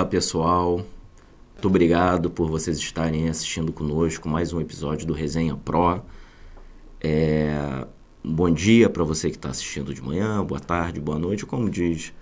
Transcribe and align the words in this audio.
Olá, 0.00 0.08
pessoal. 0.08 0.76
Muito 1.52 1.68
obrigado 1.68 2.30
por 2.30 2.48
vocês 2.48 2.78
estarem 2.78 3.28
assistindo 3.28 3.70
conosco 3.70 4.30
mais 4.30 4.50
um 4.50 4.58
episódio 4.58 5.06
do 5.06 5.12
Resenha 5.12 5.54
Pro. 5.56 6.02
É... 7.02 7.86
Bom 8.24 8.50
dia 8.50 8.88
para 8.88 9.04
você 9.04 9.28
que 9.28 9.36
está 9.36 9.50
assistindo 9.50 9.92
de 9.92 10.00
manhã, 10.00 10.42
boa 10.42 10.58
tarde, 10.58 10.98
boa 10.98 11.18
noite, 11.18 11.44
como 11.44 11.68
diz 11.68 12.14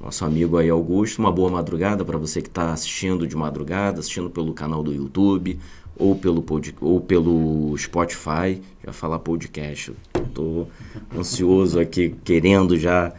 nosso 0.00 0.24
amigo 0.24 0.56
aí 0.56 0.70
Augusto. 0.70 1.18
Uma 1.18 1.32
boa 1.32 1.50
madrugada 1.50 2.04
para 2.04 2.16
você 2.16 2.40
que 2.40 2.46
está 2.46 2.72
assistindo 2.72 3.26
de 3.26 3.34
madrugada, 3.34 3.98
assistindo 3.98 4.30
pelo 4.30 4.54
canal 4.54 4.80
do 4.80 4.94
YouTube 4.94 5.58
ou 5.96 6.14
pelo, 6.14 6.40
pod... 6.40 6.72
ou 6.80 7.00
pelo 7.00 7.76
Spotify. 7.76 8.62
Já 8.86 8.92
falar 8.92 9.18
podcast, 9.18 9.92
estou 10.24 10.68
ansioso 11.12 11.80
aqui, 11.80 12.14
querendo 12.22 12.78
já 12.78 13.12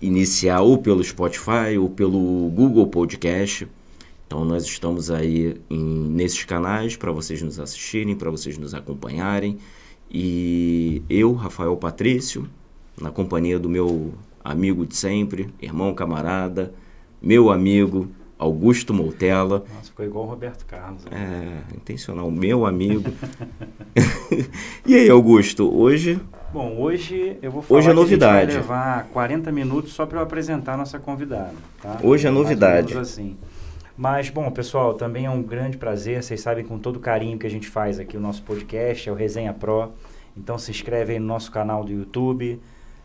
iniciar 0.00 0.60
ou 0.60 0.78
pelo 0.78 1.02
Spotify 1.02 1.78
ou 1.78 1.88
pelo 1.88 2.50
Google 2.50 2.86
Podcast. 2.86 3.68
Então 4.26 4.44
nós 4.44 4.64
estamos 4.64 5.10
aí 5.10 5.56
em, 5.70 5.84
nesses 5.84 6.44
canais 6.44 6.96
para 6.96 7.12
vocês 7.12 7.40
nos 7.42 7.60
assistirem, 7.60 8.16
para 8.16 8.30
vocês 8.30 8.58
nos 8.58 8.74
acompanharem. 8.74 9.58
E 10.10 11.02
eu, 11.08 11.32
Rafael 11.32 11.76
Patrício, 11.76 12.48
na 13.00 13.10
companhia 13.10 13.58
do 13.58 13.68
meu 13.68 14.14
amigo 14.42 14.86
de 14.86 14.96
sempre, 14.96 15.52
irmão 15.60 15.94
camarada, 15.94 16.72
meu 17.20 17.50
amigo 17.50 18.08
Augusto 18.38 18.92
Moutella. 18.92 19.64
Nossa, 19.74 19.86
ficou 19.90 20.04
igual 20.04 20.26
o 20.26 20.28
Roberto 20.28 20.66
Carlos. 20.66 21.04
Né? 21.04 21.10
É, 21.72 21.76
intencional, 21.76 22.30
meu 22.30 22.66
amigo. 22.66 23.10
e 24.86 24.94
aí, 24.94 25.08
Augusto, 25.08 25.74
hoje 25.74 26.20
Bom, 26.56 26.74
hoje 26.78 27.36
eu 27.42 27.50
vou 27.50 27.60
falar 27.60 27.80
hoje 27.80 27.90
é 27.90 27.92
novidade. 27.92 28.52
vai 28.52 28.62
levar 28.62 29.04
40 29.12 29.52
minutos 29.52 29.92
só 29.92 30.06
para 30.06 30.20
eu 30.20 30.22
apresentar 30.22 30.72
a 30.72 30.76
nossa 30.78 30.98
convidada. 30.98 31.52
Tá? 31.82 31.98
Hoje 32.02 32.26
é 32.26 32.30
novidade. 32.30 32.96
assim. 32.96 33.36
Mas, 33.94 34.30
bom, 34.30 34.50
pessoal, 34.50 34.94
também 34.94 35.26
é 35.26 35.30
um 35.30 35.42
grande 35.42 35.76
prazer. 35.76 36.22
Vocês 36.22 36.40
sabem 36.40 36.64
com 36.64 36.78
todo 36.78 36.96
o 36.96 36.98
carinho 36.98 37.38
que 37.38 37.46
a 37.46 37.50
gente 37.50 37.68
faz 37.68 38.00
aqui 38.00 38.16
o 38.16 38.20
nosso 38.20 38.42
podcast, 38.42 39.06
é 39.06 39.12
o 39.12 39.14
Resenha 39.14 39.52
Pro. 39.52 39.92
Então 40.34 40.56
se 40.56 40.70
inscreve 40.70 41.12
aí 41.12 41.18
no 41.18 41.26
nosso 41.26 41.52
canal 41.52 41.84
do 41.84 41.92
YouTube, 41.92 42.58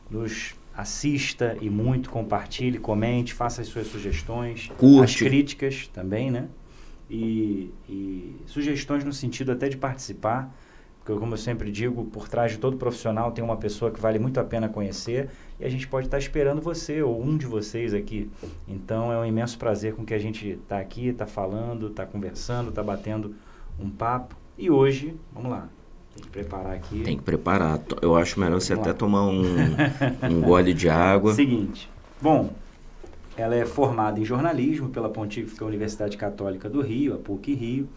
nos 0.09 0.55
assista 0.73 1.57
e 1.59 1.69
muito, 1.69 2.09
compartilhe, 2.09 2.77
comente, 2.77 3.33
faça 3.33 3.61
as 3.61 3.67
suas 3.67 3.87
sugestões, 3.87 4.71
Curte. 4.77 5.25
as 5.25 5.29
críticas 5.29 5.89
também, 5.93 6.31
né? 6.31 6.47
E, 7.09 7.69
e 7.89 8.33
sugestões 8.45 9.03
no 9.03 9.11
sentido 9.11 9.51
até 9.51 9.67
de 9.67 9.75
participar 9.75 10.55
porque, 11.03 11.19
como 11.19 11.33
eu 11.33 11.37
sempre 11.37 11.71
digo, 11.71 12.05
por 12.05 12.29
trás 12.29 12.51
de 12.51 12.59
todo 12.59 12.77
profissional 12.77 13.31
tem 13.31 13.43
uma 13.43 13.57
pessoa 13.57 13.89
que 13.89 13.99
vale 13.99 14.19
muito 14.19 14.39
a 14.39 14.43
pena 14.43 14.69
conhecer 14.69 15.29
e 15.59 15.65
a 15.65 15.69
gente 15.69 15.87
pode 15.87 16.05
estar 16.05 16.19
esperando 16.19 16.61
você 16.61 17.01
ou 17.01 17.19
um 17.19 17.35
de 17.35 17.47
vocês 17.47 17.91
aqui. 17.93 18.29
Então, 18.67 19.11
é 19.11 19.17
um 19.17 19.25
imenso 19.25 19.57
prazer 19.57 19.95
com 19.95 20.05
que 20.05 20.13
a 20.13 20.19
gente 20.19 20.47
está 20.47 20.77
aqui, 20.77 21.07
está 21.07 21.25
falando, 21.25 21.87
está 21.87 22.05
conversando, 22.05 22.69
está 22.69 22.83
batendo 22.83 23.33
um 23.79 23.89
papo. 23.89 24.35
E 24.55 24.69
hoje, 24.69 25.15
vamos 25.33 25.49
lá, 25.49 25.67
tem 26.13 26.23
que 26.23 26.29
preparar 26.29 26.75
aqui. 26.75 27.01
Tem 27.01 27.17
que 27.17 27.23
preparar. 27.23 27.81
Eu 27.99 28.15
acho 28.15 28.39
melhor 28.39 28.61
você 28.61 28.73
até 28.73 28.93
tomar 28.93 29.23
um, 29.23 29.43
um 30.29 30.41
gole 30.45 30.71
de 30.71 30.87
água. 30.87 31.33
Seguinte. 31.33 31.89
Bom, 32.21 32.53
ela 33.35 33.55
é 33.55 33.65
formada 33.65 34.19
em 34.19 34.25
jornalismo 34.25 34.89
pela 34.89 35.09
Pontífica 35.09 35.65
Universidade 35.65 36.15
Católica 36.15 36.69
do 36.69 36.79
Rio, 36.79 37.15
a 37.15 37.17
PUC 37.17 37.55
Rio 37.55 37.89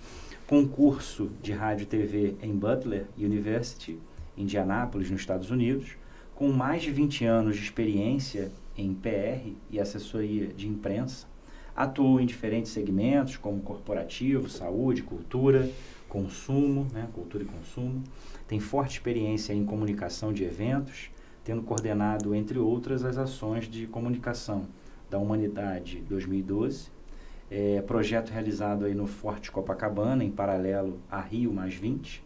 concurso 0.46 1.30
de 1.42 1.52
rádio 1.52 1.84
e 1.84 1.86
TV 1.86 2.36
em 2.42 2.54
Butler 2.54 3.06
University, 3.16 3.98
Indianápolis, 4.36 5.10
nos 5.10 5.20
Estados 5.20 5.50
Unidos, 5.50 5.96
com 6.34 6.52
mais 6.52 6.82
de 6.82 6.90
20 6.90 7.24
anos 7.24 7.56
de 7.56 7.62
experiência 7.62 8.52
em 8.76 8.92
PR 8.92 9.52
e 9.70 9.80
assessoria 9.80 10.48
de 10.48 10.68
imprensa, 10.68 11.26
atuou 11.74 12.20
em 12.20 12.26
diferentes 12.26 12.72
segmentos 12.72 13.36
como 13.36 13.62
corporativo, 13.62 14.48
saúde, 14.50 15.02
cultura, 15.02 15.70
consumo, 16.08 16.86
né, 16.92 17.08
cultura 17.14 17.42
e 17.42 17.46
consumo. 17.46 18.02
Tem 18.46 18.60
forte 18.60 18.92
experiência 18.92 19.54
em 19.54 19.64
comunicação 19.64 20.32
de 20.32 20.44
eventos, 20.44 21.10
tendo 21.42 21.62
coordenado, 21.62 22.34
entre 22.34 22.58
outras, 22.58 23.04
as 23.04 23.16
ações 23.16 23.68
de 23.68 23.86
comunicação 23.86 24.66
da 25.08 25.18
Humanidade 25.18 25.98
2012 26.08 26.93
é, 27.50 27.82
projeto 27.82 28.30
realizado 28.30 28.84
aí 28.84 28.94
no 28.94 29.06
Forte 29.06 29.50
Copacabana, 29.50 30.24
em 30.24 30.30
paralelo 30.30 30.98
a 31.10 31.20
Rio 31.20 31.52
mais 31.52 31.74
20, 31.74 32.22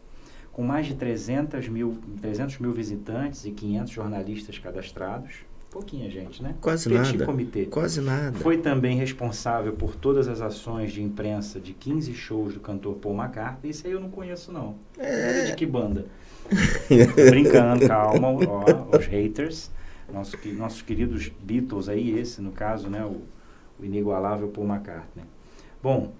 com 0.52 0.62
mais 0.62 0.86
de 0.86 0.94
300 0.94 1.68
mil, 1.68 1.98
300 2.20 2.58
mil 2.58 2.72
visitantes 2.72 3.44
e 3.44 3.50
500 3.50 3.92
jornalistas 3.92 4.58
cadastrados. 4.58 5.48
Pouquinha 5.70 6.10
gente, 6.10 6.42
né? 6.42 6.54
Quase 6.62 6.88
Petit 6.88 7.12
nada. 7.12 7.26
Comitê. 7.26 7.66
Quase 7.66 8.00
nada. 8.00 8.38
Foi 8.38 8.56
também 8.56 8.96
responsável 8.96 9.74
por 9.74 9.94
todas 9.94 10.26
as 10.26 10.40
ações 10.40 10.92
de 10.92 11.02
imprensa 11.02 11.60
de 11.60 11.74
15 11.74 12.14
shows 12.14 12.54
do 12.54 12.60
cantor 12.60 12.94
Paul 12.96 13.14
McCartney. 13.14 13.70
Isso 13.70 13.86
aí 13.86 13.92
eu 13.92 14.00
não 14.00 14.08
conheço, 14.08 14.50
não. 14.50 14.76
É... 14.96 15.44
De 15.44 15.54
que 15.54 15.66
banda? 15.66 16.06
Brincando, 17.30 17.86
calma, 17.86 18.28
ó, 18.28 18.96
os 18.96 19.06
haters. 19.06 19.70
Nossos, 20.10 20.40
nossos 20.56 20.80
queridos 20.80 21.30
Beatles 21.42 21.88
aí, 21.90 22.18
esse 22.18 22.40
no 22.40 22.50
caso, 22.50 22.88
né? 22.88 23.04
O, 23.04 23.20
o 23.78 23.84
inigualável 23.84 24.48
Paul 24.48 24.66
McCartney. 24.66 25.24
Bom, 25.82 26.12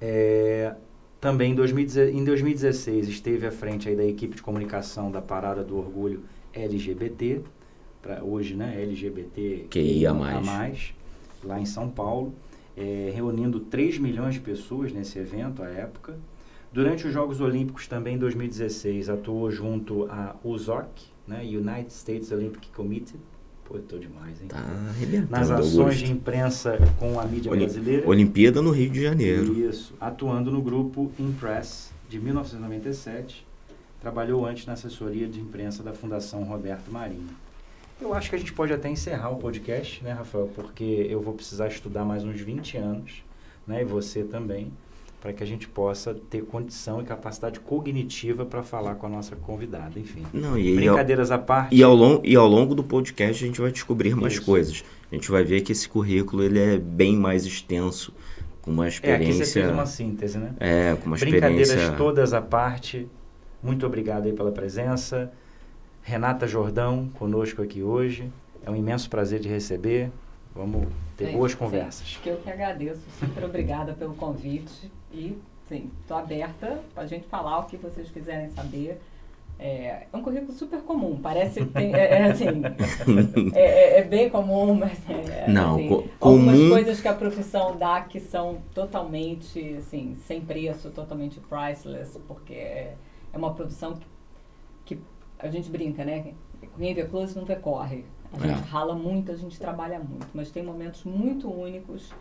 é, 0.00 0.74
também 1.20 1.52
em, 1.52 1.54
2016, 1.54 2.14
em 2.14 2.24
2016 2.24 3.08
esteve 3.08 3.46
à 3.46 3.50
frente 3.50 3.88
aí 3.88 3.96
da 3.96 4.04
equipe 4.04 4.36
de 4.36 4.42
comunicação 4.42 5.10
da 5.10 5.22
Parada 5.22 5.64
do 5.64 5.76
Orgulho 5.78 6.22
LGBT, 6.52 7.40
para 8.02 8.22
hoje, 8.22 8.54
né, 8.54 8.82
LGBT 8.82 9.66
que 9.70 9.80
ia 9.80 10.12
mais. 10.12 10.44
mais, 10.44 10.94
lá 11.42 11.58
em 11.58 11.64
São 11.64 11.88
Paulo, 11.88 12.34
é, 12.76 13.10
reunindo 13.14 13.58
3 13.60 13.98
milhões 13.98 14.34
de 14.34 14.40
pessoas 14.40 14.92
nesse 14.92 15.18
evento 15.18 15.62
à 15.62 15.68
época. 15.68 16.18
Durante 16.70 17.06
os 17.06 17.12
Jogos 17.12 17.40
Olímpicos 17.40 17.88
também 17.88 18.16
em 18.16 18.18
2016 18.18 19.08
atuou 19.08 19.50
junto 19.50 20.04
à 20.10 20.36
USOC, 20.44 21.06
né, 21.26 21.40
United 21.42 21.90
States 21.90 22.30
Olympic 22.30 22.68
Committee, 22.74 23.18
Pô, 23.64 23.78
tô 23.78 23.98
demais, 23.98 24.40
hein? 24.42 24.48
Tá 24.48 24.58
arrebentando. 24.90 25.30
Nas 25.30 25.50
ações 25.50 25.98
de 25.98 26.12
imprensa 26.12 26.78
com 26.98 27.18
a 27.18 27.24
mídia 27.24 27.50
brasileira. 27.50 28.06
Olimpíada 28.06 28.60
no 28.60 28.70
Rio 28.70 28.90
de 28.90 29.02
Janeiro. 29.02 29.58
Isso. 29.58 29.94
Atuando 30.00 30.50
no 30.50 30.60
grupo 30.60 31.10
Impress 31.18 31.90
de 32.08 32.18
1997. 32.18 33.46
Trabalhou 34.00 34.44
antes 34.44 34.66
na 34.66 34.74
assessoria 34.74 35.26
de 35.26 35.40
imprensa 35.40 35.82
da 35.82 35.94
Fundação 35.94 36.44
Roberto 36.44 36.90
Marinho. 36.90 37.28
Eu 38.00 38.12
acho 38.12 38.28
que 38.28 38.36
a 38.36 38.38
gente 38.38 38.52
pode 38.52 38.72
até 38.72 38.88
encerrar 38.90 39.30
o 39.30 39.36
podcast, 39.36 40.04
né, 40.04 40.12
Rafael? 40.12 40.50
Porque 40.54 41.06
eu 41.08 41.22
vou 41.22 41.32
precisar 41.32 41.68
estudar 41.68 42.04
mais 42.04 42.22
uns 42.22 42.38
20 42.40 42.76
anos, 42.76 43.24
né? 43.66 43.80
E 43.80 43.84
você 43.84 44.22
também 44.24 44.70
para 45.24 45.32
que 45.32 45.42
a 45.42 45.46
gente 45.46 45.66
possa 45.66 46.12
ter 46.12 46.44
condição 46.44 47.00
e 47.00 47.04
capacidade 47.04 47.58
cognitiva 47.58 48.44
para 48.44 48.62
falar 48.62 48.96
com 48.96 49.06
a 49.06 49.08
nossa 49.08 49.34
convidada, 49.34 49.98
enfim. 49.98 50.22
Não, 50.34 50.58
e, 50.58 50.74
Brincadeiras 50.74 51.30
e 51.30 51.32
ao, 51.32 51.38
à 51.38 51.42
parte. 51.42 51.74
E 51.74 51.82
ao, 51.82 51.94
longo, 51.94 52.20
e 52.22 52.36
ao 52.36 52.46
longo 52.46 52.74
do 52.74 52.84
podcast 52.84 53.42
a 53.42 53.46
gente 53.46 53.58
vai 53.58 53.72
descobrir 53.72 54.14
mais 54.14 54.34
Isso. 54.34 54.44
coisas. 54.44 54.84
A 55.10 55.14
gente 55.14 55.30
vai 55.30 55.42
ver 55.42 55.62
que 55.62 55.72
esse 55.72 55.88
currículo 55.88 56.42
ele 56.42 56.60
é 56.60 56.76
bem 56.76 57.16
mais 57.16 57.46
extenso, 57.46 58.12
com 58.60 58.70
uma 58.70 58.86
experiência... 58.86 59.22
É, 59.22 59.30
aqui 59.30 59.46
você 59.46 59.60
fez 59.62 59.70
uma 59.70 59.86
síntese, 59.86 60.36
né? 60.36 60.54
É, 60.60 60.94
com 60.96 61.06
uma 61.06 61.16
Brincadeiras 61.16 61.68
experiência... 61.68 61.96
todas 61.96 62.34
à 62.34 62.42
parte, 62.42 63.08
muito 63.62 63.86
obrigado 63.86 64.26
aí 64.26 64.32
pela 64.34 64.52
presença. 64.52 65.32
Renata 66.02 66.46
Jordão 66.46 67.08
conosco 67.14 67.62
aqui 67.62 67.82
hoje. 67.82 68.30
É 68.62 68.70
um 68.70 68.76
imenso 68.76 69.08
prazer 69.08 69.40
de 69.40 69.48
receber. 69.48 70.10
Vamos 70.54 70.86
ter 71.16 71.28
sim, 71.28 71.32
boas 71.32 71.54
conversas. 71.54 72.06
Sim, 72.06 72.18
que 72.22 72.28
eu 72.28 72.36
que 72.36 72.50
agradeço. 72.50 73.00
Super 73.18 73.44
obrigada 73.44 73.94
pelo 73.94 74.12
convite. 74.14 74.92
E, 75.14 75.38
sim, 75.68 75.90
estou 76.00 76.16
aberta 76.16 76.80
para 76.92 77.04
a 77.04 77.06
gente 77.06 77.26
falar 77.28 77.60
o 77.60 77.64
que 77.64 77.76
vocês 77.76 78.10
quiserem 78.10 78.50
saber. 78.50 79.00
É, 79.56 80.08
é 80.12 80.16
um 80.16 80.20
currículo 80.20 80.52
super 80.52 80.80
comum, 80.80 81.16
parece 81.22 81.64
tem, 81.66 81.94
é, 81.94 82.22
é, 82.22 82.24
assim, 82.24 82.48
é, 83.54 83.60
é, 83.60 83.98
é, 84.00 84.02
bem 84.02 84.28
comum, 84.28 84.74
mas 84.74 84.98
é, 85.08 85.48
Não, 85.48 85.76
assim, 85.76 85.88
co 85.88 86.04
algumas 86.18 86.56
comum... 86.56 86.70
coisas 86.70 87.00
que 87.00 87.06
a 87.06 87.14
profissão 87.14 87.76
dá 87.76 88.00
que 88.00 88.18
são 88.18 88.58
totalmente 88.74 89.76
assim, 89.78 90.16
sem 90.26 90.40
preço, 90.40 90.90
totalmente 90.90 91.38
priceless, 91.38 92.18
porque 92.26 92.54
é, 92.54 92.96
uma 93.32 93.54
profissão 93.54 93.96
que, 94.84 94.96
que 94.96 95.00
a 95.38 95.48
gente 95.48 95.70
brinca, 95.70 96.04
né? 96.04 96.34
Quem 96.76 96.92
vê 96.92 97.04
close 97.04 97.36
não 97.36 97.44
vê 97.44 97.54
corre. 97.54 98.04
A 98.32 98.44
gente 98.44 98.68
rala 98.68 98.96
muito, 98.96 99.30
a 99.30 99.36
gente 99.36 99.56
trabalha 99.60 100.00
muito, 100.00 100.26
mas 100.34 100.50
tem 100.50 100.64
momentos 100.64 101.04
muito 101.04 101.48
únicos 101.48 102.12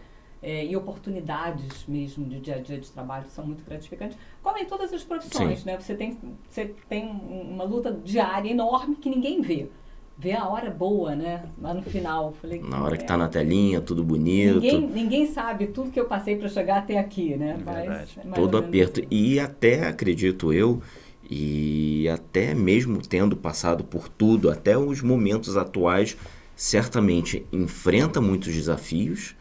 é, 0.43 0.65
e 0.65 0.75
oportunidades 0.75 1.85
mesmo 1.87 2.25
de 2.25 2.41
dia 2.41 2.55
a 2.55 2.59
dia 2.59 2.77
de 2.77 2.91
trabalho 2.91 3.25
são 3.29 3.45
muito 3.45 3.63
gratificantes, 3.63 4.17
como 4.43 4.57
em 4.57 4.65
todas 4.65 4.91
as 4.91 5.01
profissões, 5.01 5.59
Sim. 5.59 5.65
né? 5.65 5.79
Você 5.79 5.95
tem, 5.95 6.17
você 6.49 6.75
tem 6.89 7.09
uma 7.09 7.63
luta 7.63 7.97
diária 8.03 8.51
enorme 8.51 8.97
que 8.97 9.09
ninguém 9.09 9.41
vê. 9.41 9.69
Vê 10.15 10.33
a 10.33 10.47
hora 10.47 10.69
boa, 10.69 11.15
né? 11.15 11.43
Lá 11.59 11.73
no 11.73 11.81
final. 11.81 12.33
Falei, 12.33 12.61
na 12.61 12.83
hora 12.83 12.97
que 12.97 13.03
está 13.03 13.17
na 13.17 13.27
telinha, 13.27 13.81
tudo 13.81 14.03
bonito. 14.03 14.59
Ninguém, 14.59 14.81
ninguém 14.81 15.27
sabe 15.27 15.67
tudo 15.67 15.89
que 15.89 15.99
eu 15.99 16.05
passei 16.05 16.35
para 16.35 16.49
chegar 16.49 16.79
até 16.79 16.99
aqui, 16.99 17.35
né? 17.35 17.57
É 17.59 17.63
Mas, 17.63 18.17
é 18.17 18.21
Todo 18.35 18.57
aperto. 18.57 18.99
Assim. 18.99 19.07
E 19.09 19.39
até, 19.39 19.87
acredito 19.87 20.53
eu, 20.53 20.81
e 21.27 22.07
até 22.09 22.53
mesmo 22.53 23.01
tendo 23.01 23.35
passado 23.35 23.83
por 23.83 24.07
tudo, 24.07 24.51
até 24.51 24.77
os 24.77 25.01
momentos 25.01 25.57
atuais, 25.57 26.15
certamente 26.55 27.47
enfrenta 27.51 28.21
muitos 28.21 28.53
desafios 28.53 29.35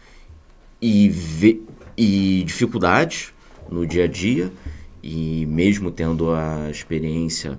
e, 0.83 1.09
ve, 1.09 1.65
e 1.97 2.43
dificuldades 2.45 3.33
no 3.71 3.87
dia 3.87 4.05
a 4.05 4.09
dia, 4.09 4.53
e 5.01 5.47
mesmo 5.47 5.93
tendo 5.93 6.33
a 6.33 6.69
experiência 6.69 7.59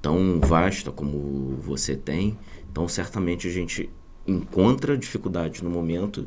tão 0.00 0.40
vasta 0.40 0.90
como 0.90 1.56
você 1.60 1.94
tem, 1.94 2.38
então 2.70 2.88
certamente 2.88 3.46
a 3.46 3.50
gente 3.50 3.90
encontra 4.26 4.96
dificuldades 4.96 5.60
no 5.60 5.68
momento 5.68 6.26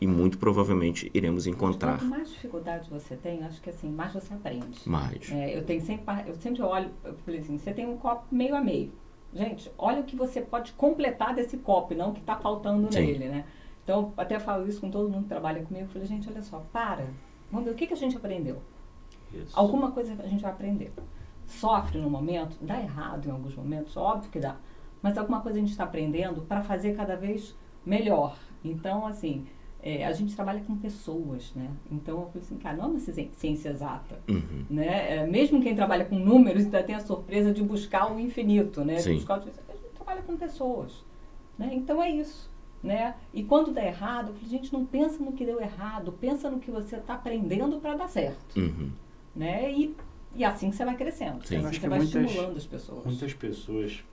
e 0.00 0.06
muito 0.06 0.38
provavelmente 0.38 1.10
iremos 1.12 1.46
encontrar. 1.46 1.98
Quanto 1.98 2.10
mais 2.10 2.30
dificuldade 2.30 2.88
você 2.88 3.16
tem, 3.16 3.44
acho 3.44 3.60
que 3.60 3.70
assim, 3.70 3.90
mais 3.90 4.12
você 4.12 4.32
aprende. 4.34 4.88
Mais. 4.88 5.30
É, 5.30 5.56
eu 5.56 5.64
tenho 5.64 5.80
sempre, 5.80 6.04
eu 6.26 6.34
sempre 6.36 6.62
olho, 6.62 6.90
eu 7.04 7.14
falei 7.24 7.40
assim, 7.40 7.58
você 7.58 7.72
tem 7.72 7.86
um 7.86 7.96
copo 7.96 8.24
meio 8.32 8.54
a 8.54 8.60
meio. 8.60 8.92
Gente, 9.34 9.70
olha 9.78 10.00
o 10.00 10.04
que 10.04 10.14
você 10.14 10.40
pode 10.40 10.72
completar 10.72 11.34
desse 11.34 11.56
copo, 11.56 11.94
não 11.94 12.10
o 12.10 12.12
que 12.12 12.20
está 12.20 12.36
faltando 12.36 12.92
Sim. 12.92 13.06
nele, 13.06 13.28
né? 13.28 13.44
Então, 13.84 14.12
até 14.16 14.38
falo 14.38 14.66
isso 14.68 14.80
com 14.80 14.90
todo 14.90 15.08
mundo 15.08 15.24
que 15.24 15.28
trabalha 15.28 15.62
comigo. 15.62 15.86
Eu 15.86 15.88
falei, 15.88 16.06
gente, 16.06 16.28
olha 16.28 16.42
só, 16.42 16.64
para. 16.72 17.06
Vamos 17.50 17.66
ver 17.66 17.72
o 17.72 17.74
que, 17.74 17.86
que 17.86 17.94
a 17.94 17.96
gente 17.96 18.16
aprendeu. 18.16 18.62
Isso. 19.32 19.58
Alguma 19.58 19.90
coisa 19.90 20.14
a 20.18 20.26
gente 20.26 20.42
vai 20.42 20.52
aprender. 20.52 20.92
Sofre 21.46 21.98
no 21.98 22.08
momento, 22.08 22.56
dá 22.60 22.80
errado 22.80 23.26
em 23.26 23.30
alguns 23.30 23.54
momentos, 23.54 23.96
óbvio 23.96 24.30
que 24.30 24.38
dá. 24.38 24.56
Mas 25.02 25.18
alguma 25.18 25.40
coisa 25.40 25.58
a 25.58 25.60
gente 25.60 25.72
está 25.72 25.84
aprendendo 25.84 26.42
para 26.42 26.62
fazer 26.62 26.94
cada 26.94 27.16
vez 27.16 27.54
melhor. 27.84 28.36
Então, 28.64 29.04
assim, 29.04 29.44
é, 29.82 30.06
a 30.06 30.12
gente 30.12 30.36
trabalha 30.36 30.60
com 30.60 30.76
pessoas, 30.76 31.52
né? 31.56 31.68
Então 31.90 32.20
eu 32.20 32.26
falei 32.26 32.42
assim, 32.42 32.56
cara, 32.56 32.76
não 32.76 32.84
é 32.84 32.88
uma 32.88 32.98
ciência 33.00 33.68
exata, 33.68 34.20
uhum. 34.28 34.64
né? 34.70 35.16
É, 35.16 35.26
mesmo 35.26 35.60
quem 35.60 35.74
trabalha 35.74 36.04
com 36.04 36.16
números 36.16 36.64
ainda 36.64 36.82
tem 36.84 36.94
a 36.94 37.00
surpresa 37.00 37.52
de 37.52 37.62
buscar 37.62 38.12
o 38.14 38.20
infinito, 38.20 38.84
né? 38.84 38.96
De 38.96 39.14
buscar 39.14 39.40
o... 39.40 39.42
A 39.42 39.44
gente 39.44 39.58
trabalha 39.96 40.22
com 40.22 40.36
pessoas, 40.36 41.04
né? 41.58 41.70
Então 41.72 42.00
é 42.00 42.10
isso, 42.10 42.48
né? 42.82 43.14
E 43.32 43.44
quando 43.44 43.72
dá 43.72 43.84
errado, 43.84 44.28
eu 44.28 44.34
falei, 44.34 44.48
gente, 44.48 44.72
não 44.72 44.84
pensa 44.84 45.22
no 45.22 45.32
que 45.32 45.44
deu 45.44 45.60
errado, 45.60 46.12
pensa 46.12 46.50
no 46.50 46.58
que 46.58 46.70
você 46.70 46.96
está 46.96 47.14
aprendendo 47.14 47.80
para 47.80 47.94
dar 47.94 48.08
certo, 48.08 48.58
uhum. 48.58 48.90
né? 49.34 49.72
E, 49.72 49.94
e 50.34 50.44
assim 50.44 50.72
você 50.72 50.84
vai 50.84 50.96
crescendo, 50.96 51.46
Sim. 51.46 51.56
assim 51.56 51.78
você 51.78 51.88
vai 51.88 51.98
muitas, 51.98 52.22
estimulando 52.22 52.56
as 52.56 52.66
pessoas. 52.66 53.04
Muitas 53.04 53.34
pessoas 53.34 54.04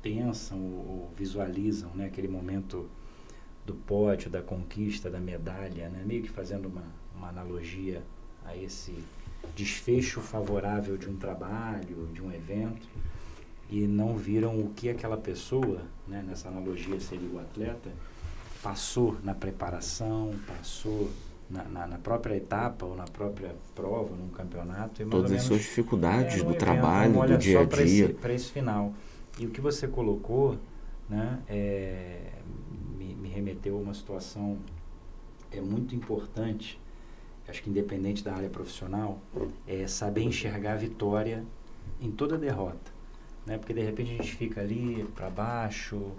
pensam 0.00 0.58
ou 0.58 1.10
visualizam, 1.16 1.90
né? 1.94 2.06
Aquele 2.06 2.28
momento 2.28 2.88
do 3.66 3.74
pódio, 3.74 4.30
da 4.30 4.40
conquista, 4.40 5.10
da 5.10 5.18
medalha, 5.18 5.88
né? 5.88 6.02
meio 6.06 6.22
que 6.22 6.30
fazendo 6.30 6.66
uma, 6.66 6.84
uma 7.14 7.28
analogia 7.28 8.02
a 8.44 8.56
esse 8.56 8.94
desfecho 9.56 10.20
favorável 10.20 10.96
de 10.96 11.10
um 11.10 11.16
trabalho, 11.16 12.08
de 12.12 12.22
um 12.22 12.32
evento, 12.32 12.86
e 13.70 13.86
não 13.86 14.16
viram 14.16 14.60
o 14.60 14.70
que 14.70 14.88
aquela 14.88 15.16
pessoa, 15.16 15.82
né, 16.06 16.24
nessa 16.26 16.48
analogia 16.48 16.98
seria 17.00 17.28
o 17.28 17.38
atleta, 17.38 17.90
passou 18.62 19.16
na 19.22 19.34
preparação, 19.34 20.34
passou 20.46 21.10
na, 21.50 21.64
na, 21.64 21.86
na, 21.86 21.98
própria 21.98 22.34
etapa 22.36 22.84
ou 22.84 22.96
na 22.96 23.04
própria 23.04 23.54
prova, 23.74 24.14
num 24.16 24.28
campeonato. 24.28 25.04
Todas 25.06 25.32
as 25.32 25.42
suas 25.42 25.60
dificuldades 25.60 26.34
é, 26.34 26.38
do 26.38 26.50
evento, 26.50 26.58
trabalho, 26.58 27.26
do 27.26 27.38
dia 27.38 27.60
a 27.60 27.64
dia. 27.64 28.14
Para 28.14 28.32
esse, 28.32 28.44
esse, 28.46 28.52
final. 28.52 28.92
E 29.38 29.46
o 29.46 29.50
que 29.50 29.60
você 29.60 29.86
colocou 29.86 30.56
né, 31.08 31.40
é, 31.48 32.32
remeteu 33.36 33.76
a 33.76 33.80
uma 33.80 33.94
situação 33.94 34.58
é 35.52 35.60
muito 35.60 35.94
importante, 35.94 36.80
acho 37.46 37.62
que 37.62 37.70
independente 37.70 38.24
da 38.24 38.34
área 38.34 38.48
profissional, 38.48 39.20
é 39.66 39.86
saber 39.86 40.22
enxergar 40.22 40.72
a 40.72 40.76
vitória 40.76 41.44
em 42.00 42.10
toda 42.10 42.38
derrota. 42.38 42.95
Né? 43.46 43.56
Porque 43.56 43.72
de 43.72 43.80
repente 43.80 44.12
a 44.12 44.16
gente 44.16 44.34
fica 44.34 44.60
ali 44.60 45.06
para 45.14 45.30
baixo, 45.30 46.12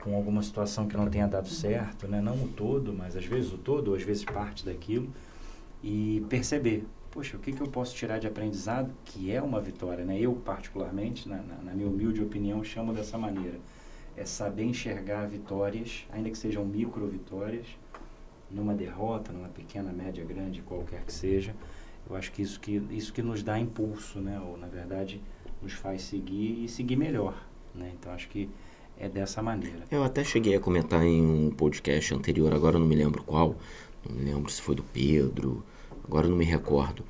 com 0.00 0.16
alguma 0.16 0.42
situação 0.42 0.88
que 0.88 0.96
não 0.96 1.08
tenha 1.08 1.28
dado 1.28 1.44
uhum. 1.44 1.52
certo, 1.52 2.08
né? 2.08 2.20
não 2.20 2.34
o 2.34 2.48
todo, 2.48 2.92
mas 2.92 3.16
às 3.16 3.24
vezes 3.24 3.52
o 3.52 3.58
todo, 3.58 3.88
ou 3.88 3.94
às 3.94 4.02
vezes 4.02 4.24
parte 4.24 4.64
daquilo, 4.64 5.08
e 5.82 6.24
perceber, 6.28 6.84
poxa, 7.10 7.36
o 7.36 7.40
que, 7.40 7.52
que 7.52 7.60
eu 7.60 7.68
posso 7.68 7.94
tirar 7.94 8.18
de 8.18 8.26
aprendizado, 8.26 8.90
que 9.04 9.30
é 9.30 9.40
uma 9.40 9.60
vitória, 9.60 10.04
né? 10.04 10.18
Eu, 10.18 10.32
particularmente, 10.34 11.28
na, 11.28 11.36
na, 11.36 11.56
na 11.56 11.72
minha 11.72 11.88
humilde 11.88 12.22
opinião, 12.22 12.64
chamo 12.64 12.92
dessa 12.92 13.18
maneira 13.18 13.58
é 14.16 14.24
saber 14.24 14.64
enxergar 14.64 15.26
vitórias, 15.26 16.06
ainda 16.12 16.30
que 16.30 16.36
sejam 16.36 16.64
micro 16.64 17.06
vitórias, 17.06 17.66
numa 18.50 18.74
derrota, 18.74 19.32
numa 19.32 19.48
pequena, 19.48 19.92
média, 19.92 20.24
grande, 20.24 20.60
qualquer 20.62 21.02
que 21.02 21.12
seja. 21.12 21.54
Eu 22.08 22.16
acho 22.16 22.30
que 22.32 22.42
isso 22.42 22.60
que, 22.60 22.76
isso 22.90 23.12
que 23.12 23.22
nos 23.22 23.42
dá 23.42 23.58
impulso, 23.58 24.18
né? 24.20 24.38
Ou, 24.40 24.58
na 24.58 24.66
verdade, 24.66 25.20
nos 25.62 25.72
faz 25.72 26.02
seguir 26.02 26.64
e 26.64 26.68
seguir 26.68 26.96
melhor, 26.96 27.34
né? 27.74 27.92
Então, 27.98 28.12
acho 28.12 28.28
que 28.28 28.48
é 28.98 29.08
dessa 29.08 29.42
maneira. 29.42 29.84
Eu 29.90 30.02
até 30.02 30.24
cheguei 30.24 30.54
a 30.54 30.60
comentar 30.60 31.02
em 31.02 31.22
um 31.22 31.50
podcast 31.50 32.14
anterior, 32.14 32.52
agora 32.52 32.78
não 32.78 32.86
me 32.86 32.94
lembro 32.94 33.22
qual, 33.22 33.56
não 34.08 34.16
me 34.16 34.24
lembro 34.24 34.50
se 34.50 34.60
foi 34.60 34.74
do 34.74 34.82
Pedro, 34.82 35.64
agora 36.04 36.28
não 36.28 36.36
me 36.36 36.44
recordo, 36.44 37.04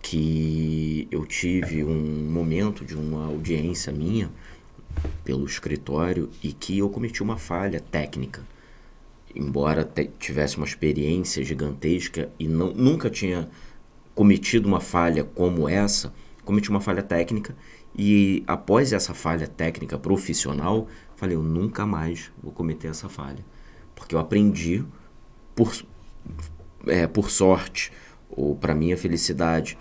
que 0.00 1.06
eu 1.10 1.24
tive 1.24 1.84
um 1.84 2.30
momento 2.30 2.84
de 2.84 2.96
uma 2.96 3.26
audiência 3.26 3.92
minha 3.92 4.30
pelo 5.24 5.46
escritório 5.46 6.28
e 6.42 6.52
que 6.52 6.78
eu 6.78 6.88
cometi 6.90 7.22
uma 7.22 7.38
falha 7.38 7.80
técnica. 7.80 8.42
Embora 9.34 9.88
tivesse 10.18 10.58
uma 10.58 10.66
experiência 10.66 11.42
gigantesca 11.42 12.30
e 12.38 12.46
não, 12.46 12.72
nunca 12.74 13.08
tinha 13.08 13.48
cometido 14.14 14.68
uma 14.68 14.80
falha 14.80 15.24
como 15.24 15.68
essa, 15.68 16.12
cometi 16.44 16.68
uma 16.68 16.80
falha 16.80 17.02
técnica 17.02 17.56
e 17.96 18.42
após 18.46 18.92
essa 18.92 19.12
falha 19.12 19.46
técnica 19.46 19.98
profissional, 19.98 20.88
falei, 21.16 21.36
eu 21.36 21.42
nunca 21.42 21.84
mais 21.84 22.32
vou 22.42 22.52
cometer 22.52 22.88
essa 22.88 23.08
falha. 23.08 23.44
Porque 23.94 24.14
eu 24.14 24.18
aprendi, 24.18 24.84
por, 25.54 25.72
é, 26.86 27.06
por 27.06 27.30
sorte, 27.30 27.92
ou 28.30 28.56
para 28.56 28.74
minha 28.74 28.96
felicidade, 28.96 29.76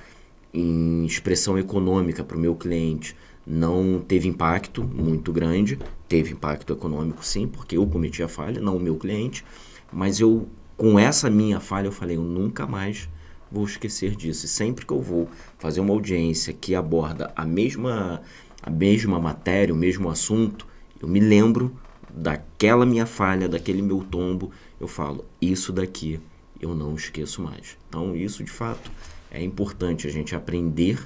em 0.54 1.06
expressão 1.06 1.58
econômica 1.58 2.24
para 2.24 2.36
o 2.36 2.40
meu 2.40 2.56
cliente, 2.56 3.16
não 3.48 4.00
teve 4.06 4.28
impacto 4.28 4.84
muito 4.84 5.32
grande, 5.32 5.80
teve 6.08 6.32
impacto 6.32 6.74
econômico 6.74 7.26
sim, 7.26 7.48
porque 7.48 7.78
eu 7.78 7.88
cometi 7.88 8.22
a 8.22 8.28
falha, 8.28 8.62
não 8.62 8.76
o 8.78 8.80
meu 8.80 8.98
cliente, 8.98 9.46
mas 9.92 10.20
eu 10.20 10.48
com 10.78 10.98
essa 11.00 11.30
minha 11.30 11.60
falha 11.60 11.88
eu 11.88 11.92
falei, 11.92 12.18
eu 12.18 12.24
nunca 12.24 12.66
mais 12.66 13.08
vou 13.52 13.66
esquecer 13.66 14.16
disso. 14.16 14.46
E 14.46 14.50
sempre 14.50 14.86
que 14.86 14.94
eu 14.94 15.02
vou 15.02 15.30
fazer 15.58 15.82
uma 15.82 15.94
audiência 15.94 16.54
que 16.54 16.74
aborda 16.74 17.32
a 17.36 17.46
mesma 17.46 18.22
a 18.64 18.70
mesma 18.70 19.20
matéria, 19.20 19.74
o 19.74 19.78
mesmo 19.78 20.08
assunto, 20.08 20.68
eu 21.02 21.08
me 21.08 21.20
lembro 21.20 21.76
daquela 22.14 22.86
minha 22.86 23.08
falha, 23.08 23.50
daquele 23.50 23.82
meu 23.82 24.04
tombo, 24.04 24.52
eu 24.80 24.88
falo, 24.88 25.26
isso 25.42 25.74
daqui 25.74 26.20
eu 26.60 26.76
não 26.76 26.94
esqueço 26.94 27.42
mais. 27.42 27.78
Então, 27.90 28.16
isso 28.16 28.44
de 28.44 28.52
fato 28.52 28.92
é 29.32 29.44
importante 29.44 30.08
a 30.08 30.12
gente 30.12 30.36
aprender 30.36 31.00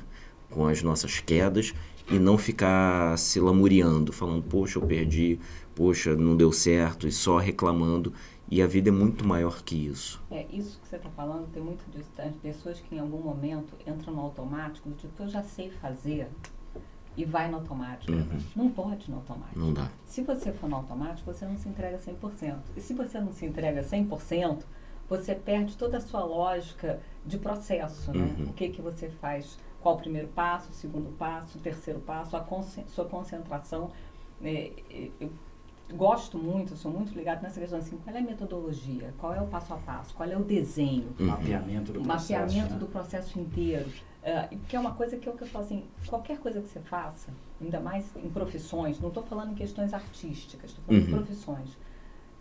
com 0.50 0.67
as 0.67 0.81
nossas 0.81 1.20
quedas 1.20 1.74
e 2.12 2.20
não 2.20 2.38
ficar 2.38 3.17
se 3.17 3.39
lamuriando, 3.39 4.12
falando, 4.12 4.43
poxa, 4.43 4.77
eu 4.77 4.84
perdi, 4.84 5.39
poxa, 5.74 6.15
não 6.15 6.36
deu 6.36 6.51
certo, 6.51 7.08
e 7.08 7.12
só 7.12 7.38
reclamando. 7.38 8.13
E 8.50 8.62
a 8.62 8.68
vida 8.68 8.90
é 8.90 8.92
muito 8.92 9.25
maior 9.25 9.64
que 9.64 9.75
isso. 9.75 10.24
É, 10.30 10.46
isso 10.52 10.80
que 10.80 10.88
você 10.88 10.98
está 10.98 11.10
falando, 11.10 11.52
tem 11.52 11.62
muito 11.62 11.90
disso, 11.92 12.10
tá? 12.16 12.30
pessoas 12.42 12.80
que 12.80 12.96
em 12.96 13.00
algum 13.00 13.20
momento 13.20 13.74
entram 13.88 14.14
no 14.14 14.22
automático, 14.22 14.88
do 14.88 14.96
tipo, 14.96 15.24
eu 15.24 15.28
já 15.28 15.42
sei 15.42 15.72
fazer, 15.72 16.30
e 17.18 17.25
vai 17.25 17.50
no 17.50 17.58
automático. 17.58 18.12
Uhum. 18.12 18.40
Não 18.56 18.70
pode 18.70 19.10
no 19.10 19.18
automático. 19.18 19.60
Não 19.60 19.74
dá. 19.74 19.90
Se 20.06 20.22
você 20.22 20.52
for 20.52 20.70
no 20.70 20.75
automático, 20.75 21.32
você 21.32 21.46
não 21.46 21.58
se 21.58 21.70
entrega 21.70 21.98
100%. 21.98 22.58
E 22.75 22.82
se 22.82 22.94
você 22.94 23.20
não 23.20 23.32
se 23.32 23.46
entrega 23.46 23.82
100%, 23.82 24.64
você 25.10 25.34
perde 25.34 25.78
toda 25.78 25.98
a 25.98 26.02
sua 26.02 26.24
lógica 26.24 27.00
de 27.25 27.38
processo, 27.38 28.12
né? 28.12 28.36
Uhum. 28.38 28.46
O 28.46 28.54
que, 28.54 28.70
que 28.70 28.82
você 28.82 29.10
faz 29.10 29.58
qual 29.82 29.96
o 29.96 30.00
primeiro 30.00 30.28
passo, 30.30 30.72
o 30.72 30.74
segundo 30.74 31.16
passo, 31.16 31.58
o 31.58 31.62
terceiro 31.62 32.00
passo, 32.00 32.36
a 32.36 32.44
sua 32.88 33.06
concentração. 33.06 33.92
É, 34.44 34.72
eu 35.20 35.32
gosto 35.94 36.38
muito, 36.38 36.75
sou 36.75 36.92
muito 36.92 37.13
ligado 37.13 37.42
nessa 37.42 37.60
questão 37.60 37.80
assim, 37.80 37.98
qual 37.98 38.15
é 38.15 38.20
a 38.20 38.22
metodologia, 38.22 39.13
qual 39.18 39.34
é 39.34 39.42
o 39.42 39.48
passo 39.48 39.74
a 39.74 39.77
passo, 39.77 40.13
qual 40.15 40.30
é 40.30 40.38
o 40.38 40.44
desenho. 40.44 41.13
Uhum. 41.20 41.27
Mapeamento 41.27 41.92
do 41.94 42.01
processo. 42.01 42.34
Mapeamento 42.34 42.74
né? 42.74 42.80
do 42.80 42.86
processo 42.88 43.39
inteiro. 43.39 43.88
Uh, 43.88 44.58
porque 44.58 44.75
é 44.75 44.80
uma 44.80 44.94
coisa 44.94 45.18
que 45.18 45.30
eu, 45.30 45.34
que 45.34 45.44
eu 45.44 45.48
falo 45.48 45.65
assim, 45.65 45.84
qualquer 46.08 46.39
coisa 46.39 46.60
que 46.60 46.68
você 46.68 46.80
faça, 46.80 47.32
ainda 47.62 47.80
mais 47.80 48.06
em 48.15 48.30
profissões, 48.30 49.00
não 49.00 49.10
estou 49.10 49.22
falando 49.22 49.51
em 49.51 49.56
questões 49.56 49.94
artísticas, 49.94 50.72
estou 50.72 50.84
falando 50.84 51.04
uhum. 51.04 51.10
em 51.10 51.13
profissões. 51.13 51.77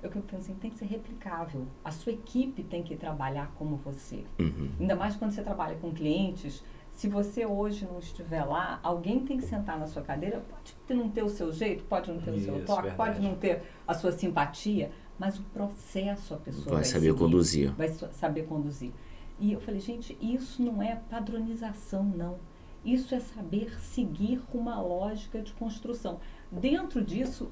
Eu 0.03 0.11
que 0.11 0.17
eu 0.17 0.23
penso 0.23 0.43
assim, 0.43 0.55
tem 0.55 0.71
que 0.71 0.77
ser 0.77 0.87
replicável. 0.87 1.67
A 1.83 1.91
sua 1.91 2.13
equipe 2.13 2.63
tem 2.63 2.83
que 2.83 2.95
trabalhar 2.95 3.51
como 3.59 3.77
você. 3.77 4.25
Uhum. 4.39 4.71
Ainda 4.81 4.97
mais 4.97 5.17
quando 5.17 5.33
você 5.33 5.43
trabalha 5.43 5.77
com 5.77 5.93
clientes 5.93 6.63
se 6.95 7.09
você 7.09 7.45
hoje 7.45 7.87
não 7.91 7.99
estiver 7.99 8.45
lá, 8.45 8.79
alguém 8.83 9.21
tem 9.25 9.37
que 9.37 9.45
sentar 9.45 9.79
na 9.79 9.87
sua 9.87 10.01
cadeira. 10.03 10.43
Pode 10.49 10.99
não 10.99 11.09
ter 11.11 11.23
o 11.25 11.29
seu 11.29 11.53
jeito, 11.53 11.85
pode 11.85 12.11
não 12.11 12.21
ter 12.21 12.35
Isso, 12.35 12.51
o 12.51 12.55
seu 12.57 12.65
toque, 12.65 12.83
verdade. 12.89 12.97
pode 12.97 13.21
não 13.21 13.35
ter 13.35 13.63
a 13.87 13.93
sua 13.95 14.13
simpatia, 14.13 14.93
mas 15.19 15.39
o 15.39 15.43
processo 15.43 16.35
a 16.35 16.37
pessoa 16.39 16.65
vai, 16.67 16.75
vai 16.77 16.85
saber 16.85 17.07
seguir, 17.07 17.19
conduzir. 17.19 17.73
Vai 17.75 17.89
saber 17.89 18.43
conduzir. 18.47 18.93
E 19.41 19.53
eu 19.53 19.61
falei, 19.61 19.81
gente, 19.81 20.17
isso 20.21 20.63
não 20.63 20.81
é 20.83 20.95
padronização, 21.11 22.05
não. 22.05 22.37
Isso 22.85 23.15
é 23.15 23.19
saber 23.21 23.77
seguir 23.81 24.41
uma 24.53 24.81
lógica 24.81 25.41
de 25.43 25.53
construção. 25.55 26.21
Dentro 26.53 27.03
disso, 27.03 27.51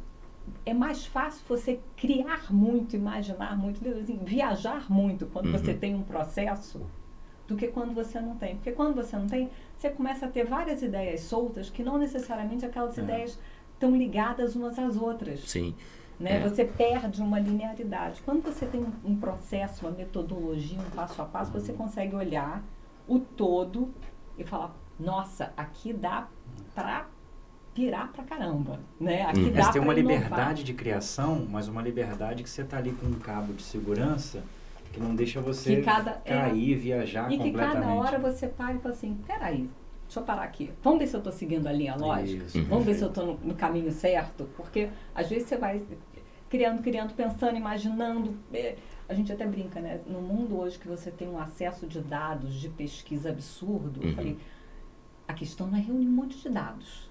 é 0.65 0.73
mais 0.75 1.05
fácil 1.07 1.43
você 1.49 1.81
criar 1.97 2.53
muito, 2.53 2.95
imaginar 2.95 3.57
muito, 3.59 3.81
viajar 4.25 4.91
muito 4.91 5.27
quando 5.27 5.47
Uhum. 5.47 5.53
você 5.53 5.75
tem 5.75 5.95
um 5.95 6.03
processo 6.03 6.81
do 7.49 7.57
que 7.57 7.69
quando 7.69 7.93
você 7.95 8.21
não 8.21 8.37
tem. 8.37 8.57
Porque 8.57 8.73
quando 8.73 8.95
você 8.95 9.17
não 9.17 9.27
tem, 9.27 9.51
você 9.77 9.91
começa 9.91 10.27
a 10.27 10.29
ter 10.29 10.45
várias 10.45 10.83
ideias 10.83 11.21
soltas 11.23 11.69
que 11.71 11.83
não 11.83 11.99
necessariamente 11.99 12.65
aquelas 12.65 12.97
É. 12.99 13.03
ideias 13.03 13.39
estão 13.75 13.97
ligadas 13.97 14.55
umas 14.55 14.79
às 14.79 14.97
outras. 14.97 15.41
Sim. 15.41 15.75
Né? 16.21 16.37
É. 16.37 16.49
Você 16.49 16.65
perde 16.65 17.21
uma 17.21 17.41
linearidade. 17.41 18.23
Quando 18.25 18.43
você 18.43 18.65
tem 18.67 18.81
um, 18.81 18.93
um 19.13 19.17
processo, 19.17 19.85
uma 19.87 19.91
metodologia, 19.97 20.79
um 20.79 20.91
passo 20.91 21.21
a 21.21 21.25
passo, 21.25 21.51
você 21.51 21.73
consegue 21.73 22.15
olhar 22.15 22.63
o 23.09 23.19
todo 23.19 23.93
e 24.39 24.45
falar: 24.45 24.73
nossa, 25.01 25.53
aqui 25.57 25.93
dá 25.93 26.29
para 26.75 27.07
pirar 27.75 28.13
pra 28.13 28.23
caramba, 28.23 28.79
né? 29.01 29.23
Aqui 29.23 29.41
Uhum. 29.41 29.51
dá 29.53 29.59
Mas 29.65 29.71
tem 29.71 29.83
uma 29.83 29.95
inovar. 29.95 30.17
liberdade 30.19 30.63
de 30.63 30.75
criação, 30.75 31.45
mas 31.51 31.67
uma 31.67 31.83
liberdade 31.83 32.43
que 32.45 32.51
você 32.51 32.63
tá 32.63 32.77
ali 32.77 32.93
com 32.93 33.07
um 33.07 33.15
cabo 33.19 33.53
de 33.55 33.63
segurança 33.63 34.45
que 34.93 35.01
não 35.01 35.15
deixa 35.15 35.41
você 35.41 35.77
Que 35.77 35.83
cada- 35.83 36.21
é. 36.25 36.37
cair, 36.39 36.77
viajar 36.77 37.31
E 37.33 37.39
que 37.39 37.45
completamente. 37.45 37.83
cada 37.83 37.95
hora 37.95 38.19
você 38.19 38.47
para 38.49 38.75
e 38.75 38.79
fala 38.79 38.95
assim: 38.95 39.19
peraí, 39.27 39.69
deixa 40.05 40.21
eu 40.21 40.25
parar 40.25 40.43
aqui. 40.43 40.71
Vamos 40.83 40.99
ver 41.01 41.07
se 41.07 41.15
eu 41.17 41.19
estou 41.19 41.33
seguindo 41.33 41.67
a 41.67 41.73
linha 41.73 41.97
lógica? 41.97 42.45
Isso, 42.45 42.63
Vamos 42.65 42.85
ver 42.85 42.95
se 42.95 43.03
eu 43.03 43.09
estou 43.09 43.27
no, 43.27 43.35
no 43.39 43.55
caminho 43.55 43.91
certo? 43.91 44.49
Porque 44.57 44.91
às 45.15 45.29
vezes 45.29 45.49
você 45.49 45.57
vai 45.57 45.83
criando, 46.51 46.83
criando, 46.83 47.15
pensando, 47.15 47.57
imaginando. 47.57 48.37
é, 48.53 48.77
a 49.09 49.15
gente 49.15 49.33
até 49.33 49.47
brinca, 49.47 49.81
né? 49.81 50.01
No 50.07 50.21
mundo 50.23 50.59
hoje 50.59 50.79
que 50.79 50.87
você 50.89 51.11
tem 51.11 51.29
um 51.29 51.39
acesso 51.39 51.87
de 51.87 52.01
dados, 52.01 52.55
de 52.55 52.69
pesquisa 52.69 53.31
absurdo, 53.31 54.01
eu 54.03 54.09
Uhum. 54.11 54.15
falei, 54.15 54.39
a 55.29 55.35
questão 55.35 55.67
não 55.67 55.77
é 55.77 55.81
reunir 55.81 56.07
um 56.07 56.13
monte 56.13 56.39
de 56.39 56.49
dados, 56.49 57.11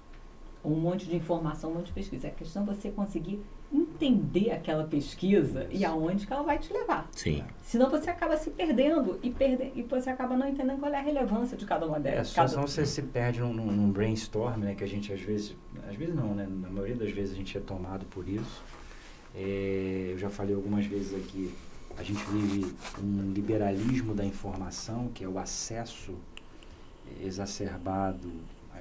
ou 0.63 0.71
um 0.73 0.79
monte 0.79 1.05
de 1.07 1.15
informação, 1.15 1.71
um 1.71 1.75
monte 1.75 1.87
de 1.87 1.93
pesquisa. 1.93 2.27
A 2.27 2.31
questão 2.31 2.63
é 2.63 2.65
você 2.67 2.89
conseguir 2.89 3.43
entender 3.73 4.51
aquela 4.51 4.83
pesquisa 4.83 5.65
e 5.71 5.85
aonde 5.85 6.27
que 6.27 6.33
ela 6.33 6.43
vai 6.43 6.59
te 6.59 6.73
levar. 6.73 7.07
Sim. 7.13 7.43
Senão 7.63 7.89
você 7.89 8.09
acaba 8.09 8.35
se 8.35 8.49
perdendo 8.49 9.17
e, 9.23 9.29
perde, 9.29 9.71
e 9.75 9.81
você 9.83 10.09
acaba 10.09 10.35
não 10.35 10.47
entendendo 10.49 10.79
qual 10.79 10.91
é 10.93 10.97
a 10.97 11.01
relevância 11.01 11.55
de 11.55 11.65
cada 11.65 11.85
uma 11.87 11.97
É, 11.97 11.99
delas. 12.01 12.27
só 12.27 12.35
cada- 12.37 12.47
senão 12.49 12.67
você 12.67 12.85
se 12.85 13.01
perde 13.01 13.39
num, 13.39 13.53
num- 13.53 13.91
brainstorm, 13.91 14.57
né? 14.59 14.75
Que 14.75 14.83
a 14.83 14.87
gente 14.87 15.13
às 15.13 15.21
vezes, 15.21 15.55
às 15.89 15.95
vezes 15.95 16.13
não, 16.13 16.33
né? 16.35 16.45
Na 16.49 16.69
maioria 16.69 16.95
das 16.95 17.11
vezes 17.11 17.33
a 17.33 17.37
gente 17.37 17.57
é 17.57 17.61
tomado 17.61 18.05
por 18.07 18.27
isso. 18.27 18.61
É, 19.33 20.09
eu 20.11 20.17
já 20.17 20.29
falei 20.29 20.53
algumas 20.53 20.85
vezes 20.85 21.13
aqui, 21.15 21.53
a 21.97 22.03
gente 22.03 22.21
vive 22.25 22.73
um 23.01 23.31
liberalismo 23.31 24.13
da 24.13 24.25
informação, 24.25 25.07
que 25.13 25.23
é 25.23 25.27
o 25.27 25.39
acesso 25.39 26.13
exacerbado, 27.23 28.29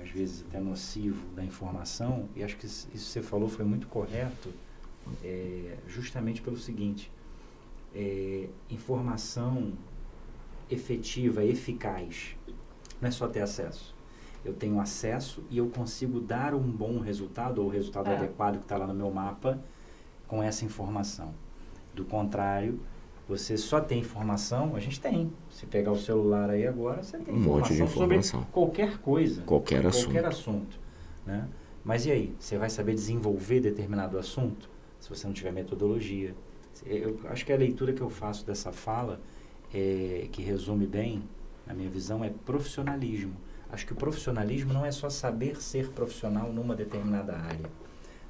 às 0.03 0.09
vezes 0.11 0.45
até 0.49 0.59
nocivo 0.61 1.25
da 1.35 1.45
informação, 1.45 2.29
e 2.35 2.43
acho 2.43 2.57
que 2.57 2.67
isso 2.67 2.89
isso 2.95 3.07
que 3.07 3.13
você 3.13 3.23
falou 3.23 3.49
foi 3.49 3.65
muito 3.65 3.87
correto, 3.87 4.49
é, 5.25 5.77
justamente 5.89 6.41
pelo 6.43 6.57
seguinte, 6.57 7.11
é, 7.95 8.49
informação 8.71 9.73
efetiva, 10.71 11.45
eficaz, 11.45 12.37
não 13.01 13.09
é 13.09 13.11
só 13.11 13.27
ter 13.27 13.41
acesso. 13.41 13.95
Eu 14.45 14.55
tenho 14.55 14.81
acesso 14.81 15.43
e 15.51 15.59
eu 15.59 15.69
consigo 15.69 16.21
dar 16.21 16.55
um 16.55 16.61
bom 16.71 16.99
resultado, 17.01 17.61
ou 17.61 17.67
o 17.69 17.71
resultado 17.71 18.09
É. 18.09 18.17
adequado 18.17 18.57
que 18.59 18.65
está 18.65 18.77
lá 18.77 18.87
no 18.87 18.95
meu 18.95 19.11
mapa, 19.11 19.59
com 20.27 20.43
essa 20.43 20.65
informação. 20.65 21.35
Do 21.95 22.05
contrário, 22.05 22.81
você 23.29 23.57
só 23.57 23.81
tem 23.81 24.01
informação, 24.01 24.75
a 24.77 24.81
gente 24.81 25.01
tem. 25.01 25.31
Se 25.51 25.67
pegar 25.67 25.93
o 25.93 25.99
celular 25.99 26.49
aí 26.51 26.67
agora, 26.67 27.03
você 27.03 27.19
tem 27.19 27.35
Um 27.35 27.39
monte 27.41 27.75
de 27.75 27.83
informação 27.83 28.41
sobre 28.41 28.47
qualquer 28.53 28.99
coisa. 28.99 29.43
Qualquer 29.43 29.83
Qualquer 29.83 30.25
assunto. 30.25 30.27
assunto. 30.27 30.81
né? 31.27 31.49
Mas 31.85 32.07
e 32.07 32.11
aí? 32.11 32.35
Você 32.39 32.57
vai 32.57 32.71
saber 32.71 32.95
desenvolver 32.95 33.61
determinado 33.61 34.19
assunto 34.19 34.71
se 35.01 35.09
você 35.09 35.27
não 35.27 35.35
tiver 35.35 35.53
metodologia? 35.53 36.35
Eu 36.87 37.19
acho 37.29 37.45
que 37.45 37.53
a 37.53 37.57
leitura 37.57 37.93
que 37.93 38.01
eu 38.01 38.11
faço 38.11 38.47
dessa 38.47 38.73
fala, 38.73 39.21
é, 39.75 40.29
que 40.31 40.43
resume 40.43 40.87
bem, 40.87 41.23
na 41.67 41.75
minha 41.75 41.91
visão, 41.91 42.25
é 42.25 42.31
profissionalismo. 42.47 43.35
Acho 43.73 43.87
que 43.87 43.93
o 43.93 43.97
profissionalismo 43.97 44.73
não 44.73 44.85
é 44.85 44.91
só 44.91 45.09
saber 45.09 45.61
ser 45.63 45.89
profissional 45.91 46.53
numa 46.53 46.75
determinada 46.75 47.37
área, 47.37 47.71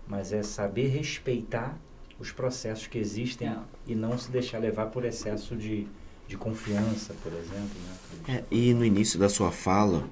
mas 0.06 0.32
é 0.32 0.42
saber 0.42 0.88
respeitar 0.88 1.78
os 2.18 2.30
processos 2.32 2.86
que 2.86 2.98
existem 2.98 3.48
É. 3.48 3.58
e 3.86 3.94
não 3.94 4.18
se 4.18 4.30
deixar 4.30 4.58
levar 4.58 4.86
por 4.86 5.04
excesso 5.04 5.56
de, 5.56 5.86
de 6.28 6.36
confiança, 6.36 7.14
por 7.22 7.32
exemplo. 7.32 7.80
Né? 8.28 8.36
É, 8.36 8.44
e 8.54 8.74
no 8.74 8.84
início 8.84 9.18
da 9.18 9.28
sua 9.30 9.50
fala, 9.50 10.06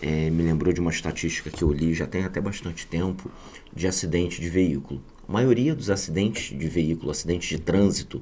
é, 0.00 0.28
me 0.30 0.42
lembrou 0.42 0.72
de 0.72 0.80
uma 0.80 0.90
estatística 0.90 1.48
que 1.50 1.62
eu 1.62 1.70
li 1.72 1.94
já 1.94 2.06
tem 2.06 2.24
até 2.24 2.40
bastante 2.40 2.86
tempo, 2.86 3.30
de 3.72 3.86
acidente 3.86 4.40
de 4.40 4.48
veículo. 4.48 5.00
A 5.32 5.40
maioria 5.40 5.74
dos 5.74 5.88
acidentes 5.88 6.54
de 6.54 6.68
veículo, 6.68 7.10
acidentes 7.10 7.48
de 7.48 7.58
trânsito, 7.58 8.20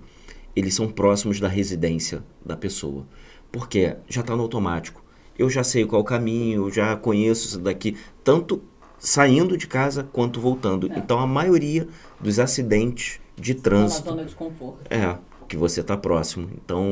eles 0.54 0.74
são 0.76 0.86
próximos 0.88 1.40
da 1.40 1.48
residência 1.48 2.22
da 2.46 2.56
pessoa. 2.56 3.04
Porque 3.50 3.96
já 4.08 4.20
está 4.20 4.36
no 4.36 4.42
automático. 4.42 5.02
Eu 5.36 5.50
já 5.50 5.64
sei 5.64 5.84
qual 5.84 6.02
o 6.02 6.04
caminho, 6.04 6.66
eu 6.68 6.70
já 6.70 6.94
conheço 6.94 7.48
isso 7.48 7.58
daqui, 7.58 7.96
tanto 8.22 8.62
saindo 8.96 9.56
de 9.56 9.66
casa 9.66 10.04
quanto 10.12 10.40
voltando. 10.40 10.88
É. 10.92 10.98
Então 11.00 11.18
a 11.18 11.26
maioria 11.26 11.88
dos 12.20 12.38
acidentes 12.38 13.18
de 13.34 13.54
Tá 13.54 13.58
na 13.58 13.62
trânsito 13.64 14.08
zona 14.10 14.24
de 14.24 14.34
conforto. 14.36 14.78
é, 14.88 15.18
que 15.48 15.56
você 15.56 15.80
está 15.80 15.96
próximo. 15.96 16.48
Então 16.64 16.84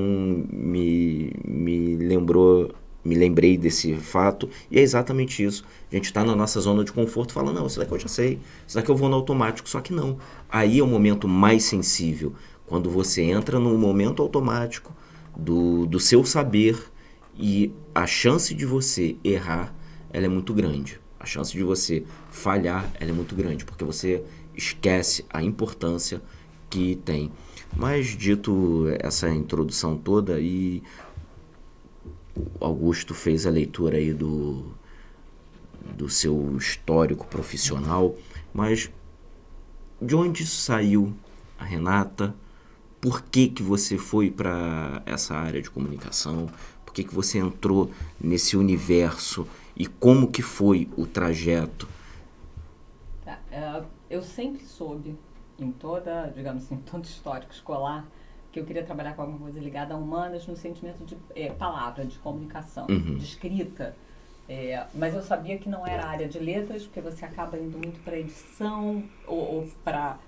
me, 0.52 1.30
me 1.46 1.94
lembrou, 1.96 2.74
me 3.04 3.14
lembrei 3.14 3.56
desse 3.56 3.94
fato 3.94 4.48
e 4.70 4.78
é 4.78 4.82
exatamente 4.82 5.42
isso. 5.42 5.64
A 5.90 5.94
gente 5.94 6.06
está 6.06 6.24
na 6.24 6.34
nossa 6.34 6.60
zona 6.60 6.84
de 6.84 6.92
conforto, 6.92 7.32
fala 7.32 7.52
não, 7.52 7.66
isso 7.66 7.78
daqui 7.78 7.92
eu 7.92 7.98
já 7.98 8.08
sei, 8.08 8.38
isso 8.66 8.76
daqui 8.76 8.90
eu 8.90 8.96
vou 8.96 9.08
no 9.08 9.16
automático, 9.16 9.68
só 9.68 9.80
que 9.80 9.92
não. 9.92 10.18
Aí 10.48 10.78
é 10.78 10.82
o 10.82 10.86
momento 10.86 11.26
mais 11.26 11.64
sensível, 11.64 12.34
quando 12.66 12.90
você 12.90 13.22
entra 13.22 13.58
no 13.58 13.76
momento 13.78 14.22
automático 14.22 14.94
do, 15.36 15.86
do 15.86 15.98
seu 15.98 16.24
saber 16.24 16.78
e 17.38 17.72
a 17.94 18.06
chance 18.06 18.54
de 18.54 18.66
você 18.66 19.16
errar, 19.24 19.74
ela 20.12 20.26
é 20.26 20.28
muito 20.28 20.52
grande. 20.52 21.00
A 21.18 21.24
chance 21.24 21.52
de 21.52 21.62
você 21.62 22.04
falhar, 22.30 22.90
ela 23.00 23.10
é 23.10 23.14
muito 23.14 23.34
grande, 23.34 23.64
porque 23.64 23.84
você 23.84 24.22
esquece 24.54 25.24
a 25.30 25.42
importância 25.42 26.20
que 26.68 26.96
tem. 27.04 27.30
Mas 27.76 28.06
dito 28.06 28.86
essa 29.00 29.28
introdução 29.30 29.96
toda 29.96 30.40
e 30.40 30.82
Augusto 32.60 33.14
fez 33.14 33.46
a 33.46 33.50
leitura 33.50 33.98
aí 33.98 34.12
do 34.12 34.76
do 35.96 36.08
seu 36.08 36.56
histórico 36.56 37.26
profissional, 37.26 38.14
mas 38.52 38.90
de 40.00 40.14
onde 40.14 40.46
saiu 40.46 41.14
a 41.58 41.64
Renata? 41.64 42.34
Por 43.00 43.22
que 43.22 43.48
que 43.48 43.62
você 43.62 43.96
foi 43.96 44.30
para 44.30 45.02
essa 45.06 45.34
área 45.34 45.62
de 45.62 45.70
comunicação? 45.70 46.48
Por 46.84 46.92
que 46.92 47.04
que 47.04 47.14
você 47.14 47.38
entrou 47.38 47.90
nesse 48.20 48.56
universo 48.56 49.46
e 49.76 49.86
como 49.86 50.30
que 50.30 50.42
foi 50.42 50.88
o 50.96 51.06
trajeto? 51.06 51.88
Tá, 53.24 53.38
é, 53.50 53.82
eu 54.10 54.22
sempre 54.22 54.64
soube, 54.64 55.16
em 55.58 55.70
toda, 55.70 56.32
digamos 56.34 56.64
assim, 56.64 56.76
todo 56.90 57.04
histórico 57.04 57.52
escolar, 57.52 58.06
que 58.52 58.58
eu 58.60 58.64
queria 58.64 58.82
trabalhar 58.82 59.14
com 59.14 59.22
alguma 59.22 59.38
coisa 59.40 59.60
ligada 59.60 59.94
a 59.94 59.96
humanas 59.96 60.46
no 60.46 60.56
sentimento 60.56 61.04
de 61.04 61.16
é, 61.34 61.50
palavra, 61.50 62.04
de 62.04 62.18
comunicação, 62.18 62.86
Uhum. 62.88 63.16
de 63.16 63.24
escrita. 63.24 63.94
É, 64.48 64.86
mas 64.94 65.14
eu 65.14 65.20
sabia 65.20 65.58
que 65.58 65.68
não 65.68 65.86
era 65.86 66.06
área 66.06 66.26
de 66.26 66.38
letras, 66.38 66.84
porque 66.84 67.00
você 67.02 67.24
acaba 67.24 67.58
indo 67.58 67.76
muito 67.76 68.02
para 68.02 68.16
edição 68.18 69.02
ou, 69.26 69.56
ou 69.56 69.68
para 69.84 70.18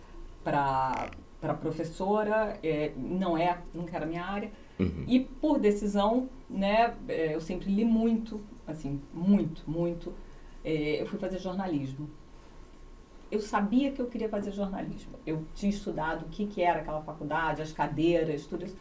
para 0.45 1.55
professora, 1.55 2.59
é, 2.63 2.93
não 2.97 3.37
é, 3.37 3.59
nunca 3.75 3.97
era 3.97 4.07
minha 4.07 4.25
área. 4.25 4.51
Uhum. 4.79 5.05
E 5.07 5.21
por 5.21 5.59
decisão, 5.59 6.29
né, 6.49 6.95
é, 7.09 7.35
eu 7.35 7.41
sempre 7.41 7.71
li 7.71 7.85
muito, 7.85 8.41
assim, 8.67 9.01
muito, 9.13 9.63
muito. 9.67 10.13
É, 10.65 11.01
eu 11.01 11.07
fui 11.07 11.19
fazer 11.19 11.39
jornalismo. 11.39 12.09
Eu 13.31 13.41
sabia 13.41 13.93
que 13.93 14.01
eu 14.01 14.07
queria 14.07 14.29
fazer 14.29 14.51
jornalismo. 14.53 15.13
Eu 15.27 15.45
tinha 15.55 15.71
estudado 15.71 16.27
o 16.27 16.29
que, 16.29 16.47
que 16.47 16.63
era 16.63 16.81
aquela 16.81 17.01
faculdade, 17.03 17.63
as 17.63 17.73
cadeiras, 17.73 18.45
tudo 18.47 18.65
isso. 18.65 18.77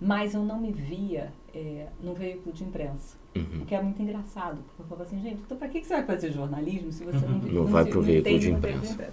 Mas 0.00 0.34
eu 0.34 0.42
não 0.42 0.58
me 0.60 0.72
via 0.72 1.32
é, 1.54 1.86
no 2.00 2.12
veículo 2.12 2.52
de 2.52 2.64
imprensa. 2.64 3.16
Uhum. 3.36 3.62
O 3.62 3.66
que 3.66 3.74
é 3.74 3.80
muito 3.80 4.02
engraçado. 4.02 4.58
Porque 4.66 4.82
eu 4.82 4.86
falava 4.86 5.04
assim, 5.04 5.20
gente, 5.22 5.40
então 5.42 5.56
para 5.56 5.68
que, 5.68 5.80
que 5.80 5.86
você 5.86 5.94
vai 5.94 6.04
fazer 6.04 6.32
jornalismo 6.32 6.90
se 6.90 7.04
você 7.04 7.18
não, 7.24 7.38
Não 7.38 7.66
vai 7.66 7.84
se- 7.84 7.90
pro 7.90 8.02
veículo 8.02 8.38
de 8.38 8.50
imprensa. 8.50 9.12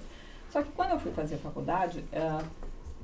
Só 0.49 0.63
que 0.63 0.71
quando 0.71 0.91
eu 0.91 0.99
fui 0.99 1.11
fazer 1.11 1.37
faculdade, 1.37 2.03
ah, 2.11 2.43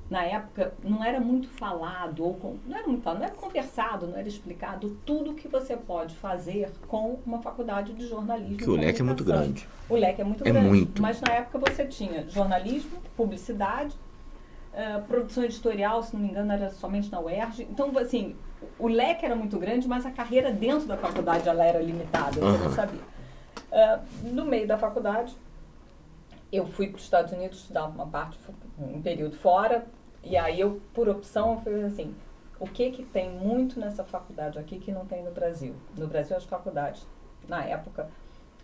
na 0.10 0.24
época 0.24 0.74
não 0.84 1.04
era 1.04 1.20
muito 1.20 1.48
falado, 1.50 2.24
ou 2.24 2.58
não 2.68 2.78
era 2.78 2.88
muito 2.88 3.02
falado, 3.02 3.20
não 3.22 3.26
era 3.28 3.36
conversado, 3.36 4.06
não 4.08 4.18
era 4.18 4.28
explicado 4.28 4.98
tudo 5.06 5.34
que 5.34 5.48
você 5.48 5.76
pode 5.76 6.16
fazer 6.16 6.72
com 6.88 7.20
uma 7.26 7.42
faculdade 7.42 7.92
de 7.94 8.08
jornalismo. 8.08 8.58
Que 8.58 8.70
o 8.70 8.76
leque 8.76 9.02
é 9.02 9.04
muito 9.04 9.24
grande. 9.24 9.68
O 9.90 9.96
leque 9.96 10.22
é 10.22 10.24
muito 10.24 10.48
É 10.48 10.52
grande. 10.52 10.68
muito. 10.68 11.02
Mas 11.02 11.20
na 11.22 11.34
época 11.34 11.58
você 11.58 11.86
tinha 11.86 12.28
jornalismo, 12.30 13.00
publicidade, 13.18 13.96
ah, 14.76 15.02
produção 15.08 15.44
editorial, 15.44 16.04
se 16.04 16.16
não 16.16 16.22
me 16.22 16.30
engano, 16.30 16.52
era 16.52 16.70
somente 16.70 17.12
na 17.12 17.20
UERJ. 17.20 17.64
Então, 17.64 17.92
assim, 17.98 18.36
o 18.78 18.88
leque 18.88 19.26
era 19.26 19.36
muito 19.36 19.58
grande, 19.58 19.88
mas 19.88 20.06
a 20.06 20.12
carreira 20.12 20.52
dentro 20.52 20.86
da 20.88 20.98
faculdade 20.98 21.50
ela 21.50 21.64
era 21.66 21.82
limitada, 21.82 22.34
você 22.40 22.46
Aham. 22.46 22.58
não 22.64 22.72
sabia. 22.72 23.02
Ah, 23.72 24.00
no 24.22 24.46
meio 24.46 24.68
da 24.68 24.78
faculdade, 24.78 25.36
eu 26.52 26.66
fui 26.66 26.88
para 26.88 26.98
os 26.98 27.04
Estados 27.04 27.32
Unidos 27.32 27.60
estudar 27.60 27.86
uma 27.86 28.06
parte, 28.08 28.38
um 28.80 29.02
período 29.02 29.36
fora, 29.36 29.86
e 30.24 30.36
aí 30.38 30.60
eu, 30.60 30.82
por 30.94 31.08
opção, 31.10 31.54
eu 31.54 31.62
falei 31.62 31.84
assim, 31.84 32.16
o 32.60 32.66
que 32.68 32.92
que 32.92 33.04
tem 33.04 33.30
muito 33.32 33.80
nessa 33.80 34.04
faculdade 34.04 34.58
aqui 34.58 34.80
que 34.80 34.92
não 34.92 35.06
tem 35.06 35.24
no 35.24 35.32
Brasil? 35.32 35.76
No 35.98 36.08
Brasil, 36.08 36.36
as 36.38 36.46
faculdades, 36.46 37.06
na 37.48 37.64
época, 37.64 38.08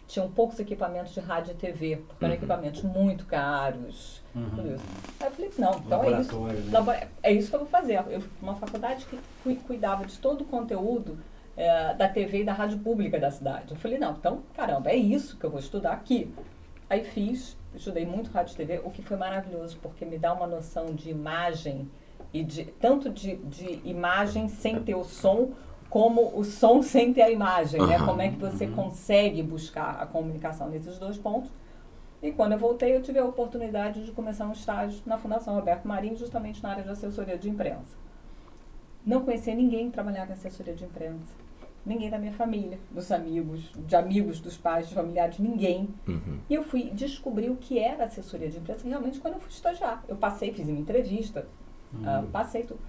tinham 0.07 0.29
poucos 0.29 0.59
equipamentos 0.59 1.13
de 1.13 1.19
rádio 1.19 1.51
e 1.51 1.55
TV, 1.55 1.97
porque 2.07 2.23
eram 2.25 2.33
Uhum. 2.33 2.37
equipamentos 2.39 2.83
muito 2.83 3.25
caros, 3.25 4.21
Uhum. 4.33 4.77
Aí 5.19 5.27
eu 5.27 5.31
falei, 5.31 5.51
não, 5.57 5.71
então 5.79 6.03
é 6.05 6.19
isso. 6.21 6.39
Né? 6.39 7.07
É 7.21 7.31
isso 7.33 7.49
que 7.49 7.55
eu 7.55 7.59
vou 7.59 7.67
fazer. 7.67 8.01
Eu 8.09 8.23
uma 8.41 8.55
faculdade 8.55 9.05
que 9.05 9.19
cui- 9.43 9.57
cuidava 9.67 10.05
de 10.05 10.17
todo 10.19 10.41
o 10.41 10.45
conteúdo 10.45 11.19
eh, 11.57 11.93
da 11.95 12.07
TV 12.07 12.39
e 12.39 12.43
da 12.45 12.53
rádio 12.53 12.79
pública 12.79 13.19
da 13.19 13.29
cidade. 13.29 13.71
Eu 13.71 13.75
falei, 13.77 13.97
não, 13.99 14.13
então, 14.13 14.41
caramba, 14.55 14.89
é 14.89 14.95
isso 14.95 15.35
que 15.37 15.45
eu 15.45 15.49
vou 15.49 15.59
estudar 15.59 15.91
aqui. 15.91 16.33
Aí 16.89 17.03
fiz, 17.03 17.57
estudei 17.75 18.05
muito 18.05 18.31
rádio 18.31 18.53
e 18.53 18.57
TV, 18.57 18.81
o 18.83 18.89
que 18.89 19.01
foi 19.01 19.17
maravilhoso, 19.17 19.77
porque 19.81 20.05
me 20.05 20.17
dá 20.17 20.33
uma 20.33 20.47
noção 20.47 20.93
de 20.93 21.09
imagem, 21.09 21.89
e 22.33 22.43
de 22.43 22.65
tanto 22.65 23.09
de, 23.09 23.35
de 23.37 23.81
imagem 23.83 24.47
sem 24.47 24.81
ter 24.81 24.95
o 24.95 25.03
som, 25.03 25.51
como 25.89 26.31
o 26.37 26.43
som 26.43 26.81
sem 26.83 27.13
ter 27.13 27.23
a 27.23 27.31
imagem, 27.31 27.85
né? 27.85 27.99
Como 27.99 28.21
é 28.21 28.29
que 28.29 28.37
você 28.37 28.67
consegue 28.67 29.43
buscar 29.43 30.01
a 30.01 30.05
comunicação 30.05 30.69
nesses 30.69 30.97
dois 30.97 31.17
pontos. 31.17 31.51
E 32.21 32.31
quando 32.31 32.51
eu 32.51 32.59
voltei, 32.59 32.95
eu 32.95 33.01
tive 33.01 33.17
a 33.19 33.25
oportunidade 33.25 34.05
de 34.05 34.11
começar 34.11 34.47
um 34.47 34.51
estágio 34.51 35.01
na 35.05 35.17
Fundação 35.17 35.55
Roberto 35.55 35.87
Marinho, 35.87 36.15
justamente 36.15 36.61
na 36.61 36.69
área 36.69 36.83
de 36.83 36.89
assessoria 36.89 37.37
de 37.37 37.49
imprensa. 37.49 37.97
Não 39.03 39.25
conhecia 39.25 39.55
ninguém 39.55 39.87
que 39.87 39.93
trabalhava 39.93 40.29
em 40.29 40.33
assessoria 40.33 40.75
de 40.75 40.85
imprensa. 40.85 41.33
Ninguém 41.85 42.09
da 42.09 42.19
minha 42.19 42.31
família, 42.33 42.77
dos 42.91 43.11
amigos, 43.11 43.71
de 43.87 43.95
amigos 43.95 44.39
dos 44.39 44.55
pais, 44.55 44.87
de 44.87 44.93
familiares, 44.93 45.39
ninguém. 45.39 45.89
Uhum. 46.07 46.39
E 46.47 46.53
eu 46.53 46.63
fui 46.63 46.91
descobrir 46.91 47.49
o 47.49 47.55
que 47.55 47.79
era 47.79 48.03
assessoria 48.03 48.49
de 48.49 48.57
imprensa 48.57 48.87
realmente 48.87 49.19
quando 49.19 49.35
eu 49.35 49.39
fui 49.39 49.49
estagiar. 49.49 50.03
Eu 50.07 50.15
passei, 50.15 50.53
fiz 50.53 50.67
uma 50.67 50.79
entrevista, 50.79 51.47
ah, 52.05 52.23
passei 52.31 52.63
tudo. 52.63 52.79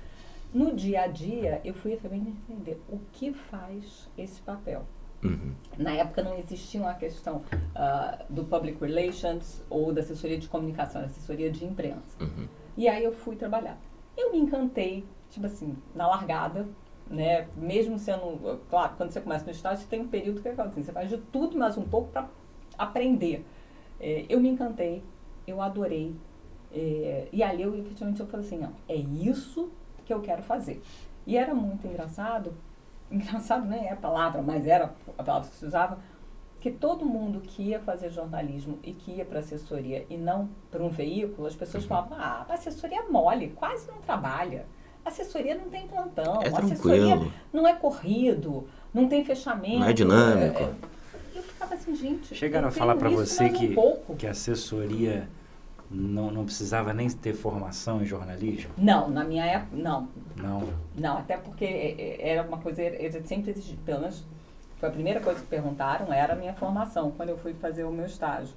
No 0.53 0.75
dia 0.75 1.03
a 1.03 1.07
dia, 1.07 1.61
eu 1.65 1.73
fui 1.73 1.97
também 1.97 2.21
entender 2.21 2.79
o 2.89 2.99
que 3.13 3.33
faz 3.33 4.11
esse 4.19 4.41
papel. 4.43 4.85
Uhum. 5.25 5.55
Na 5.79 5.93
época 5.93 6.23
não 6.23 6.37
existia 6.37 6.87
a 6.87 6.95
questão 6.95 7.43
ah, 7.75 8.25
do 8.29 8.45
public 8.45 8.79
relations 8.85 9.65
ou 9.71 9.93
da 9.93 10.01
assessoria 10.01 10.39
de 10.39 10.49
comunicação, 10.49 11.01
era 11.01 11.11
assessoria 11.11 11.51
de 11.51 11.65
imprensa. 11.65 12.17
Uhum. 12.21 12.47
E 12.77 12.89
aí 12.89 13.03
eu 13.03 13.13
fui 13.13 13.37
trabalhar. 13.37 13.79
Eu 14.17 14.33
me 14.33 14.39
encantei, 14.39 15.07
tipo 15.31 15.47
assim, 15.47 15.75
na 15.95 16.07
largada, 16.07 16.69
né? 17.12 17.47
Mesmo 17.54 17.99
sendo, 17.99 18.59
claro, 18.71 18.95
quando 18.97 19.11
você 19.11 19.21
começa 19.21 19.45
no 19.45 19.50
estágio, 19.50 19.83
você 19.83 19.88
tem 19.88 20.00
um 20.00 20.09
período 20.09 20.40
que 20.40 20.49
é 20.49 20.52
assim, 20.52 20.83
você 20.83 20.92
faz 20.92 21.11
de 21.11 21.19
tudo 21.19 21.59
mais 21.59 21.76
um 21.76 21.83
pouco 21.83 22.09
para 22.09 22.28
aprender. 22.76 23.45
É, 24.00 24.25
eu 24.28 24.40
me 24.40 24.49
encantei, 24.49 25.02
eu 25.47 25.61
adorei. 25.61 26.16
É, 26.73 27.28
e 27.31 27.42
ali 27.42 27.62
eu 27.62 27.78
efetivamente 27.78 28.19
eu 28.19 28.26
falei 28.26 28.47
assim, 28.47 28.66
é 28.88 28.97
isso 28.97 29.71
que 30.07 30.12
eu 30.12 30.21
quero 30.23 30.42
fazer. 30.42 30.83
E 31.26 31.37
era 31.37 31.54
muito 31.54 31.87
engraçado, 31.87 32.54
engraçado 33.12 33.69
nem 33.69 33.87
é 33.87 33.92
a 33.92 33.97
palavra, 33.97 34.40
mas 34.40 34.66
era 34.66 34.95
a 35.19 35.23
palavra 35.23 35.49
que 35.49 35.54
se 35.54 35.66
usava, 35.66 35.99
que 36.61 36.71
todo 36.71 37.04
mundo 37.04 37.40
que 37.40 37.62
ia 37.62 37.81
fazer 37.81 38.09
jornalismo 38.09 38.78
e 38.83 38.92
que 38.92 39.12
ia 39.12 39.25
para 39.25 39.40
assessoria 39.40 40.07
e 40.09 40.16
não 40.16 40.49
para 40.71 40.83
um 40.83 40.88
veículo, 40.88 41.47
as 41.47 41.57
pessoas 41.57 41.85
falavam, 41.85 42.16
ah, 42.19 42.47
a 42.49 42.54
assessoria 42.54 43.00
é 43.00 43.09
mole, 43.09 43.50
quase 43.50 43.87
não 43.88 44.00
trabalha. 44.00 44.64
Assessoria 45.04 45.54
não 45.56 45.68
tem 45.68 45.87
plantão, 45.88 46.40
É 46.42 46.49
assessoria 46.49 47.06
tranquilo. 47.16 47.32
não 47.52 47.66
é 47.66 47.75
corrido, 47.75 48.66
não 48.94 49.09
tem 49.09 49.25
fechamento. 49.25 49.80
Não 49.80 49.87
é 49.88 49.92
dinâmico. 49.92 50.61
é- 50.62 50.64
é- 50.66 50.75
Eu 51.38 51.43
ficava 51.43 51.75
assim, 51.75 51.95
gente. 51.97 52.34
Chegaram 52.34 52.69
a 52.69 52.71
falar 52.71 52.95
para 52.97 53.08
você 53.08 53.45
mais 53.45 53.54
um 53.54 53.58
que, 53.58 54.15
que 54.19 54.26
assessoria 54.26 55.28
não, 55.91 56.30
não 56.30 56.45
precisava 56.45 56.93
nem 56.95 57.08
ter 57.10 57.34
formação 57.34 58.00
em 58.02 58.06
jornalismo? 58.06 58.71
Não, 58.78 59.08
na 59.10 59.25
minha 59.25 59.45
época, 59.45 59.76
não. 59.76 60.08
Não. 60.36 60.69
Não, 60.97 61.19
até 61.19 61.36
porque 61.36 61.65
é, 61.65 62.00
é, 62.00 62.28
era 62.30 62.47
uma 62.47 62.58
coisa, 62.58 62.82
eu 62.82 63.10
sempre 63.25 63.50
exigi, 63.50 63.76
pelo 63.84 64.00
menos 64.00 64.25
foi 64.78 64.88
a 64.88 64.93
primeira 64.93 65.21
coisa 65.21 65.41
que 65.41 65.47
perguntaram, 65.47 66.12
era 66.12 66.32
a 66.32 66.36
minha 66.36 66.54
formação, 66.54 67.10
quando 67.12 67.28
eu 67.30 67.38
fui 67.38 67.54
fazer 67.54 67.84
o 67.84 67.91
meu 67.91 68.06
estágio. 68.06 68.54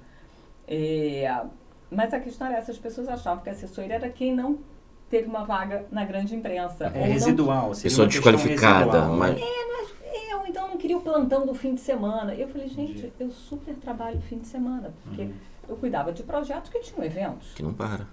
É, 0.68 1.42
mas 1.90 2.12
a 2.12 2.20
questão 2.20 2.46
era 2.46 2.56
essa, 2.58 2.72
as 2.72 2.78
pessoas 2.78 3.08
achavam 3.08 3.42
que 3.42 3.48
a 3.48 3.52
assessoria 3.52 3.94
era 3.94 4.08
quem 4.08 4.34
não 4.34 4.58
teve 5.08 5.28
uma 5.28 5.44
vaga 5.44 5.86
na 5.90 6.04
grande 6.04 6.34
imprensa. 6.34 6.86
É 6.86 7.00
não 7.00 7.06
residual. 7.06 7.74
seria 7.74 7.90
Pessoa 7.90 8.08
desqualificada, 8.08 8.84
residual, 9.00 9.16
mas- 9.16 9.34
né? 9.36 9.40
É, 10.30 10.36
ou 10.36 10.46
então 10.46 10.68
não 10.68 10.76
queria 10.76 10.96
o 10.96 11.00
plantão 11.00 11.46
do 11.46 11.54
fim 11.54 11.74
de 11.74 11.80
semana. 11.80 12.34
Eu 12.34 12.48
falei, 12.48 12.68
gente, 12.68 13.12
eu 13.18 13.30
super 13.30 13.74
trabalho 13.76 14.20
fim 14.22 14.38
de 14.38 14.46
semana, 14.46 14.92
porque 15.04 15.22
Uhum. 15.22 15.32
eu 15.68 15.76
cuidava 15.76 16.12
de 16.12 16.22
projetos 16.22 16.70
que 16.70 16.80
tinham 16.80 17.04
eventos, 17.04 17.52
Que 17.54 17.62
não 17.62 17.72
para. 17.74 18.06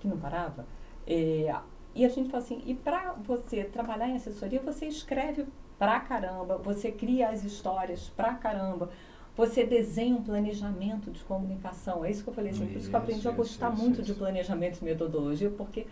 que 0.00 0.08
não 0.08 0.16
parava. 0.16 0.66
É, 1.06 1.54
e 1.94 2.04
a 2.04 2.08
gente 2.08 2.28
fala 2.30 2.42
assim, 2.42 2.62
e 2.66 2.74
para 2.74 3.12
você 3.24 3.64
trabalhar 3.64 4.08
em 4.08 4.16
assessoria, 4.16 4.60
você 4.60 4.86
escreve 4.86 5.46
pra 5.78 6.00
caramba, 6.00 6.56
você 6.58 6.90
cria 6.90 7.28
as 7.28 7.44
histórias 7.44 8.10
pra 8.16 8.34
caramba, 8.34 8.90
você 9.36 9.64
desenha 9.64 10.16
um 10.16 10.22
planejamento 10.22 11.10
de 11.10 11.20
comunicação. 11.24 12.04
É 12.04 12.10
isso 12.10 12.24
que 12.24 12.30
eu 12.30 12.34
falei 12.34 12.50
assim, 12.50 12.66
por 12.66 12.76
isso 12.78 12.88
que 12.88 12.94
eu 12.96 13.00
aprendi 13.00 13.20
Isso, 13.20 13.28
a 13.28 13.32
gostar 13.32 13.72
isso, 13.72 13.82
muito 13.82 14.00
isso. 14.00 14.12
de 14.12 14.14
planejamento 14.18 14.78
e 14.80 14.84
metodologia, 14.84 15.50
porque 15.50 15.86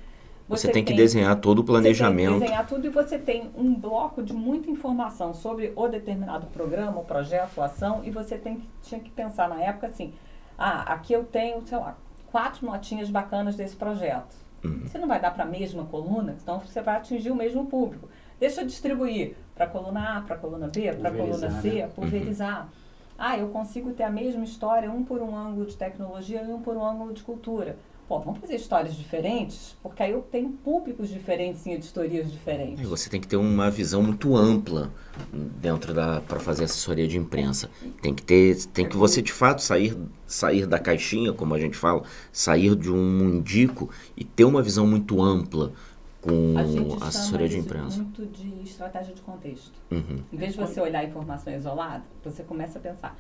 Você, 0.49 0.71
tem 0.71 0.85
que 0.85 0.93
desenhar 0.93 1.41
todo 1.41 1.61
o 1.61 1.63
você 1.63 1.67
tem 1.67 1.75
planejamento. 1.75 2.35
que 2.35 2.41
desenhar 2.41 2.67
tudo 2.67 2.87
e 2.87 2.91
você 2.91 3.19
tem 3.19 3.51
um 3.57 3.75
bloco 3.75 4.23
de 4.23 4.33
muita 4.35 4.71
informação 4.71 5.33
sobre 5.33 5.73
o 5.75 5.89
determinado 5.89 6.47
programa, 6.49 7.01
o 7.01 7.05
projeto, 7.05 7.61
a 7.63 7.65
ação, 7.65 8.03
e 8.05 8.11
você 8.11 8.37
tem 8.37 8.57
que, 8.57 8.69
tinha 8.83 9.01
que 9.01 9.11
pensar 9.11 9.49
na 9.49 9.63
época 9.63 9.87
assim, 9.87 10.13
ah, 10.59 10.93
aqui 10.93 11.13
eu 11.13 11.25
tenho, 11.25 11.67
sei 11.67 11.79
lá, 11.79 11.97
quatro 12.31 12.67
notinhas 12.67 13.09
bacanas 13.09 13.57
desse 13.57 13.75
projeto. 13.75 14.37
Uhum. 14.63 14.83
Você 14.87 14.99
não 14.99 15.09
vai 15.09 15.21
dar 15.21 15.31
para 15.31 15.45
a 15.45 15.47
mesma 15.47 15.85
coluna, 15.85 16.37
então 16.41 16.61
você 16.61 16.81
vai 16.81 16.97
atingir 16.97 17.31
o 17.31 17.37
mesmo 17.37 17.67
público. 17.67 18.09
Deixa 18.39 18.61
eu 18.61 18.67
distribuir 18.67 19.37
para 19.55 19.65
a 19.65 19.69
coluna 19.69 20.19
A, 20.19 20.21
para 20.21 20.37
a 20.37 20.39
coluna 20.39 20.69
B, 20.69 20.93
para 20.93 21.09
a 21.09 21.13
coluna 21.13 21.51
C, 21.63 21.71
né? 21.71 21.89
pulverizar. 21.95 22.69
Ah, 23.17 23.39
eu 23.39 23.49
consigo 23.49 23.93
ter 23.93 24.03
a 24.03 24.11
mesma 24.11 24.45
história, 24.45 24.91
um 24.91 25.05
por 25.05 25.23
um 25.23 25.37
ângulo 25.37 25.67
de 25.67 25.77
tecnologia 25.77 26.43
e 26.43 26.53
um 26.53 26.61
por 26.61 26.77
um 26.77 26.85
ângulo 26.85 27.13
de 27.13 27.23
cultura. 27.23 27.77
Pô, 28.07 28.21
vamos 28.21 28.39
fazer 28.41 28.57
histórias 28.57 28.95
diferentes, 28.95 29.75
porque 29.83 30.03
aí 30.03 30.13
eu 30.13 30.21
tenho 30.21 30.51
públicos 30.51 31.09
diferentes 31.09 31.67
em 31.67 31.73
editorias 31.73 32.29
E 32.29 32.31
diferentes. 32.31 32.87
você 32.87 33.09
tem 33.09 33.19
que 33.19 33.27
ter 33.27 33.37
uma 33.37 33.71
visão 33.71 34.03
muito 34.03 34.37
ampla 34.37 34.93
dentro 35.33 35.95
da 35.95 36.21
para 36.21 36.39
fazer 36.39 36.65
assessoria 36.65 37.09
de 37.09 37.17
imprensa. 37.17 37.71
Tem 38.03 38.15
que 38.15 38.23
ter, 38.23 38.63
tem 38.67 38.87
que 38.87 38.97
você 38.97 39.23
de 39.23 39.33
fato 39.33 39.63
sair 39.63 39.97
sair 40.27 40.67
da 40.67 40.79
caixinha, 40.79 41.33
como 41.33 41.55
a 41.55 41.59
gente 41.59 41.77
fala, 41.77 42.03
sair 42.31 42.75
de 42.77 42.91
um 42.91 43.19
mundico 43.19 43.89
e 44.17 44.25
ter 44.25 44.45
uma 44.45 44.63
visão 44.63 44.87
muito 44.87 45.23
ampla 45.23 45.73
com 46.25 46.59
A 46.59 46.65
gente 46.65 46.87
a 46.87 46.91
chama 46.95 47.07
assessoria 47.07 47.49
de 47.49 47.59
imprensa. 47.59 47.99
muito 47.99 48.25
de 48.27 48.63
estratégia 48.63 49.15
de 49.15 49.21
contexto. 49.21 49.79
Uhum. 49.91 50.25
Em 50.33 50.37
vez 50.37 50.55
de 50.55 50.59
você 50.59 50.81
olhar 50.81 51.01
a 51.01 51.05
informação 51.05 51.53
isolada, 51.53 52.03
você 52.25 52.43
começa 52.43 52.79
a 52.79 52.83
pensar 52.83 53.17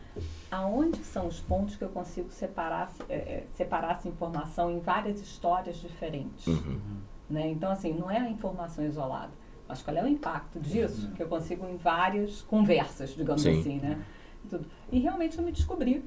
aonde 0.50 1.04
são 1.04 1.26
os 1.26 1.38
pontos 1.38 1.76
que 1.76 1.84
eu 1.84 1.90
consigo 1.90 2.30
separar, 2.30 2.90
eh, 3.10 3.14
eh, 3.14 3.44
separar 3.54 3.92
essa 3.92 4.08
informação 4.08 4.70
em 4.70 4.80
várias 4.80 5.20
histórias 5.20 5.76
diferentes. 5.76 6.46
Uhum. 6.46 6.80
Né? 7.28 7.50
Então, 7.50 7.70
assim, 7.70 7.92
não 7.92 8.10
é 8.10 8.18
a 8.18 8.30
informação 8.30 8.84
isolada. 8.84 9.32
Mas 9.68 9.82
qual 9.82 9.96
é 9.96 10.02
o 10.02 10.08
impacto 10.08 10.58
disso 10.58 11.10
que 11.12 11.22
eu 11.22 11.28
consigo 11.28 11.66
em 11.66 11.76
várias 11.76 12.40
conversas, 12.42 13.10
digamos 13.10 13.42
Sim. 13.42 13.60
assim, 13.60 13.78
né? 13.78 14.02
E, 14.44 14.48
tudo. 14.48 14.66
e 14.92 14.98
realmente 14.98 15.38
eu 15.38 15.44
me 15.44 15.52
descobri 15.52 16.04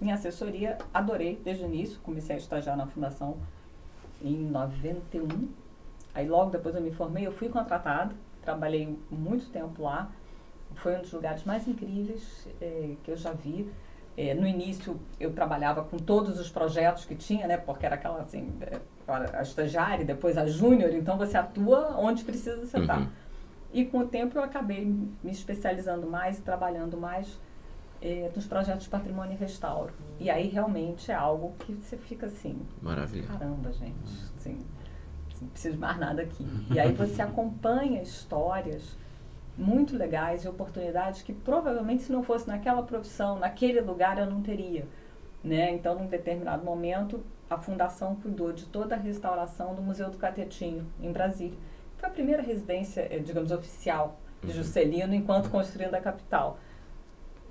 em 0.00 0.12
assessoria, 0.12 0.78
adorei 0.92 1.40
desde 1.44 1.64
o 1.64 1.66
início, 1.66 2.00
comecei 2.00 2.34
a 2.34 2.38
estagiar 2.38 2.76
na 2.76 2.86
fundação 2.86 3.36
em 4.22 4.36
91. 4.36 5.48
Aí 6.14 6.28
logo 6.28 6.50
depois 6.50 6.74
eu 6.74 6.80
me 6.80 6.90
formei, 6.90 7.26
eu 7.26 7.32
fui 7.32 7.48
contratada, 7.48 8.14
trabalhei 8.42 8.98
muito 9.10 9.48
tempo 9.50 9.82
lá. 9.82 10.10
Foi 10.74 10.96
um 10.96 11.00
dos 11.00 11.12
lugares 11.12 11.44
mais 11.44 11.66
incríveis 11.66 12.48
eh, 12.60 12.94
que 13.02 13.10
eu 13.10 13.16
já 13.16 13.32
vi. 13.32 13.70
Eh, 14.16 14.34
no 14.34 14.46
início 14.46 14.98
eu 15.18 15.32
trabalhava 15.32 15.84
com 15.84 15.96
todos 15.96 16.38
os 16.38 16.50
projetos 16.50 17.04
que 17.04 17.14
tinha, 17.14 17.46
né? 17.46 17.56
Porque 17.56 17.86
era 17.86 17.94
aquela 17.94 18.20
assim, 18.20 18.52
eh, 18.60 18.80
a 19.08 19.42
estagiária, 19.42 20.04
depois 20.04 20.36
a 20.38 20.46
júnior, 20.46 20.92
então 20.92 21.16
você 21.16 21.36
atua 21.36 21.96
onde 21.98 22.24
precisa 22.24 22.56
você 22.56 22.78
estar. 22.78 23.00
Uhum. 23.00 23.08
E 23.72 23.84
com 23.84 23.98
o 23.98 24.06
tempo 24.06 24.36
eu 24.36 24.42
acabei 24.42 24.84
me 24.84 25.30
especializando 25.30 26.06
mais 26.06 26.38
e 26.38 26.42
trabalhando 26.42 26.96
mais 26.96 27.38
eh, 28.02 28.30
nos 28.34 28.46
projetos 28.46 28.84
de 28.84 28.90
patrimônio 28.90 29.34
e 29.34 29.36
restauro. 29.36 29.92
E 30.18 30.28
aí 30.28 30.48
realmente 30.48 31.10
é 31.10 31.14
algo 31.14 31.54
que 31.60 31.72
você 31.74 31.96
fica 31.96 32.26
assim, 32.26 32.58
Maravilha. 32.82 33.26
caramba, 33.26 33.72
gente, 33.72 33.94
assim, 34.36 34.58
assim, 35.40 35.44
não 35.44 35.48
preciso 35.48 35.74
de 35.74 35.80
mais 35.80 35.98
nada 35.98 36.22
aqui. 36.22 36.46
E 36.70 36.78
aí 36.78 36.92
você 36.92 37.20
acompanha 37.22 38.02
histórias 38.02 38.96
muito 39.56 39.96
legais 39.96 40.44
e 40.44 40.48
oportunidades 40.48 41.22
que 41.22 41.32
provavelmente 41.32 42.02
se 42.02 42.12
não 42.12 42.22
fosse 42.22 42.48
naquela 42.48 42.82
profissão, 42.82 43.38
naquele 43.38 43.80
lugar, 43.80 44.18
eu 44.18 44.26
não 44.26 44.40
teria. 44.42 44.86
Né? 45.42 45.72
Então, 45.72 45.98
num 45.98 46.06
determinado 46.06 46.64
momento, 46.64 47.22
a 47.48 47.58
fundação 47.58 48.14
cuidou 48.16 48.52
de 48.52 48.66
toda 48.66 48.94
a 48.94 48.98
restauração 48.98 49.74
do 49.74 49.82
Museu 49.82 50.10
do 50.10 50.18
Catetinho, 50.18 50.86
em 51.00 51.12
Brasília. 51.12 51.58
Foi 51.96 52.08
a 52.08 52.12
primeira 52.12 52.42
residência, 52.42 53.06
eh, 53.10 53.18
digamos, 53.18 53.50
oficial 53.50 54.18
de 54.42 54.52
Juscelino 54.52 55.14
enquanto 55.14 55.50
construindo 55.50 55.94
a 55.94 56.00
capital. 56.00 56.58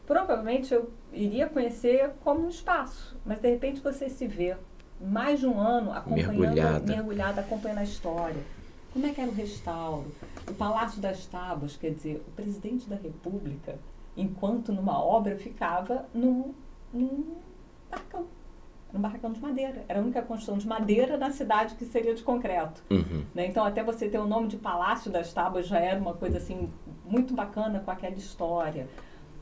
provavelmente 0.08 0.74
eu 0.74 0.92
iria 1.14 1.48
conhecer 1.48 2.14
como 2.24 2.48
um 2.48 2.50
espaço, 2.50 3.16
mas 3.24 3.40
de 3.40 3.48
repente 3.48 3.80
você 3.80 4.10
se 4.10 4.26
vê 4.26 4.58
mais 5.00 5.40
de 5.40 5.48
um 5.48 5.60
ano 5.60 5.92
acompanhando, 5.92 6.40
Mergulhada. 6.40 6.86
mergulhada 6.86 7.42
acompanhando 7.42 7.80
a 7.80 7.84
história. 7.84 8.44
Como 8.92 9.06
é 9.06 9.10
que 9.12 9.22
era 9.22 9.30
o 9.30 9.34
restauro? 9.34 10.12
O 10.48 10.54
Palácio 10.54 11.00
das 11.02 11.26
Tábuas, 11.26 11.78
quer 11.78 11.92
dizer, 11.92 12.24
o 12.28 12.32
presidente 12.32 12.90
da 12.90 12.96
República, 12.96 13.78
enquanto 14.18 14.74
numa 14.74 15.00
obra, 15.00 15.36
ficava 15.38 16.06
num, 16.14 16.54
num 16.92 17.36
barracão. 17.90 18.26
Num 18.92 19.00
barracão 19.00 19.32
de 19.32 19.40
madeira. 19.40 19.86
Era 19.88 20.00
a 20.00 20.02
única 20.02 20.22
construção 20.24 20.58
de 20.58 20.68
madeira 20.68 21.18
na 21.18 21.30
cidade 21.30 21.76
que 21.76 21.86
seria 21.86 22.16
de 22.16 22.24
concreto. 22.24 22.82
Uhum. 22.90 23.24
Né? 23.36 23.46
Então, 23.46 23.64
até 23.64 23.84
você 23.84 24.10
ter 24.10 24.18
o 24.18 24.28
nome 24.28 24.48
de 24.48 24.58
Palácio 24.58 25.12
das 25.12 25.32
Tábuas 25.32 25.68
já 25.68 25.80
era 25.80 26.00
uma 26.00 26.16
coisa 26.16 26.38
assim 26.38 26.70
muito 27.06 27.34
bacana 27.36 27.80
com 27.80 27.92
aquela 27.92 28.16
história. 28.16 28.88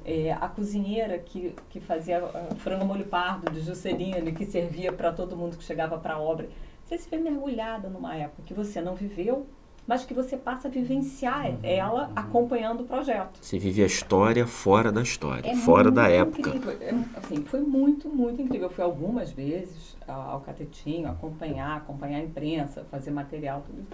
É, 0.09 0.31
a 0.31 0.47
cozinheira 0.47 1.19
que, 1.19 1.53
que 1.69 1.81
fazia 1.81 2.23
uh, 2.23 2.55
frango 2.55 2.85
molho 2.85 3.05
pardo 3.05 3.51
de 3.51 3.59
Juscelino 3.59 4.29
e 4.29 4.31
que 4.31 4.45
servia 4.45 4.93
para 4.93 5.11
todo 5.11 5.35
mundo 5.35 5.57
que 5.57 5.63
chegava 5.65 5.97
para 5.97 6.13
a 6.13 6.19
obra. 6.19 6.47
Você 6.85 6.97
se 6.97 7.09
vê 7.09 7.17
mergulhada 7.17 7.89
numa 7.89 8.15
época 8.15 8.41
que 8.45 8.53
você 8.53 8.79
não 8.79 8.95
viveu, 8.95 9.45
mas 9.85 10.05
que 10.05 10.13
você 10.13 10.37
passa 10.37 10.69
a 10.69 10.71
vivenciar 10.71 11.49
Uhum, 11.49 11.59
ela 11.63 12.07
uhum. 12.07 12.13
acompanhando 12.15 12.81
o 12.81 12.85
projeto. 12.85 13.39
Você 13.41 13.59
vive 13.59 13.83
a 13.83 13.85
história 13.85 14.47
fora 14.47 14.91
da 14.91 15.01
história, 15.01 15.49
É 15.49 15.55
fora 15.55 15.91
da 15.91 16.09
época. 16.09 16.51
É, 16.81 16.93
assim, 17.17 17.43
foi 17.43 17.61
muito, 17.61 18.07
muito 18.07 18.41
incrível. 18.41 18.67
Eu 18.67 18.73
fui 18.73 18.83
algumas 18.83 19.31
vezes 19.31 19.97
ao 20.07 20.39
Catetinho 20.41 21.09
acompanhar, 21.09 21.77
acompanhar 21.77 22.19
a 22.19 22.23
imprensa, 22.23 22.85
fazer 22.89 23.11
material, 23.11 23.61
tudo 23.65 23.81
isso. 23.81 23.89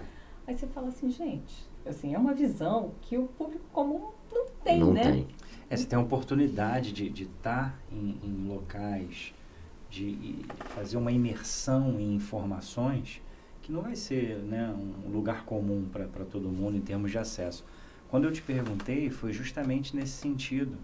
Aí 0.46 0.54
você 0.54 0.66
fala 0.66 0.88
assim, 0.88 1.10
gente, 1.10 1.66
assim, 1.86 2.14
é 2.14 2.18
uma 2.18 2.34
visão 2.34 2.92
que 3.00 3.16
o 3.16 3.26
público 3.26 3.64
comum 3.72 4.10
não 4.32 4.46
tem, 4.62 4.78
não 4.78 4.92
né? 4.92 5.02
tem. 5.02 5.28
É, 5.74 5.76
você 5.76 5.86
tem 5.86 5.98
a 5.98 6.02
oportunidade 6.02 6.92
de 6.92 7.24
estar 7.24 7.76
em, 7.90 8.16
em 8.22 8.46
locais, 8.46 9.34
de 9.90 10.36
fazer 10.68 10.96
uma 10.96 11.10
imersão 11.10 11.98
em 11.98 12.14
informações 12.14 13.20
que 13.60 13.72
não 13.72 13.82
vai 13.82 13.96
ser 13.96 14.36
né, 14.36 14.72
um 15.04 15.10
lugar 15.10 15.44
comum 15.44 15.84
para 15.90 16.24
todo 16.26 16.48
mundo 16.48 16.76
em 16.76 16.80
termos 16.80 17.10
de 17.10 17.18
acesso. 17.18 17.64
Quando 18.08 18.22
eu 18.24 18.30
te 18.32 18.40
perguntei, 18.40 19.10
foi 19.10 19.32
justamente 19.32 19.96
nesse 19.96 20.12
sentido, 20.12 20.76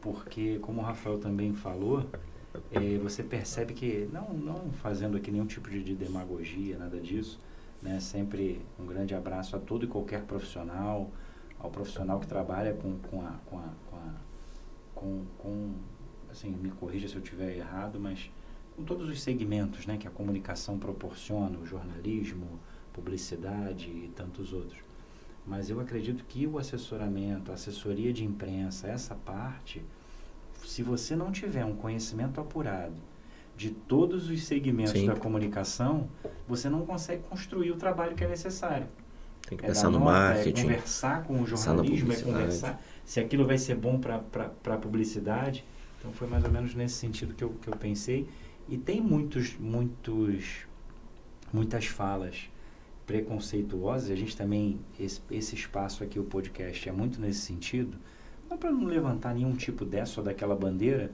porque, 0.00 0.58
como 0.62 0.80
o 0.80 0.84
Rafael 0.84 1.18
também 1.18 1.52
falou, 1.52 2.06
eh, 2.70 2.98
você 3.02 3.22
percebe 3.22 3.74
que, 3.74 4.08
não, 4.10 4.32
não 4.32 4.72
fazendo 4.72 5.14
aqui 5.18 5.30
nenhum 5.30 5.46
tipo 5.46 5.68
de, 5.68 5.82
de 5.82 5.94
demagogia, 5.94 6.78
nada 6.78 6.98
disso, 6.98 7.38
né, 7.82 8.00
sempre 8.00 8.62
um 8.80 8.86
grande 8.86 9.14
abraço 9.14 9.56
a 9.56 9.58
todo 9.58 9.84
e 9.84 9.88
qualquer 9.88 10.22
profissional, 10.22 11.10
ao 11.62 11.70
profissional 11.70 12.18
que 12.18 12.26
trabalha 12.26 12.74
com, 12.74 12.98
com, 12.98 13.24
a, 13.24 13.30
com, 13.46 13.58
a, 13.58 13.68
com, 13.88 13.96
a, 13.96 14.14
com, 14.94 15.24
com, 15.38 15.74
assim, 16.30 16.50
me 16.50 16.70
corrija 16.70 17.08
se 17.08 17.14
eu 17.14 17.22
estiver 17.22 17.56
errado, 17.56 18.00
mas 18.00 18.30
com 18.76 18.82
todos 18.82 19.08
os 19.08 19.22
segmentos 19.22 19.86
né, 19.86 19.96
que 19.96 20.08
a 20.08 20.10
comunicação 20.10 20.78
proporciona, 20.78 21.56
o 21.58 21.64
jornalismo, 21.64 22.58
publicidade 22.92 23.88
e 23.88 24.12
tantos 24.14 24.52
outros. 24.52 24.80
Mas 25.46 25.70
eu 25.70 25.80
acredito 25.80 26.24
que 26.24 26.46
o 26.46 26.58
assessoramento, 26.58 27.50
a 27.50 27.54
assessoria 27.54 28.12
de 28.12 28.24
imprensa, 28.24 28.88
essa 28.88 29.14
parte, 29.14 29.82
se 30.64 30.82
você 30.82 31.14
não 31.16 31.32
tiver 31.32 31.64
um 31.64 31.74
conhecimento 31.74 32.40
apurado 32.40 32.96
de 33.56 33.70
todos 33.70 34.28
os 34.30 34.44
segmentos 34.44 34.92
Sim. 34.92 35.06
da 35.06 35.16
comunicação, 35.16 36.08
você 36.48 36.68
não 36.68 36.86
consegue 36.86 37.22
construir 37.24 37.70
o 37.70 37.76
trabalho 37.76 38.16
que 38.16 38.24
é 38.24 38.28
necessário. 38.28 38.86
Tem 39.52 39.56
que 39.58 39.64
É 39.64 39.68
pensar 39.68 39.90
no 39.90 39.98
nota, 39.98 40.10
marketing. 40.10 40.60
É 40.60 40.62
conversar 40.64 41.24
com 41.24 41.42
o 41.42 41.46
jornalismo, 41.46 42.12
é 42.12 42.16
conversar 42.16 42.82
se 43.04 43.20
aquilo 43.20 43.46
vai 43.46 43.58
ser 43.58 43.74
bom 43.74 43.98
para 43.98 44.74
a 44.74 44.76
publicidade. 44.78 45.64
Então 45.98 46.12
foi 46.12 46.26
mais 46.26 46.42
ou 46.44 46.50
menos 46.50 46.74
nesse 46.74 46.94
sentido 46.94 47.34
que 47.34 47.44
eu, 47.44 47.50
que 47.50 47.68
eu 47.68 47.76
pensei. 47.76 48.26
E 48.68 48.78
tem 48.78 49.00
muitos, 49.00 49.56
muitos, 49.58 50.66
muitas 51.52 51.86
falas 51.86 52.50
preconceituosas. 53.06 54.10
A 54.10 54.16
gente 54.16 54.36
também, 54.36 54.80
esse, 54.98 55.20
esse 55.30 55.54
espaço 55.54 56.02
aqui, 56.02 56.18
o 56.18 56.24
podcast, 56.24 56.88
é 56.88 56.92
muito 56.92 57.20
nesse 57.20 57.40
sentido. 57.40 57.98
Não 58.48 58.56
para 58.56 58.72
não 58.72 58.84
levantar 58.84 59.34
nenhum 59.34 59.54
tipo 59.54 59.84
dessa 59.84 60.20
ou 60.20 60.24
daquela 60.24 60.56
bandeira, 60.56 61.10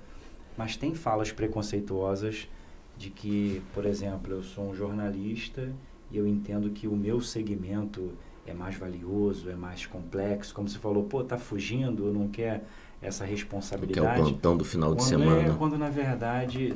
mas 0.57 0.77
tem 0.77 0.95
falas 0.95 1.33
preconceituosas 1.33 2.49
de 2.97 3.11
que, 3.11 3.63
por 3.75 3.85
exemplo, 3.85 4.33
eu 4.33 4.43
sou 4.43 4.71
um 4.71 4.75
jornalista 4.75 5.73
e 6.11 6.17
eu 6.17 6.27
entendo 6.27 6.71
que 6.71 6.87
o 6.89 6.97
meu 6.97 7.21
segmento 7.21 8.13
é 8.49 8.55
mais 8.55 8.77
valioso, 8.77 9.51
é 9.51 9.55
mais 9.55 9.87
complexo. 9.87 10.55
Como 10.55 10.69
você 10.69 10.79
falou, 10.79 11.05
pô, 11.05 11.23
tá 11.23 11.37
fugindo, 11.39 12.13
não 12.13 12.29
quer 12.29 12.65
essa 13.01 13.25
Que 13.25 13.31
é 13.31 13.33
o 13.33 13.37
responsabilidade. 13.37 14.21
plantão 14.21 14.57
do 14.57 14.65
final 14.65 14.91
de 14.95 15.03
quando, 15.03 15.09
semana. 15.09 15.49
É, 15.49 15.57
quando 15.57 15.79
na 15.79 15.89
verdade, 15.89 16.75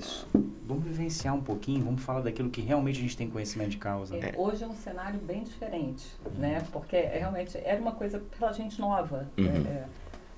vamos 0.66 0.84
vivenciar 0.84 1.34
um 1.34 1.40
pouquinho, 1.40 1.84
vamos 1.84 2.02
falar 2.02 2.20
daquilo 2.20 2.48
que 2.48 2.60
realmente 2.60 2.98
a 2.98 3.02
gente 3.02 3.16
tem 3.16 3.28
conhecimento 3.28 3.70
de 3.70 3.78
causa. 3.78 4.16
É, 4.16 4.34
Hoje 4.36 4.62
é 4.62 4.66
um 4.66 4.74
cenário 4.74 5.18
bem 5.20 5.42
diferente, 5.42 6.06
né? 6.38 6.64
Porque 6.70 6.96
é, 6.96 7.18
realmente 7.18 7.58
era 7.58 7.80
uma 7.80 7.92
coisa 7.92 8.22
pela 8.38 8.52
gente 8.52 8.80
nova. 8.80 9.28
Uhum. 9.36 9.46
É, 9.46 9.84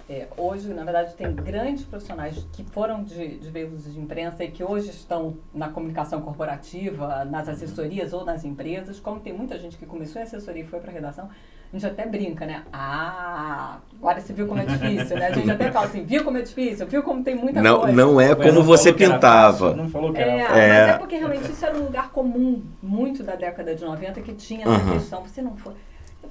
é, 0.08 0.28
hoje, 0.36 0.68
na 0.74 0.84
verdade, 0.84 1.14
tem 1.14 1.32
grandes 1.34 1.84
profissionais 1.84 2.46
que 2.52 2.62
foram 2.64 3.02
de, 3.02 3.38
de 3.38 3.50
veículos 3.50 3.90
de 3.92 3.98
imprensa 3.98 4.44
e 4.44 4.50
que 4.50 4.62
hoje 4.62 4.90
estão 4.90 5.36
na 5.54 5.68
comunicação 5.68 6.20
corporativa, 6.20 7.24
nas 7.24 7.48
assessorias 7.48 8.12
ou 8.12 8.24
nas 8.24 8.44
empresas. 8.44 9.00
Como 9.00 9.20
tem 9.20 9.32
muita 9.32 9.58
gente 9.58 9.76
que 9.78 9.86
começou 9.86 10.20
em 10.20 10.24
assessoria 10.24 10.62
e 10.62 10.66
foi 10.66 10.78
para 10.78 10.92
redação, 10.92 11.28
a 11.72 11.76
gente 11.76 11.86
até 11.86 12.06
brinca, 12.06 12.44
né? 12.46 12.62
Ah, 12.72 13.78
agora 13.98 14.20
você 14.20 14.32
viu 14.34 14.46
como 14.46 14.60
é 14.60 14.66
difícil, 14.66 15.16
né? 15.16 15.26
A 15.28 15.32
gente 15.32 15.50
até 15.50 15.72
fala 15.72 15.86
assim, 15.86 16.04
viu 16.04 16.22
como 16.22 16.36
é 16.36 16.42
difícil, 16.42 16.86
viu 16.86 17.02
como 17.02 17.24
tem 17.24 17.34
muita 17.34 17.62
Não, 17.62 17.80
coisa. 17.80 17.96
não 17.96 18.20
é 18.20 18.34
como 18.34 18.52
não 18.52 18.62
você 18.62 18.92
pintava. 18.92 19.70
fácil, 19.70 19.76
não 19.76 19.88
falou 19.88 20.12
que 20.12 20.20
era 20.20 20.30
É. 20.30 20.40
É. 20.42 20.86
mas 20.86 20.94
é 20.94 20.98
porque 20.98 21.16
realmente 21.16 21.50
isso 21.50 21.64
era 21.64 21.76
um 21.76 21.84
lugar 21.84 22.10
comum, 22.10 22.62
muito 22.82 23.22
da 23.24 23.34
década 23.34 23.74
de 23.74 23.82
90, 23.84 24.20
que 24.20 24.34
tinha 24.34 24.62
essa 24.66 24.70
Aham. 24.70 24.92
questão. 24.92 25.22
Você 25.22 25.40
não 25.42 25.56
foi. 25.56 25.72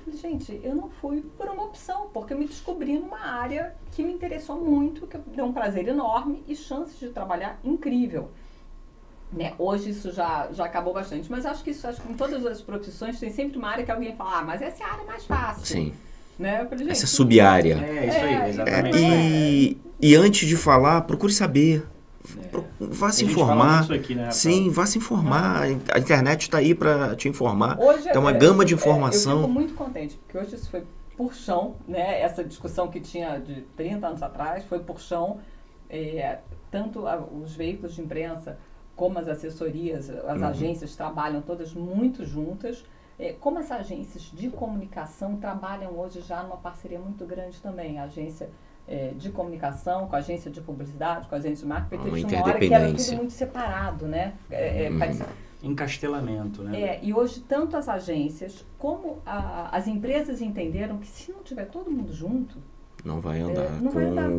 Falei, 0.04 0.20
gente, 0.20 0.60
eu 0.63 0.76
não 0.76 0.89
fui 0.89 1.22
por 1.38 1.48
uma 1.48 1.63
opção, 1.63 2.10
porque 2.13 2.34
eu 2.34 2.38
me 2.38 2.46
descobri 2.46 3.00
numa 3.00 3.20
área 3.20 3.74
que 3.92 4.04
me 4.04 4.12
interessou 4.12 4.60
muito, 4.60 5.08
que 5.08 5.18
deu 5.18 5.46
um 5.46 5.54
prazer 5.54 5.88
enorme 5.88 6.44
e 6.48 6.56
chances 6.56 7.00
de 7.00 7.10
trabalhar 7.10 7.58
incrível. 7.63 8.30
Né? 9.32 9.54
Hoje 9.58 9.89
isso 9.92 10.12
já, 10.12 10.50
já 10.52 10.66
acabou 10.66 10.94
bastante, 10.94 11.32
mas 11.32 11.46
acho 11.46 11.63
que 11.63 11.72
isso, 11.72 11.88
acho 11.88 12.02
que 12.02 12.12
em 12.12 12.16
todas 12.16 12.46
as 12.46 12.62
profissões 12.62 13.20
tem 13.20 13.32
sempre 13.32 13.58
uma 13.58 13.70
área 13.70 13.84
que 13.84 13.92
alguém 13.92 14.16
fala, 14.16 14.39
ah, 14.39 14.44
mas 14.44 14.62
essa 14.62 14.84
é 14.84 14.86
a 14.86 14.92
área 14.92 15.06
mais 15.06 15.26
fácil. 15.26 15.66
Sim. 15.66 15.94
Né? 16.38 16.66
Falei, 16.66 16.89
Essa 16.89 17.06
é 17.06 17.08
sub-área. 17.08 17.76
É, 17.76 18.08
isso 18.08 18.18
É, 18.18 18.36
aí, 18.36 18.50
exatamente. 18.50 18.98
E, 18.98 19.82
e 20.02 20.16
antes 20.16 20.48
de 20.48 20.58
falar, 20.58 21.02
procure 21.02 21.32
saber. 21.32 21.88
É. 22.38 22.63
Vá 22.79 23.12
se 23.12 23.25
informar. 23.25 23.91
aqui, 23.91 24.15
né? 24.15 24.31
Sim, 24.31 24.69
vá 24.69 24.86
se 24.86 24.97
informar. 24.97 25.63
A 25.93 25.99
internet 25.99 26.41
está 26.43 26.57
aí 26.59 26.73
para 26.73 27.15
te 27.15 27.27
informar. 27.27 27.77
Hoje, 27.79 28.09
Tem 28.09 28.17
uma 28.19 28.31
é, 28.31 28.38
gama 28.38 28.63
de 28.63 28.73
é, 28.73 28.77
informação. 28.77 29.33
eu 29.33 29.39
fico 29.41 29.49
muito 29.51 29.73
contente, 29.73 30.17
porque 30.17 30.38
hoje 30.38 30.55
isso 30.55 30.69
foi 30.69 30.83
por 31.17 31.33
chão, 31.33 31.75
né? 31.88 32.21
Essa 32.21 32.43
discussão 32.43 32.88
que 32.88 32.99
tinha 32.99 33.39
de 33.39 33.62
30 33.75 34.07
anos 34.07 34.23
atrás 34.23 34.63
foi 34.65 34.79
por 34.79 34.99
chão. 34.99 35.39
É, 35.89 36.39
tanto 36.71 37.05
a- 37.07 37.17
os 37.17 37.53
veículos 37.55 37.93
de 37.93 38.01
imprensa 38.01 38.57
como 38.95 39.19
as 39.19 39.27
assessorias, 39.27 40.09
as 40.09 40.41
Uhum. 40.41 40.47
agências 40.47 40.95
trabalham 40.95 41.41
todas 41.41 41.73
muito 41.73 42.25
juntas. 42.25 42.83
É, 43.19 43.33
como 43.33 43.59
as 43.59 43.69
agências 43.71 44.23
de 44.33 44.49
comunicação 44.49 45.36
trabalham 45.36 45.91
hoje 45.99 46.21
já 46.21 46.41
numa 46.41 46.57
parceria 46.57 46.97
muito 46.99 47.25
grande 47.25 47.62
também. 47.62 47.99
A 47.99 48.05
agência 48.05 48.49
é, 48.88 49.12
de 49.17 49.30
comunicação 49.30 50.08
com 50.08 50.15
a 50.15 50.19
agência 50.19 50.52
de 50.52 50.60
publicidade, 50.62 51.28
com 51.28 51.36
a 51.36 51.38
agência 51.38 51.63
de 51.63 51.65
marketing, 51.67 51.96
Uma 52.04 52.10
porque 52.10 52.26
tinha 52.26 52.41
uma 52.41 52.50
hora 52.50 52.60
que 52.60 52.74
era 52.74 52.93
tudo 52.93 53.15
muito 53.17 53.32
separado, 53.34 54.06
né? 54.08 54.34
É, 54.52 54.86
é, 54.86 54.98
parecia- 54.98 55.26
Encastelamento, 55.62 56.62
né? 56.62 56.80
é, 56.82 57.00
e 57.02 57.13
hoje 57.13 57.39
tanto 57.39 57.78
as 57.78 57.88
agências 57.88 58.65
como 58.78 59.19
a- 59.26 59.69
as 59.76 59.88
empresas 59.88 60.41
entenderam 60.41 60.98
que 60.98 61.08
se 61.08 61.32
não 61.32 61.41
tiver 61.41 61.65
todo 61.65 61.89
mundo 61.89 62.12
junto, 62.13 62.58
Não 63.04 63.19
vai 63.22 63.39
andar 63.39 63.82
não 63.82 63.91
com. 63.91 64.00
vai 64.00 64.06
andar. 64.06 64.30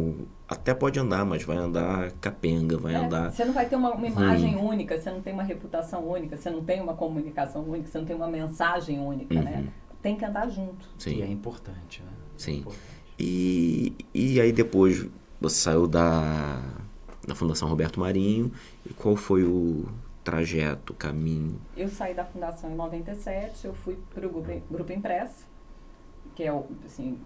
Até 0.47 0.75
pode 0.75 0.99
andar, 1.01 1.25
mas 1.25 1.43
vai 1.43 1.57
andar 1.57 2.13
capenga, 2.21 2.77
vai 2.77 2.95
é, 2.95 2.99
andar. 2.99 3.31
você 3.33 3.43
não 3.45 3.55
vai 3.55 3.67
ter 3.67 3.77
uma, 3.77 3.93
uma 3.95 4.07
imagem 4.07 4.57
única, 4.57 4.99
você 4.99 5.11
não 5.11 5.23
tem 5.23 5.33
uma 5.33 5.43
reputação 5.43 6.07
única, 6.07 6.37
você 6.37 6.51
não 6.51 6.63
tem 6.63 6.81
uma 6.83 6.95
comunicação 6.95 7.63
única, 7.63 7.89
você 7.89 7.99
não 7.99 8.05
tem 8.05 8.15
uma 8.17 8.29
mensagem 8.29 9.01
única, 9.01 9.35
né? 9.41 9.63
Uhum. 9.65 9.69
Tem 10.03 10.17
que 10.17 10.25
andar 10.27 10.47
junto. 10.51 10.87
Que 10.99 11.23
é 11.23 11.27
Sim. 11.27 11.33
importante, 11.33 12.03
né? 12.03 12.13
Sim. 12.37 12.53
É 12.53 12.57
importante. 12.59 12.94
E, 13.19 13.95
e 14.13 14.41
aí 14.41 14.53
depois 14.53 15.07
você 15.41 15.57
saiu 15.57 15.87
da, 15.87 16.61
da 17.27 17.35
Fundação 17.35 17.69
Roberto 17.69 18.01
Marinho. 18.01 18.53
E 18.85 18.93
qual 18.93 19.17
foi 19.17 19.45
o 19.45 19.85
trajeto, 20.23 20.95
caminho? 20.95 21.61
Eu 21.77 21.89
saí 21.89 22.15
da 22.15 22.25
fundação 22.25 22.71
em 22.71 22.75
97, 22.75 23.67
eu 23.67 23.75
fui 23.75 23.97
para 24.15 24.27
o 24.27 24.31
grupo, 24.31 24.63
grupo 24.71 24.93
Impress, 24.93 25.47
que 26.35 26.43
é 26.43 26.53
o, 26.53 26.65
assim, 26.85 27.19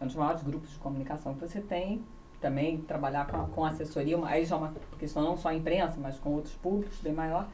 um 0.00 0.06
dos 0.06 0.16
maiores 0.16 0.42
grupos 0.42 0.70
de 0.70 0.78
comunicação 0.78 1.34
que 1.34 1.40
você 1.40 1.60
tem. 1.60 2.02
Também 2.40 2.78
trabalhar 2.78 3.26
com, 3.26 3.46
com 3.46 3.64
assessoria, 3.64 4.16
uma- 4.16 4.28
aí 4.28 4.44
já 4.44 4.56
é 4.56 4.58
uma 4.58 4.74
questão 4.98 5.22
não 5.22 5.36
só 5.36 5.48
a 5.48 5.54
imprensa, 5.54 5.96
mas 6.00 6.18
com 6.18 6.30
outros 6.30 6.54
públicos 6.54 6.98
bem 7.02 7.12
maior. 7.14 7.48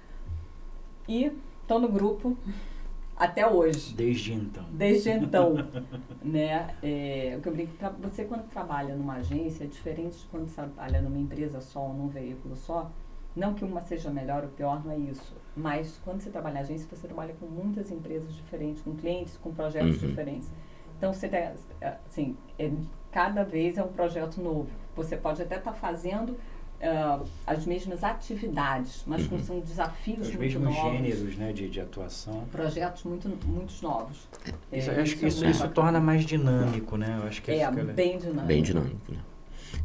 E 1.09 1.33
estou 1.63 1.81
no 1.81 1.89
grupo 1.89 2.37
até 3.23 3.47
hoje. 3.47 3.95
Desde 3.95 4.33
então. 4.33 4.65
Desde 4.73 5.11
então, 5.11 5.55
né? 6.21 6.75
É, 6.83 7.37
o 7.39 7.41
que 7.41 7.49
eu 7.49 7.53
brinco, 7.53 7.73
você 8.01 8.25
quando 8.25 8.49
trabalha 8.49 8.97
numa 8.97 9.15
agência, 9.15 9.63
é 9.63 9.67
diferente 9.69 10.19
de 10.19 10.25
quando 10.27 10.53
trabalha 10.53 11.01
numa 11.01 11.19
empresa 11.19 11.61
só 11.61 11.83
ou 11.83 11.95
num 11.95 12.09
veículo 12.09 12.57
só. 12.57 12.91
Não 13.35 13.55
que 13.55 13.65
uma 13.65 13.81
seja 13.81 14.11
melhor 14.11 14.43
ou 14.43 14.51
pior, 14.51 14.85
não 14.85 14.93
é 14.93 14.99
isso. 14.99 15.37
Mas 15.57 16.01
quando 16.05 16.21
você 16.21 16.31
trabalha 16.31 16.59
em 16.59 16.61
agência, 16.63 16.89
você 16.91 17.07
trabalha 17.07 17.33
com 17.39 17.47
muitas 17.47 17.93
empresas 17.93 18.35
diferentes, 18.35 18.83
com 18.83 18.95
clientes, 18.97 19.39
com 19.39 19.55
projetos 19.55 20.03
uhum. 20.03 20.09
diferentes. 20.09 20.51
Então, 20.99 21.13
você 21.13 21.29
tem, 21.29 21.51
assim, 22.05 22.37
é, 22.59 22.71
cada 23.13 23.45
vez 23.45 23.79
é 23.79 23.85
um 23.85 23.89
projeto 23.89 24.43
novo. 24.43 24.69
Você 24.97 25.17
pode 25.17 25.41
até 25.41 25.57
estar 25.57 25.73
tá 25.73 25.77
fazendo 25.77 26.37
uh, 26.83 27.25
as 27.47 27.65
mesmas 27.65 28.03
atividades, 28.03 29.05
mas 29.07 29.31
uhum. 29.31 29.39
são 29.39 29.61
desafios 29.61 30.29
Os 30.29 30.35
muito 30.35 30.41
mesmos 30.41 30.75
novos. 30.75 30.93
gêneros 30.93 31.37
né, 31.37 31.53
de, 31.53 31.69
de 31.69 31.81
atuação. 31.81 32.45
Projetos 32.51 33.05
muito, 33.05 33.29
muitos 33.47 33.81
novos. 33.81 34.29
Isso, 34.73 34.91
é, 34.91 35.01
acho 35.01 35.17
que 35.17 35.27
isso, 35.27 35.45
isso 35.47 35.69
torna 35.69 36.01
mais 36.01 36.25
dinâmico, 36.25 36.97
né? 36.97 37.19
Eu 37.23 37.29
acho 37.29 37.41
que 37.43 37.53
é, 37.53 37.71
bem 37.71 38.19
dinâmico. 38.19 38.47
Bem 38.47 38.63
dinâmico, 38.63 39.13
né? 39.13 39.19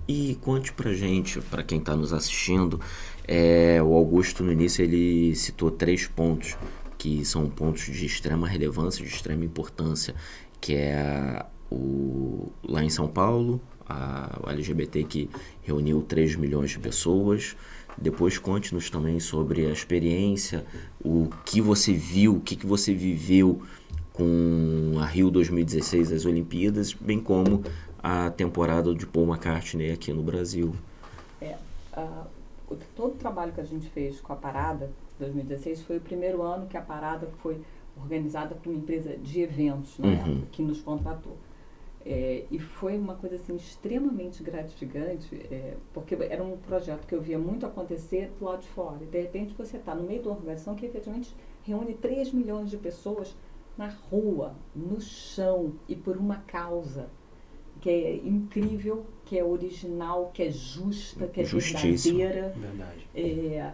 E 0.08 0.36
conte 0.42 0.74
pra 0.74 0.94
gente, 0.94 1.40
para 1.42 1.64
quem 1.64 1.80
está 1.80 1.96
nos 1.96 2.12
assistindo, 2.14 2.80
é, 3.28 3.82
o 3.82 3.94
Augusto 3.94 4.44
no 4.44 4.52
início 4.52 4.84
ele 4.84 5.36
citou 5.36 5.70
três 5.70 6.08
pontos 6.08 6.58
que 6.98 7.24
são 7.24 7.50
pontos 7.50 7.84
de 7.84 8.06
extrema 8.06 8.48
relevância, 8.48 9.06
de 9.06 9.12
extrema 9.12 9.46
importância, 9.46 10.16
que 10.60 10.74
é 10.74 11.46
o, 11.70 12.52
lá 12.64 12.84
em 12.84 12.90
São 12.90 13.08
Paulo, 13.08 13.62
a, 13.88 14.40
o 14.44 14.50
LGBT 14.50 15.04
que 15.04 15.30
reuniu 15.64 16.02
3 16.02 16.36
milhões 16.36 16.72
de 16.72 16.80
pessoas. 16.80 17.56
Depois 17.98 18.38
conte-nos 18.38 18.90
também 18.90 19.20
sobre 19.20 19.66
a 19.66 19.72
experiência, 19.72 20.66
o 21.04 21.30
que 21.44 21.60
você 21.60 21.94
viu, 21.94 22.36
o 22.36 22.40
que, 22.40 22.56
que 22.56 22.66
você 22.66 22.94
viveu 22.94 23.62
com 24.14 24.96
a 25.00 25.06
Rio 25.06 25.32
2016, 25.32 26.12
as 26.12 26.26
Olimpíadas, 26.26 26.94
bem 26.94 27.20
como 27.20 27.64
a 28.02 28.30
temporada 28.30 28.94
de 28.94 29.06
Paul 29.06 29.28
McCartney 29.28 29.92
aqui 29.92 30.14
no 30.14 30.22
Brasil. 30.22 30.76
É, 31.42 31.56
uh, 31.98 32.78
todo 32.96 33.14
o 33.14 33.18
trabalho 33.18 33.52
que 33.52 33.62
a 33.62 33.66
gente 33.66 33.90
fez 33.90 34.20
com 34.22 34.34
a 34.34 34.36
Parada 34.36 34.92
2016 35.20 35.82
foi 35.82 35.98
o 35.98 36.02
primeiro 36.02 36.42
ano 36.42 36.68
que 36.68 36.78
a 36.78 36.82
Parada 36.82 37.28
foi 37.42 37.60
organizada 38.00 38.56
por 38.56 38.70
uma 38.70 38.80
empresa 38.80 39.18
de 39.18 39.42
eventos 39.42 39.98
né, 39.98 40.24
uhum. 40.26 40.44
que 40.52 40.62
nos 40.62 40.82
contratou. 40.82 41.36
É, 42.10 42.46
e 42.50 42.58
foi 42.58 42.98
uma 42.98 43.16
coisa 43.16 43.36
assim 43.36 43.58
extremamente 43.58 44.42
gratificante, 44.42 45.36
é, 45.52 45.76
porque 45.94 46.16
era 46.16 46.42
um 46.42 46.56
projeto 46.56 47.06
que 47.06 47.14
eu 47.14 47.22
via 47.22 47.38
muito 47.38 47.66
acontecer 47.66 48.32
do 48.40 48.46
lado 48.46 48.62
de 48.62 48.68
fora. 48.70 49.00
E 49.02 49.08
de 49.08 49.22
repente 49.22 49.54
você 49.58 49.76
está 49.76 49.94
no 49.94 50.04
meio 50.04 50.22
de 50.22 50.28
uma 50.30 50.38
organização 50.38 50.74
que 50.74 50.86
efetivamente 50.86 51.36
reúne 51.64 51.94
3 51.94 52.32
milhões 52.32 52.70
de 52.70 52.78
pessoas 52.78 53.36
na 53.78 53.90
rua, 53.90 54.56
no 54.74 55.02
chão 55.02 55.74
e 55.88 55.98
por 55.98 56.16
uma 56.16 56.38
causa 56.38 57.10
que 57.82 57.90
é 57.90 58.16
incrível, 58.16 59.06
que 59.26 59.38
é 59.38 59.44
original, 59.44 60.32
que 60.34 60.44
é 60.44 60.52
justa, 60.52 61.28
que 61.28 61.42
é 61.42 61.46
Justíssimo. 61.46 62.18
verdadeira. 62.18 62.56
Verdade. 62.58 63.08
É, 63.14 63.74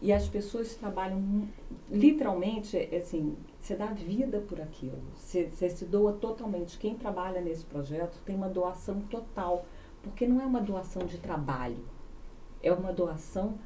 e 0.00 0.12
as 0.12 0.28
pessoas 0.28 0.74
trabalham 0.74 1.48
literalmente, 1.90 2.76
é, 2.76 2.96
assim, 2.98 3.34
você 3.64 3.74
dá 3.74 3.86
vida 3.86 4.40
por 4.40 4.60
aquilo. 4.60 5.02
Você, 5.16 5.48
você 5.48 5.70
se 5.70 5.86
doa 5.86 6.12
totalmente. 6.12 6.76
Quem 6.76 6.94
trabalha 6.94 7.40
nesse 7.40 7.64
projeto 7.64 8.20
tem 8.24 8.36
uma 8.36 8.48
doação 8.48 9.00
total, 9.08 9.66
porque 10.02 10.26
não 10.26 10.38
é 10.42 10.44
uma 10.44 10.60
doação 10.60 11.06
de 11.06 11.16
trabalho, 11.16 11.82
é 12.62 12.70
uma 12.70 12.92
doação 12.92 13.58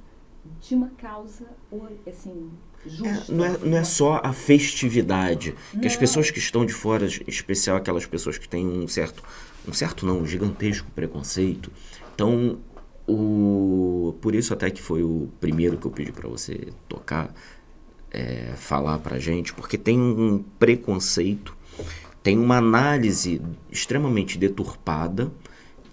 de 0.61 0.77
uma 0.77 0.91
causa, 0.91 1.47
assim, 2.07 2.49
justa. 2.87 3.33
É, 3.33 3.35
não, 3.35 3.45
é, 3.45 3.59
não 3.59 3.77
é 3.77 3.83
só 3.83 4.21
a 4.23 4.33
festividade, 4.33 5.57
que 5.81 5.87
as 5.89 5.97
pessoas 5.97 6.31
que 6.31 6.39
estão 6.39 6.65
de 6.65 6.73
fora, 6.73 7.05
em 7.05 7.25
especial 7.27 7.77
aquelas 7.77 8.07
pessoas 8.07 8.39
que 8.39 8.49
têm 8.49 8.69
um 8.69 8.87
certo, 8.87 9.25
um 9.67 9.73
certo 9.73 10.07
não, 10.07 10.21
um 10.21 10.27
gigantesco 10.27 10.89
preconceito, 10.93 11.73
então 12.15 12.61
o, 13.05 14.15
por 14.21 14.33
isso 14.33 14.55
até 14.55 14.71
que 14.71 14.81
foi 14.81 15.03
o 15.03 15.29
primeiro 15.41 15.77
que 15.77 15.87
eu 15.87 15.91
pedi 15.91 16.13
para 16.13 16.29
você 16.29 16.69
tocar, 16.89 17.35
é, 18.11 18.53
falar 18.57 18.99
para 18.99 19.19
gente, 19.19 19.53
porque 19.53 19.77
tem 19.77 19.99
um 19.99 20.43
preconceito, 20.59 21.57
tem 22.23 22.39
uma 22.39 22.57
análise 22.57 23.41
extremamente 23.71 24.39
deturpada 24.39 25.31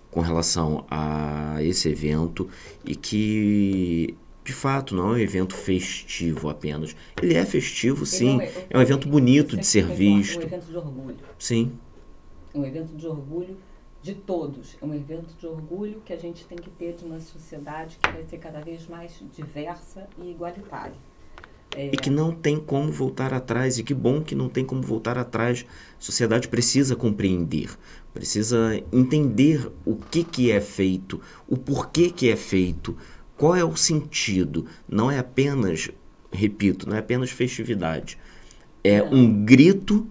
com 0.09 0.21
relação 0.21 0.85
a 0.89 1.57
esse 1.61 1.89
evento 1.89 2.49
e 2.85 2.95
que 2.95 4.15
de 4.45 4.53
fato 4.53 4.95
não 4.95 5.09
é 5.09 5.13
um 5.13 5.17
evento 5.17 5.55
festivo 5.55 6.49
apenas. 6.49 6.95
Ele 7.21 7.33
é 7.33 7.45
festivo, 7.45 8.05
sim. 8.05 8.39
É, 8.39 8.67
é, 8.69 8.77
um 8.77 8.81
evento 8.81 9.07
bonito 9.09 9.57
de 9.57 9.65
ser 9.65 9.87
visto. 9.87 10.41
É 10.41 10.43
um 10.43 10.47
evento 10.47 10.65
de 10.67 10.77
orgulho. 10.77 11.17
Sim. 11.37 11.71
É 12.53 12.57
um 12.57 12.65
evento 12.65 12.95
de 12.95 13.07
orgulho 13.07 13.57
de 14.03 14.13
todos. 14.13 14.77
É 14.79 14.85
um 14.85 14.93
evento 14.93 15.33
de 15.37 15.47
orgulho 15.47 15.99
que 16.05 16.13
a 16.13 16.17
gente 16.17 16.45
tem 16.45 16.57
que 16.57 16.69
ter 16.69 16.93
de 16.93 17.03
uma 17.03 17.19
sociedade 17.19 17.97
que 18.01 18.11
vai 18.11 18.21
ser 18.23 18.37
cada 18.37 18.61
vez 18.61 18.87
mais 18.87 19.19
diversa 19.35 20.07
e 20.21 20.29
igualitária. 20.29 20.95
É. 21.75 21.87
E 21.91 21.97
que 21.97 22.09
não 22.09 22.31
tem 22.31 22.57
como 22.57 22.91
voltar 22.91 23.33
atrás, 23.33 23.77
e 23.77 23.83
que 23.83 23.93
bom 23.93 24.21
que 24.21 24.33
não 24.33 24.47
tem 24.47 24.63
como 24.63 24.81
voltar 24.81 25.17
atrás. 25.17 25.65
A 25.99 26.01
sociedade 26.01 26.47
precisa 26.47 26.95
compreender, 26.95 27.69
precisa 28.13 28.81
entender 28.93 29.69
o 29.83 29.95
que, 29.95 30.23
que 30.23 30.51
é 30.51 30.61
feito, 30.61 31.19
o 31.47 31.57
porquê 31.57 32.09
que 32.09 32.29
é 32.29 32.35
feito, 32.35 32.95
qual 33.37 33.55
é 33.55 33.63
o 33.63 33.75
sentido. 33.75 34.65
Não 34.87 35.11
é 35.11 35.19
apenas, 35.19 35.91
repito, 36.31 36.87
não 36.87 36.95
é 36.95 36.99
apenas 36.99 37.29
festividade. 37.29 38.17
É 38.83 39.01
não. 39.01 39.13
um 39.13 39.43
grito 39.43 40.07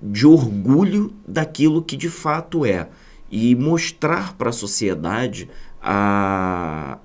de 0.00 0.26
orgulho 0.26 1.12
daquilo 1.26 1.82
que 1.82 1.96
de 1.96 2.08
fato 2.08 2.64
é. 2.64 2.88
E 3.30 3.54
mostrar 3.54 4.34
para 4.34 4.50
a 4.50 4.52
sociedade 4.52 5.50
a, 5.82 6.98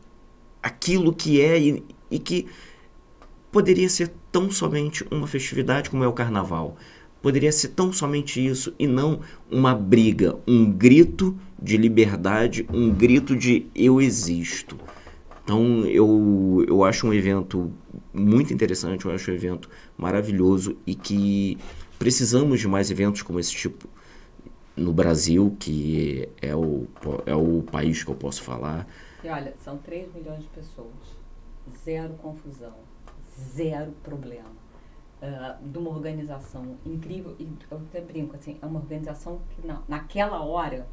aquilo 0.61 1.13
que 1.13 1.41
é 1.41 1.59
e, 1.59 1.83
e 2.09 2.19
que 2.19 2.47
poderia 3.53 3.87
ser 3.87 4.11
tão 4.31 4.49
somente 4.49 5.05
uma 5.11 5.27
festividade 5.27 5.87
como 5.91 6.03
é 6.03 6.07
o 6.07 6.11
carnaval. 6.11 6.75
Poderia 7.21 7.51
ser 7.51 7.69
tão 7.69 7.93
somente 7.93 8.43
isso 8.43 8.73
e 8.79 8.87
não 8.87 9.21
uma 9.49 9.75
briga, 9.75 10.37
um 10.45 10.69
grito 10.69 11.37
de 11.61 11.77
liberdade, 11.77 12.67
um 12.73 12.91
grito 12.91 13.35
de 13.35 13.67
eu 13.75 14.01
existo. 14.01 14.77
Então 15.43 15.85
eu, 15.85 16.65
eu 16.67 16.83
acho 16.83 17.07
um 17.07 17.13
evento 17.13 17.71
muito 18.11 18.51
interessante, 18.51 19.05
eu 19.05 19.11
acho 19.11 19.29
um 19.29 19.35
evento 19.35 19.69
maravilhoso 19.95 20.75
e 20.85 20.95
que 20.95 21.57
precisamos 21.99 22.59
de 22.59 22.67
mais 22.67 22.89
eventos 22.89 23.21
como 23.21 23.39
esse 23.39 23.51
tipo 23.51 23.87
no 24.75 24.91
Brasil, 24.91 25.55
que 25.59 26.27
é 26.41 26.55
o, 26.55 26.87
é 27.27 27.35
o 27.35 27.61
país 27.61 28.03
que 28.03 28.09
eu 28.09 28.15
posso 28.15 28.41
falar. 28.41 28.87
E 29.23 29.29
olha, 29.29 29.53
são 29.63 29.77
3 29.77 30.11
milhões 30.11 30.41
de 30.41 30.47
pessoas, 30.47 30.89
zero 31.85 32.13
confusão 32.15 32.73
zero 33.39 33.91
problema. 34.03 34.51
Uh, 35.21 35.65
de 35.65 35.77
uma 35.77 35.89
organização 35.89 36.75
incrível, 36.85 37.33
e 37.39 37.47
eu 37.71 37.77
até 37.77 38.01
brinco, 38.01 38.35
assim, 38.35 38.57
é 38.61 38.65
uma 38.65 38.79
organização 38.79 39.39
que 39.51 39.65
na, 39.65 39.81
naquela 39.87 40.43
hora 40.43 40.85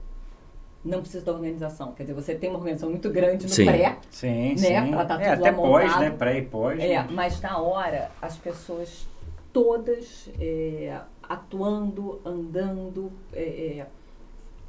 não 0.84 1.00
precisa 1.00 1.24
da 1.24 1.32
organização. 1.32 1.92
Quer 1.92 2.04
dizer, 2.04 2.14
você 2.14 2.34
tem 2.34 2.48
uma 2.48 2.58
organização 2.58 2.90
muito 2.90 3.10
grande 3.10 3.44
no 3.44 3.52
sim. 3.52 3.66
pré, 3.66 3.98
sim, 4.08 4.54
né? 4.54 4.84
Sim. 4.84 4.90
Pra 4.92 5.04
tá 5.04 5.20
é, 5.20 5.34
tudo 5.34 5.46
até 5.46 5.52
pós, 5.52 5.98
né? 5.98 6.10
Pré 6.10 6.38
e 6.38 6.42
pós. 6.42 6.80
É, 6.80 7.02
mas 7.10 7.40
na 7.40 7.58
hora, 7.58 8.10
as 8.22 8.36
pessoas 8.36 9.06
todas 9.52 10.30
é, 10.40 11.00
atuando, 11.22 12.20
andando, 12.24 13.12
é, 13.32 13.78
é 13.78 13.86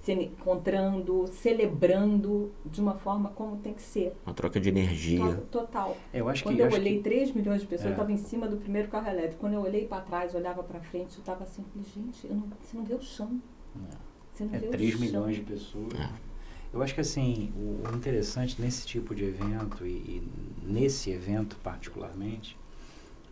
se 0.01 0.13
encontrando, 0.13 1.27
celebrando 1.27 2.51
de 2.65 2.81
uma 2.81 2.95
forma 2.95 3.29
como 3.29 3.57
tem 3.57 3.71
que 3.71 3.83
ser. 3.83 4.15
Uma 4.25 4.33
troca 4.33 4.59
de 4.59 4.67
energia. 4.67 5.35
Total. 5.51 5.95
Eu 6.11 6.27
acho 6.27 6.43
Quando 6.43 6.55
que, 6.55 6.61
eu, 6.63 6.69
eu 6.69 6.73
olhei 6.73 6.97
que... 6.97 7.03
3 7.03 7.31
milhões 7.33 7.61
de 7.61 7.67
pessoas, 7.67 7.85
é. 7.85 7.89
eu 7.89 7.93
estava 7.93 8.11
em 8.11 8.17
cima 8.17 8.47
do 8.47 8.57
primeiro 8.57 8.87
carro 8.87 9.07
elétrico. 9.07 9.39
Quando 9.39 9.53
eu 9.53 9.61
olhei 9.61 9.85
para 9.85 10.01
trás, 10.01 10.33
olhava 10.33 10.63
para 10.63 10.79
frente, 10.79 11.13
eu 11.13 11.19
estava 11.19 11.43
assim, 11.43 11.63
gente, 11.93 12.27
não, 12.27 12.49
você 12.59 12.75
não 12.75 12.83
vê 12.83 12.95
o 12.95 13.01
chão. 13.01 13.39
É. 13.75 13.95
Você 14.31 14.43
não 14.45 14.55
é 14.55 14.57
vê 14.57 14.67
3 14.69 14.99
milhões 14.99 15.35
de 15.35 15.43
pessoas. 15.43 15.93
É. 15.93 16.09
Eu 16.73 16.81
acho 16.81 16.95
que 16.95 17.01
assim, 17.01 17.53
o, 17.55 17.87
o, 17.87 17.95
interessante 17.95 18.59
nesse 18.59 18.87
tipo 18.87 19.13
de 19.13 19.25
evento 19.25 19.85
e, 19.85 19.91
e 19.91 20.29
nesse 20.63 21.11
evento 21.11 21.57
particularmente 21.57 22.57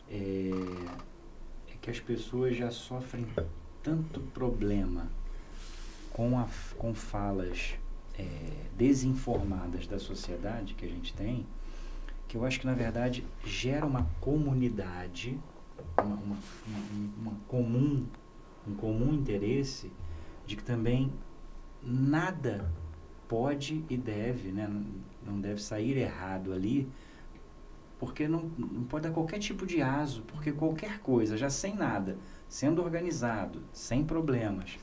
é, 0.08 0.52
é 1.68 1.74
que 1.82 1.90
as 1.90 2.00
pessoas 2.00 2.56
já 2.56 2.70
sofrem 2.70 3.26
tanto 3.82 4.20
problema 4.20 5.10
com, 6.20 6.38
a, 6.38 6.46
com 6.78 6.94
falas 6.94 7.76
é, 8.18 8.26
desinformadas 8.76 9.88
da 9.88 9.98
sociedade 9.98 10.74
que 10.74 10.86
a 10.86 10.90
gente 10.90 11.14
tem, 11.14 11.48
que 12.28 12.36
eu 12.36 12.44
acho 12.44 12.60
que 12.60 12.66
na 12.66 12.74
verdade 12.74 13.26
gera 13.46 13.86
uma 13.86 14.06
comunidade, 14.20 15.40
uma, 15.98 16.16
uma, 16.16 16.38
uma, 16.68 17.12
uma 17.22 17.32
comum, 17.48 18.06
um 18.68 18.76
comum 18.76 19.14
interesse 19.14 19.94
de 20.46 20.58
que 20.58 20.64
também 20.64 21.10
nada 21.82 22.70
pode 23.26 23.86
e 23.90 23.96
deve, 23.96 24.52
né, 24.52 24.70
não 25.26 25.40
deve 25.40 25.62
sair 25.62 25.96
errado 25.96 26.52
ali, 26.52 26.92
porque 27.98 28.28
não, 28.28 28.52
não 28.58 28.84
pode 28.84 29.08
dar 29.08 29.14
qualquer 29.14 29.40
tipo 29.40 29.66
de 29.66 29.82
aso, 29.82 30.24
porque 30.24 30.52
qualquer 30.52 31.00
coisa, 31.00 31.38
já 31.38 31.50
sem 31.50 31.76
nada, 31.76 32.18
sendo 32.50 32.84
organizado, 32.84 33.64
sem 33.72 34.04
problemas, 34.04 34.78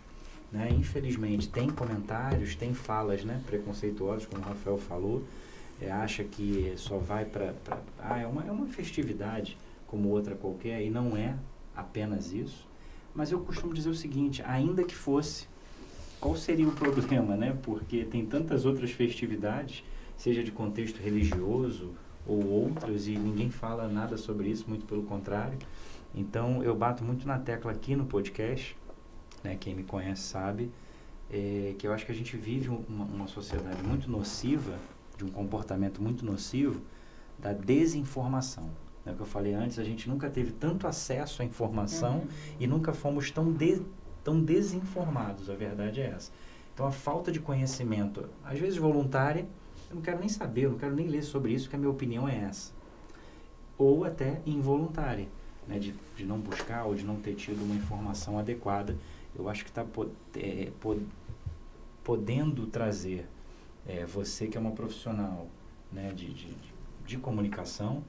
né? 0.53 0.69
Infelizmente 0.71 1.49
tem 1.49 1.69
comentários, 1.69 2.55
tem 2.55 2.73
falas, 2.75 3.25
né, 3.25 3.43
preconceituosas, 3.47 4.27
como 4.27 4.43
o 4.43 4.45
Rafael 4.45 4.79
falou, 4.79 5.23
é, 5.81 5.91
acha 5.91 6.25
que 6.25 6.73
só 6.77 6.97
vai 6.97 7.25
para 7.25 7.53
ah, 7.99 8.19
é 8.19 8.27
uma 8.27 8.45
é 8.47 8.51
uma 8.51 8.67
festividade 8.67 9.59
como 9.87 10.09
outra 10.09 10.35
qualquer 10.35 10.83
e 10.83 10.91
não 10.91 11.17
é 11.17 11.37
apenas 11.75 12.33
isso. 12.33 12.67
Mas 13.15 13.33
eu 13.33 13.41
costumo 13.41 13.73
dizer 13.73 13.89
o 13.89 13.95
seguinte, 13.95 14.43
ainda 14.43 14.85
que 14.85 14.95
fosse, 14.95 15.47
qual 16.21 16.37
seria 16.37 16.69
o 16.69 16.73
problema, 16.73 17.37
né? 17.37 17.57
Porque 17.63 18.05
tem 18.05 18.27
tantas 18.27 18.67
outras 18.67 18.91
festividades, 18.91 19.83
seja 20.17 20.43
de 20.43 20.51
contexto 20.51 20.99
religioso 20.99 21.93
ou 22.27 22.45
outras, 22.47 23.07
e 23.07 23.17
ninguém 23.17 23.51
fala 23.51 23.89
nada 23.89 24.17
sobre 24.17 24.49
isso, 24.49 24.65
muito 24.69 24.85
pelo 24.85 25.03
contrário. 25.05 25.59
Então, 26.15 26.63
eu 26.63 26.75
bato 26.75 27.05
muito 27.05 27.27
na 27.27 27.39
tecla 27.39 27.73
aqui 27.73 27.95
no 27.95 28.07
podcast, 28.07 28.77
né? 29.47 29.57
Quem 29.59 29.75
me 29.75 29.85
conhece 29.85 30.23
sabe, 30.23 30.71
é, 31.31 31.75
que 31.79 31.87
eu 31.87 31.93
acho 31.93 32.05
que 32.05 32.13
a 32.13 32.15
gente 32.15 32.37
vive 32.37 32.69
uma, 32.69 33.05
uma 33.05 33.27
sociedade 33.29 33.83
muito 33.83 34.11
nociva, 34.11 34.79
de 35.17 35.25
um 35.25 35.29
comportamento 35.29 36.03
muito 36.03 36.25
nocivo, 36.25 36.81
da 37.39 37.53
desinformação. 37.53 38.69
É 39.05 39.13
o 39.13 39.15
que 39.15 39.21
eu 39.21 39.27
falei 39.27 39.55
antes, 39.55 39.79
a 39.79 39.85
gente 39.85 40.09
nunca 40.09 40.29
teve 40.29 40.51
tanto 40.53 40.87
acesso 40.87 41.41
à 41.41 41.45
informação 41.45 42.19
uhum. 42.19 42.29
e 42.59 42.67
nunca 42.67 42.93
fomos 42.93 43.31
tão, 43.31 43.53
de, 43.53 43.81
tão 44.25 44.43
desinformados, 44.43 45.49
a 45.49 45.55
verdade 45.55 46.01
é 46.01 46.07
essa. 46.07 46.33
Então, 46.75 46.87
a 46.87 46.93
falta 46.93 47.31
de 47.31 47.39
conhecimento, 47.39 48.29
às 48.45 48.59
vezes 48.59 48.77
voluntária, 48.77 49.47
eu 49.89 49.95
não 49.95 50.03
quero 50.03 50.19
nem 50.19 50.29
saber, 50.29 50.63
eu 50.63 50.71
não 50.73 50.79
quero 50.79 50.95
nem 50.95 51.07
ler 51.07 51.23
sobre 51.23 51.53
isso, 51.53 51.67
porque 51.67 51.77
a 51.77 51.79
minha 51.79 51.91
opinião 51.91 52.29
é 52.29 52.37
essa. 52.37 52.73
Ou 53.79 54.05
até 54.05 54.41
involuntária, 54.45 55.29
né, 55.69 55.79
de, 55.79 55.95
de 56.17 56.25
não 56.25 56.39
buscar 56.39 56.85
ou 56.85 56.95
de 56.95 57.05
não 57.05 57.17
ter 57.17 57.35
tido 57.35 57.63
uma 57.63 57.75
informação 57.75 58.39
adequada. 58.39 58.97
Eu 59.38 59.49
acho 59.49 59.64
que 59.64 59.70
está 59.70 59.85
é, 60.37 60.72
podendo 62.03 62.66
trazer 62.66 63.27
é, 63.87 64.05
você 64.07 64.46
que 64.46 64.57
é 64.57 64.61
uma 64.61 64.72
profissional 64.72 65.49
né, 65.92 66.12
de, 66.12 66.33
de, 66.33 66.57
de 67.07 67.18
comunicação, 67.18 68.03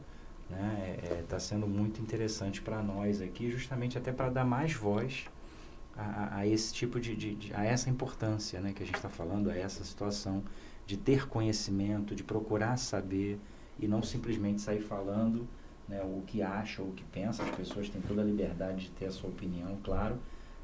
né? 0.50 0.98
Está 1.04 1.16
é, 1.16 1.22
tá 1.24 1.40
sendo 1.40 1.68
muito 1.68 2.02
interessante 2.02 2.62
para 2.62 2.82
nós 2.82 3.22
aqui, 3.22 3.52
justamente 3.52 3.98
até 3.98 4.12
para 4.12 4.30
dar 4.30 4.46
mais 4.46 4.74
voz 4.74 5.26
a, 5.96 6.38
a 6.38 6.48
esse 6.48 6.74
tipo 6.74 7.00
de, 7.00 7.16
de, 7.16 7.36
de, 7.36 7.54
a 7.54 7.66
essa 7.66 7.90
importância, 7.90 8.60
né, 8.62 8.72
que 8.72 8.84
a 8.84 8.86
gente 8.86 8.96
está 8.96 9.10
falando, 9.10 9.50
a 9.50 9.58
essa 9.58 9.84
situação 9.84 10.44
de 10.86 10.96
ter 10.96 11.28
conhecimento, 11.28 12.16
de 12.16 12.24
procurar 12.24 12.78
saber 12.78 13.40
e 13.80 13.88
não 13.88 14.02
simplesmente 14.02 14.62
sair 14.62 14.82
falando 14.82 15.48
né, 15.88 16.02
o 16.02 16.24
que 16.26 16.42
acha 16.42 16.82
ou 16.82 16.90
o 16.90 16.94
que 16.94 17.04
pensa. 17.04 17.44
As 17.44 17.56
pessoas 17.56 17.90
têm 17.90 18.02
toda 18.02 18.22
a 18.22 18.26
liberdade 18.26 18.86
de 18.86 18.92
ter 18.92 19.08
a 19.08 19.12
sua 19.12 19.30
opinião, 19.30 19.78
claro, 19.84 20.18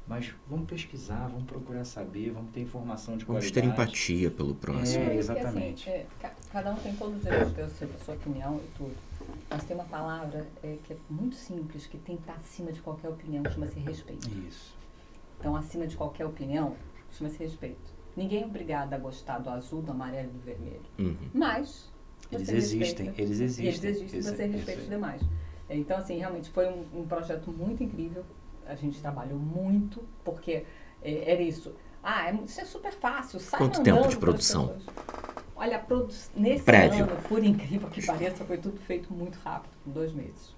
mas 0.06 0.34
vamos 0.46 0.68
pesquisar, 0.68 1.28
vamos 1.28 1.44
procurar 1.44 1.84
saber, 1.84 2.30
vamos 2.30 2.50
ter 2.50 2.60
informação 2.60 3.16
de 3.16 3.24
vamos 3.24 3.44
qualidade. 3.44 3.66
Vamos 3.66 3.76
ter 3.76 3.82
empatia 3.82 4.30
pelo 4.30 4.54
próximo. 4.54 5.04
É, 5.04 5.16
exatamente. 5.16 5.88
Assim, 5.88 5.98
é, 6.22 6.30
cada 6.52 6.72
um 6.72 6.76
tem 6.76 6.94
todo 6.94 7.16
o 7.16 7.18
direito 7.18 7.46
de 7.46 7.54
ter 7.54 7.62
a 7.62 7.98
sua 8.04 8.14
opinião 8.14 8.60
e 8.62 8.68
tudo. 8.76 8.94
Mas 9.48 9.64
tem 9.64 9.74
uma 9.74 9.86
palavra 9.86 10.46
é, 10.62 10.76
que 10.84 10.92
é 10.92 10.96
muito 11.08 11.34
simples, 11.36 11.86
que 11.86 11.96
tem 11.96 12.16
que 12.16 12.22
estar 12.22 12.34
acima 12.34 12.70
de 12.70 12.82
qualquer 12.82 13.08
opinião, 13.08 13.42
chama-se 13.50 13.78
respeito. 13.80 14.28
Isso. 14.46 14.76
Então, 15.40 15.56
acima 15.56 15.86
de 15.86 15.96
qualquer 15.96 16.26
opinião, 16.26 16.76
chama-se 17.10 17.38
respeito. 17.38 17.94
Ninguém 18.14 18.42
é 18.42 18.46
obrigado 18.46 18.92
a 18.92 18.98
gostar 18.98 19.38
do 19.38 19.48
azul, 19.48 19.80
do 19.80 19.90
amarelo 19.90 20.28
e 20.28 20.32
do 20.32 20.38
vermelho. 20.40 20.82
Uhum. 20.98 21.30
Mas. 21.32 21.90
Eles 22.30 22.48
existem, 22.48 23.06
respeita, 23.06 23.22
eles 23.22 23.40
existem. 23.40 23.66
Eles 23.66 23.84
existem, 23.84 24.22
você 24.22 24.46
respeita 24.46 24.82
os 24.82 24.88
demais. 24.88 25.22
Então, 25.70 25.96
assim, 25.96 26.18
realmente 26.18 26.50
foi 26.50 26.68
um, 26.68 26.84
um 26.94 27.06
projeto 27.06 27.50
muito 27.50 27.82
incrível 27.82 28.24
a 28.66 28.74
gente 28.74 29.00
trabalhou 29.00 29.38
muito, 29.38 30.02
porque 30.24 30.64
é, 31.02 31.32
era 31.32 31.42
isso. 31.42 31.72
Ah, 32.02 32.28
é, 32.28 32.34
isso 32.44 32.60
é 32.60 32.64
super 32.64 32.92
fácil. 32.92 33.40
Sai 33.40 33.58
Quanto 33.58 33.82
tempo 33.82 34.08
de 34.08 34.16
produção? 34.16 34.76
Olha, 35.56 35.78
produ 35.78 36.12
nesse 36.34 36.64
Prévio. 36.64 37.04
ano, 37.04 37.16
por 37.28 37.42
incrível 37.42 37.88
que 37.88 38.04
pareça, 38.04 38.44
foi 38.44 38.58
tudo 38.58 38.78
feito 38.80 39.12
muito 39.12 39.38
rápido, 39.38 39.72
em 39.86 39.90
dois 39.90 40.12
meses. 40.12 40.54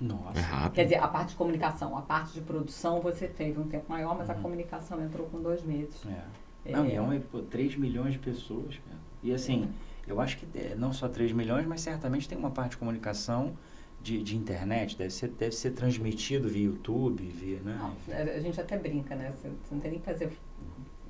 Nossa. 0.00 0.38
É 0.38 0.42
rápido. 0.42 0.72
Quer 0.72 0.84
dizer, 0.84 0.96
a 0.96 1.08
parte 1.08 1.30
de 1.30 1.36
comunicação, 1.36 1.96
a 1.96 2.02
parte 2.02 2.32
de 2.32 2.40
produção 2.40 3.00
você 3.00 3.26
teve 3.26 3.60
um 3.60 3.68
tempo 3.68 3.86
maior, 3.88 4.16
mas 4.16 4.28
uhum. 4.28 4.34
a 4.34 4.38
comunicação 4.38 5.02
entrou 5.02 5.26
com 5.26 5.42
dois 5.42 5.62
meses. 5.62 6.00
É. 6.06 6.72
Não, 6.72 6.86
e 6.86 6.94
é 6.94 7.00
um, 7.00 7.20
pô, 7.20 7.40
3 7.40 7.76
milhões 7.76 8.12
de 8.12 8.18
pessoas, 8.18 8.76
cara. 8.76 8.98
E 9.22 9.32
assim, 9.32 9.68
é. 10.06 10.12
eu 10.12 10.20
acho 10.20 10.38
que 10.38 10.46
é, 10.58 10.74
não 10.76 10.92
só 10.92 11.08
3 11.08 11.32
milhões, 11.32 11.66
mas 11.66 11.80
certamente 11.80 12.28
tem 12.28 12.38
uma 12.38 12.50
parte 12.50 12.72
de 12.72 12.76
comunicação 12.78 13.54
de, 14.02 14.22
de, 14.22 14.36
internet, 14.36 14.96
deve 14.96 15.10
ser, 15.10 15.28
deve 15.28 15.54
ser 15.54 15.72
transmitido 15.72 16.48
via 16.48 16.66
YouTube, 16.66 17.22
via, 17.24 17.60
né? 17.60 17.78
Não, 17.78 17.94
a 18.14 18.40
gente 18.40 18.60
até 18.60 18.78
brinca, 18.78 19.14
né? 19.14 19.32
Você, 19.32 19.48
você 19.48 19.74
não 19.74 19.80
tem 19.80 19.90
nem 19.90 20.00
que 20.00 20.06
fazer 20.06 20.30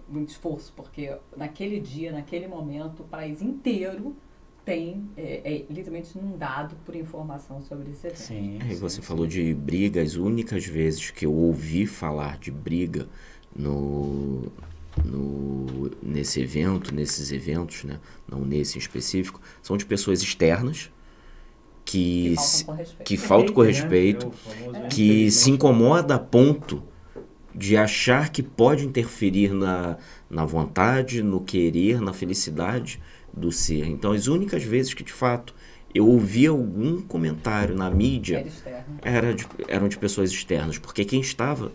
muito 0.09 0.31
esforço, 0.31 0.73
porque 0.75 1.15
naquele 1.37 1.79
dia, 1.81 2.13
naquele 2.13 2.49
momento, 2.49 3.03
o 3.03 3.05
país 3.05 3.43
inteiro 3.43 4.17
tem, 4.65 5.09
é, 5.17 5.41
é 5.45 5.67
literalmente 5.71 6.19
inundado 6.19 6.77
por 6.85 6.95
informação 6.95 7.63
sobre 7.63 7.91
esse 7.91 8.07
evento. 8.07 8.19
Sim, 8.19 8.59
é, 8.61 8.75
sim 8.75 8.81
você 8.81 8.97
sim. 8.97 9.03
falou 9.03 9.27
de 9.27 9.55
briga, 9.55 10.03
as 10.03 10.17
únicas 10.17 10.67
vezes 10.67 11.11
que 11.11 11.25
eu 11.25 11.33
ouvi 11.33 11.87
falar 11.87 12.39
de 12.39 12.51
briga 12.51 13.09
no, 13.55 14.53
no, 15.05 15.91
nesse 16.03 16.41
evento, 16.41 16.95
nesses 16.95 17.33
eventos, 17.33 17.85
né? 17.85 17.99
não 18.31 18.45
nesse 18.45 18.77
em 18.77 18.81
específico, 18.81 19.41
são 19.63 19.77
de 19.77 19.87
pessoas 19.87 20.21
externas, 20.21 20.91
que, 21.89 22.35
que 23.03 23.17
faltam 23.17 23.55
com 23.55 23.63
respeito, 23.63 24.31
né? 24.71 24.89
que 24.91 25.31
se 25.31 25.51
incomoda 25.51 26.17
a 26.17 26.19
ponto 26.19 26.83
de 27.55 27.79
achar 27.79 28.29
que 28.29 28.43
pode 28.43 28.85
interferir 28.85 29.55
na, 29.55 29.97
na 30.29 30.45
vontade, 30.45 31.23
no 31.23 31.41
querer, 31.41 31.99
na 31.99 32.13
felicidade 32.13 33.01
do 33.33 33.51
ser. 33.51 33.87
Então, 33.87 34.13
as 34.13 34.27
únicas 34.27 34.63
vezes 34.63 34.93
que 34.93 35.03
de 35.03 35.15
fato 35.15 35.55
eu 35.95 36.07
ouvi 36.07 36.47
algum 36.47 37.01
comentário 37.01 37.75
na 37.75 37.91
mídia 37.91 38.47
era 39.01 39.33
de, 39.33 39.47
eram 39.67 39.89
de 39.89 39.97
pessoas 39.97 40.31
externas, 40.31 40.77
porque 40.77 41.07
quem 41.07 41.23
estava 41.23 41.73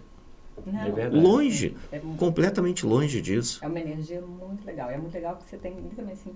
Não, 0.63 0.99
É 0.99 1.10
longe, 1.10 1.76
é, 1.91 1.99
completamente 2.17 2.86
longe 2.86 3.19
disso. 3.19 3.60
É 3.63 3.67
uma 3.67 3.80
energia 3.80 4.21
muito 4.21 4.63
legal. 4.63 4.91
É 4.91 4.97
muito 4.97 5.13
legal 5.15 5.38
que 5.38 5.49
você 5.49 5.58
tem 5.58 5.73
também 5.95 6.13
assim 6.13 6.36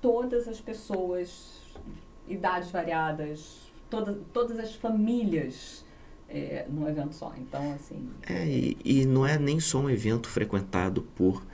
todas 0.00 0.46
as 0.46 0.60
pessoas 0.60 1.64
idades 2.28 2.70
variadas, 2.70 3.70
toda, 3.90 4.18
todas 4.32 4.58
as 4.58 4.74
famílias 4.74 5.84
é, 6.28 6.66
num 6.68 6.88
evento 6.88 7.14
só. 7.14 7.32
Então, 7.38 7.72
assim. 7.72 8.08
É, 8.28 8.46
e, 8.46 8.76
e, 8.84 9.06
não 9.06 9.26
é 9.26 9.38
nem 9.38 9.60
só 9.60 9.78
um 9.78 9.90
evento 9.90 10.28
frequentado 10.28 11.02
por 11.14 11.44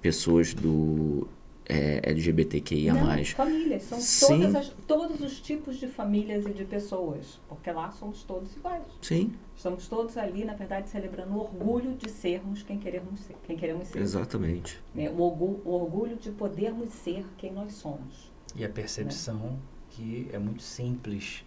pessoas 0.00 0.54
do 0.54 1.26
é, 1.68 2.00
LGBTQIA. 2.10 2.94
Não, 2.94 3.24
famílias. 3.24 3.82
São 3.82 4.28
todas 4.28 4.54
as, 4.54 4.68
todos 4.86 5.20
os 5.20 5.40
tipos 5.40 5.76
de 5.76 5.86
famílias 5.86 6.46
e 6.46 6.50
de 6.50 6.64
pessoas. 6.64 7.40
Porque 7.48 7.70
lá 7.70 7.90
somos 7.90 8.22
todos 8.22 8.54
iguais. 8.56 8.84
Sim. 9.02 9.32
Estamos 9.56 9.88
todos 9.88 10.16
ali, 10.16 10.44
na 10.44 10.54
verdade, 10.54 10.88
celebrando 10.88 11.34
o 11.34 11.40
orgulho 11.40 11.94
de 11.94 12.08
sermos 12.08 12.62
quem 12.62 12.78
queremos 12.78 13.20
ser. 13.20 13.36
Quem 13.44 13.56
queremos 13.56 13.88
ser. 13.88 13.98
Exatamente. 14.00 14.80
É, 14.96 15.10
o, 15.10 15.20
orgulho, 15.20 15.60
o 15.64 15.70
orgulho 15.72 16.16
de 16.16 16.30
podermos 16.30 16.90
ser 16.90 17.24
quem 17.36 17.52
nós 17.52 17.72
somos. 17.72 18.30
E 18.54 18.64
a 18.64 18.68
percepção 18.68 19.36
né? 19.36 19.56
Que 19.98 20.30
é 20.32 20.38
muito 20.38 20.62
simples 20.62 21.44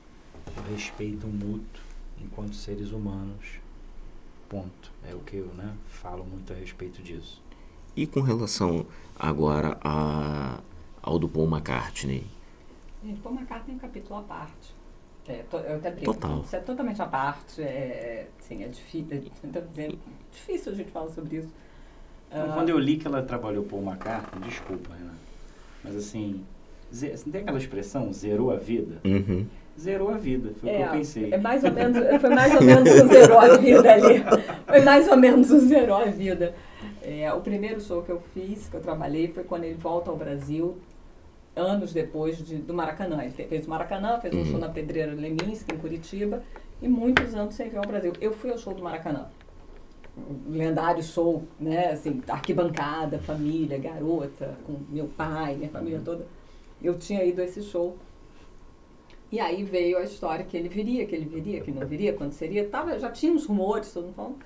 o 0.57 0.73
respeito 0.73 1.25
mútuo 1.25 1.81
enquanto 2.21 2.53
seres 2.53 2.91
humanos. 2.91 3.61
Ponto. 4.49 4.91
É 5.07 5.15
o 5.15 5.19
que 5.19 5.37
eu 5.37 5.47
né, 5.53 5.73
falo 5.87 6.25
muito 6.25 6.51
a 6.51 6.55
respeito 6.55 7.01
disso. 7.01 7.41
E 7.95 8.05
com 8.05 8.19
relação 8.19 8.85
agora 9.17 9.77
a, 9.81 10.59
ao 11.01 11.17
do 11.17 11.29
Paul 11.29 11.47
McCartney? 11.47 12.25
Gente, 13.01 13.21
Paul 13.21 13.35
McCartney 13.35 13.73
é 13.73 13.77
um 13.77 13.79
capítulo 13.79 14.19
à 14.19 14.23
parte. 14.23 14.75
É, 15.27 15.43
to, 15.43 15.57
eu 15.57 15.77
até 15.77 15.91
brinco. 15.91 16.13
Total. 16.13 16.41
Isso 16.41 16.55
é 16.55 16.59
totalmente 16.59 17.01
à 17.01 17.05
parte. 17.05 17.61
É, 17.61 18.27
sim, 18.39 18.63
é 18.63 18.67
difícil. 18.67 19.31
É, 19.77 19.91
difícil 20.29 20.73
a 20.73 20.75
gente 20.75 20.91
falar 20.91 21.09
sobre 21.09 21.37
isso. 21.37 21.53
Uh, 22.29 22.53
quando 22.53 22.69
eu 22.69 22.79
li 22.79 22.97
que 22.97 23.07
ela 23.07 23.21
trabalhou 23.23 23.63
Paul 23.63 23.83
McCartney, 23.83 24.49
desculpa, 24.49 24.93
Renan, 24.93 25.15
mas 25.83 25.95
assim, 25.95 26.45
não 27.25 27.31
tem 27.31 27.41
aquela 27.41 27.57
expressão, 27.57 28.11
zerou 28.11 28.51
a 28.51 28.57
vida? 28.57 29.01
Uhum. 29.05 29.45
Zerou 29.79 30.09
a 30.09 30.17
vida, 30.17 30.51
foi 30.59 30.69
o 30.69 30.75
que 30.75 30.81
eu 30.81 30.89
pensei. 30.89 31.33
É 31.33 31.37
mais 31.37 31.63
ou 31.63 31.71
menos, 31.71 31.97
foi 32.19 32.29
mais 32.29 32.53
ou 32.53 32.61
menos 32.61 32.89
o 32.89 33.07
zerou 33.07 33.39
a 33.39 33.57
vida 33.57 33.93
ali. 33.93 34.23
Foi 34.67 34.81
mais 34.81 35.07
ou 35.07 35.17
menos 35.17 35.49
o 35.51 35.59
zerou 35.59 35.95
a 35.97 36.05
vida. 36.05 36.53
É, 37.01 37.31
o 37.33 37.39
primeiro 37.41 37.79
show 37.81 38.01
que 38.03 38.11
eu 38.11 38.21
fiz, 38.33 38.67
que 38.67 38.75
eu 38.75 38.81
trabalhei, 38.81 39.29
foi 39.29 39.43
quando 39.43 39.63
ele 39.63 39.75
volta 39.75 40.11
ao 40.11 40.17
Brasil, 40.17 40.77
anos 41.55 41.93
depois 41.93 42.37
de, 42.37 42.57
do 42.57 42.73
Maracanã. 42.73 43.23
Ele 43.23 43.31
fez 43.31 43.65
o 43.65 43.69
Maracanã, 43.69 44.19
fez 44.19 44.33
um 44.33 44.39
Uhum. 44.39 44.45
show 44.45 44.59
na 44.59 44.69
Pedreira 44.69 45.13
Leminski, 45.13 45.73
em 45.73 45.77
Curitiba, 45.77 46.43
e 46.81 46.87
muitos 46.87 47.33
anos 47.33 47.55
sem 47.55 47.69
vir 47.69 47.77
ao 47.77 47.85
Brasil. 47.87 48.13
Eu 48.21 48.33
fui 48.33 48.51
ao 48.51 48.57
show 48.57 48.73
do 48.73 48.83
Maracanã. 48.83 49.27
Um 50.17 50.51
lendário 50.57 51.01
show, 51.01 51.43
né, 51.59 51.91
assim, 51.91 52.21
arquibancada, 52.27 53.17
família, 53.19 53.77
garota, 53.79 54.57
com 54.67 54.75
meu 54.89 55.07
pai, 55.07 55.55
minha 55.55 55.69
família 55.69 56.01
toda. 56.03 56.25
Eu 56.83 56.97
tinha 56.97 57.23
ido 57.23 57.41
a 57.41 57.45
esse 57.45 57.61
show 57.61 57.97
E 59.31 59.39
aí 59.39 59.63
veio 59.63 59.97
a 59.97 60.03
história 60.03 60.43
que 60.43 60.57
ele 60.57 60.67
viria, 60.67 61.05
que 61.05 61.15
ele 61.15 61.25
viria, 61.25 61.61
que 61.61 61.71
não 61.71 61.85
viria, 61.85 62.13
quando 62.13 62.33
seria. 62.33 62.67
Tava, 62.67 62.97
já 62.99 63.11
tinha 63.11 63.31
uns 63.31 63.45
rumores, 63.45 63.93
todo 63.93 64.05
mundo 64.05 64.15
falando. 64.15 64.37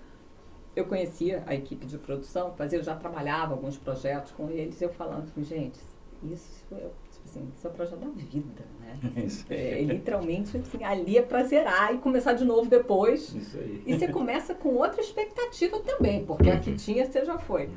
Eu 0.76 0.86
conhecia 0.86 1.44
a 1.48 1.56
equipe 1.56 1.86
de 1.86 1.98
produção, 1.98 2.54
fazia, 2.54 2.80
eu 2.80 2.84
já 2.84 2.96
trabalhava 2.96 3.54
alguns 3.54 3.78
projetos 3.78 4.32
com 4.34 4.50
eles, 4.50 4.82
eu 4.82 4.90
falando 4.90 5.24
assim, 5.24 5.42
gente, 5.42 5.80
isso 6.22 6.66
é, 6.74 6.90
tipo 7.12 7.26
assim, 7.26 7.48
isso 7.56 7.68
é 7.68 7.70
o 7.70 7.74
projeto 7.74 8.00
da 8.00 8.10
vida, 8.10 8.64
né? 8.80 9.00
Isso. 9.26 9.46
É, 9.50 9.82
literalmente, 9.82 10.58
assim, 10.58 10.84
ali 10.84 11.18
é 11.18 11.22
pra 11.22 11.44
zerar 11.44 11.94
e 11.94 11.98
começar 11.98 12.34
de 12.34 12.44
novo 12.44 12.70
depois. 12.70 13.34
Isso 13.34 13.58
aí. 13.58 13.84
E 13.86 13.98
você 13.98 14.08
começa 14.08 14.54
com 14.54 14.70
outra 14.76 15.02
expectativa 15.02 15.80
também, 15.80 16.26
porque 16.26 16.50
a 16.50 16.60
que 16.60 16.76
tinha 16.76 17.06
você 17.06 17.24
já 17.24 17.38
foi. 17.38 17.70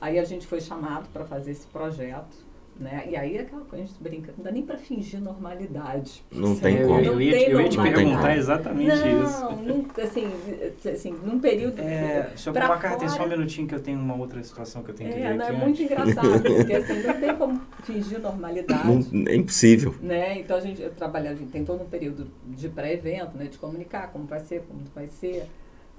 Aí 0.00 0.18
a 0.18 0.24
gente 0.24 0.46
foi 0.46 0.60
chamado 0.60 1.08
para 1.10 1.24
fazer 1.24 1.52
esse 1.52 1.66
projeto, 1.66 2.36
né? 2.78 3.04
E 3.08 3.14
aí 3.16 3.36
é 3.36 3.42
aquela 3.42 3.64
coisa, 3.64 3.84
a 3.84 3.86
gente 3.86 4.02
brinca, 4.02 4.32
não 4.36 4.44
dá 4.44 4.50
nem 4.50 4.62
para 4.62 4.76
fingir 4.76 5.20
normalidade. 5.20 6.24
Não 6.32 6.56
tem 6.56 6.78
eu, 6.78 6.88
como. 6.88 7.00
eu 7.00 7.20
ia, 7.20 7.38
te- 7.38 7.50
eu 7.50 7.60
ia 7.60 7.68
te 7.68 7.80
perguntar 7.80 8.36
exatamente 8.36 8.88
não, 8.88 9.24
isso. 9.24 9.44
Não, 9.64 9.86
assim, 10.02 10.26
assim, 10.92 11.12
num 11.24 11.38
período. 11.38 11.80
É, 11.80 12.32
senhor 12.36 12.52
pra 12.52 12.66
Paul 12.66 12.74
McCartney, 12.76 13.08
só 13.10 13.24
um 13.24 13.28
minutinho 13.28 13.66
que 13.68 13.74
eu 13.74 13.80
tenho 13.80 13.98
uma 13.98 14.16
outra 14.16 14.42
situação 14.42 14.82
que 14.82 14.90
eu 14.90 14.94
tenho 14.94 15.10
que 15.10 15.18
É, 15.18 15.28
ver 15.30 15.34
não, 15.36 15.46
é 15.46 15.52
muito 15.52 15.80
antes. 15.80 15.80
engraçado, 15.84 16.42
porque 16.42 16.72
assim, 16.72 17.02
não 17.02 17.20
tem 17.20 17.36
como 17.36 17.60
fingir 17.84 18.20
normalidade. 18.20 18.86
Não- 19.12 19.26
é 19.28 19.36
impossível. 19.36 19.94
né? 20.00 20.38
Então 20.40 20.56
a 20.56 20.60
gente 20.60 20.82
eu 20.82 20.90
trabalha, 20.90 21.30
a 21.30 21.34
gente 21.34 21.50
tem 21.50 21.64
todo 21.64 21.82
um 21.82 21.86
período 21.88 22.26
de 22.46 22.68
pré-evento, 22.68 23.36
né? 23.38 23.46
De 23.46 23.56
comunicar 23.58 24.08
como 24.12 24.24
vai 24.26 24.40
ser, 24.40 24.62
como 24.62 24.80
não 24.80 24.90
vai 24.94 25.06
ser. 25.06 25.44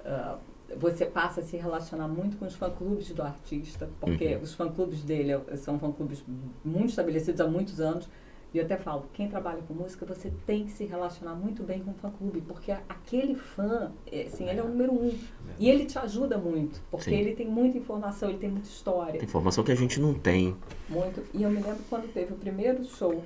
Ah, 0.04 0.36
você 0.78 1.06
passa 1.06 1.40
a 1.40 1.44
se 1.44 1.56
relacionar 1.56 2.08
muito 2.08 2.36
com 2.38 2.44
os 2.46 2.54
fã-clubes 2.54 3.10
do 3.10 3.22
artista, 3.22 3.88
porque 4.00 4.34
Uhum. 4.34 4.42
os 4.42 4.54
fã-clubes 4.54 5.02
dele 5.04 5.32
é- 5.32 5.56
são 5.56 5.78
fã-clubes 5.78 6.24
muito 6.64 6.88
estabelecidos 6.90 7.40
há 7.40 7.46
muitos 7.46 7.80
anos. 7.80 8.08
E 8.54 8.58
eu 8.58 8.64
até 8.64 8.76
falo, 8.76 9.04
quem 9.12 9.28
trabalha 9.28 9.60
com 9.68 9.74
música, 9.74 10.06
você 10.06 10.32
tem 10.46 10.64
que 10.64 10.72
se 10.72 10.84
relacionar 10.84 11.34
muito 11.34 11.62
bem 11.62 11.80
com 11.80 11.90
o 11.90 11.94
fã-clube, 11.94 12.40
porque 12.42 12.72
aquele 12.72 13.34
fã, 13.34 13.92
é, 14.10 14.22
assim, 14.22 14.48
ele 14.48 14.60
é 14.60 14.62
o 14.62 14.68
número 14.68 14.92
um. 14.92 15.12
E 15.58 15.68
ele 15.68 15.84
te 15.84 15.98
ajuda 15.98 16.38
muito, 16.38 16.80
porque 16.90 17.10
Sim. 17.10 17.16
ele 17.16 17.34
tem 17.34 17.46
muita 17.46 17.76
informação, 17.76 18.28
ele 18.30 18.38
tem 18.38 18.48
muita 18.50 18.68
história. 18.68 19.12
Tem 19.14 19.24
informação 19.24 19.62
que 19.62 19.72
a 19.72 19.74
gente 19.76 20.00
não 20.00 20.14
tem. 20.14 20.56
Muito. 20.88 21.22
E 21.34 21.42
eu 21.42 21.50
me 21.50 21.56
lembro 21.60 21.82
quando 21.90 22.10
teve 22.12 22.32
o 22.32 22.36
primeiro 22.36 22.82
show 22.84 23.22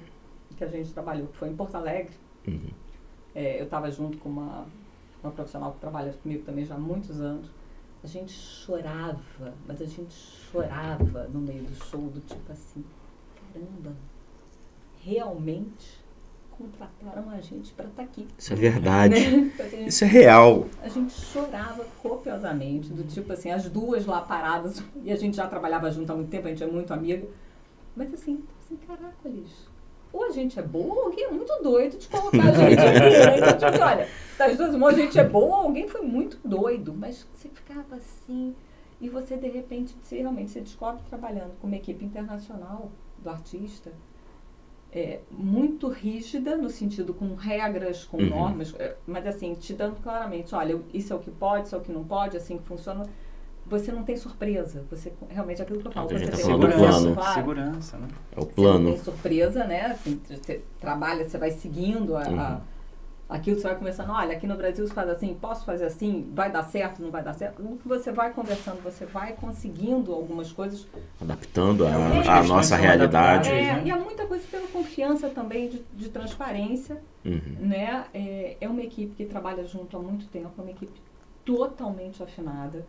que 0.57 0.65
a 0.65 0.69
gente 0.69 0.93
trabalhou, 0.93 1.29
que 1.29 1.37
foi 1.37 1.49
em 1.49 1.55
Porto 1.55 1.77
Alegre. 1.77 2.13
Uhum. 2.49 2.71
É, 3.35 3.61
eu 3.61 3.65
estava 3.65 3.89
junto 3.91 4.19
com 4.19 4.29
uma, 4.29 4.67
uma 5.23 5.33
profissional 5.33 5.73
que 5.73 5.81
trabalha 5.81 6.13
comigo 6.13 6.45
também 6.45 6.65
já 6.65 6.75
há 6.75 6.79
muitos 6.79 7.21
anos. 7.21 7.49
A 8.03 8.07
gente 8.07 8.33
chorava, 8.33 9.55
mas 9.67 9.83
a 9.83 9.87
gente 9.87 10.13
chorava 10.13 11.25
no 11.25 11.41
meio 11.41 11.63
do 11.65 11.85
show, 11.85 12.01
do 12.01 12.21
tipo 12.21 12.51
assim, 12.51 12.83
caramba, 13.53 13.95
realmente 15.03 16.01
contrataram 16.61 17.31
a 17.31 17.41
gente 17.41 17.73
para 17.73 17.87
estar 17.87 18.03
aqui. 18.03 18.29
Isso 18.39 18.53
é 18.53 18.57
verdade. 18.57 19.15
Né? 19.31 19.53
A 19.59 19.69
gente 19.69 19.89
Isso 19.89 20.05
é 20.05 20.07
real. 20.07 20.67
a 20.83 20.89
gente 20.89 21.13
chorava 21.13 21.85
copiosamente, 22.03 22.93
do 22.93 23.05
tipo 23.05 23.33
assim, 23.33 23.51
as 23.51 23.69
duas 23.69 24.07
lá 24.07 24.21
paradas, 24.21 24.83
e 25.03 25.11
a 25.11 25.17
gente 25.17 25.37
já 25.37 25.47
trabalhava 25.47 25.91
junto 25.91 26.11
há 26.13 26.15
muito 26.15 26.29
tempo, 26.31 26.47
a 26.47 26.51
gente 26.51 26.63
é 26.63 26.67
muito 26.67 26.93
amiga. 26.93 27.27
Mas 27.97 28.13
assim, 28.13 28.45
assim, 28.61 28.77
caracoles, 28.77 29.69
ou 30.13 30.25
a 30.25 30.31
gente 30.31 30.59
é 30.59 30.63
boa 30.63 30.95
ou 30.95 31.03
alguém 31.07 31.25
é 31.25 31.31
muito 31.31 31.53
doido 31.63 31.97
de 31.99 32.09
colocar 32.09 32.49
a 32.49 32.53
gente 32.53 32.81
aqui. 32.81 32.99
Né? 32.99 33.37
Então, 33.39 33.53
tipo 33.53 33.67
assim, 33.67 33.83
olha, 33.83 34.09
das 34.39 34.57
duas 34.57 34.75
mãos 34.77 34.95
a 34.95 34.97
gente 34.97 35.19
é 35.19 35.25
boa 35.25 35.57
ou 35.59 35.63
alguém 35.67 35.89
foi 35.89 36.01
muito 36.03 36.39
doido. 36.45 36.93
Mas 36.95 37.27
você 37.35 37.49
ficava 37.49 37.97
assim, 37.97 38.55
e 39.01 39.09
você 39.09 39.37
de 39.37 39.49
repente, 39.49 39.97
se 40.03 40.17
realmente 40.17 40.51
se 40.51 40.61
descobre 40.61 41.03
trabalhando 41.09 41.53
com 41.61 41.67
uma 41.67 41.77
equipe 41.77 42.05
internacional 42.05 42.91
do 43.19 43.29
artista, 43.31 43.93
é, 44.93 45.21
muito 45.31 45.89
rígida, 45.89 46.57
no 46.57 46.69
sentido 46.69 47.15
com 47.15 47.35
regras, 47.37 48.05
com 48.05 48.17
Uhum. 48.17 48.29
normas, 48.29 48.75
é, 48.79 48.97
mas 49.07 49.25
assim, 49.27 49.55
te 49.55 49.73
dando 49.73 50.01
claramente, 50.03 50.53
olha, 50.55 50.81
isso 50.93 51.13
é 51.13 51.17
o 51.17 51.21
que 51.21 51.31
pode, 51.31 51.67
isso 51.67 51.77
é 51.77 51.79
o 51.79 51.81
que 51.81 51.93
não 51.93 52.03
pode, 52.03 52.37
assim 52.37 52.59
que 52.59 52.65
funciona. 52.65 53.05
Você 53.67 53.93
não 53.93 54.03
tem 54.03 54.17
surpresa. 54.17 54.85
Você 54.91 55.13
realmente 55.29 55.61
é 55.61 55.63
aquilo 55.65 55.81
que 55.81 55.87
eu 55.87 55.91
É 55.91 55.95
falo. 55.95 56.09
que 56.09 56.15
a 56.15 56.19
gente 56.19 56.31
você 56.31 56.43
tá 56.43 56.49
falando 56.49 56.61
do 56.69 56.77
plano. 56.77 57.15
claro. 57.15 57.35
Segurança, 57.35 57.97
né? 57.99 58.09
É 58.37 58.41
o 58.41 58.43
Você 58.45 58.53
plano. 58.53 58.79
não 58.81 58.91
tem 58.93 58.99
surpresa, 58.99 59.65
né? 59.65 59.87
Assim, 59.87 60.21
você 60.29 60.61
trabalha, 60.81 61.29
você 61.29 61.39
vai 61.39 61.51
seguindo 61.53 62.17
a, 62.17 62.23
a- 62.23 62.27
Uhum. 62.31 62.61
aquilo 63.29 63.55
que 63.57 63.63
você 63.63 63.69
vai 63.69 63.77
conversando. 63.79 64.13
Olha, 64.13 64.37
aqui 64.37 64.45
no 64.49 64.57
Brasil 64.57 64.85
se 64.89 64.93
faz 64.93 65.09
assim, 65.09 65.35
posso 65.41 65.65
fazer 65.65 65.85
assim, 65.85 66.29
vai 66.35 66.51
dar 66.51 66.65
certo, 66.65 67.01
não 67.01 67.13
vai 67.13 67.23
dar 67.23 67.33
certo. 67.33 67.63
No 67.63 67.77
que 67.77 67.87
você 67.87 68.11
vai 68.11 68.33
conversando, 68.33 68.83
você 68.83 69.07
vai 69.07 69.35
conseguindo 69.35 70.13
algumas 70.13 70.51
coisas. 70.51 70.85
Adaptando 71.21 71.87
a, 71.87 71.91
É, 71.91 71.93
a 71.95 72.11
questões 72.17 72.49
nossa 72.49 72.75
realidade. 72.75 73.51
É, 73.51 73.75
né? 73.75 73.83
e 73.87 73.91
há 73.93 73.97
muita 73.97 74.27
coisa 74.27 74.45
pela 74.51 74.67
confiança 74.67 75.29
também 75.29 75.69
de, 75.69 75.81
de 75.95 76.09
transparência, 76.09 77.01
Uhum. 77.25 77.41
né? 77.61 78.05
É, 78.13 78.57
é 78.61 78.69
uma 78.69 78.83
equipe 78.83 79.15
que 79.15 79.27
trabalha 79.27 79.65
junto 79.65 79.97
há 79.97 80.01
muito 80.01 80.27
tempo, 80.27 80.51
é 80.59 80.61
uma 80.63 80.71
equipe 80.73 81.01
totalmente 81.45 82.21
afinada. 82.23 82.85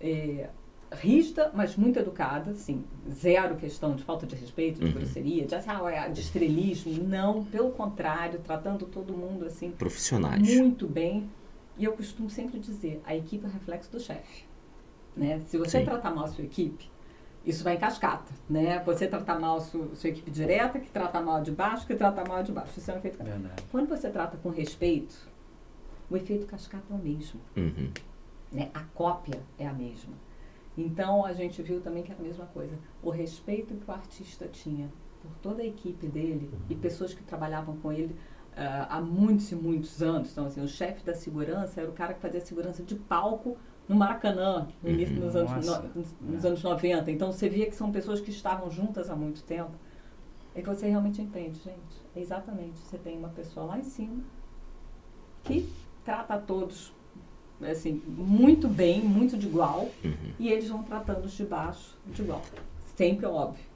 É, 0.00 0.48
rígida, 0.92 1.50
mas 1.54 1.76
muito 1.76 1.98
educada, 1.98 2.52
assim, 2.52 2.82
zero 3.10 3.56
questão 3.56 3.94
de 3.94 4.02
falta 4.04 4.26
de 4.26 4.34
respeito, 4.34 4.80
de 4.80 4.86
Uhum. 4.86 4.92
grosseria, 4.92 5.44
de, 5.46 5.54
assim, 5.54 5.68
ah, 5.70 5.90
é, 5.90 6.08
de 6.08 6.20
estrelismo, 6.20 7.04
não, 7.04 7.44
pelo 7.44 7.70
contrário, 7.72 8.38
tratando 8.40 8.86
todo 8.86 9.12
mundo 9.12 9.44
assim 9.44 9.70
Profissionais. 9.72 10.40
muito 10.40 10.86
bem. 10.86 11.28
E 11.76 11.84
eu 11.84 11.92
costumo 11.92 12.28
sempre 12.30 12.58
dizer, 12.58 13.00
a 13.04 13.14
equipe 13.14 13.44
é 13.46 13.48
reflexo 13.48 13.90
do 13.92 14.00
chefe, 14.00 14.44
né? 15.16 15.40
Se 15.46 15.58
você 15.58 15.80
Sim. 15.80 15.84
tratar 15.84 16.10
mal 16.10 16.24
a 16.24 16.28
sua 16.28 16.44
equipe, 16.44 16.90
isso 17.44 17.62
vai 17.62 17.74
em 17.76 17.78
cascata, 17.78 18.32
né? 18.48 18.82
Você 18.84 19.06
tratar 19.06 19.38
mal 19.38 19.58
a 19.58 19.60
sua, 19.60 19.94
sua 19.94 20.10
equipe 20.10 20.30
direta, 20.30 20.80
que 20.80 20.90
trata 20.90 21.20
mal 21.20 21.42
de 21.42 21.50
baixo, 21.52 21.86
que 21.86 21.94
trata 21.94 22.24
mal 22.26 22.42
de 22.42 22.50
baixo. 22.50 22.78
Isso 22.78 22.90
é 22.90 22.94
um 22.94 22.98
efeito 22.98 23.18
cascata. 23.18 23.62
Quando 23.70 23.88
você 23.88 24.08
trata 24.10 24.36
com 24.38 24.48
respeito, 24.48 25.14
o 26.10 26.16
efeito 26.16 26.46
cascata 26.46 26.84
é 26.90 26.94
o 26.94 26.98
mesmo 26.98 27.40
Uhum. 27.56 27.90
Né? 28.52 28.70
A 28.74 28.80
cópia 28.94 29.40
é 29.58 29.66
a 29.66 29.72
mesma. 29.72 30.14
Então 30.76 31.24
a 31.24 31.32
gente 31.32 31.60
viu 31.62 31.80
também 31.80 32.02
que 32.02 32.12
era 32.12 32.20
a 32.20 32.24
mesma 32.24 32.46
coisa. 32.46 32.78
O 33.02 33.10
respeito 33.10 33.74
que 33.74 33.90
o 33.90 33.92
artista 33.94 34.46
tinha 34.46 34.88
por 35.20 35.30
toda 35.42 35.62
a 35.62 35.66
equipe 35.66 36.06
dele 36.06 36.50
e 36.70 36.74
pessoas 36.74 37.12
que 37.12 37.22
trabalhavam 37.24 37.76
com 37.78 37.92
ele 37.92 38.14
ah, 38.56 38.86
há 38.96 39.00
muitos 39.00 39.50
e 39.50 39.56
muitos 39.56 40.00
anos. 40.02 40.30
Então, 40.32 40.46
assim, 40.46 40.60
o 40.62 40.68
chefe 40.68 41.04
da 41.04 41.14
segurança 41.14 41.80
era 41.80 41.90
o 41.90 41.92
cara 41.92 42.14
que 42.14 42.20
fazia 42.20 42.40
segurança 42.40 42.82
de 42.82 42.94
palco 42.94 43.56
no 43.88 43.96
Maracanã, 43.96 44.68
no 44.82 44.88
início 44.90 45.16
Uhum. 45.16 45.20
dos 45.22 45.34
anos, 45.36 45.50
Nossa. 45.66 45.82
no- 45.82 45.94
nos, 45.94 46.14
nos 46.20 46.44
anos 46.44 46.62
90. 46.62 47.10
Então 47.10 47.32
você 47.32 47.48
via 47.48 47.66
que 47.66 47.74
são 47.74 47.90
pessoas 47.90 48.20
que 48.20 48.30
estavam 48.30 48.70
juntas 48.70 49.10
há 49.10 49.16
muito 49.16 49.42
tempo. 49.42 49.72
E 50.54 50.62
que 50.62 50.68
você 50.68 50.88
realmente 50.88 51.20
entende, 51.22 51.58
gente. 51.58 52.02
É 52.14 52.20
exatamente. 52.20 52.78
Você 52.78 52.98
tem 52.98 53.16
uma 53.18 53.28
pessoa 53.30 53.66
lá 53.66 53.78
em 53.78 53.84
cima 53.84 54.22
que 55.44 55.68
trata 56.04 56.38
todos 56.38 56.92
assim, 57.62 58.02
muito 58.06 58.68
bem, 58.68 59.00
muito 59.02 59.36
de 59.36 59.46
igual, 59.46 59.88
Uhum. 60.04 60.12
e 60.38 60.48
eles 60.48 60.68
vão 60.68 60.82
tratando 60.82 61.24
os 61.24 61.32
de 61.32 61.44
baixo 61.44 61.96
de 62.06 62.22
igual. 62.22 62.42
Sempre 62.96 63.26
óbvio. 63.26 63.66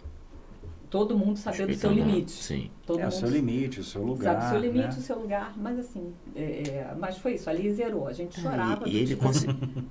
Todo 0.91 1.17
mundo 1.17 1.39
saber 1.39 1.67
do 1.67 1.75
seu 1.75 1.89
Respeitando, 1.91 2.11
limite. 2.11 2.33
Sim. 2.33 2.71
Todo 2.87 2.99
É 3.01 3.03
o 3.03 3.11
mundo 3.11 3.19
seu 3.19 3.31
limite, 3.31 3.81
o 3.81 3.85
seu 3.85 4.03
lugar. 4.05 4.35
sabe 4.35 4.45
o 4.47 4.49
seu 4.51 4.61
limite, 4.71 4.89
né? 4.89 4.99
o 4.99 5.01
seu 5.03 5.19
lugar, 5.19 5.55
mas 5.57 5.79
assim, 5.79 6.13
é, 6.37 6.43
é, 6.69 6.95
mas 6.99 7.17
foi 7.17 7.35
isso, 7.35 7.49
ali 7.49 7.73
zerou. 7.73 8.07
A 8.07 8.13
gente 8.13 8.39
chorava. 8.39 8.87
E, 8.87 8.91
e 8.91 8.93
do 9.07 9.13
ele 9.13 9.29
assim, 9.29 9.47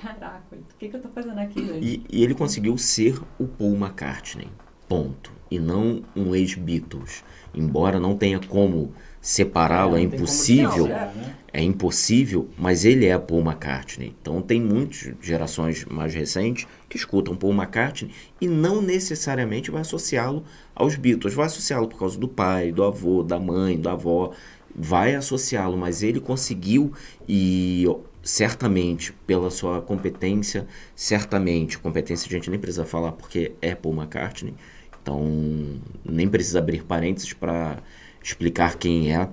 Caraca, 0.00 0.56
o 0.56 0.76
que, 0.78 0.88
que 0.88 0.96
eu 0.96 1.00
tô 1.02 1.08
fazendo 1.08 1.38
aqui, 1.38 1.64
gente? 1.66 1.86
e, 1.86 2.18
e 2.18 2.22
ele 2.24 2.34
conseguiu 2.34 2.76
ser 2.78 3.20
o 3.38 3.46
Paul 3.46 3.74
McCartney. 3.76 4.48
Ponto. 4.88 5.30
E 5.50 5.58
não 5.58 6.02
um 6.16 6.34
ex-Beatles. 6.34 7.22
Embora 7.54 7.98
não 8.00 8.16
tenha 8.16 8.40
como 8.40 8.92
separá-lo, 9.20 9.96
é, 9.96 10.00
como 10.00 10.14
impossível. 10.14 10.88
né? 10.88 11.36
É 11.52 11.60
impossível, 11.62 12.48
mas 12.56 12.84
ele 12.84 13.06
é 13.06 13.18
Paul 13.18 13.40
McCartney. 13.40 14.14
Então 14.20 14.40
tem 14.40 14.60
muitas 14.60 15.12
gerações 15.20 15.84
mais 15.84 16.14
recentes 16.14 16.66
que 16.88 16.96
escutam 16.96 17.34
Paul 17.34 17.52
McCartney 17.52 18.12
e 18.40 18.46
não 18.46 18.80
necessariamente 18.80 19.70
vai 19.70 19.80
associá-lo 19.80 20.44
aos 20.74 20.94
Beatles. 20.94 21.34
Vai 21.34 21.46
associá-lo 21.46 21.88
por 21.88 21.98
causa 21.98 22.16
do 22.18 22.28
pai, 22.28 22.70
do 22.70 22.84
avô, 22.84 23.24
da 23.24 23.40
mãe, 23.40 23.80
da 23.80 23.92
avó. 23.92 24.30
Vai 24.72 25.16
associá-lo, 25.16 25.76
mas 25.76 26.04
ele 26.04 26.20
conseguiu 26.20 26.92
e 27.28 27.84
certamente 28.22 29.12
pela 29.26 29.50
sua 29.50 29.80
competência, 29.80 30.68
certamente, 30.94 31.78
competência 31.78 32.28
a 32.28 32.30
gente 32.30 32.48
nem 32.48 32.60
precisa 32.60 32.84
falar 32.84 33.12
porque 33.12 33.52
é 33.60 33.74
Paul 33.74 33.96
McCartney. 33.96 34.54
Então 35.02 35.80
nem 36.04 36.28
precisa 36.28 36.60
abrir 36.60 36.84
parênteses 36.84 37.32
para 37.32 37.78
explicar 38.22 38.76
quem 38.76 39.14
é, 39.14 39.28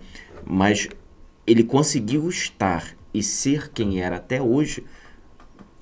mas 0.46 0.88
ele 1.46 1.64
conseguiu 1.64 2.28
estar 2.30 2.96
e 3.14 3.24
ser 3.24 3.72
quem 3.72 4.02
era 4.02 4.18
até 4.18 4.42
hoje, 4.42 4.84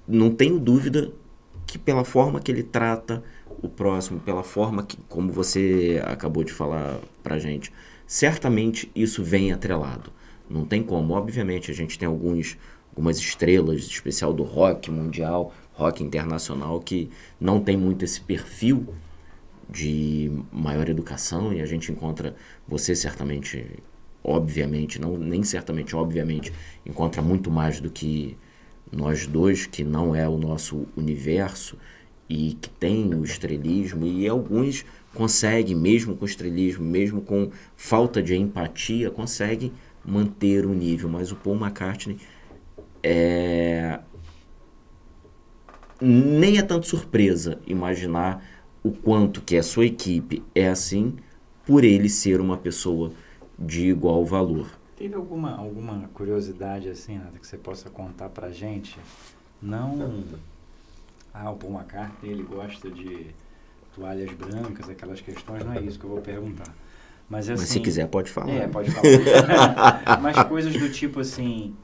não 0.07 0.31
tenho 0.31 0.59
dúvida 0.59 1.11
que 1.65 1.77
pela 1.77 2.05
forma 2.05 2.39
que 2.39 2.51
ele 2.51 2.63
trata 2.63 3.23
o 3.61 3.67
próximo, 3.67 4.19
pela 4.19 4.43
forma 4.43 4.83
que, 4.83 4.97
como 5.09 5.31
você 5.31 6.01
acabou 6.05 6.43
de 6.43 6.53
falar 6.53 6.99
pra 7.23 7.39
gente, 7.39 7.71
certamente 8.05 8.91
isso 8.95 9.23
vem 9.23 9.51
atrelado. 9.51 10.11
Não 10.49 10.63
tem 10.65 10.83
como. 10.83 11.13
Obviamente, 11.13 11.71
a 11.71 11.73
gente 11.73 11.97
tem 11.97 12.07
alguns, 12.07 12.57
algumas 12.91 13.17
estrelas, 13.17 13.79
especial 13.79 14.31
do 14.31 14.43
rock 14.43 14.91
mundial, 14.91 15.53
rock 15.73 16.03
internacional, 16.03 16.79
que 16.79 17.09
não 17.39 17.59
tem 17.59 17.75
muito 17.75 18.05
esse 18.05 18.21
perfil 18.21 18.87
de 19.67 20.31
maior 20.51 20.87
educação 20.87 21.51
e 21.51 21.59
a 21.61 21.65
gente 21.65 21.91
encontra 21.91 22.35
você 22.67 22.95
certamente 22.95 23.83
obviamente 24.23 24.99
não 24.99 25.17
nem 25.17 25.43
certamente 25.43 25.95
obviamente 25.95 26.51
encontra 26.85 27.21
muito 27.21 27.51
mais 27.51 27.79
do 27.79 27.91
que 27.91 28.35
nós 28.91 29.27
dois 29.27 29.65
que 29.65 29.83
não 29.83 30.15
é 30.15 30.27
o 30.27 30.37
nosso 30.37 30.87
universo 30.95 31.77
e 32.29 32.57
que 32.59 32.69
tem 32.69 33.13
o 33.13 33.23
estrelismo. 33.23 34.05
E 34.05 34.27
alguns 34.27 34.85
conseguem 35.13 35.75
mesmo 35.75 36.15
com 36.15 36.25
estrelismo 36.25 36.83
mesmo 36.83 37.21
com 37.21 37.51
falta 37.75 38.21
de 38.21 38.35
empatia 38.35 39.11
conseguem 39.11 39.71
manter 40.03 40.65
o 40.65 40.73
nível. 40.73 41.09
Mas 41.09 41.31
o 41.31 41.35
Paul 41.35 41.55
McCartney 41.55 42.17
é 43.03 43.99
nem 46.01 46.57
é 46.57 46.61
tanto 46.61 46.87
surpresa 46.87 47.59
imaginar 47.65 48.43
o 48.83 48.91
quanto 48.91 49.41
que 49.41 49.55
a 49.55 49.63
sua 49.63 49.85
equipe 49.85 50.43
é 50.53 50.67
assim 50.67 51.15
por 51.65 51.83
ele 51.83 52.09
ser 52.09 52.39
uma 52.39 52.57
pessoa 52.57 53.11
de 53.57 53.87
igual 53.87 54.25
valor. 54.25 54.67
Teve 54.95 55.15
alguma, 55.15 55.55
alguma 55.55 56.07
curiosidade 56.13 56.89
assim, 56.89 57.17
nada 57.17 57.37
que 57.37 57.45
você 57.45 57.57
possa 57.57 57.89
contar 57.89 58.29
pra 58.29 58.51
gente? 58.51 58.97
Não. 59.61 60.23
Ah, 61.33 61.51
o 61.51 61.55
Paul 61.57 61.73
McCartney 61.73 62.31
ele 62.31 62.43
gosta 62.43 62.89
de 62.89 63.27
toalhas 63.93 64.31
brancas, 64.31 64.89
aquelas 64.89 65.19
questões, 65.19 65.65
não 65.65 65.73
é 65.73 65.81
isso 65.81 65.99
que 65.99 66.05
eu 66.05 66.09
vou 66.09 66.21
perguntar. 66.21 66.73
Mas, 67.29 67.49
assim, 67.49 67.61
Mas 67.61 67.69
se 67.69 67.79
quiser, 67.79 68.07
pode 68.07 68.31
falar. 68.31 68.51
É, 68.51 68.67
pode 68.67 68.91
falar. 68.91 70.19
Mas 70.21 70.43
coisas 70.43 70.73
do 70.73 70.89
tipo 70.91 71.19
assim, 71.19 71.75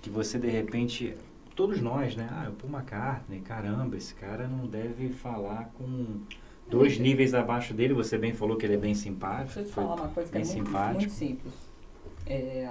que 0.00 0.08
você 0.08 0.38
de 0.38 0.48
repente 0.48 1.14
todos 1.54 1.80
nós, 1.80 2.16
né? 2.16 2.28
Ah, 2.30 2.48
o 2.48 2.52
Paul 2.52 2.72
McCartney, 2.72 3.40
caramba, 3.40 3.96
esse 3.96 4.14
cara 4.14 4.46
não 4.48 4.66
deve 4.66 5.10
falar 5.10 5.70
com 5.74 6.20
dois 6.68 6.98
níveis 6.98 7.34
abaixo 7.34 7.72
dele. 7.74 7.94
Você 7.94 8.16
bem 8.18 8.32
falou 8.32 8.56
que 8.56 8.66
ele 8.66 8.74
é 8.74 8.78
bem 8.78 8.94
simpático. 8.94 9.54
Deixa 9.54 9.60
eu 9.60 9.64
te 9.66 9.72
falar 9.72 9.94
uma 9.96 10.08
coisa 10.08 10.30
que 10.30 10.36
é 10.36 10.40
muito, 10.40 10.52
simpático. 10.52 10.94
muito 11.00 11.12
simples. 11.12 11.54
É, 12.26 12.68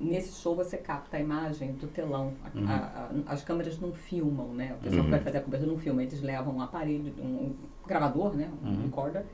nesse 0.00 0.40
show 0.40 0.54
você 0.54 0.76
capta 0.76 1.16
a 1.16 1.20
imagem 1.20 1.72
do 1.72 1.86
telão. 1.86 2.32
A- 2.44 2.58
Uhum. 2.58 2.68
a- 2.68 3.10
a- 3.28 3.32
as 3.32 3.42
câmeras 3.42 3.78
não 3.80 3.92
filmam, 3.92 4.48
né? 4.48 4.74
O 4.78 4.82
pessoal 4.82 4.98
Uhum. 5.00 5.04
que 5.06 5.10
vai 5.10 5.20
fazer 5.20 5.38
a 5.38 5.40
cobertura 5.40 5.70
não 5.70 5.78
filma. 5.78 6.02
Eles 6.02 6.20
levam 6.20 6.56
um 6.56 6.60
aparelho, 6.60 7.12
um 7.18 7.54
gravador, 7.86 8.34
né? 8.34 8.50
Um 8.62 8.68
Uhum. 8.68 8.82
recorder, 8.82 9.24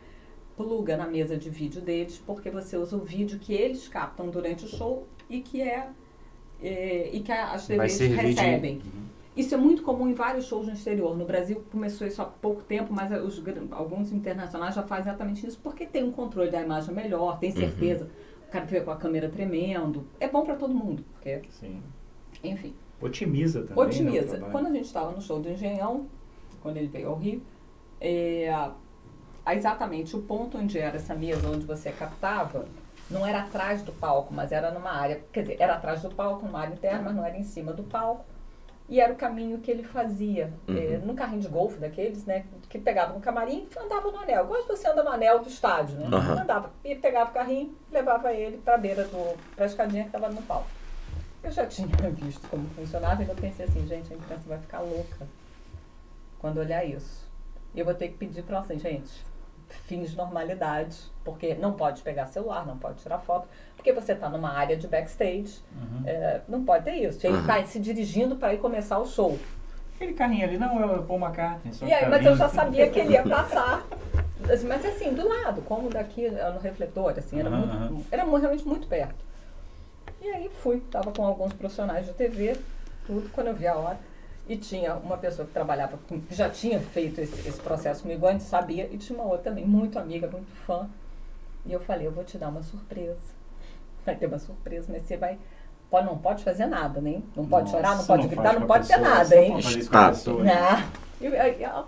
pluga 0.57 0.97
na 0.97 1.07
mesa 1.07 1.37
de 1.37 1.51
vídeo 1.51 1.81
deles, 1.81 2.21
porque 2.27 2.51
você 2.51 2.77
usa 2.77 2.97
o 2.97 3.01
vídeo 3.05 3.39
que 3.39 3.53
eles 3.53 3.89
captam 3.89 4.29
durante 4.29 4.65
o 4.65 4.69
show 4.69 5.07
e 5.31 5.41
que 5.41 5.61
é, 5.63 5.89
é, 6.63 7.11
e 7.13 7.21
que 7.21 7.31
as 7.33 7.67
TVs 7.67 7.93
servir 7.93 8.17
de- 8.17 8.23
recebem. 8.41 8.75
Uhum. 8.77 9.03
Isso 9.39 9.55
é 9.55 9.57
muito 9.57 9.85
comum 9.85 10.09
em 10.09 10.15
vários 10.15 10.47
shows 10.47 10.67
no 10.67 10.73
exterior. 10.73 11.17
No 11.17 11.25
Brasil 11.25 11.65
começou 11.71 12.05
isso 12.05 12.21
há 12.21 12.25
pouco 12.25 12.61
tempo, 12.61 12.93
mas 12.93 13.09
os, 13.23 13.41
alguns 13.71 14.11
internacionais 14.11 14.75
já 14.75 14.83
fazem 14.83 15.13
exatamente 15.13 15.47
isso, 15.47 15.61
porque 15.63 15.87
tem 15.87 16.03
um 16.03 16.11
controle 16.11 16.51
da 16.51 16.61
imagem 16.61 16.93
melhor, 16.93 17.39
tem 17.39 17.53
certeza. 17.53 18.11
O 18.49 18.51
cara 18.51 18.65
vê 18.65 18.81
com 18.81 18.91
a 18.91 18.97
câmera 18.97 19.29
tremendo. 19.29 20.05
É 20.19 20.27
bom 20.27 20.43
para 20.43 20.57
todo 20.57 20.75
mundo, 20.75 21.05
porque, 21.13 21.43
Sim. 21.51 21.81
enfim, 22.43 22.75
Otimiza 23.01 23.61
também. 23.61 23.77
né, 23.77 23.83
otimiza. 23.85 24.29
trabalho. 24.29 24.51
Quando 24.51 24.67
a 24.67 24.73
gente 24.73 24.87
estava 24.87 25.13
no 25.13 25.23
show 25.23 25.39
do 25.39 25.49
Engenhão, 25.49 26.09
quando 26.61 26.77
ele 26.79 26.89
veio 26.89 27.09
ao 27.09 27.15
Rio, 27.15 27.41
é, 28.01 28.53
exatamente 29.51 30.17
o 30.17 30.23
ponto 30.23 30.59
onde 30.59 30.81
era 30.81 30.97
essa 30.97 31.15
mesa 31.15 31.49
onde 31.49 31.65
você 31.65 31.93
captava, 31.93 32.65
não 33.09 33.25
era 33.25 33.43
atrás 33.43 33.83
do 33.83 33.93
palco, 33.93 34.35
mas 34.35 34.51
era 34.51 34.73
numa 34.73 34.91
área, 34.91 35.23
quer 35.33 35.43
dizer, 35.43 35.59
era 35.61 35.75
atrás 35.75 36.03
do 36.03 36.13
palco, 36.13 36.45
numa 36.45 36.59
área 36.59 36.75
interna, 36.75 37.05
mas 37.05 37.15
não 37.15 37.25
era 37.25 37.39
em 37.39 37.45
cima 37.45 37.73
do 37.73 37.85
palco. 37.85 38.25
E 38.89 39.01
era 39.01 39.13
o 39.13 39.17
caminho 39.17 39.59
que 39.59 39.71
ele 39.71 39.83
fazia, 39.83 40.51
é, 40.67 40.97
num 41.05 41.15
carrinho 41.15 41.43
de 41.43 41.49
golfe 41.49 41.79
daqueles, 41.79 42.25
né? 42.25 42.47
Que 42.71 42.79
pegava 42.79 43.13
no 43.13 43.21
camarim 43.21 43.69
e 43.71 43.79
andava 43.79 44.11
no 44.11 44.19
anel. 44.19 44.45
Igual 44.45 44.67
você 44.67 44.89
anda 44.89 45.03
no 45.03 45.11
anel 45.11 45.41
do 45.41 45.49
estádio, 45.49 45.99
né? 45.99 46.09
Aham. 46.11 46.41
Andava. 46.41 46.71
E 46.83 46.95
pegava 46.95 47.31
o 47.31 47.35
carrinho, 47.35 47.77
levava 47.93 48.33
ele 48.33 48.57
para 48.57 48.77
a 48.77 48.79
beira 48.79 49.05
do. 49.05 49.37
para 49.55 49.65
a 49.65 49.67
escadinha 49.67 50.05
que 50.05 50.09
estava 50.17 50.31
no 50.31 50.41
palco. 50.41 50.71
Eu 51.43 51.51
já 51.51 51.65
tinha 51.69 51.87
visto 52.11 52.49
como 52.49 52.67
funcionava 52.71 53.23
e 53.23 53.29
eu 53.29 53.35
pensei 53.35 53.67
assim, 53.67 53.87
gente, 53.87 54.11
a 54.11 54.17
imprensa 54.17 54.45
vai 54.47 54.59
ficar 54.59 54.81
louca 54.81 55.29
quando 56.39 56.57
olhar 56.59 56.83
isso. 56.83 57.29
E 57.75 57.81
eu 57.81 57.85
vou 57.85 57.95
ter 57.95 58.09
que 58.09 58.15
pedir 58.15 58.43
para 58.43 58.57
ela 58.57 58.65
assim, 58.65 58.79
gente, 58.79 59.23
fins 59.69 60.11
de 60.11 60.17
normalidade, 60.17 60.97
porque 61.25 61.55
não 61.55 61.73
pode 61.73 62.03
pegar 62.03 62.27
celular, 62.27 62.67
não 62.67 62.79
pode 62.79 63.01
tirar 63.03 63.19
foto, 63.19 63.49
porque 63.77 63.93
você 63.93 64.13
está 64.13 64.29
numa 64.29 64.51
área 64.51 64.77
de 64.77 64.87
backstage, 64.87 65.61
Uhum. 65.73 66.03
é, 66.07 66.41
não 66.49 66.65
pode 66.65 66.85
ter 66.85 66.95
isso. 66.97 67.27
Ele 67.27 67.39
está 67.39 67.63
se 67.65 67.79
dirigindo 67.79 68.37
para 68.37 68.55
ir 68.55 68.59
começar 68.59 68.99
o 68.99 69.07
show. 69.07 69.39
Aquele 69.95 70.15
carrinho 70.15 70.45
ali 70.47 70.59
não 70.59 70.81
é 70.81 70.87
o 70.99 71.03
Paul 71.03 71.19
McCartney. 71.21 71.73
Só 71.75 71.87
E 71.87 71.93
aí, 71.93 71.99
que 71.99 72.05
tá 72.05 72.11
mas 72.11 72.27
eu 72.27 72.37
já 72.37 72.49
sabia 72.49 72.89
que 72.89 72.99
ele 73.01 73.13
ia 73.15 73.23
passar. 73.25 73.85
Mas 74.67 74.85
assim, 74.85 75.13
do 75.13 75.29
lado, 75.29 75.61
como 75.63 75.91
daqui 75.91 76.25
eh, 76.27 76.51
no 76.53 76.61
refletor, 76.61 77.15
assim, 77.19 77.41
era, 77.41 77.49
Aham, 77.51 77.91
muito, 77.91 78.07
era 78.11 78.25
realmente 78.25 78.67
muito 78.67 78.87
perto. 78.87 79.27
E 80.21 80.29
aí 80.29 80.51
fui, 80.63 80.81
tava 80.91 81.13
com 81.13 81.25
alguns 81.27 81.53
profissionais 81.53 82.07
de 82.07 82.13
TV, 82.13 82.57
tudo, 83.07 83.29
quando 83.31 83.49
eu 83.49 83.55
vi 83.55 83.67
a 83.67 83.75
hora. 83.77 83.99
E 84.49 84.57
tinha 84.57 84.95
uma 84.95 85.19
pessoa 85.19 85.47
que 85.47 85.53
trabalhava, 85.53 85.99
com, 86.09 86.19
que 86.21 86.35
já 86.35 86.49
tinha 86.49 86.81
feito 86.81 87.21
esse, 87.21 87.47
esse 87.47 87.61
processo 87.61 88.03
comigo 88.03 88.27
antes, 88.27 88.47
sabia, 88.47 88.89
e 88.91 88.97
tinha 88.97 89.19
uma 89.19 89.29
outra 89.29 89.51
também, 89.51 89.67
muito 89.67 89.99
amiga, 89.99 90.27
muito 90.27 90.51
fã. 90.65 90.89
E 91.67 91.73
eu 91.73 91.81
falei, 91.81 92.07
eu 92.07 92.13
vou 92.13 92.25
te 92.25 92.39
dar 92.39 92.49
uma 92.49 92.63
surpresa. 92.63 93.37
Vai 94.07 94.17
ter 94.17 94.27
uma 94.27 94.39
surpresa, 94.39 94.87
mas 94.91 95.03
você 95.03 95.19
vai. 95.19 95.39
Pode, 95.91 96.07
não 96.07 96.17
pode 96.17 96.43
fazer 96.43 96.65
nada, 96.65 96.99
nem. 96.99 97.23
Não 97.37 97.47
pode 97.47 97.67
Nossa, 97.67 97.77
chorar, 97.77 97.97
não 97.97 98.07
pode 98.07 98.23
faz 98.23 98.35
gritar, 98.35 98.55
com 98.55 98.61
não 98.61 98.67
pode 98.67 98.89
ter 98.89 98.95
pessoa, 98.95 99.11
nada, 99.11 99.25
você 99.27 99.35
não 99.35 99.43
hein? 99.43 99.51
pode 99.51 99.63
fazer 99.65 99.79
isso 99.79 99.91
com 99.91 99.97
a 99.97 100.01
Está. 100.01 100.09
pessoa, 100.11 100.45
né? 100.45 100.55
Não. 101.21 101.29
E 101.31 101.37
aí, 101.37 101.67
ó. 101.67 101.85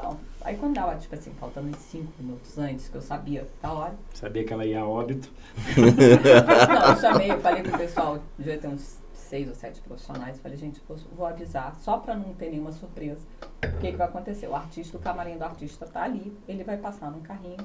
Não. 0.00 0.18
Aí 0.42 0.56
quando 0.56 0.74
dava, 0.74 0.94
tipo 0.96 1.14
assim, 1.14 1.32
faltando 1.40 1.68
uns 1.68 1.78
5 1.78 2.12
minutos 2.20 2.58
antes, 2.58 2.88
que 2.88 2.94
eu 2.94 3.00
sabia 3.00 3.48
da 3.60 3.72
hora. 3.72 3.94
Sabia 4.12 4.44
que 4.44 4.52
ela 4.52 4.64
ia 4.64 4.80
a 4.80 4.86
óbito. 4.86 5.28
Não, 5.76 6.90
eu 6.90 7.00
chamei, 7.00 7.32
eu 7.32 7.40
falei 7.40 7.62
pro 7.62 7.78
pessoal, 7.78 8.18
devia 8.38 8.58
ter 8.58 8.68
uns 8.68 8.98
seis 9.24 9.48
ou 9.48 9.54
sete 9.54 9.80
profissionais, 9.80 10.38
falei, 10.38 10.56
gente, 10.56 10.80
vou, 11.16 11.26
avisar, 11.26 11.74
só 11.76 11.98
pra 11.98 12.14
não 12.14 12.32
ter 12.34 12.50
nenhuma 12.50 12.72
surpresa. 12.72 13.26
O 13.64 13.78
que, 13.78 13.90
que 13.90 13.96
vai 13.96 14.06
acontecer? 14.06 14.46
O 14.46 14.54
artista, 14.54 14.96
o 14.96 15.00
camarim 15.00 15.36
do 15.36 15.44
artista 15.44 15.86
tá 15.86 16.02
ali, 16.02 16.36
ele 16.46 16.62
vai 16.64 16.76
passar 16.76 17.10
num 17.10 17.20
carrinho 17.20 17.56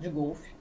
de 0.00 0.08
golfe. 0.08 0.52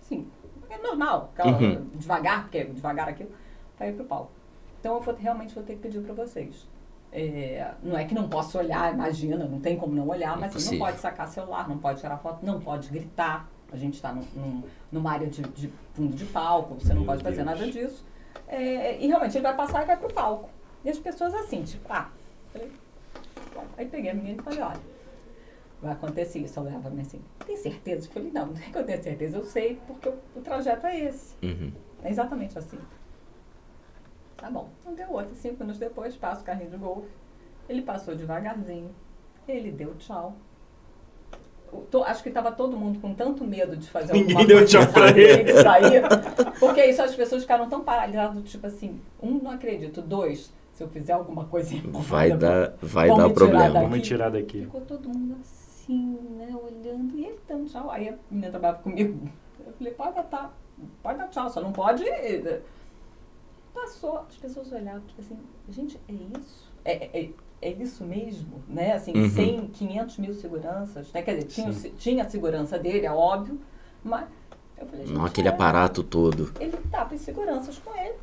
Assim, 0.00 0.28
é 0.68 0.78
normal, 0.78 1.30
aquela- 1.32 1.56
Uhum. 1.58 1.88
devagar, 1.94 2.42
porque 2.42 2.58
é 2.58 2.64
devagar 2.64 3.08
aquilo, 3.08 3.30
pra 3.76 3.88
ir 3.88 3.94
pro 3.94 4.04
palco. 4.04 4.30
Então 4.80 4.96
eu 4.96 5.00
vou, 5.00 5.14
realmente 5.14 5.54
vou 5.54 5.64
ter 5.64 5.74
que 5.74 5.80
pedir 5.80 6.00
pra 6.02 6.12
vocês. 6.12 6.66
É, 7.12 7.72
não 7.82 7.96
é 7.96 8.04
que 8.04 8.14
não 8.14 8.28
posso 8.28 8.58
olhar, 8.58 8.92
imagina, 8.92 9.46
não 9.46 9.60
tem 9.60 9.76
como 9.76 9.94
não 9.94 10.08
olhar, 10.08 10.36
mas 10.38 10.54
assim, 10.56 10.72
não 10.78 10.84
pode 10.86 10.98
sacar 10.98 11.28
celular, 11.28 11.68
não 11.68 11.78
pode 11.78 12.00
tirar 12.00 12.18
foto, 12.18 12.44
não 12.44 12.60
pode 12.60 12.88
gritar. 12.88 13.48
A 13.72 13.76
gente 13.76 13.94
está 13.94 14.12
num, 14.12 14.24
num- 14.34 14.62
numa 14.90 15.12
área 15.12 15.26
de, 15.28 15.42
de 15.42 15.68
fundo 15.94 16.14
de 16.14 16.24
palco, 16.26 16.74
você 16.74 16.88
não 16.88 16.98
Meu 17.02 17.06
pode 17.06 17.22
fazer 17.22 17.44
Deus. 17.44 17.46
nada 17.46 17.70
disso. 17.70 18.04
É, 18.48 18.98
e 18.98 19.06
realmente 19.06 19.36
ele 19.36 19.42
vai 19.42 19.56
passar 19.56 19.82
e 19.82 19.86
vai 19.86 19.96
pro 19.96 20.12
palco. 20.12 20.48
E 20.84 20.90
as 20.90 20.98
pessoas 20.98 21.34
assim, 21.34 21.62
tipo, 21.62 21.90
ah, 21.92 22.10
falei, 22.52 22.70
bom. 23.54 23.64
Aí 23.76 23.86
peguei 23.86 24.10
a 24.10 24.14
menina 24.14 24.40
e 24.40 24.44
falei, 24.44 24.60
olha, 24.60 24.80
vai 25.80 25.92
acontecer 25.92 26.40
isso. 26.40 26.58
Ela 26.58 26.68
olhava 26.68 26.82
pra 26.82 26.90
mim 26.90 27.02
assim, 27.02 27.22
tem 27.46 27.56
certeza? 27.56 28.06
Eu 28.06 28.12
falei, 28.12 28.30
não, 28.30 28.46
não 28.46 28.56
é 28.56 28.70
que 28.70 28.76
eu 28.76 28.84
tenho 28.84 29.02
certeza, 29.02 29.38
eu 29.38 29.44
sei, 29.44 29.80
porque 29.86 30.08
o, 30.08 30.18
o 30.36 30.40
trajeto 30.40 30.86
é 30.86 31.00
esse. 31.00 31.34
Uhum. 31.42 31.72
É 32.02 32.10
exatamente 32.10 32.58
assim. 32.58 32.78
Tá 34.36 34.50
bom. 34.50 34.68
Não 34.84 34.94
deu 34.94 35.10
outra. 35.10 35.34
Cinco 35.34 35.60
minutos 35.60 35.78
depois, 35.78 36.16
passa 36.16 36.42
o 36.42 36.44
carrinho 36.44 36.70
de 36.70 36.76
golfe. 36.76 37.08
Ele 37.68 37.80
passou 37.80 38.14
devagarzinho. 38.14 38.94
Ele 39.48 39.70
deu 39.70 39.94
tchau. 39.96 40.36
To- 41.90 42.02
acho 42.04 42.22
que 42.22 42.28
estava 42.28 42.50
todo 42.52 42.76
mundo 42.76 43.00
com 43.00 43.14
tanto 43.14 43.44
medo 43.44 43.76
de 43.76 43.88
fazer 43.88 44.12
Ninguém 44.12 44.30
alguma 44.36 44.46
deu 44.46 44.58
coisa 44.58 44.78
tchau 44.84 44.92
pra 44.92 45.10
ele. 45.18 45.52
sair. 45.62 46.02
Porque 46.58 46.84
isso 46.84 47.02
as 47.02 47.14
pessoas 47.14 47.42
ficaram 47.42 47.68
tão 47.68 47.82
paralisadas, 47.82 48.42
tipo 48.50 48.66
assim, 48.66 49.00
um, 49.22 49.38
não 49.42 49.50
acredito. 49.50 50.00
Dois, 50.02 50.52
se 50.72 50.82
eu 50.82 50.88
fizer 50.88 51.12
alguma 51.12 51.44
coisa 51.46 51.74
errada, 51.74 51.98
Vai 51.98 52.30
dar, 52.36 52.74
vai 52.82 53.08
dar 53.08 53.30
problema. 53.30 53.64
daqui. 53.64 53.74
Vamos 53.74 53.90
me 53.90 54.00
tirar 54.00 54.30
daqui. 54.30 54.60
Ficou 54.62 54.80
todo 54.82 55.08
mundo 55.08 55.36
assim, 55.40 56.18
né, 56.38 56.54
olhando, 56.54 57.16
e 57.16 57.24
ele 57.26 57.38
dando 57.48 57.68
tchau. 57.68 57.90
Aí 57.90 58.08
a 58.08 58.14
menina 58.30 58.50
trabalhava 58.50 58.78
comigo. 58.82 59.28
Eu 59.66 59.72
falei, 59.72 59.92
pode 59.92 60.14
dar, 60.30 60.54
pode 61.02 61.18
dar 61.18 61.28
tchau, 61.28 61.48
só 61.50 61.60
não 61.60 61.72
pode. 61.72 62.02
eh, 62.08 62.60
Passou, 63.72 64.18
as 64.28 64.36
pessoas 64.36 64.70
olhavam, 64.72 65.00
tipo 65.00 65.20
assim, 65.20 65.36
gente, 65.68 65.98
é 66.08 66.12
isso? 66.38 66.72
É, 66.84 67.06
é, 67.18 67.28
é 67.62 67.70
isso 67.70 68.04
mesmo? 68.04 68.62
Né? 68.68 68.92
Assim, 68.92 69.12
Uhum. 69.16 69.28
100, 69.30 69.66
500 69.68 70.18
mil 70.18 70.34
seguranças, 70.34 71.10
né? 71.12 71.22
Quer 71.22 71.36
dizer, 71.36 71.46
tinha, 71.48 71.72
Sim. 71.72 71.92
tinha 71.96 72.24
a 72.24 72.28
segurança 72.28 72.78
dele, 72.78 73.06
é 73.06 73.12
óbvio, 73.12 73.60
mas 74.02 74.26
eu 74.78 74.86
falei, 74.86 75.06
gente, 75.06 75.16
Não 75.16 75.24
aquele 75.24 75.48
é, 75.48 75.50
aparato 75.50 76.02
todo. 76.02 76.52
Ele 76.60 76.76
tava 76.90 77.14
em 77.14 77.18
seguranças 77.18 77.78
com 77.78 77.94
ele, 77.96 78.14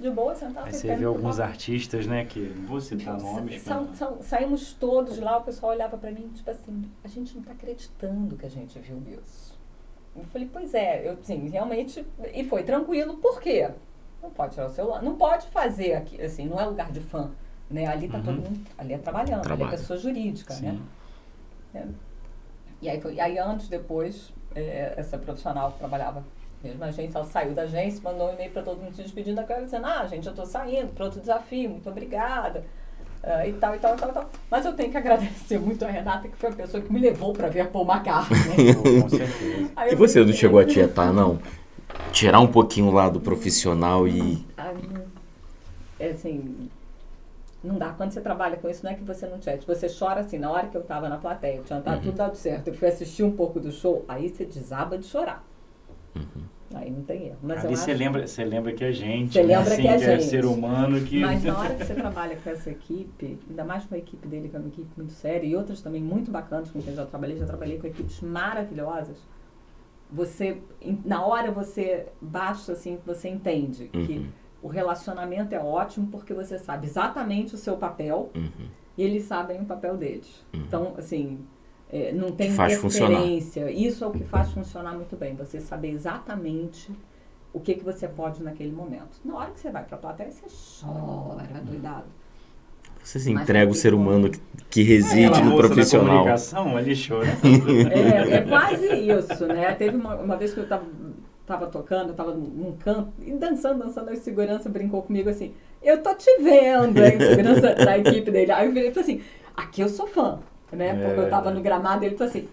de 0.00 0.10
boa, 0.10 0.34
sentado. 0.34 0.66
Aí 0.66 0.72
você 0.72 0.94
vê 0.94 1.02
no 1.04 1.08
alguns 1.10 1.36
palco. 1.36 1.52
artistas, 1.52 2.06
né, 2.06 2.24
que 2.24 2.40
não 2.40 2.66
vou 2.66 2.80
citar 2.80 3.18
nomes, 3.20 3.62
Sa- 3.62 3.80
mas- 3.80 3.96
sa- 3.98 4.16
saímos 4.22 4.72
todos 4.72 5.18
lá, 5.18 5.38
o 5.38 5.42
pessoal 5.42 5.72
olhava 5.72 5.96
pra 5.96 6.10
mim, 6.10 6.28
tipo 6.34 6.50
assim, 6.50 6.82
a 7.04 7.08
gente 7.08 7.36
não 7.36 7.42
tá 7.42 7.52
acreditando 7.52 8.36
que 8.36 8.46
a 8.46 8.50
gente 8.50 8.78
viu 8.80 9.00
isso. 9.22 9.52
Eu 10.16 10.24
falei, 10.24 10.48
pois 10.52 10.74
é, 10.74 11.08
eu 11.08 11.16
sim, 11.22 11.48
realmente, 11.48 12.04
e 12.34 12.44
foi 12.44 12.62
tranquilo, 12.64 13.16
por 13.18 13.40
quê? 13.40 13.70
Não 14.22 14.30
pode 14.30 14.54
tirar 14.54 14.66
o 14.66 14.70
celular, 14.70 15.02
não 15.02 15.16
pode 15.16 15.46
fazer 15.48 15.94
aqui, 15.94 16.20
assim, 16.20 16.46
não 16.46 16.60
é 16.60 16.64
lugar 16.66 16.90
de 16.92 17.00
fã, 17.00 17.30
né? 17.72 17.86
Ali 17.86 18.08
tá 18.08 18.18
Uhum. 18.18 18.24
todo 18.24 18.34
mundo, 18.36 18.60
ali 18.78 18.92
é 18.92 18.98
trabalhando, 18.98 19.40
ali 19.40 19.42
Trabalho. 19.42 19.68
é 19.68 19.76
pessoa 19.76 19.98
jurídica, 19.98 20.54
né? 20.56 20.78
Sim. 21.72 21.78
É. 21.78 21.84
E 22.80 22.88
aí, 22.88 23.00
foi, 23.00 23.18
aí 23.18 23.38
anos 23.38 23.68
depois, 23.68 24.32
é, 24.54 24.94
essa 24.96 25.16
profissional 25.16 25.72
que 25.72 25.78
trabalhava 25.78 26.22
mesmo 26.62 26.84
agência, 26.84 27.18
ela 27.18 27.26
saiu 27.26 27.54
da 27.54 27.62
agência, 27.62 28.00
mandou 28.02 28.30
um 28.30 28.34
e-mail 28.34 28.50
para 28.50 28.62
todo 28.62 28.80
mundo 28.80 28.94
se 28.94 29.02
despedindo 29.02 29.36
da 29.36 29.44
cara, 29.44 29.64
dizendo, 29.64 29.86
ah, 29.86 30.06
gente, 30.06 30.26
eu 30.26 30.30
estou 30.30 30.46
saindo 30.46 30.92
para 30.92 31.04
outro 31.04 31.20
desafio, 31.20 31.70
muito 31.70 31.88
obrigada. 31.88 32.64
Uh, 33.22 33.48
e 33.48 33.52
tal, 33.52 33.74
e 33.74 33.78
tal, 33.78 33.94
e 33.94 33.98
tal, 33.98 34.10
e 34.10 34.12
tal. 34.12 34.30
Mas 34.50 34.64
eu 34.64 34.72
tenho 34.72 34.90
que 34.90 34.96
agradecer 34.98 35.58
muito 35.58 35.84
a 35.84 35.88
Renata, 35.88 36.28
que 36.28 36.36
foi 36.36 36.50
a 36.50 36.52
pessoa 36.52 36.82
que 36.82 36.92
me 36.92 37.00
levou 37.00 37.32
para 37.32 37.48
ver 37.48 37.68
Paul 37.68 37.86
McCartney. 37.86 38.74
Com 39.02 39.08
certeza. 39.08 39.70
e 39.90 39.94
você 39.94 40.24
não 40.24 40.32
chegou 40.32 40.58
a 40.58 40.64
tietar, 40.64 41.12
não? 41.12 41.38
Tirar 42.10 42.40
um 42.40 42.48
pouquinho 42.48 42.90
lá 42.90 43.08
do 43.08 43.20
profissional 43.20 44.08
e... 44.08 44.44
É 46.00 46.08
assim, 46.10 46.68
não 47.62 47.78
dá. 47.78 47.92
Quando 47.92 48.10
você 48.10 48.20
trabalha 48.20 48.56
com 48.56 48.68
isso, 48.68 48.84
não 48.84 48.90
é 48.90 48.94
que 48.94 49.04
você 49.04 49.26
não 49.26 49.40
chat. 49.40 49.64
Você 49.66 49.86
chora 49.88 50.20
assim, 50.20 50.38
na 50.38 50.50
hora 50.50 50.66
que 50.66 50.76
eu 50.76 50.80
estava 50.80 51.08
na 51.08 51.18
plateia, 51.18 51.62
tinha 51.62 51.80
tá 51.80 51.94
uhum. 51.94 52.00
tudo 52.00 52.16
dado 52.16 52.36
certo. 52.36 52.68
Eu 52.68 52.74
fui 52.74 52.88
assistir 52.88 53.22
um 53.22 53.32
pouco 53.32 53.60
do 53.60 53.70
show, 53.70 54.04
aí 54.08 54.28
você 54.28 54.44
desaba 54.44 54.98
de 54.98 55.06
chorar. 55.06 55.44
Uhum. 56.16 56.42
Aí 56.74 56.90
não 56.90 57.02
tem 57.02 57.26
erro. 57.26 57.38
Mas 57.42 57.64
Ali 57.64 57.76
você 57.76 57.92
lembra, 57.92 58.26
você 58.26 58.44
lembra 58.44 58.72
que 58.72 58.82
é 58.82 58.92
gente. 58.92 59.32
Você 59.32 59.42
lembra 59.42 59.72
assim, 59.72 59.82
que 59.82 59.88
é 59.88 59.92
que 59.92 59.98
gente. 59.98 60.12
É 60.12 60.20
ser 60.20 60.44
humano 60.44 61.00
que. 61.02 61.20
Mas 61.20 61.44
na 61.44 61.56
hora 61.58 61.74
que 61.74 61.84
você 61.84 61.94
trabalha 61.94 62.36
com 62.36 62.50
essa 62.50 62.70
equipe, 62.70 63.38
ainda 63.48 63.64
mais 63.64 63.84
com 63.84 63.94
a 63.94 63.98
equipe 63.98 64.26
dele, 64.26 64.48
que 64.48 64.56
é 64.56 64.58
uma 64.58 64.68
equipe 64.68 64.88
muito 64.96 65.12
séria, 65.12 65.46
e 65.46 65.54
outras 65.54 65.82
também 65.82 66.02
muito 66.02 66.30
bacanas 66.30 66.70
com 66.70 66.80
quem 66.80 66.90
eu 66.90 66.96
já 66.96 67.06
trabalhei, 67.06 67.36
já 67.36 67.46
trabalhei 67.46 67.78
com 67.78 67.86
equipes 67.86 68.20
maravilhosas. 68.20 69.18
Você, 70.10 70.58
na 71.04 71.24
hora 71.24 71.50
você 71.50 72.06
baixa 72.20 72.72
assim, 72.72 72.98
você 73.04 73.28
entende 73.28 73.90
uhum. 73.94 74.06
que 74.06 74.30
o 74.62 74.68
relacionamento 74.68 75.54
é 75.54 75.58
ótimo 75.58 76.06
porque 76.06 76.32
você 76.32 76.58
sabe 76.58 76.86
exatamente 76.86 77.54
o 77.54 77.58
seu 77.58 77.76
papel 77.76 78.30
uhum. 78.34 78.68
e 78.96 79.02
eles 79.02 79.24
sabem 79.24 79.60
o 79.60 79.64
papel 79.64 79.96
deles. 79.96 80.44
Uhum. 80.54 80.60
Então, 80.60 80.94
assim, 80.96 81.40
é, 81.90 82.12
não 82.12 82.30
tem 82.30 82.52
faz 82.52 82.74
interferência. 82.74 83.70
Isso 83.70 84.04
é 84.04 84.06
o 84.06 84.12
que 84.12 84.24
faz 84.24 84.52
funcionar 84.52 84.94
muito 84.94 85.16
bem. 85.16 85.34
Você 85.34 85.60
saber 85.60 85.90
exatamente 85.90 86.90
o 87.52 87.60
que, 87.60 87.74
que 87.74 87.84
você 87.84 88.06
pode 88.06 88.42
naquele 88.42 88.72
momento. 88.72 89.20
Na 89.24 89.36
hora 89.36 89.50
que 89.50 89.60
você 89.60 89.70
vai 89.70 89.84
para 89.84 89.96
a 89.96 90.00
plateia, 90.00 90.30
você 90.30 90.46
chora, 90.80 91.60
doidado. 91.62 92.06
Você 93.02 93.18
se 93.18 93.32
entrega 93.32 93.70
o 93.70 93.74
ser 93.74 93.94
humano 93.94 94.30
que, 94.30 94.40
que 94.70 94.82
reside 94.84 95.40
é, 95.40 95.42
no 95.42 95.56
profissional. 95.56 96.06
Da 96.06 96.18
comunicação, 96.18 96.76
ali 96.76 96.94
chora. 96.94 97.26
é, 97.92 98.34
é 98.36 98.42
quase 98.42 98.86
isso, 98.86 99.46
né? 99.46 99.74
Teve 99.74 99.96
uma, 99.96 100.14
uma 100.14 100.36
vez 100.36 100.54
que 100.54 100.60
eu 100.60 100.64
estava 100.64 100.84
tava 101.52 101.66
tocando, 101.70 102.10
eu 102.10 102.14
tava 102.14 102.34
num 102.34 102.76
canto 102.76 103.12
e 103.20 103.32
dançando, 103.32 103.84
dançando, 103.84 104.10
a 104.10 104.16
segurança 104.16 104.68
brincou 104.68 105.02
comigo 105.02 105.28
assim, 105.28 105.54
eu 105.82 106.02
tô 106.02 106.14
te 106.14 106.30
vendo, 106.40 106.98
a 106.98 107.10
segurança 107.10 107.74
da 107.84 107.98
equipe 107.98 108.30
dele. 108.30 108.52
Aí 108.52 108.66
eu 108.66 108.72
virei 108.72 108.90
e 108.90 108.94
falei 108.94 109.10
assim, 109.10 109.24
aqui 109.56 109.80
eu 109.80 109.88
sou 109.88 110.06
fã 110.06 110.38
né? 110.76 110.88
É, 110.88 111.06
Porque 111.06 111.20
eu 111.20 111.30
tava 111.30 111.50
no 111.50 111.60
gramado 111.60 112.04
e 112.04 112.08
ele 112.08 112.16
falou 112.16 112.30
assim, 112.30 112.48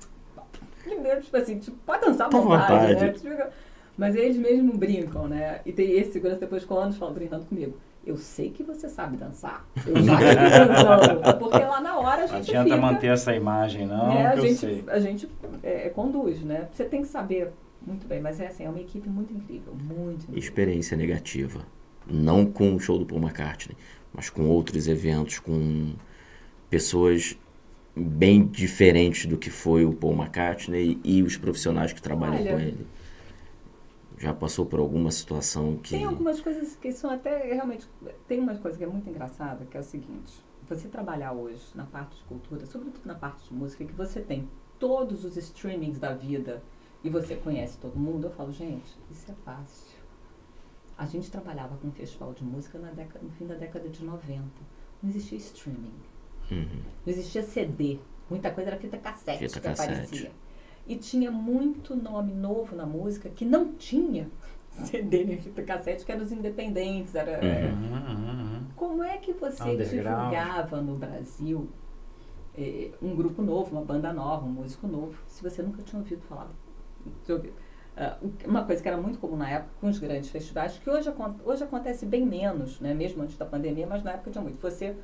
tipo 1.21 1.37
assim, 1.37 1.59
tipo, 1.59 1.77
pode 1.85 2.05
dançar 2.05 2.27
à 2.27 2.29
vontade, 2.29 2.93
vontade, 2.93 3.05
né? 3.05 3.11
Tipo, 3.13 3.53
mas 3.97 4.15
eles 4.15 4.37
mesmo 4.37 4.77
brincam, 4.77 5.27
né? 5.27 5.59
E 5.65 5.73
tem 5.73 5.91
esse 5.91 6.13
segurança 6.13 6.39
depois 6.39 6.63
com 6.63 6.77
anos 6.77 6.97
falam, 6.97 7.13
brincando 7.13 7.45
comigo. 7.45 7.77
Eu 8.05 8.15
sei 8.15 8.49
que 8.49 8.63
você 8.63 8.87
sabe 8.87 9.17
dançar. 9.17 9.65
Eu 9.85 10.01
já 10.01 10.15
dançando. 10.15 11.37
Porque 11.37 11.59
lá 11.59 11.81
na 11.81 11.99
hora 11.99 12.23
a 12.23 12.27
gente 12.27 12.31
Não 12.31 12.39
adianta 12.39 12.63
fica, 12.63 12.77
manter 12.77 13.07
essa 13.07 13.35
imagem, 13.35 13.85
não, 13.85 14.07
né, 14.07 14.27
a 14.27 14.35
gente, 14.37 14.55
sei. 14.55 14.83
A 14.87 14.99
gente 14.99 15.29
é, 15.61 15.89
conduz, 15.89 16.41
né? 16.41 16.69
Você 16.71 16.85
tem 16.85 17.01
que 17.01 17.09
saber 17.09 17.51
muito 17.89 18.07
bem. 18.07 18.21
Mas 18.21 18.39
é 18.39 18.47
assim, 18.47 18.63
é 18.63 18.69
uma 18.69 18.79
equipe 18.79 19.09
muito 19.09 19.33
incrível, 19.33 19.73
muito 19.73 20.23
incrível. 20.23 20.39
Experiência 20.39 20.95
negativa. 20.95 21.65
Não 22.07 22.45
com 22.45 22.75
o 22.75 22.79
show 22.79 22.97
do 22.97 23.05
Paul 23.05 23.21
McCartney, 23.21 23.77
mas 24.13 24.29
com 24.29 24.47
outros 24.47 24.87
eventos, 24.87 25.39
com 25.39 25.93
pessoas 26.69 27.37
bem 27.95 28.45
diferente 28.45 29.27
do 29.27 29.37
que 29.37 29.49
foi 29.49 29.85
o 29.85 29.93
Paul 29.93 30.13
McCartney 30.13 30.99
e 31.03 31.21
os 31.21 31.37
profissionais 31.37 31.91
que 31.91 32.01
trabalham 32.01 32.37
Olha, 32.37 32.53
com 32.53 32.59
ele. 32.59 32.87
Já 34.17 34.33
passou 34.33 34.65
por 34.65 34.79
alguma 34.79 35.11
situação 35.11 35.77
que. 35.77 35.91
Tem 35.91 36.05
algumas 36.05 36.41
coisas 36.41 36.75
que 36.75 36.91
são 36.91 37.09
até 37.09 37.53
realmente. 37.53 37.87
Tem 38.27 38.39
uma 38.39 38.55
coisa 38.55 38.77
que 38.77 38.83
é 38.83 38.87
muito 38.87 39.09
engraçada, 39.09 39.65
que 39.65 39.77
é 39.77 39.79
o 39.79 39.83
seguinte: 39.83 40.33
você 40.67 40.87
trabalhar 40.87 41.33
hoje 41.33 41.63
na 41.75 41.85
parte 41.85 42.17
de 42.17 42.23
cultura, 42.23 42.65
sobretudo 42.65 43.05
na 43.05 43.15
parte 43.15 43.47
de 43.47 43.53
música, 43.53 43.85
que 43.85 43.93
você 43.93 44.19
tem 44.19 44.47
todos 44.77 45.23
os 45.23 45.37
streamings 45.37 45.99
da 45.99 46.13
vida 46.13 46.61
e 47.03 47.09
você 47.09 47.35
conhece 47.35 47.77
todo 47.77 47.97
mundo, 47.97 48.27
eu 48.27 48.31
falo, 48.31 48.51
gente, 48.51 48.97
isso 49.09 49.31
é 49.31 49.35
fácil. 49.45 49.97
A 50.97 51.05
gente 51.05 51.31
trabalhava 51.31 51.77
com 51.77 51.87
um 51.87 51.91
festival 51.91 52.33
de 52.33 52.43
música 52.43 52.77
na 52.77 52.91
década, 52.91 53.19
no 53.23 53.31
fim 53.31 53.47
da 53.47 53.55
década 53.55 53.87
de 53.87 54.03
90. 54.03 54.43
Não 55.01 55.09
existia 55.09 55.37
streaming. 55.37 55.93
Uhum. 56.51 56.81
Não 57.05 57.13
existia 57.13 57.41
CD. 57.41 57.99
Muita 58.29 58.51
coisa 58.51 58.71
era 58.71 58.79
fita 58.79 58.97
cassete 58.97 59.47
fita 59.47 59.61
que 59.61 59.67
cassete. 59.67 59.93
aparecia. 59.93 60.31
E 60.85 60.97
tinha 60.97 61.31
muito 61.31 61.95
nome 61.95 62.33
novo 62.33 62.75
na 62.75 62.85
música 62.85 63.29
que 63.29 63.45
não 63.45 63.73
tinha 63.73 64.29
CD 64.71 65.23
nem 65.23 65.37
fita 65.39 65.63
cassete, 65.63 66.03
que 66.03 66.11
eram 66.11 66.23
os 66.23 66.33
independentes. 66.33 67.15
Era, 67.15 67.39
uhum. 67.41 67.93
Uhum. 67.93 68.65
Como 68.75 69.01
é 69.01 69.17
que 69.17 69.31
você 69.31 69.77
divulgava 69.77 70.81
no 70.81 70.97
Brasil 70.97 71.69
eh, 72.57 72.91
um 73.01 73.15
grupo 73.15 73.41
novo, 73.41 73.71
uma 73.71 73.85
banda 73.85 74.11
nova, 74.11 74.45
um 74.45 74.51
músico 74.51 74.85
novo, 74.85 75.17
se 75.27 75.41
você 75.41 75.63
nunca 75.63 75.81
tinha 75.81 75.99
ouvido 75.99 76.21
falar? 76.23 76.51
Uh, 77.29 78.31
uma 78.45 78.63
coisa 78.63 78.81
que 78.81 78.87
era 78.87 78.97
muito 78.97 79.19
comum 79.19 79.35
na 79.35 79.49
época 79.49 79.71
com 79.81 79.89
os 79.89 79.99
grandes 79.99 80.29
festivais, 80.29 80.79
que 80.81 80.89
hoje, 80.89 81.11
hoje 81.43 81.63
acontece 81.63 82.05
bem 82.05 82.25
menos, 82.25 82.79
né, 82.79 82.93
mesmo 82.93 83.21
antes 83.23 83.37
da 83.37 83.45
pandemia, 83.45 83.85
mas 83.85 84.03
na 84.03 84.11
época 84.11 84.31
tinha 84.31 84.41
muito. 84.41 84.57
Você 84.61 84.95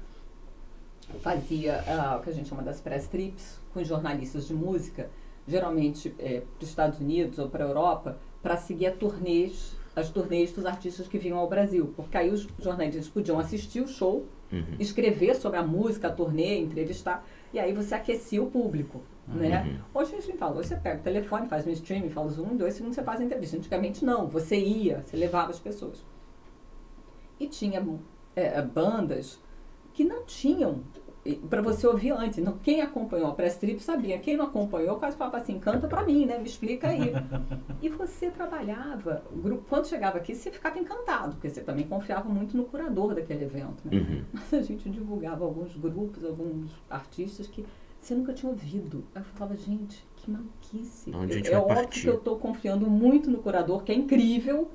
fazia 1.19 1.83
uh, 1.83 2.17
o 2.17 2.21
que 2.21 2.29
a 2.29 2.33
gente 2.33 2.47
chama 2.47 2.63
das 2.63 2.79
press 2.79 3.07
trips 3.07 3.59
com 3.73 3.83
jornalistas 3.83 4.47
de 4.47 4.53
música, 4.53 5.09
geralmente 5.47 6.15
é, 6.17 6.39
para 6.39 6.63
os 6.63 6.69
Estados 6.69 6.99
Unidos 6.99 7.37
ou 7.37 7.49
para 7.49 7.65
a 7.65 7.67
Europa, 7.67 8.17
para 8.41 8.57
seguir 8.57 8.87
a 8.87 8.91
turnês, 8.91 9.75
as 9.95 10.09
turnês 10.09 10.51
dos 10.51 10.65
artistas 10.65 11.07
que 11.07 11.17
vinham 11.17 11.37
ao 11.37 11.47
Brasil. 11.47 11.93
Porque 11.95 12.17
aí 12.17 12.31
os 12.31 12.47
jornalistas 12.59 13.07
podiam 13.07 13.37
assistir 13.39 13.81
o 13.81 13.87
show, 13.87 14.25
uhum. 14.51 14.75
escrever 14.79 15.35
sobre 15.35 15.57
a 15.57 15.63
música, 15.63 16.07
a 16.07 16.11
turnê, 16.11 16.59
entrevistar, 16.59 17.25
e 17.53 17.59
aí 17.59 17.73
você 17.73 17.93
aquecia 17.93 18.41
o 18.41 18.49
público. 18.49 19.01
Né? 19.27 19.63
Uhum. 19.63 20.01
Hoje 20.01 20.15
a 20.15 20.21
gente 20.21 20.37
fala, 20.37 20.57
hoje 20.57 20.69
você 20.69 20.75
pega 20.75 20.99
o 20.99 21.03
telefone, 21.03 21.47
faz 21.47 21.65
um 21.65 21.71
streaming, 21.71 22.09
fala 22.09 22.31
um, 22.31 22.55
dois 22.55 22.75
segundos, 22.75 22.95
você 22.95 23.03
faz 23.03 23.19
a 23.19 23.23
entrevista. 23.23 23.57
Antigamente 23.57 24.05
não, 24.05 24.27
você 24.27 24.57
ia, 24.57 25.01
você 25.01 25.17
levava 25.17 25.49
as 25.49 25.59
pessoas. 25.59 26.03
E 27.39 27.47
tinha 27.47 27.83
é, 28.35 28.61
bandas 28.61 29.39
que 29.93 30.03
não 30.03 30.25
tinham 30.25 30.83
para 31.49 31.61
você 31.61 31.87
ouvir 31.87 32.11
antes. 32.11 32.37
Não, 32.43 32.57
quem 32.57 32.81
acompanhou 32.81 33.29
a 33.29 33.33
press 33.33 33.57
trip 33.57 33.81
sabia. 33.81 34.19
Quem 34.19 34.37
não 34.37 34.45
acompanhou 34.45 34.97
quase 34.97 35.17
falava 35.17 35.37
assim, 35.37 35.59
canta 35.59 35.87
para 35.87 36.03
mim, 36.03 36.25
né? 36.25 36.37
Me 36.37 36.45
explica 36.45 36.89
aí. 36.89 37.11
e 37.81 37.89
você 37.89 38.29
trabalhava, 38.29 39.23
o 39.31 39.37
grupo, 39.37 39.65
quando 39.67 39.87
chegava 39.87 40.17
aqui, 40.17 40.35
você 40.35 40.51
ficava 40.51 40.77
encantado, 40.77 41.33
porque 41.33 41.49
você 41.49 41.61
também 41.61 41.87
confiava 41.87 42.29
muito 42.29 42.55
no 42.55 42.65
curador 42.65 43.15
daquele 43.15 43.45
evento. 43.45 43.81
Né? 43.85 43.97
Uhum. 43.97 44.23
Mas 44.33 44.53
a 44.53 44.61
gente 44.61 44.87
divulgava 44.89 45.43
alguns 45.43 45.75
grupos, 45.75 46.23
alguns 46.23 46.71
artistas 46.89 47.47
que 47.47 47.65
você 48.05 48.15
nunca 48.15 48.33
tinha 48.33 48.49
ouvido. 48.49 49.03
Aí 49.15 49.21
eu 49.21 49.25
falava, 49.25 49.57
gente, 49.57 50.05
que 50.15 50.29
maluquice. 50.29 51.11
Onde 51.13 51.47
é 51.47 51.57
óbvio 51.57 51.75
partir? 51.75 52.01
que 52.01 52.07
eu 52.07 52.15
estou 52.15 52.37
confiando 52.37 52.89
muito 52.89 53.29
no 53.29 53.39
curador, 53.39 53.83
que 53.83 53.91
é 53.91 53.95
incrível, 53.95 54.69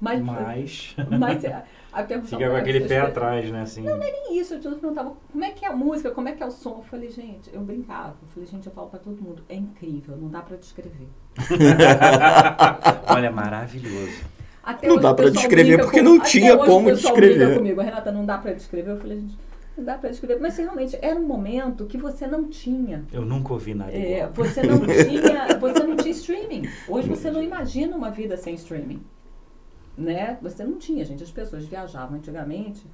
mas, 0.00 0.22
mas... 0.22 0.96
mas 1.18 1.44
é, 1.44 1.64
Fica 2.24 2.50
com 2.50 2.56
aquele 2.56 2.80
pé 2.80 3.00
atrás, 3.00 3.50
né? 3.50 3.62
Assim. 3.62 3.82
Não, 3.82 3.96
não 3.96 4.02
é 4.02 4.10
nem 4.10 4.38
isso. 4.38 4.54
Eu 4.54 4.60
te 4.60 4.68
perguntava 4.68 5.14
como 5.30 5.44
é 5.44 5.50
que 5.50 5.64
é 5.64 5.68
a 5.68 5.76
música, 5.76 6.10
como 6.10 6.28
é 6.28 6.32
que 6.32 6.42
é 6.42 6.46
o 6.46 6.50
som. 6.50 6.78
Eu 6.78 6.82
falei, 6.82 7.08
gente, 7.08 7.50
eu 7.52 7.60
brincava. 7.60 8.16
Eu 8.20 8.28
falei, 8.28 8.48
gente, 8.48 8.66
eu 8.66 8.72
falo 8.72 8.88
pra 8.88 8.98
todo 8.98 9.22
mundo. 9.22 9.44
É 9.48 9.54
incrível, 9.54 10.16
não 10.16 10.28
dá 10.28 10.42
pra 10.42 10.56
descrever. 10.56 11.08
Olha, 13.08 13.30
maravilhoso. 13.30 14.24
Até 14.62 14.88
não 14.88 14.96
dá 14.96 15.14
pra 15.14 15.28
descrever 15.30 15.78
porque 15.78 16.00
com, 16.00 16.04
não 16.04 16.20
tinha 16.20 16.56
como 16.56 16.90
descrever. 16.92 17.54
Comigo. 17.54 17.80
A 17.80 17.84
Renata, 17.84 18.10
não 18.10 18.24
dá 18.26 18.38
pra 18.38 18.52
descrever. 18.52 18.90
Eu 18.92 18.98
falei, 18.98 19.20
gente, 19.20 19.38
dá 19.82 19.98
pra 19.98 20.10
descrever. 20.10 20.40
Mas 20.40 20.56
realmente 20.56 20.98
era 21.00 21.18
um 21.18 21.26
momento 21.26 21.86
que 21.86 21.98
você 21.98 22.26
não 22.26 22.48
tinha. 22.48 23.04
Eu 23.12 23.24
nunca 23.24 23.52
ouvi 23.52 23.74
nada. 23.74 23.92
É, 23.92 24.28
você 24.28 24.62
não 24.62 24.80
tinha. 24.86 25.58
Você 25.58 25.82
não 25.82 25.96
tinha 25.96 26.12
streaming. 26.12 26.68
Hoje 26.88 27.08
você 27.08 27.30
não 27.30 27.42
imagina 27.42 27.96
uma 27.96 28.10
vida 28.10 28.36
sem 28.36 28.54
streaming 28.54 29.02
né? 29.96 30.38
Você 30.42 30.64
não 30.64 30.78
tinha, 30.78 31.04
gente. 31.04 31.22
As 31.22 31.30
pessoas 31.30 31.64
viajavam 31.64 32.16
antigamente. 32.16 32.86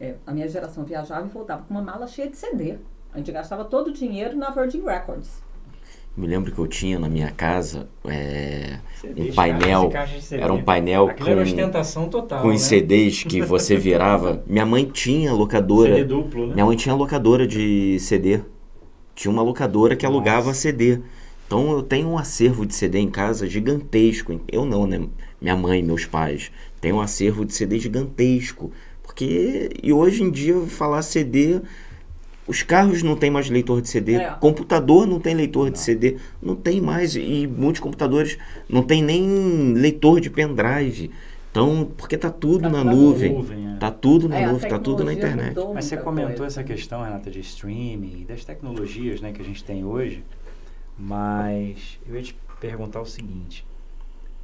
É, 0.00 0.16
a 0.26 0.32
minha 0.32 0.48
geração 0.48 0.84
viajava 0.84 1.26
e 1.26 1.30
voltava 1.30 1.62
com 1.62 1.74
uma 1.74 1.82
mala 1.82 2.06
cheia 2.06 2.28
de 2.28 2.36
CD. 2.36 2.78
A 3.12 3.18
gente 3.18 3.30
gastava 3.30 3.64
todo 3.64 3.88
o 3.88 3.92
dinheiro 3.92 4.36
na 4.36 4.50
Virgin 4.50 4.82
Records. 4.82 5.42
Me 6.14 6.26
lembro 6.26 6.52
que 6.52 6.58
eu 6.58 6.66
tinha 6.66 6.98
na 6.98 7.08
minha 7.08 7.30
casa 7.30 7.88
é, 8.04 8.78
um 9.16 9.32
painel. 9.32 9.90
Era 10.30 10.52
um 10.52 10.62
painel 10.62 11.08
Aquilo 11.08 11.26
com, 11.26 11.32
era 11.32 11.42
ostentação 11.42 12.08
total, 12.08 12.42
com 12.42 12.48
né? 12.48 12.54
os 12.54 12.62
CDs 12.62 13.24
que 13.24 13.40
você 13.40 13.76
virava. 13.78 14.42
minha 14.46 14.66
mãe 14.66 14.84
tinha 14.84 15.32
locadora. 15.32 15.94
CD 15.94 16.04
duplo, 16.04 16.48
né? 16.48 16.54
Minha 16.54 16.66
mãe 16.66 16.76
tinha 16.76 16.94
locadora 16.94 17.46
de 17.46 17.98
CD. 17.98 18.40
Tinha 19.14 19.32
uma 19.32 19.42
locadora 19.42 19.96
que 19.96 20.04
alugava 20.04 20.48
Nossa. 20.48 20.60
CD. 20.60 21.00
Então 21.46 21.72
eu 21.72 21.82
tenho 21.82 22.08
um 22.08 22.18
acervo 22.18 22.66
de 22.66 22.74
CD 22.74 22.98
em 22.98 23.10
casa 23.10 23.46
gigantesco. 23.46 24.38
Eu 24.50 24.66
não, 24.66 24.86
né? 24.86 25.00
Minha 25.40 25.56
mãe, 25.56 25.82
meus 25.82 26.04
pais. 26.04 26.52
Tem 26.80 26.92
um 26.92 27.00
acervo 27.00 27.44
de 27.44 27.54
CD 27.54 27.78
gigantesco. 27.78 28.70
Porque. 29.02 29.70
E 29.82 29.92
hoje 29.92 30.22
em 30.22 30.30
dia, 30.30 30.60
falar 30.66 31.00
CD. 31.00 31.60
Os 32.52 32.62
carros 32.62 33.02
não 33.02 33.16
tem 33.16 33.30
mais 33.30 33.48
leitor 33.48 33.80
de 33.80 33.88
CD, 33.88 34.16
É. 34.16 34.30
computador 34.38 35.06
não 35.06 35.18
tem 35.18 35.34
leitor 35.34 35.70
de 35.70 35.78
CD, 35.78 36.18
não 36.42 36.54
tem 36.54 36.82
mais, 36.82 37.16
e 37.16 37.46
muitos 37.46 37.80
computadores 37.80 38.36
não 38.68 38.82
tem 38.82 39.02
nem 39.02 39.72
leitor 39.72 40.20
de 40.20 40.28
pendrive. 40.28 41.10
Então, 41.50 41.90
porque 41.96 42.18
tá 42.18 42.28
tudo 42.30 42.64
Tá 42.64 42.68
na 42.68 42.84
nuvem. 42.84 43.32
nuvem, 43.32 43.72
é. 43.74 43.76
Tá 43.78 43.90
tudo 43.90 44.28
na 44.28 44.38
É, 44.38 44.46
nuvem, 44.52 44.68
tá 44.68 44.78
tudo 44.78 45.02
na 45.02 45.14
internet. 45.14 45.56
Mas 45.72 45.86
você 45.86 45.96
comentou 45.96 46.36
coisa. 46.36 46.60
essa 46.60 46.62
questão, 46.62 47.02
Renata, 47.02 47.30
de 47.30 47.40
streaming, 47.40 48.26
das 48.28 48.44
tecnologias 48.44 49.22
né, 49.22 49.32
que 49.32 49.40
a 49.40 49.44
gente 49.44 49.64
tem 49.64 49.82
hoje, 49.82 50.22
mas 50.98 51.98
eu 52.06 52.14
ia 52.16 52.22
te 52.22 52.36
perguntar 52.60 53.00
o 53.00 53.06
seguinte: 53.06 53.64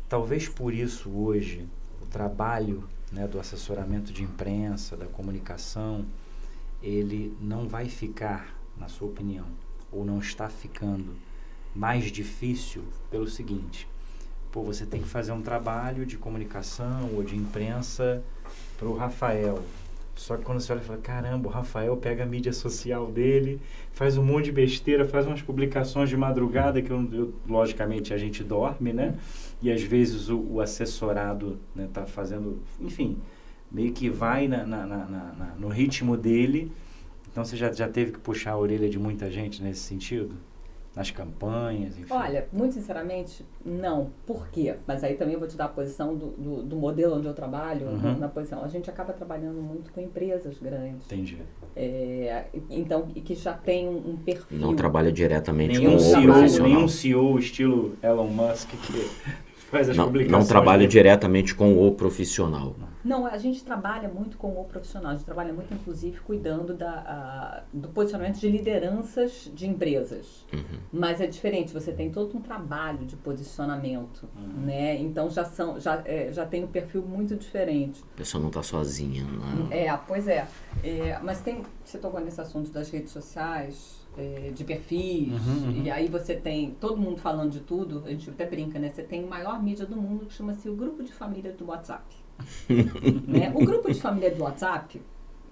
talvez 0.09 0.49
por 0.49 0.73
isso 0.73 1.11
hoje 1.11 1.67
o 2.03 2.07
trabalho 2.07 2.85
né, 3.13 3.27
do 3.27 3.39
assessoramento 3.39 4.13
de 4.15 4.23
imprensa, 4.23 4.97
da 4.97 5.05
comunicação, 5.07 6.07
ele 6.83 7.37
não 7.41 7.69
vai 7.69 7.89
ficar, 7.89 8.57
na 8.77 8.89
sua 8.89 9.09
opinião, 9.09 9.47
ou 9.91 10.05
não 10.05 10.19
está 10.19 10.49
ficando 10.49 11.15
mais 11.75 12.05
difícil 12.11 12.83
pelo 13.11 13.27
seguinte. 13.29 13.89
Pô, 14.51 14.63
você 14.63 14.87
tem 14.87 15.03
que 15.03 15.09
fazer 15.09 15.33
um 15.33 15.43
trabalho 15.43 16.07
de 16.07 16.17
comunicação 16.17 17.11
ou 17.15 17.23
de 17.23 17.37
imprensa 17.37 18.23
para 18.79 18.89
o 18.89 18.97
Rafael. 18.97 19.63
Só 20.17 20.37
que 20.37 20.43
quando 20.43 20.61
você 20.61 20.73
olha 20.73 20.81
e 20.81 20.85
fala, 20.85 20.99
caramba, 20.99 21.49
o 21.49 21.53
Rafael 21.53 21.97
pega 21.97 22.25
a 22.25 22.27
mídia 22.27 22.53
social 22.53 23.07
dele, 23.07 23.61
faz 23.93 24.17
um 24.19 24.25
monte 24.25 24.47
de 24.47 24.53
besteira, 24.53 25.05
faz 25.07 25.27
umas 25.27 25.43
publicações 25.43 26.09
de 26.09 26.17
madrugada 26.17 26.83
que, 26.83 26.91
eu, 26.91 27.09
eu- 27.13 27.35
logicamente, 27.49 28.13
a 28.13 28.19
gente 28.19 28.43
dorme, 28.43 28.93
né? 28.93 29.17
E 29.63 29.71
às 29.71 29.83
vezes 29.83 30.29
o, 30.29 30.39
o 30.41 30.61
assessorado 30.61 31.59
né, 31.75 31.89
tá 31.93 32.05
fazendo, 32.07 32.59
enfim, 32.81 33.17
meio 33.71 33.93
que 33.93 34.09
vai 34.09 34.49
na, 34.49 34.65
na- 34.65 34.87
na- 34.87 35.05
na- 35.07 35.33
na- 35.39 35.55
no 35.59 35.69
ritmo 35.69 36.17
dele. 36.17 36.73
Então 37.31 37.45
você 37.45 37.57
já, 37.57 37.71
já 37.73 37.89
teve 37.89 38.13
que 38.13 38.19
puxar 38.19 38.53
a 38.53 38.59
orelha 38.59 38.89
de 38.89 38.99
muita 38.99 39.31
gente 39.31 39.63
nesse 39.63 39.81
sentido? 39.81 40.35
Nas 40.97 41.13
campanhas, 41.13 41.97
enfim. 41.97 42.13
Olha, 42.13 42.49
muito 42.53 42.75
sinceramente, 42.75 43.45
não. 43.65 44.11
Por 44.27 44.49
quê? 44.49 44.75
Mas 44.85 45.05
aí 45.05 45.15
também 45.15 45.35
eu 45.35 45.39
vou 45.39 45.49
te 45.49 45.57
dar 45.57 45.67
a 45.67 45.69
posição 45.69 46.17
do, 46.17 46.29
do, 46.31 46.63
do 46.65 46.77
modelo 46.77 47.17
onde 47.19 47.27
eu 47.29 47.35
trabalho, 47.35 47.87
Uhum. 47.87 47.99
na, 48.01 48.15
na 48.15 48.29
posição. 48.29 48.65
A 48.65 48.69
gente 48.69 48.91
acaba 48.91 49.13
trabalhando 49.13 49.61
muito 49.63 49.93
com 49.93 50.01
empresas 50.01 50.59
grandes. 50.59 51.05
Entendi. 51.07 51.39
É, 51.77 52.47
então, 52.69 53.07
e 53.15 53.21
que 53.21 53.37
já 53.37 53.53
tem 53.53 53.87
um, 53.89 54.11
um 54.11 54.17
perfil. 54.17 54.59
Não 54.59 54.75
trabalha 54.75 55.13
diretamente 55.13 55.79
com 55.79 55.85
Nenhum 55.85 55.97
o 55.97 56.01
CEO, 56.01 56.23
profissional. 56.33 56.69
nenhum 56.73 56.89
CEO 56.89 57.39
estilo 57.39 57.93
Elon 58.03 58.27
Musk 58.27 58.69
que 58.71 58.93
faz 59.71 59.89
as 59.91 59.97
Não, 59.97 60.07
publicações. 60.07 60.43
não 60.43 60.49
trabalha 60.49 60.89
diretamente 60.89 61.55
com 61.55 61.87
o 61.87 61.93
profissional. 61.93 62.75
Não, 62.77 62.89
a 63.27 63.39
gente 63.39 63.65
trabalha 63.65 64.09
muito 64.09 64.37
com 64.37 64.61
o 64.61 64.65
profissional. 64.65 65.13
A 65.13 65.15
gente 65.15 65.25
trabalha 65.25 65.53
muito, 65.53 65.73
inclusive, 65.73 66.19
cuidando 66.21 66.75
da, 66.75 66.91
a- 66.91 67.63
do 67.73 67.89
posicionamento 67.89 68.39
de 68.39 68.49
lideranças 68.49 69.51
de 69.55 69.67
empresas. 69.67 70.45
Uhum. 70.53 70.79
Mas 70.93 71.21
é 71.21 71.27
diferente, 71.27 71.73
você 71.73 71.93
tem 71.93 72.11
todo 72.11 72.37
um 72.37 72.41
trabalho 72.41 73.05
de 73.07 73.17
posicionamento, 73.17 74.29
Uhum. 74.37 74.65
né? 74.67 74.97
Então 75.01 75.29
já 75.31 75.45
são, 75.45 75.79
já, 75.81 76.03
é, 76.05 76.33
já 76.33 76.45
tem 76.47 76.65
um 76.65 76.69
perfil 76.69 77.03
muito 77.03 77.37
diferente. 77.37 78.03
A 78.15 78.17
pessoa 78.19 78.43
não 78.43 78.51
tá 78.51 78.63
sozinha. 78.63 79.25
Não. 79.25 79.73
É, 79.73 79.97
pois 80.07 80.27
é. 80.29 80.47
É, 80.85 81.19
mas 81.23 81.41
tem, 81.41 81.63
você 81.85 81.99
tocou 81.99 82.21
nesse 82.21 82.41
assunto 82.41 82.71
das 82.71 82.91
redes 82.91 83.13
sociais, 83.13 84.07
é, 84.17 84.51
de 84.55 84.65
perfis, 84.65 85.29
Uhum, 85.47 85.69
uhum. 85.69 85.83
e 85.85 85.91
aí 85.91 86.09
você 86.09 86.35
tem 86.35 86.73
todo 86.81 86.97
mundo 86.97 87.19
falando 87.19 87.51
de 87.51 87.61
tudo, 87.61 88.03
a 88.05 88.11
gente 88.11 88.29
até 88.31 88.45
brinca, 88.47 88.79
né? 88.79 88.91
Você 88.91 89.03
tem 89.03 89.25
a 89.25 89.27
maior 89.27 89.63
mídia 89.63 89.87
do 89.87 89.97
mundo 89.97 90.27
que 90.27 90.33
chama-se 90.35 90.69
o 90.69 90.75
grupo 90.75 91.03
de 91.05 91.13
família 91.13 91.53
do 91.53 91.67
WhatsApp. 91.67 92.05
né? 93.27 93.53
O 93.55 93.65
grupo 93.65 93.93
de 93.93 94.01
família 94.01 94.31
do 94.31 94.43
WhatsApp, 94.43 95.01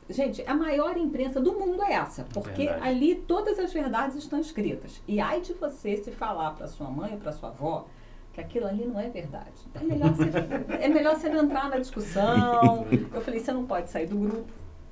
gente, 0.08 0.42
a 0.46 0.54
maior 0.54 0.96
imprensa 0.96 1.40
do 1.40 1.52
mundo 1.52 1.82
é 1.82 1.94
essa, 1.94 2.24
porque 2.32 2.66
Verdade. 2.66 2.88
ali 2.88 3.14
todas 3.14 3.58
as 3.58 3.72
verdades 3.72 4.16
estão 4.16 4.38
escritas. 4.40 5.02
E 5.06 5.20
ai 5.20 5.40
de 5.40 5.52
você 5.54 5.96
se 5.96 6.10
falar 6.10 6.52
para 6.52 6.66
sua 6.66 6.88
mãe 6.90 7.12
ou 7.12 7.18
para 7.18 7.32
sua 7.32 7.48
avó 7.50 7.86
que 8.32 8.40
aquilo 8.40 8.66
ali 8.66 8.84
não 8.84 9.00
é 9.00 9.08
verdade. 9.08 9.50
É 9.74 9.82
melhor, 9.82 10.12
você, 10.12 10.30
é 10.80 10.88
melhor 10.88 11.16
você 11.16 11.28
não 11.30 11.44
entrar 11.44 11.70
na 11.70 11.78
discussão. 11.78 12.86
Eu 13.12 13.20
falei, 13.22 13.40
você 13.40 13.50
não 13.50 13.64
pode 13.64 13.90
sair 13.90 14.06
do 14.06 14.16
grupo, 14.16 14.44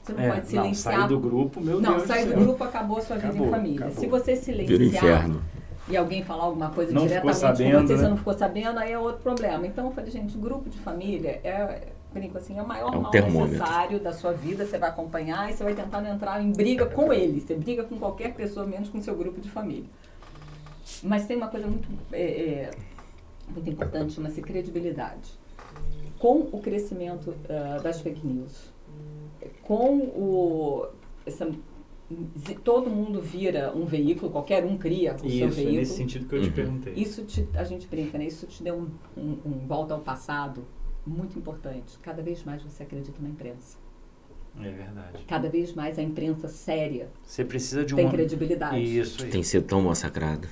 você 0.03 0.12
não 0.14 0.20
É, 0.20 0.28
pode 0.28 0.40
não, 0.40 0.47
silenciar. 0.62 0.95
sair 0.99 1.09
do 1.09 1.20
grupo, 1.20 1.61
meu 1.61 1.78
não, 1.80 1.97
Deus 1.97 2.07
sair 2.09 2.24
do 2.24 2.28
do 2.30 2.34
céu. 2.36 2.45
grupo 2.47 2.64
acabou 2.64 2.97
a 2.99 3.01
sua 3.03 3.16
vida 3.16 3.28
Acabou, 3.28 3.47
em 3.47 3.51
família. 3.51 3.86
acabou. 3.86 4.01
Se 4.01 4.07
você 4.07 4.34
Vira 4.34 4.40
o 4.40 4.66
silenciar 4.66 5.05
inferno. 5.05 5.42
E 5.89 5.97
alguém 5.97 6.22
falar 6.22 6.45
alguma 6.45 6.70
coisa 6.70 6.93
Não 6.93 7.03
ficou 7.03 7.09
diretamente 7.09 7.39
sabendo, 7.39 7.80
com 7.80 7.87
você, 7.87 7.93
né? 7.93 7.99
você 7.99 8.09
não 8.09 8.16
ficou 8.16 8.35
sabendo, 8.35 8.78
aí 8.78 8.93
é 8.93 8.99
outro 8.99 9.22
problema. 9.22 9.66
Então 9.66 9.87
eu 9.87 9.93
falei, 9.93 10.11
gente, 10.11 10.37
grupo 10.39 10.70
de 10.70 10.78
família 10.78 11.41
é, 11.45 11.89
brinco 12.14 12.39
assim, 12.39 12.59
é 12.59 12.62
o 12.62 12.66
maior 12.66 12.95
É 12.95 12.97
um 12.97 13.03
mal 13.03 13.11
termômetro. 13.11 13.59
necessário 13.59 14.01
da 14.01 14.12
sua 14.12 14.32
vida, 14.32 14.64
você 14.64 14.78
vai 14.78 14.89
acompanhar 14.89 15.51
e 15.51 15.53
você 15.53 15.64
vai 15.64 15.74
tentar 15.74 16.03
entrar 16.09 16.41
em 16.41 16.53
briga 16.53 16.87
com 16.87 17.12
ele. 17.12 17.41
Você 17.41 17.55
briga 17.55 17.82
com 17.82 17.99
qualquer 17.99 18.32
pessoa, 18.35 18.64
menos 18.64 18.89
com 18.89 19.03
seu 19.03 19.14
grupo 19.16 19.41
de 19.41 19.51
família. 19.51 19.89
Mas 21.03 21.26
tem 21.26 21.37
uma 21.37 21.49
coisa 21.49 21.66
muito, 21.66 21.89
é, 22.12 22.22
é, 22.22 22.70
muito 23.49 23.68
importante, 23.68 24.12
chama-se 24.12 24.41
credibilidade. 24.41 25.32
Com 26.18 26.49
o 26.53 26.61
crescimento 26.61 27.35
ah, 27.51 27.80
das 27.82 28.01
fake 28.01 28.24
news, 28.26 28.72
com 29.62 29.99
o... 29.99 30.87
Essa, 31.26 31.51
todo 32.62 32.90
mundo 32.90 33.20
vira 33.20 33.72
um 33.74 33.84
veículo, 33.86 34.30
qualquer 34.30 34.64
um 34.64 34.76
cria 34.76 35.14
o 35.14 35.18
seu 35.18 35.28
Isso, 35.28 35.44
é 35.44 35.48
veículo. 35.48 35.76
nesse 35.78 35.96
sentido 35.96 36.26
que 36.28 36.34
eu 36.34 36.42
te 36.42 36.48
Uhum. 36.48 36.52
perguntei. 36.55 36.92
Isso 36.94 37.24
te, 37.24 37.48
a 37.55 37.64
gente 37.64 37.86
brinca, 37.86 38.18
né? 38.18 38.26
Isso 38.26 38.46
te 38.46 38.62
deu 38.62 38.74
um, 38.76 38.90
um- 39.16 39.38
um 39.46 39.66
volta 39.66 39.94
ao 39.94 40.00
passado 40.00 40.64
muito 41.07 41.38
importante. 41.38 41.98
Cada 42.00 42.22
vez 42.22 42.42
mais 42.44 42.62
você 42.62 42.82
acredita 42.82 43.20
na 43.20 43.28
imprensa. 43.28 43.78
É 44.61 44.70
verdade. 44.70 45.24
Cada 45.26 45.48
vez 45.48 45.72
mais 45.74 45.98
a 45.98 46.02
imprensa 46.02 46.46
séria 46.46 47.09
Você 47.24 47.44
precisa 47.44 47.84
de 47.84 47.94
tem 47.94 48.05
uma... 48.05 48.12
credibilidade. 48.12 48.78
Isso 48.80 49.18
Que 49.18 49.24
aí. 49.24 49.30
tem 49.30 49.42
sido 49.42 49.64
tão 49.66 49.80
massacrada. 49.82 50.46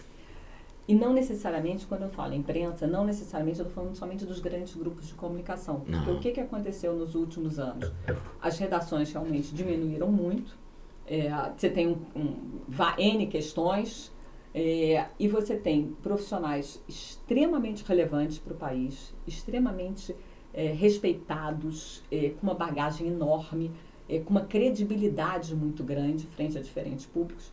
E 0.88 0.94
não 0.96 1.12
necessariamente, 1.12 1.86
quando 1.86 2.02
eu 2.02 2.08
falo 2.10 2.34
imprensa, 2.34 2.86
não 2.88 3.04
necessariamente 3.04 3.60
eu 3.60 3.66
estou 3.66 3.82
falando 3.82 3.94
somente 3.96 4.24
dos 4.26 4.40
grandes 4.40 4.74
grupos 4.74 5.06
de 5.06 5.14
comunicação. 5.14 5.80
Porque 5.80 5.92
Não. 6.10 6.16
o 6.16 6.18
que, 6.18 6.32
que 6.32 6.40
aconteceu 6.40 6.92
nos 6.96 7.14
últimos 7.14 7.60
anos? 7.60 7.92
As 8.40 8.58
redações 8.58 9.12
realmente 9.12 9.54
diminuíram 9.54 10.10
muito. 10.10 10.58
É, 11.06 11.30
você 11.56 11.68
tem 11.68 11.88
um, 11.88 11.98
um, 12.14 12.60
N 12.98 13.26
questões. 13.26 14.12
é, 14.54 15.06
e 15.18 15.28
você 15.28 15.56
tem 15.56 15.96
profissionais 16.02 16.82
extremamente 16.88 17.84
relevantes 17.84 18.38
para 18.38 18.52
o 18.52 18.56
país, 18.56 19.14
extremamente 19.26 20.14
é, 20.52 20.66
respeitados, 20.72 22.02
é, 22.10 22.30
com 22.30 22.42
uma 22.42 22.54
bagagem 22.54 23.08
enorme, 23.08 23.70
é, 24.08 24.18
com 24.18 24.30
uma 24.30 24.42
credibilidade 24.42 25.54
muito 25.54 25.82
grande 25.82 26.26
frente 26.26 26.58
a 26.58 26.60
diferentes 26.60 27.06
públicos. 27.06 27.52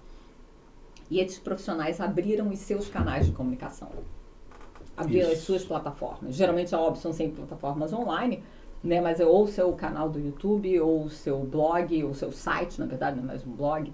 E 1.10 1.20
esses 1.20 1.40
profissionais 1.40 2.00
abriram 2.00 2.50
os 2.50 2.60
seus 2.60 2.88
canais 2.88 3.26
de 3.26 3.32
comunicação. 3.32 3.90
Abriram 4.96 5.30
as 5.30 5.38
Isso. 5.38 5.46
suas 5.46 5.64
plataformas. 5.64 6.36
Geralmente, 6.36 6.76
a 6.76 6.80
óbvio, 6.80 7.02
são 7.02 7.14
sempre 7.14 7.38
plataformas 7.38 7.94
online, 7.94 8.44
né? 8.84 9.02
Mas 9.02 9.20
é 9.20 9.26
ou 9.26 9.44
o 9.44 9.48
seu 9.48 9.72
canal 9.74 10.10
do 10.10 10.20
YouTube, 10.20 10.80
ou 10.80 11.04
o 11.06 11.10
seu 11.10 11.40
blog, 11.40 12.04
ou 12.04 12.12
o 12.12 12.16
seu 12.16 12.32
site, 12.32 12.80
na 12.80 12.86
verdade, 12.86 13.18
não 13.18 13.24
é 13.24 13.28
mais 13.28 13.46
um 13.46 13.52
blog. 13.52 13.92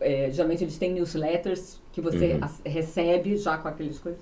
É, 0.00 0.30
geralmente, 0.30 0.64
eles 0.64 0.76
têm 0.76 0.92
newsletters 0.92 1.80
que 1.92 2.00
você 2.00 2.34
Uhum. 2.34 2.38
as- 2.44 2.60
recebe 2.64 3.36
já 3.36 3.56
com 3.56 3.68
aqueles 3.68 3.98
coisas. 3.98 4.20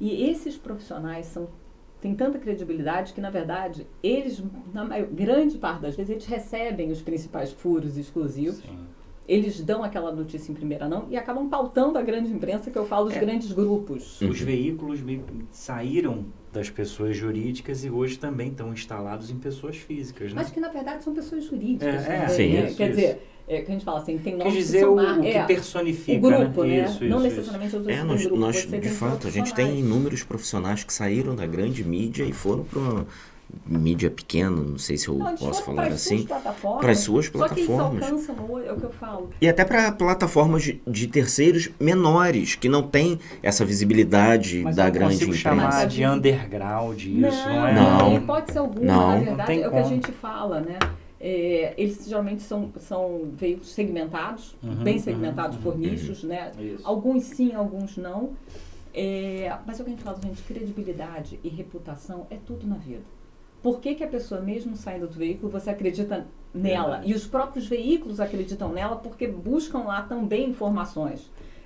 E 0.00 0.28
esses 0.30 0.56
profissionais 0.56 1.26
são 1.26 1.48
têm 2.00 2.14
tanta 2.14 2.38
credibilidade 2.38 3.12
que, 3.12 3.20
na 3.20 3.28
verdade, 3.28 3.86
eles, 4.02 4.42
na 4.72 4.86
maior, 4.86 5.06
grande 5.08 5.58
parte 5.58 5.82
das 5.82 5.94
vezes, 5.94 6.10
eles 6.10 6.24
recebem 6.24 6.90
os 6.90 7.02
principais 7.02 7.52
furos 7.52 7.98
exclusivos 7.98 8.56
Sim. 8.56 8.78
eles 9.28 9.60
dão 9.62 9.84
aquela 9.84 10.10
notícia 10.10 10.50
em 10.50 10.54
primeira 10.54 10.88
mão 10.88 11.06
e 11.10 11.16
acabam 11.18 11.46
pautando 11.50 11.98
a 11.98 12.02
grande 12.02 12.32
imprensa, 12.32 12.70
que 12.70 12.78
eu 12.78 12.86
falo 12.86 13.04
dos 13.08 13.16
É. 13.16 13.20
grandes 13.20 13.52
grupos. 13.52 14.18
Os 14.22 14.40
veículos 14.40 15.00
saíram 15.50 16.24
das 16.52 16.68
pessoas 16.68 17.16
jurídicas 17.16 17.84
e 17.84 17.90
hoje 17.90 18.18
também 18.18 18.48
estão 18.48 18.72
instalados 18.72 19.30
em 19.30 19.36
pessoas 19.36 19.76
físicas, 19.76 20.32
né? 20.32 20.42
Mas 20.42 20.50
que, 20.50 20.60
na 20.60 20.68
verdade, 20.68 21.04
são 21.04 21.14
pessoas 21.14 21.44
jurídicas. 21.44 22.06
É, 22.06 22.16
é, 22.16 22.18
né? 22.18 22.28
sim, 22.28 22.56
É, 22.56 22.66
isso, 22.66 22.76
Quer 22.76 22.90
isso. 22.90 22.96
dizer, 22.96 23.22
é, 23.46 23.60
que 23.62 23.70
a 23.70 23.74
gente 23.74 23.84
fala 23.84 23.98
assim, 23.98 24.18
tem 24.18 24.36
Quer 24.36 24.44
nomes 24.44 24.54
dizer, 24.54 24.78
que 24.80 24.84
o, 24.84 24.88
são 24.88 24.96
mar- 24.96 25.18
o 25.18 25.22
que 25.22 25.28
é, 25.28 25.42
personifica, 25.44 26.26
o 26.26 26.30
grupo, 26.30 26.64
né? 26.64 26.76
né? 26.82 26.84
Isso, 26.84 27.04
não 27.04 27.18
isso, 27.18 27.28
necessariamente 27.28 27.76
tô 27.76 27.90
É, 27.90 28.02
nós, 28.02 28.20
grupo, 28.22 28.36
nós, 28.36 28.66
de 28.66 28.88
fato, 28.88 29.26
a 29.28 29.30
gente 29.30 29.54
tem 29.54 29.78
inúmeros 29.78 30.22
profissionais 30.24 30.82
que 30.84 30.92
saíram 30.92 31.34
da 31.36 31.46
grande 31.46 31.84
mídia 31.84 32.24
e 32.24 32.32
foram 32.32 32.64
para 32.64 32.78
uma 32.78 33.06
mídia 33.66 34.10
pequena, 34.10 34.50
não 34.50 34.78
sei 34.78 34.96
se 34.96 35.08
eu 35.08 35.14
Não, 35.14 35.36
posso 35.36 35.62
falar 35.62 35.84
para 35.86 35.94
as 35.94 36.00
suas 36.02 36.12
assim, 36.18 36.26
plataformas. 36.26 36.80
para 36.80 36.92
as 36.92 36.98
suas 37.00 37.26
Só 37.26 37.30
que 37.48 37.54
eles 37.60 37.66
plataformas. 37.66 38.02
alcançam, 38.04 38.34
o- 38.48 38.58
é 38.60 38.72
o 38.72 38.76
que 38.76 38.84
eu 38.84 38.90
falo. 38.92 39.30
E 39.40 39.48
até 39.48 39.64
para 39.64 39.92
plataformas 39.92 40.62
de, 40.62 40.80
de 40.86 41.06
terceiros 41.06 41.68
menores, 41.80 42.54
que 42.54 42.68
não 42.68 42.82
têm 42.82 43.18
essa 43.42 43.64
visibilidade 43.64 44.62
Mas 44.62 44.76
da 44.76 44.82
eu 44.82 44.86
não 44.86 44.92
grande 44.92 45.14
imprensa. 45.24 45.38
chamar 45.38 45.86
de 45.86 46.04
a- 46.04 46.12
underground 46.12 47.00
isso, 47.00 47.48
não, 47.48 47.66
é? 47.66 47.74
Não. 47.74 48.12
em 48.12 48.16
hipótese 48.16 48.58
alguma, 48.58 48.86
Não. 48.86 49.08
na 49.08 49.16
Não 49.16 49.24
verdade, 49.24 49.62
é 49.62 49.68
o 49.68 49.70
que 49.70 49.78
a 49.78 49.82
gente 49.82 50.12
fala, 50.12 50.60
né? 50.60 50.78
É, 51.22 51.74
eles 51.76 52.06
geralmente 52.08 52.42
são, 52.42 52.72
são 52.78 53.30
veículos 53.36 53.72
segmentados, 53.72 54.56
Uhum, 54.62 54.76
bem 54.76 54.96
uhum, 54.96 55.02
segmentados 55.02 55.56
uhum. 55.56 55.62
por 55.62 55.78
nichos, 55.78 56.22
né? 56.24 56.50
Isso. 56.58 56.80
Alguns 56.86 57.24
sim, 57.24 57.52
alguns 57.54 57.96
não. 57.98 58.30
É, 58.94 59.52
mas 59.66 59.78
é 59.78 59.82
o 59.82 59.84
que 59.84 59.90
a 59.92 59.94
gente 59.94 60.02
fala, 60.02 60.18
gente, 60.22 60.42
credibilidade 60.42 61.38
e 61.44 61.48
reputação 61.48 62.26
é 62.30 62.36
tudo 62.44 62.66
na 62.66 62.76
vida. 62.76 63.02
Por 63.62 63.80
que, 63.80 63.94
que 63.94 64.04
a 64.04 64.08
pessoa, 64.08 64.40
mesmo 64.40 64.76
saindo 64.76 65.06
do 65.06 65.14
veículo, 65.14 65.50
você 65.50 65.70
acredita 65.70 66.26
nela? 66.52 66.90
Verdade. 66.90 67.10
E 67.10 67.14
os 67.14 67.26
próprios 67.26 67.66
veículos 67.66 68.20
acreditam 68.20 68.72
nela 68.72 68.96
porque 68.96 69.26
buscam 69.26 69.80
lá 69.80 70.02
também 70.02 70.48
informações. 70.48 71.20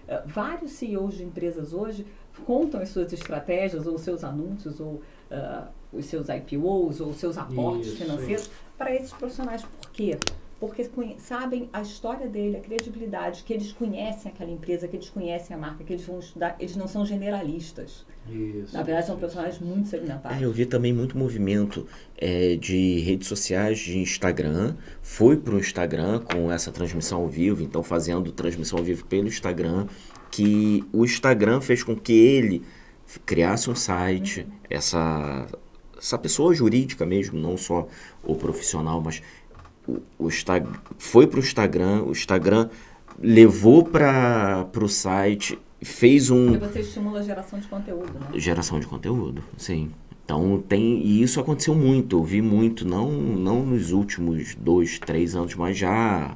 Uh, 0.07 0.27
vários 0.27 0.73
CEOs 0.73 1.17
de 1.17 1.25
empresas 1.25 1.73
hoje 1.73 2.07
contam 2.45 2.81
as 2.81 2.89
suas 2.89 3.13
estratégias, 3.13 3.87
ou 3.87 3.97
seus 3.97 4.25
anúncios, 4.25 4.81
ou 4.81 5.01
uh, 5.31 5.69
os 5.93 6.05
seus 6.07 6.29
IPOs, 6.29 7.01
ou 7.01 7.13
seus 7.15 7.39
aportes 7.39 7.89
Isso, 7.89 7.97
financeiros 7.97 8.51
para 8.77 8.95
esses 8.95 9.13
profissionais. 9.13 9.63
Por 9.63 9.91
quê? 9.93 10.19
Porque 10.61 10.89
sabem 11.19 11.69
a 11.73 11.83
história 11.83 12.29
dele, 12.29 12.57
a 12.57 12.61
credibilidade, 12.61 13.43
que 13.43 13.53
eles 13.53 13.73
conhecem 13.73 14.33
aquela 14.33 14.51
empresa, 14.51 14.89
que 14.89 14.97
eles 14.97 15.11
conhecem 15.11 15.55
a 15.55 15.59
marca, 15.59 15.85
que 15.85 15.93
eles 15.93 16.07
vão 16.07 16.19
estudar, 16.19 16.57
eles 16.59 16.77
não 16.77 16.87
são 16.87 17.05
generalistas. 17.05 18.07
Isso. 18.31 18.75
Na 18.75 18.83
verdade, 18.83 19.07
são 19.07 19.17
profissionais 19.17 19.59
muito 19.59 19.89
segmentados. 19.89 20.41
É, 20.41 20.45
eu 20.45 20.53
vi 20.53 20.65
também 20.65 20.93
muito 20.93 21.19
movimento 21.19 21.87
é, 22.17 22.57
de 22.57 23.01
redes 23.01 23.29
sociais, 23.29 23.79
de 23.79 23.99
Instagram. 23.99 24.77
Foi 25.03 25.37
para 25.37 25.55
o 25.55 25.59
Instagram 25.59 26.21
com 26.21 26.51
essa 26.51 26.73
transmissão 26.73 27.21
ao 27.21 27.29
vivo, 27.29 27.63
então 27.63 27.83
fazendo 27.83 28.33
transmissão 28.33 28.79
ao 28.79 28.85
vivo 28.85 29.05
pelo 29.05 29.29
Instagram, 29.29 29.87
que 30.31 30.85
o 30.93 31.05
Instagram 31.05 31.61
fez 31.61 31.83
com 31.83 31.95
que 31.95 32.13
ele 32.13 32.63
criasse 33.27 33.71
um 33.71 33.75
site, 33.75 34.41
uhum. 34.41 34.47
essa, 34.71 35.47
essa 35.99 36.19
pessoa 36.19 36.55
jurídica 36.55 37.05
mesmo, 37.05 37.39
não 37.39 37.57
só 37.57 37.87
o 38.23 38.35
profissional, 38.35 39.01
mas 39.01 39.23
o, 39.87 40.01
o 40.19 40.29
foi 40.99 41.27
para 41.27 41.37
o 41.37 41.41
Instagram, 41.41 42.03
o 42.03 42.13
Instagram 42.13 42.69
levou 43.19 43.85
para 43.85 44.67
o 44.81 44.89
site, 44.89 45.59
fez 45.83 46.31
um... 46.31 46.55
E 46.55 46.59
você 46.59 46.81
estimula 46.81 47.21
a 47.21 47.23
geração 47.23 47.59
de 47.59 47.69
conteúdo, 47.69 48.13
né? 48.19 48.39
Geração 48.39 48.81
de 48.81 48.87
conteúdo, 48.87 49.43
sim. 49.57 49.91
Então 50.25 50.59
tem 50.67 51.01
e 51.03 51.23
isso 51.23 51.39
aconteceu 51.39 51.75
muito, 51.75 52.17
eu 52.17 52.25
vi 52.25 52.41
muito, 52.41 52.87
não 52.87 53.13
não 53.13 53.65
nos 53.65 53.93
últimos 53.93 54.55
dois, 54.55 54.99
três 54.99 55.37
anos, 55.37 55.55
mas 55.55 55.77
já 55.77 56.35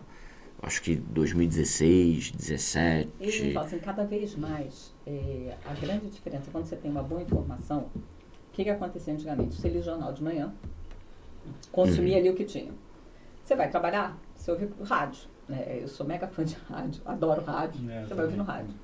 acho 0.63 0.83
que 0.83 0.95
2016, 0.95 2.33
17. 2.33 3.09
E 3.19 3.49
então, 3.49 3.63
assim, 3.63 3.79
cada 3.79 4.05
vez 4.05 4.37
mais 4.37 4.93
é, 5.07 5.57
a 5.65 5.73
grande 5.73 6.11
diferença 6.11 6.51
quando 6.53 6.67
você 6.67 6.77
tem 6.77 6.91
uma 6.91 7.03
boa 7.03 7.23
informação, 7.23 7.87
o 7.95 8.53
que, 8.53 8.65
que 8.65 8.71
acontecia 8.71 9.15
antigamente? 9.15 9.55
Você 9.55 9.69
lia 9.69 9.81
o 9.81 9.85
jornal 9.85 10.13
de 10.13 10.23
manhã, 10.23 10.53
consumia 11.73 12.15
uhum. 12.15 12.21
ali 12.21 12.31
o 12.31 12.35
que 12.35 12.45
tinha. 12.45 12.73
Você 13.49 13.57
vai 13.57 13.71
trabalhar, 13.71 14.15
você 14.37 14.51
ouve 14.51 14.69
rádio. 14.85 15.27
Né? 15.49 15.79
Eu 15.81 15.89
sou 15.89 16.05
mega 16.05 16.29
fã 16.29 16.45
de 16.45 16.55
rádio, 16.69 17.01
adoro 17.07 17.43
rádio. 17.43 17.91
É, 17.91 18.05
você 18.05 18.13
vai 18.13 18.27
ouvir 18.27 18.37
no 18.37 18.45
rádio. 18.45 18.75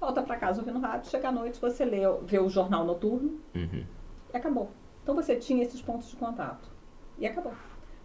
Volta 0.00 0.22
para 0.22 0.36
casa 0.36 0.60
ouvindo 0.60 0.78
rádio, 0.78 1.10
chega 1.10 1.30
à 1.30 1.32
noite, 1.32 1.60
você 1.60 1.84
lê, 1.84 2.02
vê 2.22 2.38
o 2.38 2.48
jornal 2.48 2.86
noturno 2.86 3.40
uhum. 3.52 3.84
e 4.32 4.36
acabou. 4.36 4.70
Então 5.02 5.16
você 5.16 5.34
tinha 5.34 5.64
esses 5.64 5.82
pontos 5.82 6.08
de 6.08 6.14
contato. 6.14 6.70
E 7.18 7.26
acabou. 7.26 7.54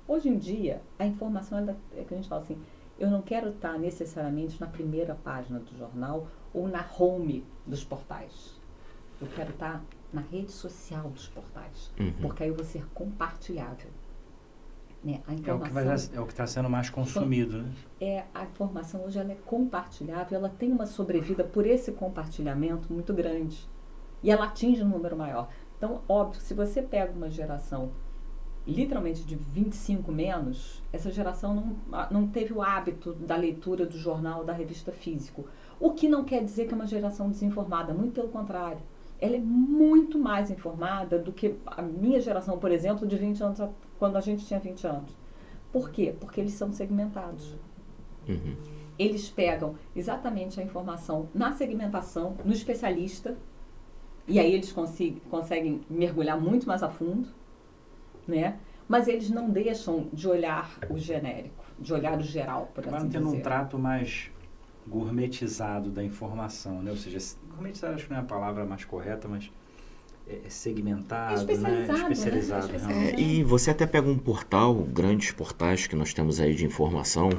Hoje 0.07 0.29
em 0.29 0.37
dia, 0.39 0.81
a 0.97 1.05
informação 1.05 1.59
é 1.95 2.03
que 2.03 2.11
a 2.11 2.17
gente 2.17 2.27
fala 2.27 2.41
assim, 2.41 2.59
eu 2.97 3.11
não 3.11 3.21
quero 3.21 3.49
estar 3.49 3.77
necessariamente 3.77 4.59
na 4.59 4.65
primeira 4.65 5.13
página 5.13 5.59
do 5.59 5.77
jornal 5.77 6.25
ou 6.51 6.67
na 6.67 6.83
home 6.97 7.45
dos 7.67 7.83
portais. 7.83 8.59
Eu 9.21 9.27
quero 9.27 9.51
estar 9.51 9.83
na 10.11 10.21
rede 10.21 10.51
social 10.51 11.07
dos 11.11 11.27
portais, 11.27 11.93
uhum. 11.99 12.13
porque 12.19 12.41
aí 12.41 12.49
eu 12.49 12.55
vou 12.55 12.65
ser 12.65 12.83
compartilhável. 12.95 13.91
Né? 15.03 15.21
A 15.25 15.33
informação, 15.33 16.09
é 16.13 16.19
o 16.19 16.25
que 16.25 16.33
está 16.33 16.45
sendo 16.45 16.69
mais 16.69 16.89
consumido, 16.89 17.59
né? 17.63 17.71
É, 18.01 18.23
a 18.33 18.43
informação 18.43 19.05
hoje 19.05 19.17
ela 19.17 19.31
é 19.31 19.37
compartilhável, 19.45 20.37
ela 20.37 20.49
tem 20.49 20.71
uma 20.71 20.85
sobrevida 20.85 21.43
por 21.43 21.65
esse 21.65 21.93
compartilhamento 21.93 22.91
muito 22.91 23.13
grande. 23.13 23.69
E 24.21 24.29
ela 24.29 24.45
atinge 24.45 24.83
um 24.83 24.89
número 24.89 25.15
maior. 25.15 25.47
Então, 25.77 26.01
óbvio, 26.09 26.41
se 26.41 26.53
você 26.53 26.81
pega 26.81 27.13
uma 27.13 27.29
geração 27.29 27.91
literalmente 28.67 29.23
de 29.23 29.35
25 29.35 30.11
menos, 30.11 30.83
essa 30.91 31.09
geração 31.09 31.55
não, 31.55 32.07
não 32.11 32.27
teve 32.27 32.53
o 32.53 32.61
hábito 32.61 33.13
da 33.13 33.35
leitura 33.35 33.85
do 33.85 33.97
jornal, 33.97 34.43
da 34.43 34.53
revista 34.53 34.91
físico. 34.91 35.45
O 35.79 35.91
que 35.91 36.07
não 36.07 36.23
quer 36.23 36.43
dizer 36.43 36.67
que 36.67 36.73
é 36.73 36.75
uma 36.75 36.85
geração 36.85 37.29
desinformada, 37.29 37.93
muito 37.93 38.13
pelo 38.13 38.29
contrário. 38.29 38.81
Ela 39.19 39.35
é 39.35 39.39
muito 39.39 40.19
mais 40.19 40.51
informada 40.51 41.17
do 41.17 41.31
que 41.31 41.55
a 41.65 41.81
minha 41.81 42.21
geração, 42.21 42.57
por 42.57 42.71
exemplo, 42.71 43.07
de 43.07 43.17
20 43.17 43.43
anos, 43.43 43.59
quando 43.99 44.15
a 44.15 44.21
gente 44.21 44.45
tinha 44.45 44.59
20 44.59 44.87
anos. 44.87 45.11
Por 45.71 45.91
quê? 45.91 46.15
Porque 46.19 46.41
eles 46.41 46.53
são 46.53 46.71
segmentados. 46.73 47.55
Uhum. 48.27 48.55
Eles 48.97 49.29
pegam 49.29 49.75
exatamente 49.95 50.59
a 50.59 50.63
informação 50.63 51.29
na 51.33 51.51
segmentação, 51.51 52.35
no 52.43 52.51
especialista, 52.51 53.37
e 54.27 54.39
aí 54.39 54.53
eles 54.53 54.73
conseguem 55.29 55.81
mergulhar 55.89 56.39
muito 56.39 56.67
mais 56.67 56.81
a 56.81 56.89
fundo 56.89 57.27
né? 58.29 58.59
Mas 58.87 59.07
eles 59.07 59.29
não 59.29 59.49
deixam 59.49 60.07
de 60.13 60.27
olhar 60.27 60.79
o 60.89 60.97
genérico, 60.97 61.63
de 61.77 61.93
olhar 61.93 62.17
o 62.17 62.21
geral, 62.21 62.71
por 62.73 62.87
assim 62.87 63.09
tendo 63.09 63.25
dizer. 63.25 63.37
um 63.37 63.41
trato 63.41 63.77
mais 63.77 64.31
gourmetizado 64.87 65.91
da 65.91 66.03
informação, 66.03 66.81
né? 66.81 66.89
Ou 66.89 66.97
seja, 66.97 67.17
gourmetizado 67.49 67.95
acho 67.95 68.05
que 68.05 68.11
não 68.11 68.17
é 68.17 68.21
a 68.21 68.25
palavra 68.25 68.65
mais 68.65 68.85
correta, 68.85 69.27
mas 69.27 69.51
segmentado, 70.47 71.31
é 71.31 71.35
especializado, 71.35 71.99
né? 71.99 72.11
especializado. 72.11 72.67
Né? 72.67 72.75
especializado. 72.75 73.15
É, 73.15 73.19
e 73.19 73.43
você 73.43 73.71
até 73.71 73.85
pega 73.85 74.09
um 74.09 74.17
portal, 74.17 74.75
grandes 74.75 75.31
portais 75.31 75.87
que 75.87 75.95
nós 75.95 76.13
temos 76.13 76.39
aí 76.39 76.53
de 76.53 76.65
informação, 76.65 77.29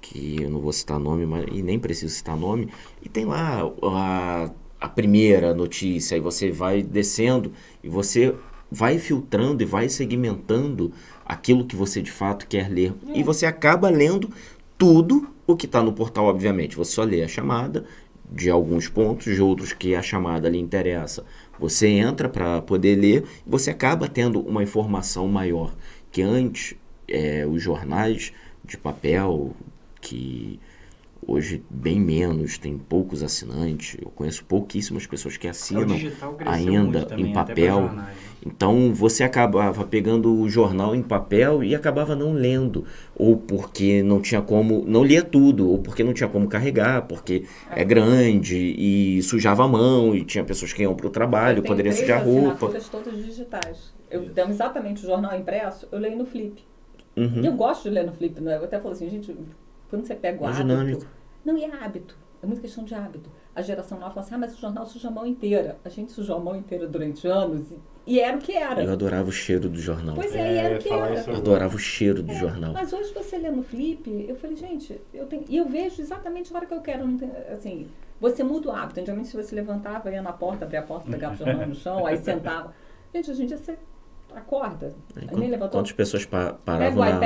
que 0.00 0.42
eu 0.42 0.50
não 0.50 0.60
vou 0.60 0.72
citar 0.72 0.98
nome, 0.98 1.24
mas, 1.26 1.46
e 1.52 1.62
nem 1.62 1.78
preciso 1.78 2.12
citar 2.12 2.36
nome, 2.36 2.68
e 3.02 3.08
tem 3.08 3.24
lá 3.24 3.62
a, 3.82 4.50
a 4.80 4.88
primeira 4.88 5.54
notícia, 5.54 6.16
e 6.16 6.20
você 6.20 6.50
vai 6.50 6.82
descendo 6.82 7.52
e 7.82 7.88
você 7.88 8.34
vai 8.70 8.98
filtrando 8.98 9.62
e 9.62 9.66
vai 9.66 9.88
segmentando 9.88 10.92
aquilo 11.24 11.66
que 11.66 11.76
você 11.76 12.00
de 12.00 12.10
fato 12.10 12.46
quer 12.46 12.70
ler. 12.70 12.94
É. 13.08 13.18
E 13.18 13.22
você 13.22 13.44
acaba 13.44 13.90
lendo 13.90 14.30
tudo 14.78 15.28
o 15.46 15.54
que 15.54 15.66
está 15.66 15.82
no 15.82 15.92
portal, 15.92 16.24
obviamente. 16.24 16.76
Você 16.76 16.92
só 16.92 17.04
lê 17.04 17.22
a 17.22 17.28
chamada 17.28 17.84
de 18.30 18.48
alguns 18.48 18.88
pontos, 18.88 19.34
de 19.34 19.42
outros 19.42 19.72
que 19.74 19.94
a 19.94 20.00
chamada 20.00 20.48
lhe 20.48 20.58
interessa. 20.58 21.24
Você 21.62 21.86
entra 21.86 22.28
para 22.28 22.60
poder 22.60 22.96
ler 22.96 23.24
e 23.46 23.48
você 23.48 23.70
acaba 23.70 24.08
tendo 24.08 24.40
uma 24.40 24.64
informação 24.64 25.28
maior. 25.28 25.72
Que 26.10 26.20
antes, 26.20 26.74
é, 27.06 27.46
os 27.46 27.62
jornais 27.62 28.32
de 28.64 28.76
papel, 28.76 29.54
que 30.00 30.58
Hoje, 31.24 31.62
bem 31.70 32.00
menos, 32.00 32.58
tem 32.58 32.76
poucos 32.76 33.22
assinantes. 33.22 33.96
Eu 34.00 34.10
conheço 34.10 34.44
pouquíssimas 34.44 35.06
pessoas 35.06 35.36
que 35.36 35.46
assinam 35.46 35.96
ainda 36.44 37.04
também, 37.04 37.26
em 37.26 37.32
papel. 37.32 37.90
Então, 38.44 38.92
você 38.92 39.22
acabava 39.22 39.84
pegando 39.84 40.34
o 40.34 40.48
jornal 40.48 40.96
em 40.96 41.02
papel 41.02 41.62
e 41.62 41.76
acabava 41.76 42.16
não 42.16 42.32
lendo. 42.32 42.84
Ou 43.14 43.36
porque 43.36 44.02
não 44.02 44.20
tinha 44.20 44.42
como. 44.42 44.84
Não 44.84 45.04
lia 45.04 45.22
tudo, 45.22 45.70
ou 45.70 45.78
porque 45.78 46.02
não 46.02 46.12
tinha 46.12 46.28
como 46.28 46.48
carregar, 46.48 47.02
porque 47.02 47.44
é, 47.70 47.82
é 47.82 47.84
grande 47.84 48.56
e 48.56 49.22
sujava 49.22 49.64
a 49.64 49.68
mão, 49.68 50.16
e 50.16 50.24
tinha 50.24 50.42
pessoas 50.42 50.72
que 50.72 50.82
iam 50.82 50.94
para 50.94 51.06
o 51.06 51.10
trabalho, 51.10 51.62
poderia 51.62 51.92
sujar 51.92 52.24
roupa. 52.24 52.68
todas 52.90 53.24
digitais. 53.24 53.94
Eu 54.10 54.28
tenho 54.30 54.50
exatamente 54.50 55.04
o 55.04 55.06
jornal 55.06 55.38
impresso, 55.38 55.86
eu 55.92 55.98
leio 56.00 56.18
no 56.18 56.26
Flip. 56.26 56.62
Uhum. 57.16 57.44
Eu 57.44 57.52
gosto 57.52 57.84
de 57.84 57.90
ler 57.90 58.04
no 58.04 58.12
Flip, 58.12 58.40
né? 58.40 58.56
Eu 58.56 58.64
até 58.64 58.78
falo 58.78 58.92
assim, 58.92 59.08
gente, 59.08 59.34
quando 59.92 60.06
você 60.06 60.14
pega 60.14 60.42
o 60.42 60.46
é 60.46 60.48
hábito. 60.48 60.62
Dinâmico. 60.62 61.06
Não, 61.44 61.58
e 61.58 61.64
é 61.64 61.70
hábito. 61.70 62.16
É 62.42 62.46
muita 62.46 62.62
questão 62.62 62.82
de 62.82 62.94
hábito. 62.94 63.28
A 63.54 63.60
geração 63.60 63.98
nova 63.98 64.14
fala 64.14 64.24
assim, 64.24 64.34
ah, 64.34 64.38
mas 64.38 64.54
o 64.56 64.58
jornal 64.58 64.86
suja 64.86 65.08
a 65.08 65.10
mão 65.10 65.26
inteira. 65.26 65.76
A 65.84 65.90
gente 65.90 66.12
sujou 66.12 66.36
a 66.36 66.40
mão 66.40 66.56
inteira 66.56 66.88
durante 66.88 67.28
anos 67.28 67.70
e, 67.70 67.78
e 68.06 68.18
era 68.18 68.38
o 68.38 68.40
que 68.40 68.56
era. 68.56 68.82
Eu 68.82 68.90
adorava 68.90 69.28
o 69.28 69.32
cheiro 69.32 69.68
do 69.68 69.78
jornal. 69.78 70.14
Pois 70.14 70.34
é, 70.34 70.40
é 70.40 70.54
e 70.54 70.56
era 70.56 70.76
o 70.76 70.78
que 70.78 70.88
era. 70.88 71.30
Eu 71.30 71.36
adorava 71.36 71.76
o 71.76 71.78
cheiro 71.78 72.22
do 72.22 72.32
é, 72.32 72.34
jornal. 72.34 72.72
Mas 72.72 72.90
hoje 72.90 73.12
você 73.12 73.36
lê 73.36 73.50
no 73.50 73.62
Flip, 73.62 74.08
eu 74.26 74.34
falei, 74.36 74.56
gente, 74.56 74.98
eu 75.12 75.26
tenho, 75.26 75.44
e 75.46 75.58
eu 75.58 75.68
vejo 75.68 76.00
exatamente 76.00 76.50
a 76.54 76.56
hora 76.56 76.64
que 76.64 76.72
eu 76.72 76.80
quero. 76.80 77.06
Não 77.06 77.18
tem, 77.18 77.30
assim, 77.52 77.86
você 78.18 78.42
muda 78.42 78.70
o 78.70 78.72
hábito. 78.72 78.98
Antigamente, 78.98 79.28
se 79.28 79.36
você 79.36 79.54
levantava, 79.54 80.10
ia 80.10 80.22
na 80.22 80.32
porta, 80.32 80.64
abria 80.64 80.80
a 80.80 80.84
porta, 80.84 81.10
pegava 81.10 81.34
o 81.34 81.36
jornal 81.36 81.66
no 81.66 81.74
chão, 81.74 82.06
aí 82.06 82.16
sentava. 82.16 82.74
Gente, 83.14 83.30
hoje 83.30 83.42
em 83.42 83.46
dia 83.46 83.58
você 83.58 83.76
acorda. 84.34 84.94
nem 85.36 85.50
levantou. 85.50 85.80
Quantas 85.80 85.92
pessoas 85.92 86.24
pa 86.24 86.54
paravam 86.64 87.04
na, 87.04 87.20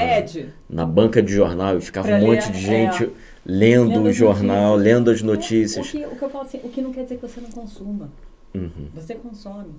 na, 0.69 0.87
banca 0.87 1.23
de 1.23 1.33
jornal 1.33 1.77
e 1.77 1.81
ficava 1.81 2.09
um 2.09 2.21
monte 2.21 2.47
ler, 2.47 2.53
de 2.53 2.61
gente 2.61 3.05
é, 3.05 3.11
lendo, 3.45 3.89
lendo 3.89 4.03
o 4.05 4.13
jornal, 4.13 4.73
notícias. 4.73 4.95
lendo 4.95 5.11
as 5.11 5.23
notícias. 5.23 5.87
O 5.87 5.91
que, 5.91 6.07
o 6.07 6.17
que, 6.17 6.23
eu 6.23 6.31
falo 6.31 6.45
assim, 6.45 6.61
o 6.63 6.69
que 6.69 6.83
não 6.83 6.93
quer 6.93 7.03
dizer 7.05 7.17
que 7.17 7.23
você 7.23 7.41
não 7.41 7.51
consuma. 7.51 8.11
Uhum. 8.55 8.89
Você 8.95 9.15
consome. 9.15 9.75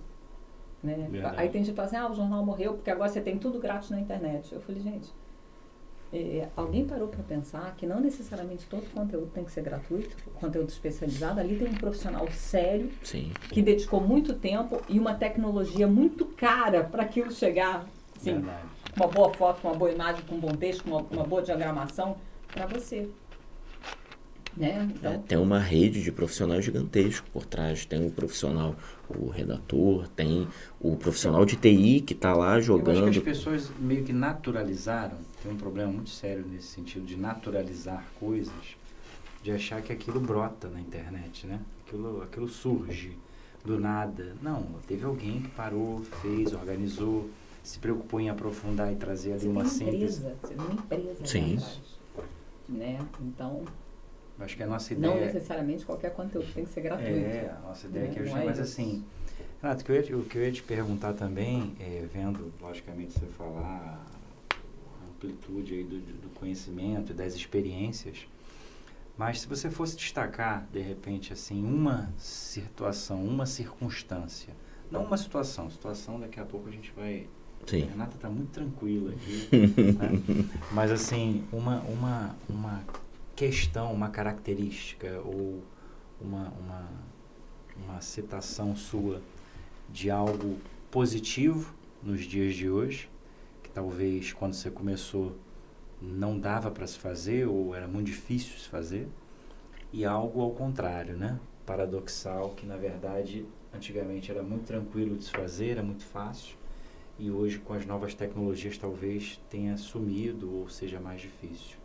Né? 0.83 1.09
Aí 1.35 1.49
tem 1.49 1.63
gente 1.63 1.71
que 1.71 1.75
fala 1.75 1.87
assim, 1.87 1.97
ah, 1.97 2.09
o 2.09 2.15
jornal 2.15 2.45
morreu 2.45 2.73
porque 2.73 2.89
agora 2.89 3.09
você 3.09 3.19
tem 3.19 3.37
tudo 3.37 3.59
grátis 3.59 3.89
na 3.89 3.99
internet. 3.99 4.53
Eu 4.53 4.61
falei, 4.61 4.81
gente, 4.81 5.09
é, 6.13 6.47
alguém 6.55 6.85
parou 6.85 7.07
para 7.09 7.21
pensar 7.23 7.75
que 7.77 7.85
não 7.85 7.99
necessariamente 7.99 8.65
todo 8.65 8.83
conteúdo 8.93 9.27
tem 9.33 9.43
que 9.43 9.51
ser 9.51 9.61
gratuito, 9.61 10.15
conteúdo 10.35 10.69
especializado. 10.69 11.39
Ali 11.39 11.57
tem 11.57 11.67
um 11.67 11.73
profissional 11.73 12.27
sério 12.31 12.89
Sim. 13.03 13.31
que 13.49 13.61
dedicou 13.61 13.99
muito 13.99 14.33
tempo 14.33 14.81
e 14.87 14.99
uma 14.99 15.13
tecnologia 15.13 15.87
muito 15.87 16.25
cara 16.25 16.83
para 16.83 17.03
aquilo 17.03 17.31
chegar. 17.31 17.85
Assim, 18.15 18.43
uma 18.95 19.07
boa 19.07 19.31
foto, 19.33 19.67
uma 19.67 19.75
boa 19.75 19.91
imagem, 19.91 20.23
com 20.27 20.35
um 20.35 20.39
bom 20.39 20.55
texto, 20.55 20.85
uma, 20.85 21.01
uma 21.01 21.23
boa 21.23 21.41
diagramação 21.41 22.17
para 22.51 22.65
você. 22.65 23.07
Né? 24.55 24.87
Então, 24.95 25.11
É, 25.11 25.17
tem 25.19 25.37
uma 25.37 25.59
rede 25.59 26.01
de 26.01 26.11
profissionais 26.11 26.65
gigantesco 26.65 27.29
por 27.31 27.45
trás. 27.45 27.85
Tem 27.85 28.03
o 28.07 28.09
profissional, 28.09 28.75
o 29.07 29.27
redator, 29.29 30.07
tem 30.09 30.47
o 30.81 30.95
profissional 30.95 31.45
de 31.45 31.55
TI 31.57 32.01
que 32.01 32.13
está 32.13 32.33
lá 32.33 32.53
Eu 32.53 32.57
acho 32.57 32.61
que 32.61 32.65
jogando. 32.65 33.09
as 33.09 33.17
pessoas 33.19 33.71
meio 33.79 34.03
que 34.03 34.11
naturalizaram, 34.13 35.17
tem 35.47 35.55
um 35.55 35.57
problema 35.57 35.91
muito 35.91 36.09
sério 36.09 36.45
nesse 36.45 36.67
sentido 36.67 37.05
de 37.05 37.15
naturalizar 37.15 38.03
coisas, 38.19 38.53
de 39.41 39.51
achar 39.51 39.81
que 39.81 39.93
aquilo 39.93 40.19
brota 40.19 40.67
na 40.67 40.81
internet, 40.81 41.47
né? 41.47 41.61
Aquilo, 41.85 42.21
aquilo 42.21 42.49
surge 42.49 43.17
do 43.63 43.79
nada. 43.79 44.35
Não, 44.41 44.63
teve 44.85 45.05
alguém 45.05 45.41
que 45.41 45.47
parou, 45.49 46.03
fez, 46.21 46.51
organizou, 46.51 47.29
se 47.63 47.79
preocupou 47.79 48.19
em 48.19 48.29
aprofundar 48.29 48.91
e 48.91 48.97
trazer 48.97 49.31
ali 49.33 49.41
você 49.41 49.47
uma 49.47 49.61
tem 49.61 49.69
simples. 49.71 50.17
empresa, 50.17 50.35
você 50.41 50.53
tem 50.53 50.65
uma 50.65 50.73
empresa 50.73 51.25
Sim. 51.25 51.57
né? 52.67 52.99
Então, 53.21 53.63
Acho 54.39 54.55
que 54.55 54.63
a 54.63 54.67
nossa 54.67 54.93
não 54.95 55.13
ideia 55.13 55.25
necessariamente 55.27 55.85
qualquer 55.85 56.13
conteúdo 56.13 56.47
tem 56.53 56.65
que 56.65 56.71
ser 56.71 56.81
gratuito. 56.81 57.09
É, 57.09 57.55
a 57.57 57.67
nossa 57.67 57.87
ideia 57.87 58.05
é 58.05 58.07
que 58.09 58.19
Não 58.19 58.25
hoje, 58.25 58.37
é 58.37 58.45
mas 58.45 58.59
assim, 58.59 59.03
Renato, 59.61 59.81
o 59.81 59.85
que 59.85 59.91
eu 59.91 60.43
ia, 60.43 60.51
que 60.51 60.51
te 60.51 60.61
perguntar 60.61 61.13
também, 61.13 61.73
é, 61.79 62.05
vendo, 62.13 62.51
logicamente, 62.61 63.13
você 63.13 63.25
falar 63.27 64.05
amplitude 65.17 65.73
aí 65.73 65.83
do, 65.83 65.99
do 65.99 66.29
conhecimento 66.35 67.11
e 67.11 67.15
das 67.15 67.33
experiências, 67.33 68.27
mas 69.17 69.41
se 69.41 69.47
você 69.47 69.69
fosse 69.71 69.97
destacar, 69.97 70.67
de 70.71 70.79
repente, 70.79 71.33
assim, 71.33 71.63
uma 71.63 72.09
situação, 72.17 73.23
uma 73.25 73.47
circunstância, 73.47 74.53
não 74.91 75.03
uma 75.03 75.17
situação, 75.17 75.69
situação 75.69 76.19
daqui 76.19 76.39
a 76.39 76.45
pouco 76.45 76.69
a 76.69 76.71
gente 76.71 76.93
vai... 76.95 77.27
A 77.63 77.69
Sim. 77.69 77.85
Renata 77.85 78.15
está 78.15 78.29
muito 78.29 78.51
tranquila 78.51 79.11
aqui, 79.11 79.49
né? 79.97 80.45
mas 80.71 80.91
assim, 80.91 81.43
uma, 81.51 81.79
uma, 81.81 82.35
uma 82.47 82.83
questão, 83.35 83.91
uma 83.91 84.09
característica 84.09 85.19
ou 85.25 85.63
uma, 86.21 86.53
uma, 86.59 86.89
uma 87.83 87.99
citação 87.99 88.75
sua 88.75 89.21
de 89.89 90.11
algo 90.11 90.59
positivo 90.91 91.73
nos 92.03 92.21
dias 92.21 92.55
de 92.55 92.69
hoje, 92.69 93.09
talvez 93.77 94.33
quando 94.33 94.53
você 94.55 94.71
começou 94.71 95.35
não 96.01 96.39
dava 96.39 96.71
para 96.71 96.87
se 96.87 96.97
fazer 96.97 97.47
ou 97.47 97.75
era 97.75 97.87
muito 97.87 98.07
difícil 98.07 98.57
se 98.57 98.67
fazer, 98.67 99.07
e 99.93 100.03
algo 100.03 100.41
ao 100.41 100.49
contrário, 100.49 101.15
né? 101.15 101.39
Paradoxal, 101.63 102.49
que 102.57 102.65
na 102.65 102.75
verdade 102.75 103.45
antigamente 103.71 104.31
era 104.31 104.41
muito 104.41 104.65
tranquilo 104.65 105.15
de 105.15 105.25
se 105.25 105.31
fazer, 105.31 105.69
era 105.73 105.83
muito 105.83 106.03
fácil, 106.03 106.55
e 107.19 107.29
hoje 107.29 107.59
com 107.59 107.73
as 107.73 107.85
novas 107.85 108.15
tecnologias 108.15 108.79
talvez 108.79 109.39
tenha 109.47 109.77
sumido 109.77 110.51
ou 110.55 110.67
seja 110.69 110.99
mais 110.99 111.21
difícil 111.21 111.77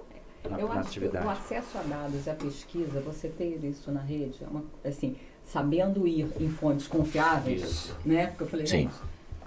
na, 0.48 0.58
Eu 0.58 0.68
na 0.68 0.76
acho 0.76 0.92
que 0.92 0.98
atividade. 0.98 1.26
o 1.26 1.30
acesso 1.30 1.76
a 1.76 1.82
dados 1.82 2.26
e 2.26 2.30
a 2.30 2.34
pesquisa, 2.34 3.00
você 3.00 3.28
ter 3.28 3.62
isso 3.64 3.92
na 3.92 4.00
rede, 4.00 4.42
é 4.42 4.46
uma, 4.46 4.64
assim, 4.82 5.14
sabendo 5.44 6.06
ir 6.06 6.26
em 6.40 6.48
fontes 6.48 6.86
confiáveis, 6.86 7.62
Isso. 7.62 7.96
né? 8.02 8.28
Porque 8.28 8.44
eu 8.44 8.48
falei, 8.48 8.66
Sim. 8.66 8.76
gente, 8.88 8.94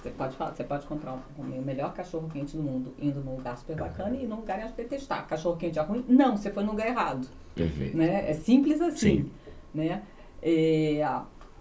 você 0.06 0.12
pode 0.12 0.36
falar, 0.36 0.54
você 0.54 0.64
pode 0.64 0.86
comprar 0.86 1.14
um- 1.14 1.42
o 1.42 1.62
melhor 1.64 1.92
cachorro 1.94 2.30
quente 2.32 2.56
do 2.56 2.62
mundo 2.62 2.94
indo 3.00 3.22
num 3.22 3.36
lugar 3.38 3.58
super 3.58 3.76
bacana 3.76 4.16
e 4.16 4.28
num 4.28 4.38
lugar 4.38 4.60
e 4.78 4.84
testar. 4.84 5.24
Cachorro 5.24 5.58
quente 5.58 5.80
é 5.80 5.82
ruim? 5.82 6.06
Não, 6.08 6.38
você 6.38 6.52
foi 6.52 6.64
no 6.64 6.72
lugar 6.72 6.88
errado. 6.88 7.28
Perfeito. 7.56 7.98
Né? 7.98 8.30
É 8.30 8.34
simples 8.34 8.80
assim. 8.82 8.98
Sim. 9.24 9.32
Né? 9.74 10.04
É, 10.44 11.02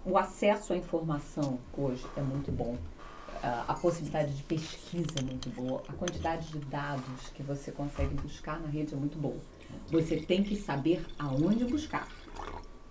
o 0.05 0.15
acesso 0.17 0.73
à 0.73 0.77
informação 0.77 1.57
hoje 1.75 2.05
é 2.15 2.21
muito 2.21 2.51
bom. 2.51 2.77
A, 3.41 3.65
a 3.67 3.73
possibilidade 3.73 4.33
de 4.33 4.43
pesquisa 4.43 5.19
é 5.19 5.23
muito 5.23 5.49
boa. 5.49 5.81
A 5.87 5.93
quantidade 5.93 6.47
de 6.49 6.59
dados 6.59 7.29
que 7.33 7.41
você 7.41 7.71
consegue 7.71 8.13
buscar 8.15 8.59
na 8.59 8.67
rede 8.67 8.93
é 8.93 8.97
muito 8.97 9.17
boa. 9.17 9.37
Você 9.89 10.17
tem 10.17 10.43
que 10.43 10.55
saber 10.55 11.03
aonde 11.17 11.65
buscar. 11.65 12.07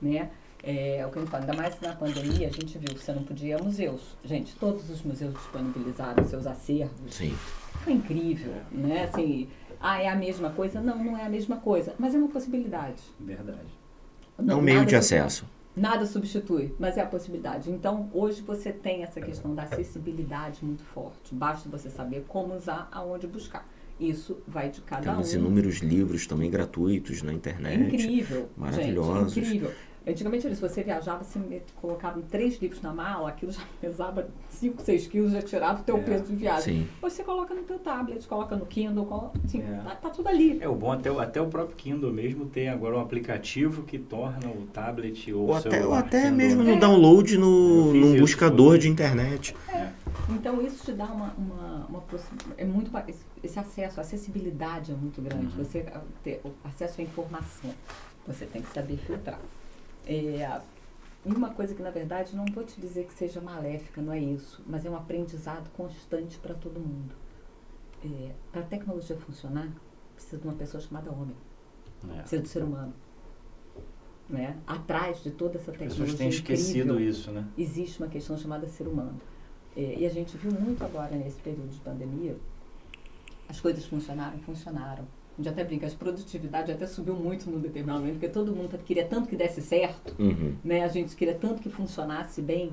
Né? 0.03 0.31
É, 0.67 1.05
o 1.07 1.11
que 1.11 1.19
eu 1.19 1.27
falo, 1.27 1.43
ainda 1.45 1.55
mais 1.55 1.79
na 1.81 1.93
pandemia, 1.95 2.49
a 2.49 2.51
gente 2.51 2.79
viu 2.79 2.89
que 2.95 2.99
você 3.03 3.13
não 3.13 3.23
podia 3.23 3.51
ir 3.57 3.61
a 3.61 3.63
museus. 3.63 4.17
Gente, 4.25 4.55
todos 4.57 4.89
os 4.89 5.03
museus 5.03 5.35
disponibilizaram 5.35 6.25
seus 6.27 6.47
acervos. 6.47 7.15
Sim. 7.15 7.35
Foi 7.83 7.93
incrível, 7.93 8.55
né? 8.73 9.05
Assim, 9.05 9.49
ah, 9.81 10.01
é 10.01 10.09
a 10.09 10.17
mesma 10.17 10.49
coisa? 10.51 10.81
Não, 10.81 11.05
não 11.05 11.19
é 11.19 11.27
a 11.27 11.29
mesma 11.29 11.59
coisa, 11.59 11.95
mas 11.99 12.15
é 12.15 12.19
uma 12.19 12.29
possibilidade. 12.29 13.03
Verdade. 13.21 13.69
É 14.39 14.43
Não, 14.43 14.59
um 14.59 14.63
meio 14.63 14.87
de 14.87 14.97
acesso. 14.97 15.45
Nada 15.77 16.07
substitui, 16.07 16.73
mas 16.79 16.97
é 16.97 17.03
a 17.03 17.07
possibilidade. 17.07 17.71
Então, 17.71 18.09
hoje 18.15 18.41
você 18.43 18.73
tem 18.73 19.03
essa 19.03 19.21
questão 19.21 19.55
da 19.55 19.65
acessibilidade 19.65 20.65
muito 20.65 20.83
forte. 20.85 21.35
Basta 21.35 21.69
você 21.69 21.91
saber 21.91 22.25
como 22.29 22.55
usar, 22.55 22.89
aonde 22.93 23.27
buscar. 23.27 23.69
Isso 23.99 24.39
vai 24.47 24.71
de 24.71 24.81
cada 24.81 25.03
Temos 25.13 25.35
um. 25.35 25.39
inúmeros 25.39 25.77
livros 25.79 26.27
também 26.27 26.51
gratuitos 26.51 27.23
na 27.23 27.33
É 27.33 27.35
internet. 27.35 27.95
incrível. 27.95 28.49
maravilhosos. 28.57 29.35
Gente, 29.35 29.47
incrível. 29.47 29.73
Antigamente, 30.07 30.47
isso, 30.47 30.61
você 30.61 30.83
viajava, 30.83 31.25
você 31.25 31.63
colocava 31.81 32.21
três 32.31 32.61
livros 32.61 32.83
na 32.83 32.93
mala, 32.93 33.31
aquilo 33.31 33.51
já 33.51 33.63
pesava 33.81 34.29
5, 34.51 34.83
6 34.83 35.07
quilos, 35.07 35.33
já 35.33 35.41
tirava 35.41 35.81
o 35.81 35.83
teu 35.85 35.97
É, 35.97 36.01
peso 36.03 36.25
de 36.25 36.37
viagem. 36.37 36.83
Sim. 36.83 36.89
Hoje 37.03 37.15
você 37.17 37.25
coloca 37.25 37.55
no 37.55 37.63
teu 37.63 37.79
tablet, 37.79 38.27
coloca 38.29 38.55
no 38.55 38.67
Kindle, 38.67 39.07
coloca, 39.07 39.39
assim, 39.43 39.63
É. 39.63 39.81
tá, 39.83 39.95
tá 39.97 40.11
tudo 40.11 40.29
ali. 40.29 40.59
É 40.61 40.69
o 40.69 40.75
bom 40.75 40.93
até, 40.93 41.11
o- 41.11 41.19
até 41.21 41.41
o 41.41 41.47
próprio 41.47 41.75
Kindle 41.77 42.13
mesmo 42.13 42.45
tem 42.47 42.69
agora 42.69 42.97
um 42.97 43.01
aplicativo 43.01 43.83
que 43.85 43.99
torna 43.99 44.47
o 44.49 44.67
tablet 44.73 45.33
ou, 45.33 45.45
Ou 45.45 45.49
o 45.51 45.55
até, 45.55 45.71
celular. 45.71 45.87
ou 45.89 45.95
até 45.95 46.21
Kindle, 46.21 46.37
mesmo 46.37 46.63
no 46.65 46.79
download 46.79 47.35
Eu 47.35 47.41
no, 47.41 47.95
num 47.95 48.19
buscador 48.21 48.73
tudo. 48.73 48.79
de 48.83 48.89
internet. 48.91 49.57
É. 49.73 49.89
Então 50.31 50.61
isso 50.61 50.85
te 50.85 50.93
dá 50.93 51.07
uma, 51.07 51.33
uma, 51.39 51.87
uma 51.87 52.03
é 52.59 52.65
muito 52.67 52.91
esse- 53.43 53.59
acesso, 53.59 54.01
a 54.01 54.03
acessibilidade 54.03 54.93
é 54.93 54.95
muito 54.95 55.23
grande. 55.23 55.47
Uhum. 55.57 55.65
Você 55.65 55.87
ah, 55.95 56.01
ter 56.23 56.41
o 56.45 56.51
acesso 56.63 57.01
à 57.01 57.05
informação, 57.05 57.71
você 58.27 58.45
tem 58.45 58.61
que 58.61 58.73
saber 58.73 58.97
filtrar. 58.99 59.39
É, 60.07 60.61
e 61.25 61.33
uma 61.33 61.51
coisa 61.51 61.75
que 61.75 61.83
na 61.83 61.91
verdade 61.91 62.37
não 62.37 62.45
vou 62.47 62.65
te 62.65 62.79
dizer 62.81 63.07
que 63.07 63.15
seja 63.15 63.41
maléfica, 63.41 64.03
não 64.03 64.13
é 64.13 64.19
isso, 64.19 64.63
mas 64.67 64.85
é 64.85 64.91
um 64.91 64.97
aprendizado 64.97 65.71
constante 65.71 66.39
para 66.39 66.55
todo 66.55 66.79
mundo. 66.79 67.15
para 68.53 68.61
a 68.61 68.65
tecnologia 68.65 69.17
funcionar, 69.17 69.73
precisa 70.15 70.37
de 70.37 70.47
uma 70.47 70.53
pessoa 70.55 70.79
chamada 70.79 71.11
homem, 71.11 71.35
É. 72.11 72.19
precisa 72.19 72.43
do 72.43 72.49
ser 72.49 72.63
humano. 72.63 72.93
Né? 74.29 74.59
Atrás 74.67 75.23
de 75.23 75.31
toda 75.31 75.57
essa 75.57 75.71
As 75.71 75.77
tecnologia 75.79 76.05
pessoas 76.05 76.19
têm 76.19 76.29
esquecido 76.29 76.93
incrível, 76.93 77.01
isso, 77.11 77.31
né? 77.31 77.47
existe 77.57 78.03
uma 78.03 78.09
questão 78.11 78.37
chamada 78.37 78.67
ser 78.67 78.87
humano. 78.87 79.19
É, 79.77 79.97
e 79.99 80.07
a 80.07 80.11
gente 80.11 80.37
viu 80.37 80.53
muito 80.53 80.85
agora 80.85 81.17
nesse 81.17 81.41
período 81.41 81.69
de 81.71 81.81
pandemia, 81.81 82.37
as 83.49 83.59
coisas 83.61 83.85
funcionaram, 83.87 84.39
funcionaram. 84.41 85.07
A 85.35 85.43
gente 85.43 85.49
até 85.49 85.65
brinca, 85.65 85.87
a 85.87 85.91
produtividade 85.91 86.71
até 86.71 86.87
subiu 86.87 87.15
muito 87.17 87.51
num 87.51 87.59
determinado 87.59 87.99
momento, 88.01 88.15
porque 88.15 88.29
todo 88.29 88.55
mundo 88.55 88.79
queria 88.85 89.05
tanto 89.05 89.29
que 89.29 89.35
desse 89.37 89.61
certo, 89.61 90.15
Uhum. 90.19 90.55
né? 90.63 90.85
A 90.85 90.89
gente 90.89 91.17
queria 91.17 91.35
tanto 91.35 91.61
que 91.61 91.69
funcionasse 91.69 92.41
bem, 92.41 92.73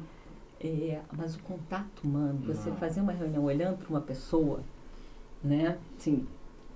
é, 0.63 0.99
mas 1.11 1.35
o 1.35 1.39
contato 1.39 2.01
humano, 2.03 2.39
você 2.45 2.69
Não. 2.69 2.75
fazer 2.77 3.01
uma 3.01 3.11
reunião 3.13 3.43
olhando 3.45 3.77
para 3.79 3.89
uma 3.89 4.01
pessoa, 4.01 4.59
né? 5.43 5.77
Assim, 5.97 6.27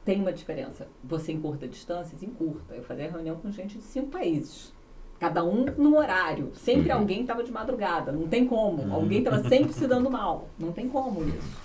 tem 0.04 0.20
uma 0.22 0.34
diferença. 0.34 0.88
Você 1.04 1.32
encurta 1.32 1.68
distâncias? 1.68 2.24
Encurta. 2.24 2.74
Eu 2.74 2.84
fazia 2.84 3.10
reunião 3.12 3.36
com 3.36 3.52
gente 3.52 3.78
de 3.78 3.84
cinco 3.84 4.08
países. 4.08 4.74
Cada 5.20 5.44
um 5.44 5.66
no 5.78 5.98
horário. 5.98 6.50
Sempre 6.56 6.92
Uhum. 6.92 6.98
alguém 7.00 7.22
estava 7.22 7.44
de 7.44 7.52
madrugada. 7.52 8.12
Não 8.12 8.28
tem 8.28 8.46
como. 8.48 8.82
Uhum. 8.84 8.94
Alguém 8.94 9.20
estava 9.20 9.48
sempre 9.48 9.72
se 9.72 9.88
dando 9.88 10.10
mal. 10.10 10.48
Não 10.60 10.72
tem 10.72 10.90
como 10.90 11.24
isso. 11.24 11.58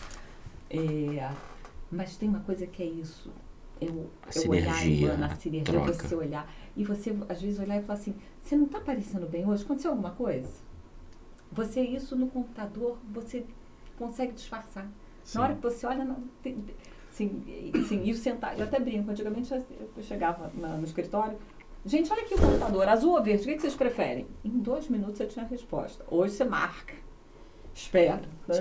É, 0.70 1.30
mas 1.90 2.16
tem 2.16 2.28
uma 2.28 2.40
coisa 2.40 2.66
que 2.66 2.82
é 2.82 2.86
isso. 2.86 3.30
É 3.80 3.84
o, 3.86 4.10
A 4.22 4.28
é 4.38 4.46
o 4.46 4.50
olhar 4.50 4.82
humano, 4.84 5.24
a 5.24 5.28
sinergia, 5.36 5.74
troca. 5.74 5.92
você 5.94 6.14
olhar. 6.14 6.52
E 6.76 6.84
você, 6.84 7.16
às 7.28 7.40
vezes, 7.40 7.58
olhar 7.58 7.78
e 7.78 7.82
falar 7.82 7.98
assim, 7.98 8.14
você 8.42 8.56
não 8.56 8.66
está 8.66 8.80
parecendo 8.80 9.26
bem 9.26 9.46
hoje? 9.48 9.64
Aconteceu 9.64 9.90
alguma 9.90 10.10
coisa? 10.10 10.48
Você, 11.52 11.80
isso 11.80 12.14
no 12.16 12.28
computador, 12.28 12.98
você 13.12 13.44
consegue 13.98 14.32
disfarçar. 14.32 14.86
Sim. 15.24 15.38
Na 15.38 15.44
hora 15.44 15.54
que 15.54 15.62
você 15.62 15.86
olha, 15.86 16.04
não, 16.04 16.16
tem, 16.42 16.56
tem- 17.16 17.42
e- 17.46 17.72
assim, 17.76 18.02
e 18.04 18.12
o 18.12 18.16
sentar, 18.16 18.56
eu 18.58 18.64
até 18.64 18.78
brinco, 18.78 19.10
antigamente 19.10 19.52
eu 19.52 19.62
eu 19.96 20.02
chegava 20.02 20.50
na- 20.54 20.76
no 20.76 20.84
escritório, 20.84 21.36
gente, 21.84 22.10
olha 22.12 22.22
aqui 22.22 22.34
o 22.34 22.38
computador, 22.40 22.88
azul 22.88 23.14
ou 23.14 23.22
verde, 23.22 23.42
o 23.42 23.46
que, 23.46 23.54
que 23.56 23.60
vocês 23.62 23.74
preferem? 23.74 24.26
Em 24.44 24.50
dois 24.58 24.88
minutos 24.88 25.20
eu 25.20 25.28
tinha 25.28 25.44
a 25.44 25.48
resposta. 25.48 26.04
Hoje 26.10 26.34
você 26.34 26.44
marca, 26.44 26.94
espera. 27.74 28.22
né? 28.48 28.56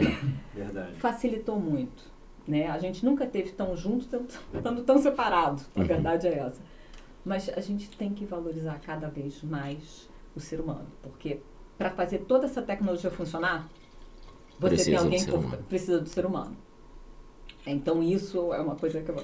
Verdade. 0.54 0.94
Facilitou 0.96 1.60
muito. 1.60 2.04
Né? 2.50 2.68
A 2.68 2.80
gente 2.80 3.06
nunca 3.06 3.28
teve 3.28 3.52
tão 3.52 3.78
junto, 3.78 4.08
tão- 4.08 4.26
estando 4.56 4.84
tão 4.84 4.98
separado, 4.98 5.62
a 5.76 5.82
Uhum. 5.82 5.86
verdade 5.86 6.28
é 6.28 6.40
essa. 6.40 6.60
Mas 7.24 7.48
a 7.56 7.62
gente 7.62 7.92
tem 7.96 8.12
que 8.12 8.26
valorizar 8.26 8.80
cada 8.84 9.08
vez 9.08 9.44
mais 9.44 10.10
o 10.36 10.40
ser 10.40 10.60
humano, 10.60 10.88
porque 11.04 11.42
para 11.78 11.92
fazer 11.92 12.20
toda 12.20 12.46
essa 12.48 12.60
tecnologia 12.64 13.12
funcionar, 13.12 13.70
você 14.60 14.74
Precisa 14.76 14.90
tem 14.90 14.98
alguém 14.98 15.24
que 15.24 15.32
humano. 15.32 15.64
precisa 15.70 16.00
do 16.00 16.10
ser 16.10 16.26
humano. 16.26 16.58
Então 17.68 18.02
isso 18.02 18.52
é 18.52 18.60
uma 18.60 18.76
coisa 18.76 19.00
que 19.00 19.12
eu, 19.12 19.24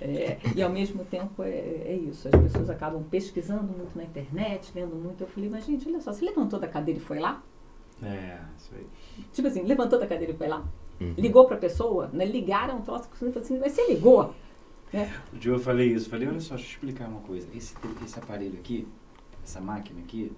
é, 0.00 0.36
e 0.56 0.60
ao 0.60 0.70
mesmo 0.70 1.04
tempo 1.04 1.44
é, 1.44 1.50
é 1.50 1.94
isso. 1.94 2.26
As 2.26 2.34
pessoas 2.42 2.68
acabam 2.68 3.04
pesquisando 3.04 3.62
muito 3.72 3.96
na 3.96 4.02
internet, 4.02 4.72
lendo 4.74 4.96
muito. 4.96 5.20
Eu 5.22 5.28
falei, 5.28 5.48
mas 5.48 5.64
gente, 5.64 5.86
olha 5.88 6.00
só, 6.00 6.12
você 6.12 6.24
levantou 6.24 6.58
da 6.58 6.66
cadeira 6.66 6.98
e 6.98 7.02
foi 7.02 7.20
lá? 7.20 7.40
É, 8.02 8.38
isso 8.58 8.70
aí. 8.74 8.86
Tipo 9.32 9.46
assim, 9.46 9.62
levantou 9.62 9.98
da 10.00 10.06
cadeira 10.08 10.32
e 10.32 10.36
foi 10.36 10.48
lá? 10.48 10.64
Uhum. 11.00 11.14
Ligou 11.18 11.46
para 11.46 11.56
a 11.56 11.60
pessoa, 11.60 12.08
né? 12.12 12.24
ligaram 12.24 12.78
um 12.78 12.82
troço 12.82 13.08
que 13.08 13.18
você 13.18 13.26
falou 13.26 13.40
assim, 13.40 13.58
mas 13.58 13.72
você 13.72 13.86
ligou? 13.88 14.34
Né? 14.92 15.12
O 15.32 15.36
dia 15.36 15.52
eu 15.52 15.58
falei 15.58 15.92
isso, 15.92 16.08
falei, 16.08 16.28
olha 16.28 16.40
só, 16.40 16.54
deixa 16.54 16.70
eu 16.70 16.74
explicar 16.74 17.08
uma 17.08 17.20
coisa. 17.20 17.48
Esse, 17.54 17.74
esse 18.04 18.18
aparelho 18.18 18.54
aqui, 18.54 18.86
essa 19.42 19.60
máquina 19.60 20.00
aqui, 20.00 20.30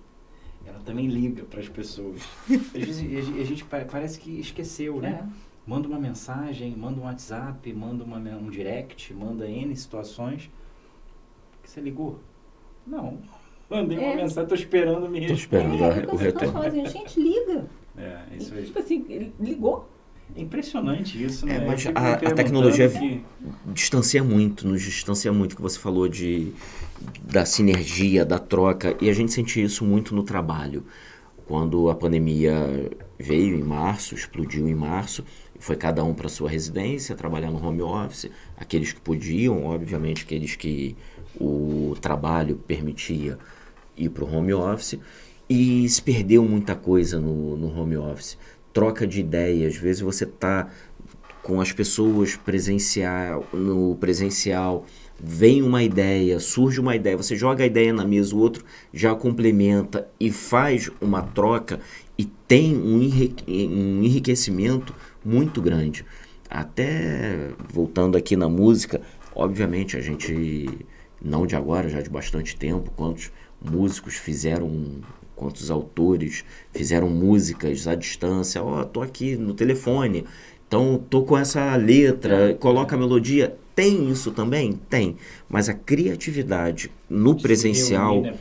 ela 0.65 0.81
também 0.81 1.07
liga 1.07 1.45
para 1.45 1.61
as 1.61 1.69
pessoas. 1.69 2.23
Às 2.49 2.73
vezes 2.73 3.29
a 3.39 3.45
gente 3.45 3.65
parece 3.65 4.19
que 4.19 4.41
esqueceu, 4.41 5.01
né? 5.01 5.21
É. 5.23 5.47
Manda 5.67 5.89
uma 5.89 5.99
mensagem, 5.99 6.75
manda 6.77 7.01
um 7.01 7.05
WhatsApp, 7.05 7.73
manda 7.73 8.05
uma, 8.05 8.19
um 8.19 8.49
direct, 8.49 9.13
manda 9.13 9.49
N 9.49 9.75
situações. 9.77 10.51
Você 11.63 11.81
ligou? 11.81 12.21
Não. 12.87 13.19
Mandei 13.69 13.99
é. 13.99 14.01
uma 14.01 14.15
mensagem, 14.15 14.45
estou 14.45 14.57
esperando 14.57 15.09
me 15.09 15.21
responder. 15.21 15.75
Estou 15.75 15.89
esperando 15.89 16.11
é, 16.11 16.15
o 16.15 16.17
retorno. 16.17 16.63
Assim, 16.63 16.87
gente, 16.87 17.21
liga. 17.21 17.67
É, 17.99 18.37
isso 18.37 18.55
aí. 18.55 18.65
Tipo 18.65 18.79
assim, 18.79 19.33
ligou. 19.41 19.89
É 20.35 20.41
impressionante 20.41 21.23
isso, 21.23 21.47
né? 21.47 21.57
É, 21.57 21.67
mas 21.67 21.87
a, 21.87 22.15
a 22.15 22.35
tecnologia 22.35 22.89
que... 22.89 23.23
distancia 23.67 24.23
muito, 24.23 24.67
nos 24.67 24.83
distancia 24.83 25.33
muito, 25.33 25.57
que 25.57 25.63
você 25.63 25.79
falou 25.79 26.09
de 26.09 26.53
da 27.23 27.45
sinergia, 27.45 28.25
da 28.25 28.39
troca, 28.39 28.97
e 29.01 29.09
a 29.09 29.13
gente 29.13 29.33
sente 29.33 29.63
isso 29.63 29.85
muito 29.85 30.15
no 30.15 30.23
trabalho. 30.23 30.85
Quando 31.47 31.89
a 31.91 31.95
pandemia 31.95 32.91
veio 33.19 33.57
em 33.57 33.63
março, 33.63 34.15
explodiu 34.15 34.69
em 34.69 34.75
março, 34.75 35.25
foi 35.59 35.77
cada 35.77 36.03
um 36.05 36.13
para 36.13 36.29
sua 36.29 36.51
residência, 36.51 37.15
trabalhar 37.15 37.51
no 37.51 37.65
home 37.65 37.83
office, 37.83 38.31
aqueles 38.57 38.93
que 38.93 39.01
podiam, 39.01 39.67
obviamente 39.67 40.25
aqueles 40.25 40.57
que 40.57 40.97
o 41.41 41.95
trabalho 42.01 42.57
permitia 42.67 43.39
ir 43.97 44.09
para 44.11 44.25
o 44.25 44.35
home 44.35 44.53
office, 44.53 44.99
e 45.49 45.89
se 45.89 46.03
perdeu 46.03 46.43
muita 46.43 46.75
coisa 46.75 47.21
no, 47.21 47.57
no 47.57 47.79
home 47.79 47.97
office. 47.97 48.37
Troca 48.77 49.07
de 49.07 49.21
ideias, 49.21 49.73
às 49.73 49.81
vezes 49.81 50.03
você 50.03 50.25
está 50.25 50.69
com 51.43 51.63
as 51.63 51.73
pessoas 51.73 52.37
presencial, 52.37 53.43
no 53.51 53.97
presencial, 53.97 54.85
vem 55.19 55.63
uma 55.63 55.83
ideia, 55.83 56.39
surge 56.39 56.79
uma 56.79 56.95
ideia, 56.95 57.17
você 57.17 57.35
joga 57.35 57.65
a 57.65 57.67
ideia 57.67 57.91
na 57.91 58.05
mesa, 58.05 58.37
o 58.37 58.39
outro 58.39 58.63
já 58.93 59.15
complementa 59.15 60.07
e 60.21 60.31
faz 60.31 60.91
uma 61.01 61.23
troca 61.23 61.81
e 62.19 62.27
tem 62.27 62.77
um, 62.77 63.01
enriquecimento 64.05 64.95
muito 65.25 65.63
grande. 65.63 66.05
Até 66.51 67.53
voltando 67.73 68.15
aqui 68.19 68.37
na 68.37 68.51
música, 68.51 69.01
obviamente 69.35 69.97
a 69.97 70.03
gente, 70.03 70.69
não 71.19 71.47
de 71.47 71.57
agora, 71.57 71.89
já 71.89 72.03
de 72.03 72.11
bastante 72.11 72.55
tempo, 72.55 72.93
quantos 72.95 73.33
músicos 73.59 74.17
fizeram, 74.17 75.01
quantos 75.37 75.71
autores 75.71 76.45
fizeram 76.73 77.09
músicas 77.09 77.87
à 77.87 77.95
distância, 77.95 78.63
ó, 78.63 78.81
oh, 78.81 78.85
tô 78.85 79.03
aqui 79.03 79.37
no 79.37 79.55
telefone, 79.55 80.25
então 80.67 81.01
tô 81.09 81.23
com 81.23 81.37
essa 81.39 81.77
letra, 81.77 82.55
coloca 82.59 82.97
a 82.97 82.99
melodia, 82.99 83.57
tem 83.77 84.11
isso 84.11 84.33
também? 84.33 84.81
Tem. 84.89 85.17
Mas 85.49 85.69
a 85.69 85.75
criatividade 85.75 86.91
no 87.11 87.37
presencial 87.37 88.23
né, 88.23 88.35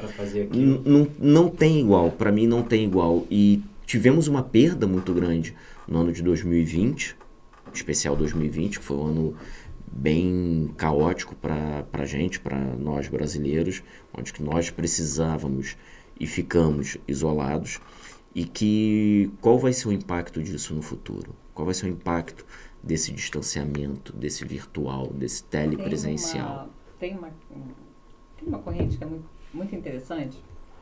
não 1.19 1.49
tem 1.49 1.81
igual. 1.81 2.09
Para 2.09 2.31
mim, 2.31 2.47
não 2.47 2.63
tem 2.63 2.85
igual. 2.85 3.27
E 3.29 3.61
tivemos 3.85 4.29
uma 4.29 4.41
perda 4.41 4.87
muito 4.87 5.13
grande 5.13 5.53
no 5.85 5.99
ano 5.99 6.13
de 6.13 6.23
2020, 6.23 7.17
especial 7.73 8.15
2020, 8.15 8.79
que 8.79 8.85
foi 8.85 8.95
um 8.95 9.07
ano 9.07 9.35
bem 9.91 10.69
caótico 10.77 11.35
para 11.35 11.85
a 11.91 12.05
gente, 12.05 12.39
para 12.39 12.57
nós 12.57 13.09
brasileiros, 13.09 13.83
onde 14.17 14.31
que 14.31 14.41
nós 14.41 14.69
precisávamos 14.69 15.75
e 16.19 16.25
ficamos 16.27 16.97
isolados. 17.07 17.79
E 18.33 18.45
que 18.45 19.31
qual 19.39 19.57
vai 19.57 19.71
ser 19.71 19.87
o 19.87 19.91
impacto 19.91 20.41
disso 20.43 20.73
no 20.73 20.81
futuro? 20.81 21.33
Qual 21.53 21.65
vai 21.65 21.73
ser 21.73 21.85
o 21.85 21.89
impacto 21.89 22.45
desse 22.83 23.11
distanciamento, 23.11 24.13
desse 24.13 24.43
virtual, 24.43 25.07
desse 25.07 25.43
telepresencial? 25.45 26.69
Tem 26.99 27.17
uma, 27.17 27.29
tem 27.29 27.57
uma, 27.57 27.73
tem 28.37 28.47
uma 28.47 28.59
corrente 28.59 28.97
que 28.97 29.03
é 29.03 29.07
muito, 29.07 29.25
muito 29.53 29.75
interessante. 29.75 30.37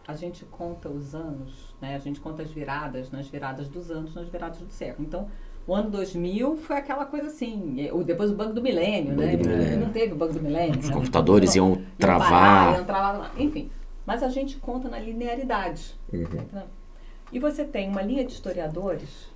A 0.08 0.16
gente 0.16 0.44
conta 0.46 0.90
os 0.90 1.16
anos, 1.16 1.76
né? 1.80 1.96
a 1.96 2.00
gente 2.00 2.20
conta 2.20 2.42
as 2.42 2.52
viradas, 2.52 3.10
nas 3.12 3.28
viradas 3.28 3.70
dos 3.70 3.90
anos, 3.90 4.14
nas 4.14 4.28
viradas 4.28 4.58
do 4.58 4.70
século. 4.70 5.08
Então, 5.08 5.30
o 5.66 5.74
ano 5.74 5.90
2000 5.92 6.58
foi 6.58 6.76
aquela 6.76 7.06
coisa 7.06 7.28
assim, 7.28 7.90
depois 8.06 8.30
o 8.32 8.36
banco 8.36 8.54
do 8.54 8.62
milênio, 8.62 9.16
né? 9.16 9.38
Do 9.38 9.48
milênio. 9.48 9.80
Não 9.80 9.94
teve 9.94 10.12
o 10.12 10.16
banco 10.18 10.34
do 10.34 10.42
milênio. 10.42 10.78
Os 10.78 10.90
né? 10.90 10.94
computadores 10.94 11.56
iam, 11.56 11.70
iam 11.70 11.82
travar. 11.98 12.30
Parar, 12.30 12.78
iam 12.78 12.86
travar. 12.86 13.32
Enfim, 13.38 13.72
mas 14.06 14.24
a 14.24 14.30
gente 14.30 14.58
conta 14.58 14.90
na 14.90 15.00
linearidade. 15.00 15.96
Uhum. 16.12 16.46
Né? 16.52 16.66
E 17.32 17.40
você 17.40 17.64
tem 17.64 17.90
uma 17.90 18.02
linha 18.02 18.26
de 18.26 18.34
historiadores 18.34 19.34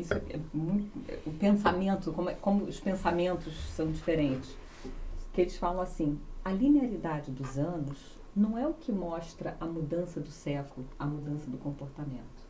isso 0.00 0.14
é 0.14 0.40
muito, 0.54 0.90
o 1.26 1.32
pensamento, 1.32 2.12
como, 2.12 2.30
é, 2.30 2.34
como 2.34 2.64
os 2.64 2.80
pensamentos 2.80 3.54
são 3.76 3.90
diferentes. 3.90 4.56
Que 5.32 5.42
eles 5.42 5.56
falam 5.56 5.82
assim, 5.82 6.18
a 6.44 6.50
linearidade 6.50 7.30
dos 7.30 7.58
anos 7.58 8.18
não 8.34 8.56
é 8.56 8.66
o 8.66 8.72
que 8.72 8.90
mostra 8.90 9.56
a 9.60 9.66
mudança 9.66 10.20
do 10.20 10.30
século, 10.30 10.86
a 10.98 11.06
mudança 11.06 11.50
do 11.50 11.58
comportamento. 11.58 12.40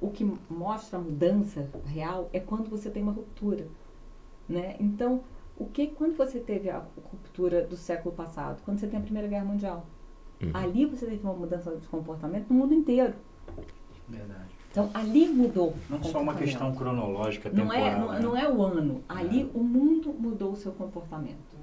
O 0.00 0.10
que 0.10 0.24
mostra 0.50 0.98
a 0.98 1.02
mudança 1.02 1.68
real 1.86 2.28
é 2.32 2.40
quando 2.40 2.68
você 2.68 2.90
tem 2.90 3.02
uma 3.02 3.12
ruptura, 3.12 3.68
né? 4.48 4.76
Então, 4.80 5.22
o 5.56 5.66
que 5.66 5.88
quando 5.88 6.16
você 6.16 6.40
teve 6.40 6.70
a 6.70 6.78
ruptura 6.78 7.64
do 7.64 7.76
século 7.76 8.12
passado, 8.12 8.62
quando 8.64 8.80
você 8.80 8.88
tem 8.88 8.98
a 8.98 9.02
Primeira 9.02 9.28
Guerra 9.28 9.44
Mundial, 9.44 9.86
uhum. 10.42 10.50
ali 10.54 10.86
você 10.86 11.06
teve 11.06 11.22
uma 11.22 11.34
mudança 11.34 11.74
de 11.76 11.86
comportamento 11.88 12.48
no 12.48 12.56
mundo 12.56 12.74
inteiro. 12.74 13.14
Verdade. 14.08 14.52
Então, 14.70 14.90
ali 14.94 15.28
mudou. 15.28 15.74
Não 15.88 16.02
só 16.02 16.22
uma 16.22 16.34
questão 16.34 16.74
cronológica, 16.74 17.50
não 17.50 17.68
temporal. 17.68 17.86
É, 17.86 17.98
não, 17.98 18.12
né? 18.12 18.20
não 18.20 18.36
é 18.36 18.50
o 18.50 18.62
ano. 18.62 19.04
Ali, 19.06 19.42
é. 19.42 19.46
o 19.54 19.62
mundo 19.62 20.14
mudou 20.18 20.52
o 20.52 20.56
seu 20.56 20.72
comportamento. 20.72 21.56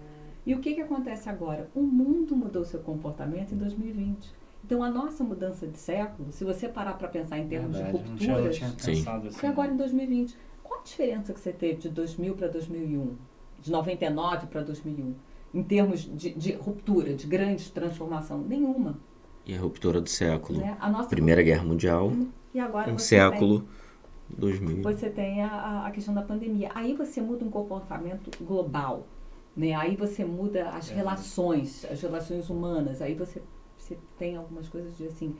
E 0.45 0.53
o 0.53 0.59
que, 0.59 0.75
que 0.75 0.81
acontece 0.81 1.27
agora? 1.27 1.69
O 1.75 1.81
mundo 1.81 2.35
mudou 2.35 2.61
o 2.61 2.65
seu 2.65 2.79
comportamento 2.79 3.53
em 3.53 3.57
2020. 3.57 4.31
Então, 4.63 4.83
a 4.83 4.89
nossa 4.89 5.23
mudança 5.23 5.65
de 5.65 5.77
século, 5.77 6.31
se 6.31 6.43
você 6.43 6.69
parar 6.69 6.93
para 6.93 7.07
pensar 7.07 7.39
em 7.39 7.47
termos 7.47 7.75
Verdade, 7.75 7.97
de 7.97 8.09
rupturas, 8.09 8.43
não 8.43 8.51
tinha, 8.51 9.05
não 9.05 9.27
assim, 9.27 9.31
foi 9.31 9.49
agora 9.49 9.71
em 9.71 9.77
2020. 9.77 10.37
Qual 10.63 10.79
a 10.79 10.83
diferença 10.83 11.33
que 11.33 11.39
você 11.39 11.51
teve 11.51 11.79
de 11.79 11.89
2000 11.89 12.35
para 12.35 12.47
2001? 12.47 13.15
De 13.59 13.71
99 13.71 14.47
para 14.47 14.61
2001? 14.61 15.15
Em 15.53 15.63
termos 15.63 16.01
de, 16.01 16.33
de, 16.33 16.53
ruptura, 16.53 17.13
de 17.13 17.25
grande 17.25 17.71
transformação? 17.71 18.39
Nenhuma. 18.39 18.99
E 19.45 19.55
a 19.55 19.59
ruptura 19.59 19.99
do 19.99 20.09
século? 20.09 20.61
É, 20.61 20.77
Primeira 21.09 21.41
Guerra 21.41 21.63
Mundial. 21.63 22.11
E 22.53 22.59
agora 22.59 22.91
um 22.91 22.99
século 22.99 23.61
tem, 23.61 24.37
2000. 24.37 24.83
Você 24.83 25.09
tem 25.09 25.43
a, 25.43 25.85
a 25.87 25.91
questão 25.91 26.13
da 26.13 26.21
pandemia. 26.21 26.69
Aí 26.75 26.93
você 26.93 27.19
muda 27.19 27.43
um 27.43 27.49
comportamento 27.49 28.31
global. 28.43 29.07
Né? 29.55 29.73
Aí 29.73 29.95
você 29.95 30.23
muda 30.23 30.69
as 30.69 30.91
é. 30.91 30.95
relações, 30.95 31.85
as 31.89 32.01
relações 32.01 32.49
humanas. 32.49 33.01
Aí 33.01 33.15
você, 33.15 33.41
você 33.77 33.97
tem 34.17 34.35
algumas 34.35 34.69
coisas 34.69 34.95
de 34.95 35.07
assim, 35.07 35.35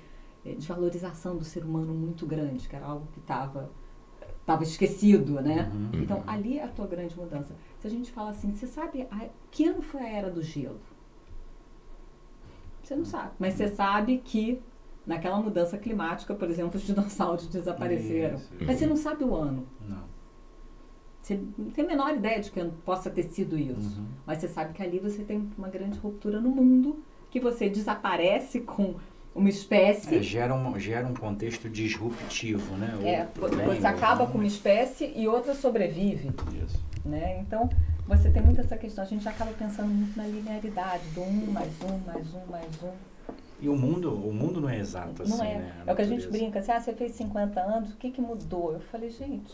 eh, 0.45 0.53
de 0.53 0.67
valorização 0.67 1.37
do 1.37 1.43
ser 1.43 1.63
humano 1.63 1.93
muito 1.93 2.25
grande, 2.25 2.67
que 2.67 2.75
era 2.75 2.85
algo 2.85 3.07
que 3.13 3.19
estava 3.19 3.69
estava 4.49 4.63
esquecido, 4.63 5.39
né? 5.41 5.71
Uhum. 5.71 6.01
Então, 6.01 6.23
ali 6.25 6.57
é 6.57 6.63
a 6.63 6.67
tua 6.67 6.87
grande 6.87 7.15
mudança. 7.15 7.53
Se 7.77 7.85
a 7.85 7.89
gente 7.89 8.11
fala 8.11 8.31
assim, 8.31 8.51
você 8.51 8.65
sabe 8.65 9.07
a, 9.11 9.27
que 9.51 9.67
ano 9.67 9.81
foi 9.81 10.01
a 10.01 10.09
era 10.09 10.31
do 10.31 10.41
gelo? 10.41 10.79
Você 12.81 12.95
não 12.95 13.05
sabe, 13.05 13.31
mas 13.37 13.53
você 13.53 13.67
sabe 13.67 14.17
que 14.17 14.59
naquela 15.05 15.39
mudança 15.39 15.77
climática, 15.77 16.33
por 16.33 16.49
exemplo, 16.49 16.77
os 16.77 16.81
dinossauros 16.83 17.45
desapareceram. 17.47 18.37
Isso. 18.37 18.49
Mas 18.65 18.79
você 18.79 18.87
não 18.87 18.95
sabe 18.95 19.23
o 19.23 19.35
ano. 19.35 19.67
Não. 19.87 20.03
Você 21.21 21.39
não 21.55 21.69
tem 21.69 21.85
a 21.85 21.87
menor 21.87 22.15
ideia 22.15 22.39
de 22.39 22.49
que 22.49 22.63
possa 22.83 23.11
ter 23.11 23.23
sido 23.23 23.55
isso. 23.55 23.99
Uhum. 23.99 24.07
Mas 24.25 24.39
você 24.39 24.47
sabe 24.47 24.73
que 24.73 24.81
ali 24.81 24.97
você 24.97 25.23
tem 25.23 25.47
uma 25.55 25.69
grande 25.69 25.99
ruptura 25.99 26.41
no 26.41 26.49
mundo, 26.49 27.03
que 27.29 27.39
você 27.39 27.69
desaparece 27.69 28.61
com 28.61 28.95
uma 29.33 29.49
espécie. 29.49 30.17
É, 30.17 30.21
gera, 30.21 30.53
um, 30.53 30.79
gera 30.79 31.07
um 31.07 31.13
contexto 31.13 31.69
disruptivo, 31.69 32.75
né? 32.77 32.97
É, 33.03 33.27
você 33.65 33.87
acaba 33.87 34.25
com 34.27 34.37
uma 34.37 34.47
espécie 34.47 35.11
e 35.15 35.27
outra 35.27 35.53
sobrevive. 35.53 36.31
Isso. 36.63 36.83
Né? 37.05 37.39
Então, 37.39 37.69
você 38.07 38.29
tem 38.29 38.41
muito 38.41 38.59
essa 38.59 38.77
questão. 38.77 39.03
A 39.03 39.07
gente 39.07 39.27
acaba 39.27 39.51
pensando 39.51 39.89
muito 39.89 40.17
na 40.17 40.25
linearidade, 40.25 41.03
do 41.13 41.21
um, 41.21 41.51
mais 41.51 41.71
um, 41.81 41.97
mais 42.05 42.33
um, 42.33 42.51
mais 42.51 42.83
um. 42.83 42.91
E 43.61 43.67
o 43.67 43.75
mundo, 43.75 44.13
o 44.13 44.33
mundo 44.33 44.61
não 44.61 44.69
é 44.69 44.79
exato 44.79 45.23
assim, 45.23 45.37
não 45.37 45.43
é. 45.43 45.57
né? 45.57 45.83
É 45.85 45.91
o 45.91 45.95
que 45.95 46.01
a 46.01 46.05
gente 46.05 46.27
brinca, 46.27 46.59
assim, 46.59 46.71
ah, 46.71 46.79
você 46.79 46.93
fez 46.93 47.11
50 47.13 47.59
anos, 47.59 47.91
o 47.91 47.97
que, 47.97 48.09
que 48.09 48.21
mudou? 48.21 48.71
Eu 48.73 48.79
falei, 48.79 49.09
gente, 49.09 49.53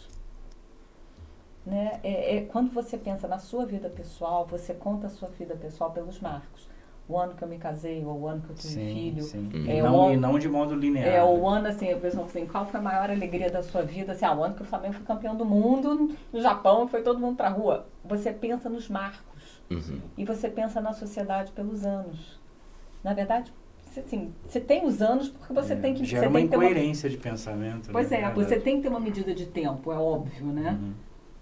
né? 1.66 2.00
É, 2.04 2.38
é, 2.38 2.42
quando 2.42 2.72
você 2.72 2.98
pensa 2.98 3.28
na 3.28 3.40
sua 3.40 3.66
vida 3.66 3.90
pessoal, 3.90 4.46
você 4.46 4.74
conta 4.74 5.08
a 5.08 5.10
sua 5.10 5.30
vida 5.30 5.56
pessoal 5.56 5.92
pelos 5.92 6.20
marcos. 6.20 6.70
O 7.08 7.20
ano 7.20 7.36
que 7.36 7.44
eu 7.44 7.48
me 7.48 7.60
casei, 7.60 8.04
ou 8.04 8.22
o 8.22 8.28
ano 8.28 8.42
que 8.42 8.50
eu 8.50 8.56
tive 8.56 8.74
sim, 8.74 8.94
filho. 8.94 9.24
Sim. 9.24 9.50
É, 9.68 9.78
e, 9.78 9.82
não, 9.82 10.12
e 10.12 10.18
não 10.18 10.40
de 10.40 10.50
modo 10.50 10.74
linear. 10.74 11.08
É, 11.08 11.24
o 11.24 11.48
ano, 11.48 11.68
assim, 11.68 11.92
a 11.92 11.98
pessoa 11.98 12.26
assim, 12.26 12.48
qual 12.48 12.66
foi 12.66 12.80
a 12.80 12.84
maior 12.84 13.12
alegria 13.12 13.50
da 13.52 13.62
sua 13.62 13.84
vida? 13.84 14.14
Assim, 14.14 14.26
ah, 14.26 14.36
o 14.36 14.44
ano 14.44 14.56
que 14.56 14.64
o 14.64 14.66
Flamengo 14.66 14.96
foi 14.96 15.06
campeão 15.06 15.36
do 15.36 15.46
mundo, 15.46 16.16
no 16.34 16.42
Japão, 16.42 16.88
foi 16.88 17.04
todo 17.04 17.20
mundo 17.20 17.38
pra 17.38 17.50
rua. 17.50 17.86
Você 18.04 18.34
pensa 18.34 18.70
nos 18.70 18.90
marcos. 18.90 19.62
Uhum. 19.70 20.00
E 20.18 20.26
você 20.26 20.50
pensa 20.50 20.82
na 20.82 20.94
sociedade 20.94 21.52
pelos 21.52 21.86
anos. 21.86 22.40
Na 23.04 23.14
verdade, 23.14 23.54
assim, 23.96 24.34
você 24.44 24.60
tem 24.60 24.84
os 24.84 25.00
anos 25.00 25.30
porque 25.30 25.54
você 25.54 25.74
é, 25.74 25.76
tem 25.76 25.94
que... 25.94 26.04
Gera 26.04 26.24
você 26.24 26.28
uma 26.28 26.40
tem 26.40 26.48
incoerência 26.48 27.08
uma... 27.08 27.16
de 27.16 27.22
pensamento. 27.22 27.92
Pois 27.92 28.10
né, 28.10 28.22
é, 28.22 28.32
você 28.32 28.60
tem 28.60 28.78
que 28.78 28.82
ter 28.82 28.90
uma 28.90 29.00
medida 29.00 29.34
de 29.34 29.46
tempo, 29.46 29.92
é 29.92 29.98
óbvio, 29.98 30.48
né? 30.48 30.80
Uhum. 30.82 30.94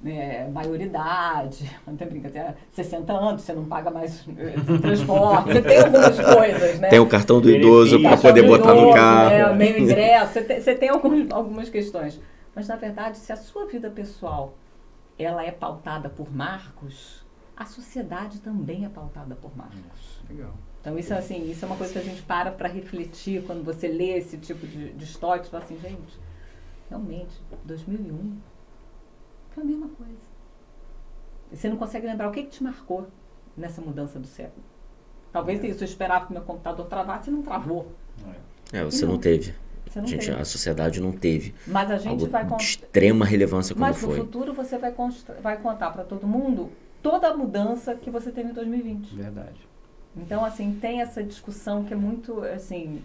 Né, 0.03 0.49
maioridade, 0.49 1.69
não 1.87 1.95
tem 1.95 2.07
brincadeira, 2.07 2.57
60 2.71 3.13
anos, 3.13 3.41
você 3.41 3.53
não 3.53 3.65
paga 3.65 3.89
mais 3.89 4.25
eh, 4.37 4.77
transporte, 4.81 5.53
você 5.53 5.61
tem 5.61 5.79
algumas 5.79 6.19
coisas, 6.19 6.79
né? 6.79 6.89
Tem 6.89 6.99
o 6.99 7.07
cartão 7.07 7.39
do 7.39 7.49
idoso 7.49 8.01
para 8.01 8.17
poder 8.17 8.45
botar 8.45 8.73
no 8.73 8.81
idoso, 8.81 8.93
carro. 8.93 9.29
né, 9.29 9.53
meio 9.53 9.79
ingresso, 9.79 10.33
você 10.33 10.41
tem, 10.43 10.61
você 10.61 10.75
tem 10.75 10.89
alguns, 10.89 11.31
algumas 11.31 11.69
questões. 11.69 12.19
Mas, 12.53 12.67
na 12.67 12.75
verdade, 12.75 13.17
se 13.17 13.31
a 13.31 13.37
sua 13.37 13.65
vida 13.65 13.89
pessoal 13.89 14.53
ela 15.17 15.43
é 15.43 15.51
pautada 15.51 16.09
por 16.09 16.31
marcos, 16.31 17.25
a 17.55 17.65
sociedade 17.65 18.39
também 18.41 18.85
é 18.85 18.89
pautada 18.89 19.35
por 19.35 19.55
marcos. 19.55 20.21
Legal. 20.29 20.53
Então, 20.81 20.99
isso, 20.99 21.13
é 21.13 21.17
assim, 21.17 21.49
isso 21.49 21.63
é 21.63 21.67
uma 21.67 21.77
coisa 21.77 21.93
que 21.93 21.99
a 21.99 22.03
gente 22.03 22.21
para 22.23 22.51
para 22.51 22.67
refletir 22.67 23.41
quando 23.43 23.63
você 23.63 23.87
lê 23.87 24.17
esse 24.17 24.37
tipo 24.37 24.67
de, 24.67 24.91
de 24.91 25.03
história. 25.03 25.41
Você 25.41 25.49
fala 25.49 25.63
assim, 25.63 25.79
gente, 25.79 26.19
realmente, 26.89 27.33
2001 27.63 28.52
foi 29.53 29.63
a 29.63 29.65
mesma 29.65 29.87
coisa. 29.89 30.33
Você 31.51 31.69
não 31.69 31.77
consegue 31.77 32.07
lembrar 32.07 32.27
o 32.27 32.31
que, 32.31 32.43
que 32.43 32.49
te 32.49 32.63
marcou 32.63 33.07
nessa 33.55 33.81
mudança 33.81 34.19
do 34.19 34.27
século. 34.27 34.63
Talvez 35.31 35.63
É. 35.63 35.67
isso, 35.67 35.83
eu 35.83 35.87
esperava 35.87 36.25
que 36.25 36.33
meu 36.33 36.41
computador 36.41 36.85
travasse 36.87 37.29
e 37.29 37.33
não 37.33 37.41
travou. 37.41 37.91
É, 38.71 38.83
você 38.83 39.05
não 39.05 39.17
teve. 39.17 39.53
Você 39.87 39.99
não 39.99 40.07
Gente, 40.07 40.25
teve. 40.27 40.41
a 40.41 40.45
sociedade 40.45 40.99
não 41.01 41.11
teve. 41.11 41.53
Mas 41.67 41.91
a 41.91 41.97
gente 41.97 42.09
Algo 42.09 42.27
vai 42.27 42.43
de 42.43 42.49
con- 42.49 42.57
extrema 42.57 43.25
relevância 43.25 43.75
como 43.75 43.85
Mas 43.85 44.01
no 44.01 44.07
foi. 44.07 44.17
futuro 44.17 44.53
você 44.53 44.77
vai, 44.77 44.93
vai 45.41 45.57
contar 45.61 45.91
para 45.91 46.03
todo 46.03 46.25
mundo 46.25 46.71
toda 47.03 47.27
a 47.29 47.35
mudança 47.37 47.93
que 47.95 48.09
você 48.09 48.31
teve 48.31 48.49
em 48.49 48.53
2020. 48.53 49.15
Verdade. 49.15 49.67
Então, 50.15 50.43
assim, 50.45 50.77
tem 50.79 51.01
essa 51.01 51.23
discussão 51.23 51.83
que 51.83 51.93
é 51.93 51.97
muito, 51.97 52.41
assim, 52.43 53.03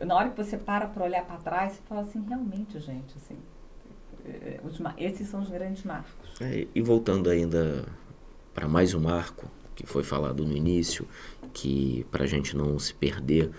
na 0.00 0.14
hora 0.14 0.30
que 0.30 0.36
você 0.36 0.56
para 0.56 0.86
para 0.86 1.04
olhar 1.04 1.24
para 1.24 1.36
trás, 1.36 1.72
você 1.72 1.80
fala 1.88 2.02
assim, 2.02 2.22
realmente, 2.28 2.78
gente, 2.78 3.16
assim, 3.16 3.36
os 4.64 4.78
ma- 4.78 4.94
esses 4.98 5.28
são 5.28 5.40
os 5.42 5.48
grandes 5.48 5.82
marcos. 5.84 6.12
É, 6.40 6.66
e 6.74 6.80
voltando 6.82 7.28
ainda 7.30 7.84
para 8.54 8.68
mais 8.68 8.94
um 8.94 9.00
marco 9.00 9.50
que 9.74 9.86
foi 9.86 10.02
falado 10.02 10.44
no 10.44 10.56
início, 10.56 11.06
que 11.52 12.06
para 12.10 12.24
a 12.24 12.26
gente 12.26 12.56
não 12.56 12.78
se 12.78 12.92
perder, 12.94 13.50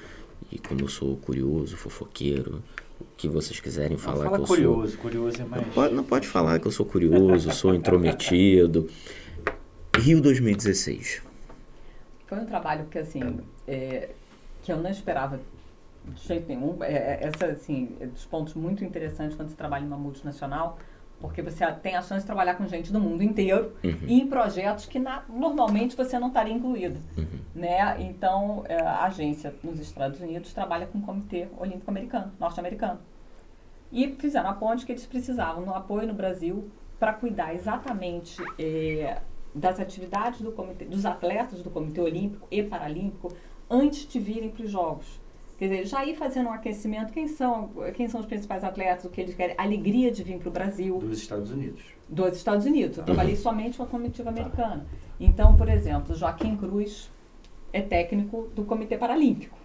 e 0.51 0.59
como 0.59 0.81
eu 0.81 0.87
sou 0.87 1.17
curioso, 1.17 1.75
fofoqueiro, 1.75 2.61
o 2.99 3.05
que 3.17 3.27
vocês 3.27 3.59
quiserem 3.59 3.97
Não, 3.97 3.97
falar 3.97 4.25
fala 4.25 4.37
que 4.37 4.41
eu 4.43 4.47
sou. 4.47 4.55
curioso, 4.55 4.97
curioso 4.97 5.41
é 5.41 5.45
mais. 5.45 5.65
Não 5.65 5.73
pode, 5.73 5.93
não 5.95 6.03
pode 6.03 6.27
falar 6.27 6.59
que 6.59 6.67
eu 6.67 6.71
sou 6.71 6.85
curioso, 6.85 7.51
sou 7.51 7.73
intrometido. 7.73 8.87
Rio 9.97 10.21
2016. 10.21 11.21
Foi 12.27 12.37
um 12.39 12.45
trabalho 12.45 12.85
que, 12.85 12.97
assim, 12.97 13.39
eh, 13.67 14.09
que 14.63 14.71
eu 14.71 14.77
não 14.77 14.89
esperava 14.89 15.39
de 16.07 16.21
jeito 16.27 16.47
nenhum. 16.47 16.77
É, 16.83 16.91
é, 16.93 17.19
essa, 17.23 17.45
assim, 17.47 17.95
é 17.99 18.05
dos 18.07 18.25
pontos 18.25 18.53
muito 18.53 18.83
interessantes 18.83 19.35
quando 19.35 19.49
você 19.49 19.55
trabalha 19.55 19.83
em 19.83 19.87
uma 19.87 19.97
multinacional, 19.97 20.77
porque 21.19 21.41
você 21.41 21.65
tem 21.73 21.95
a 21.95 22.01
chance 22.01 22.21
de 22.21 22.25
trabalhar 22.25 22.55
com 22.55 22.67
gente 22.67 22.91
do 22.91 22.99
mundo 22.99 23.23
inteiro 23.23 23.71
Uhum. 23.83 23.97
e 24.07 24.19
em 24.21 24.27
projetos 24.27 24.85
que 24.85 24.99
na- 24.99 25.23
normalmente 25.29 25.95
você 25.95 26.19
não 26.19 26.27
estaria 26.27 26.53
incluído. 26.53 26.99
Uhum. 27.17 27.25
Né? 27.55 28.01
Então, 28.01 28.63
é, 28.67 28.75
a 28.81 29.05
agência 29.05 29.53
nos 29.63 29.79
Estados 29.79 30.19
Unidos 30.19 30.51
trabalha 30.53 30.85
com 30.85 30.97
o 30.97 31.01
Comitê 31.01 31.47
Olímpico 31.57 31.89
Americano, 31.89 32.31
norte-americano. 32.39 32.99
E 33.91 34.07
fizeram 34.15 34.49
a 34.49 34.53
ponte 34.53 34.85
que 34.85 34.91
eles 34.91 35.05
precisavam 35.05 35.63
no 35.65 35.73
apoio 35.73 36.07
no 36.07 36.13
Brasil 36.13 36.69
para 36.99 37.13
cuidar 37.13 37.53
exatamente 37.53 38.41
é, 38.57 39.21
das 39.53 39.79
atividades 39.79 40.41
do 40.41 40.51
comitê, 40.51 40.83
dos 40.85 41.05
atletas 41.05 41.61
do 41.61 41.69
Comitê 41.69 42.01
Olímpico 42.01 42.47
e 42.49 42.63
Paralímpico 42.63 43.31
antes 43.69 44.07
de 44.07 44.19
virem 44.19 44.49
para 44.49 44.65
os 44.65 44.71
Jogos. 44.71 45.21
Quer 45.63 45.69
dizer, 45.69 45.85
já 45.85 46.03
ir 46.03 46.13
fazendo 46.15 46.49
um 46.49 46.51
aquecimento, 46.51 47.13
quem 47.13 47.25
são, 47.25 47.69
quem 47.93 48.09
são 48.09 48.19
os 48.19 48.25
principais 48.25 48.65
atletas, 48.65 49.05
o 49.05 49.09
que 49.09 49.21
eles 49.21 49.33
querem, 49.33 49.55
a 49.57 49.63
alegria 49.63 50.11
de 50.11 50.21
vir 50.21 50.37
para 50.37 50.49
o 50.49 50.51
Brasil 50.51 50.97
Dos 50.97 51.19
Estados 51.19 51.51
Unidos. 51.51 51.81
dos 52.09 52.35
Estados 52.35 52.65
Unidos. 52.65 52.97
Eu 52.97 53.05
trabalhei 53.05 53.37
somente 53.37 53.77
com 53.77 53.83
a 53.83 53.85
comitiva 53.85 54.27
americana. 54.27 54.85
Então, 55.17 55.55
por 55.55 55.69
exemplo, 55.69 56.13
Joaquim 56.15 56.57
Cruz 56.57 57.09
é 57.71 57.81
técnico 57.81 58.49
do 58.53 58.65
Comitê 58.65 58.97
Paralímpico, 58.97 59.57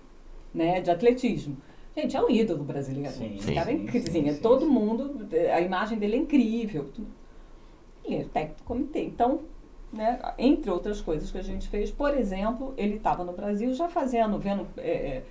né, 0.55 0.81
de 0.81 0.89
atletismo. 0.89 1.57
Gente, 1.97 2.17
é 2.17 2.23
um 2.23 2.31
ídolo 2.31 2.63
brasileiro. 2.63 3.11
Sim, 3.11 3.35
Esse 3.35 3.53
cara 3.53 3.73
é 3.73 3.75
incrível. 3.75 4.13
sim, 4.13 4.29
é 4.29 4.35
sim, 4.35 4.41
todo 4.41 4.67
sim. 4.67 4.71
mundo, 4.71 5.27
a 5.53 5.61
imagem 5.61 5.99
dele 5.99 6.15
é 6.15 6.19
incrível. 6.21 6.87
Ele 8.05 8.19
é 8.19 8.25
técnico 8.25 8.61
do 8.61 8.65
comitê. 8.65 9.03
Então, 9.03 9.41
né, 9.93 10.21
entre 10.39 10.71
outras 10.71 11.01
coisas 11.01 11.29
que 11.33 11.39
a 11.39 11.43
gente 11.43 11.69
fez, 11.69 11.91
por 11.91 12.17
exemplo, 12.17 12.73
ele 12.77 12.95
estava 12.99 13.25
no 13.25 13.33
Brasil 13.33 13.75
já 13.75 13.89
fazendo, 13.89 14.39
vendo 14.39 14.65
é, 14.77 14.91
é, 14.91 15.23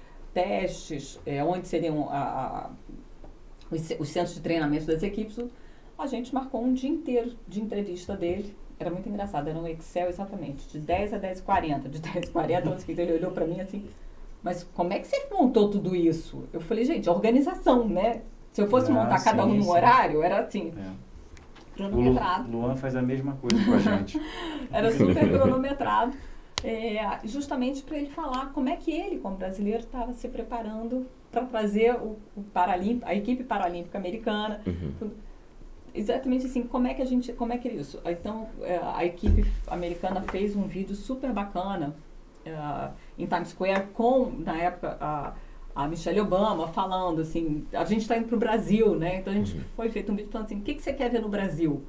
testes, 0.41 1.19
é, 1.25 1.43
onde 1.43 1.67
seriam 1.67 2.07
a- 2.09 2.15
a- 2.15 2.69
os, 3.71 3.89
os 3.99 4.09
centros 4.09 4.35
de 4.35 4.41
treinamento 4.41 4.85
das 4.85 5.01
equipes. 5.01 5.39
A 5.97 6.05
gente 6.05 6.31
marcou 6.33 6.63
um 6.63 6.73
dia 6.73 6.89
inteiro 6.89 7.31
de 7.47 7.59
entrevista 7.59 8.15
dele. 8.15 8.55
Era 8.79 8.91
muito 8.91 9.09
engraçado, 9.09 9.47
era 9.47 9.57
um 9.57 9.67
Excel 9.67 10.07
exatamente, 10.09 10.67
de 10.69 10.77
10 10.79 11.13
a 11.13 11.17
10 11.17 11.39
h 11.39 11.43
40 11.45 11.89
De 11.89 11.99
10 11.99 12.15
h 12.25 12.31
40 12.31 12.69
11 12.69 12.91
ele 12.91 13.13
olhou 13.13 13.31
para 13.31 13.47
mim 13.47 13.59
assim, 13.59 13.83
mas 14.43 14.63
como 14.75 14.93
é 14.93 14.99
que 14.99 15.07
você 15.07 15.25
montou 15.31 15.69
tudo 15.71 15.95
isso? 15.95 16.43
Eu 16.53 16.61
falei, 16.61 16.85
gente, 16.85 17.09
organização, 17.09 17.87
né? 17.89 18.21
Se 18.53 18.61
eu 18.61 18.67
fosse 18.69 18.91
Ah, 18.91 18.93
montar 18.93 19.23
cada 19.23 19.43
um 19.43 19.51
sim, 19.51 19.57
no 19.57 19.63
sim. 19.63 19.69
horário, 19.71 20.21
era 20.21 20.41
assim, 20.41 20.71
É. 20.77 21.07
O 21.71 21.89
cronometrado. 21.89 22.51
Luan 22.51 22.75
faz 22.75 22.95
a 22.95 23.01
mesma 23.01 23.37
coisa 23.41 23.63
com 23.65 23.73
a 23.73 23.79
gente. 23.79 24.19
Era 24.71 24.91
super 24.91 25.29
cronometrado. 25.31 26.11
É, 26.63 27.19
justamente 27.23 27.83
para 27.83 27.97
ele 27.97 28.09
falar 28.09 28.47
como 28.47 28.67
é 28.67 28.75
que 28.75 28.91
ele, 28.91 29.19
como 29.19 29.35
brasileiro, 29.35 29.79
estava 29.79 30.11
se 30.13 30.27
preparando 30.27 31.05
para 31.31 31.45
trazer 31.45 31.93
o, 31.95 32.17
o 32.35 32.43
a 33.03 33.15
equipe 33.15 33.43
paralímpica 33.43 33.97
americana. 33.97 34.61
Uhum. 34.65 35.11
Exatamente 35.93 36.45
assim, 36.45 36.63
como 36.63 36.87
é 36.87 36.93
que 36.93 37.01
a 37.01 37.05
gente, 37.05 37.33
como 37.33 37.53
é 37.53 37.57
que 37.57 37.67
é 37.67 37.73
isso? 37.73 37.99
Então, 38.05 38.47
é, 38.61 38.79
a 38.83 39.05
equipe 39.05 39.45
americana 39.67 40.21
fez 40.21 40.55
um 40.55 40.63
vídeo 40.63 40.95
super 40.95 41.31
bacana 41.31 41.95
é, 42.45 42.89
em 43.17 43.25
Times 43.25 43.49
Square 43.49 43.87
com, 43.93 44.31
na 44.39 44.57
época, 44.57 44.97
a, 44.99 45.33
a 45.75 45.87
Michelle 45.87 46.19
Obama 46.21 46.67
falando 46.67 47.21
assim, 47.21 47.65
a 47.71 47.85
gente 47.85 48.01
está 48.01 48.17
indo 48.17 48.27
para 48.27 48.35
o 48.35 48.39
Brasil, 48.39 48.95
né? 48.95 49.17
Então 49.17 49.31
a 49.31 49.35
gente 49.35 49.59
foi 49.75 49.89
feito 49.89 50.11
um 50.11 50.15
vídeo 50.15 50.31
falando 50.31 50.45
assim, 50.45 50.59
o 50.59 50.61
que, 50.61 50.73
que 50.73 50.81
você 50.81 50.93
quer 50.93 51.09
ver 51.09 51.21
no 51.21 51.29
Brasil? 51.29 51.83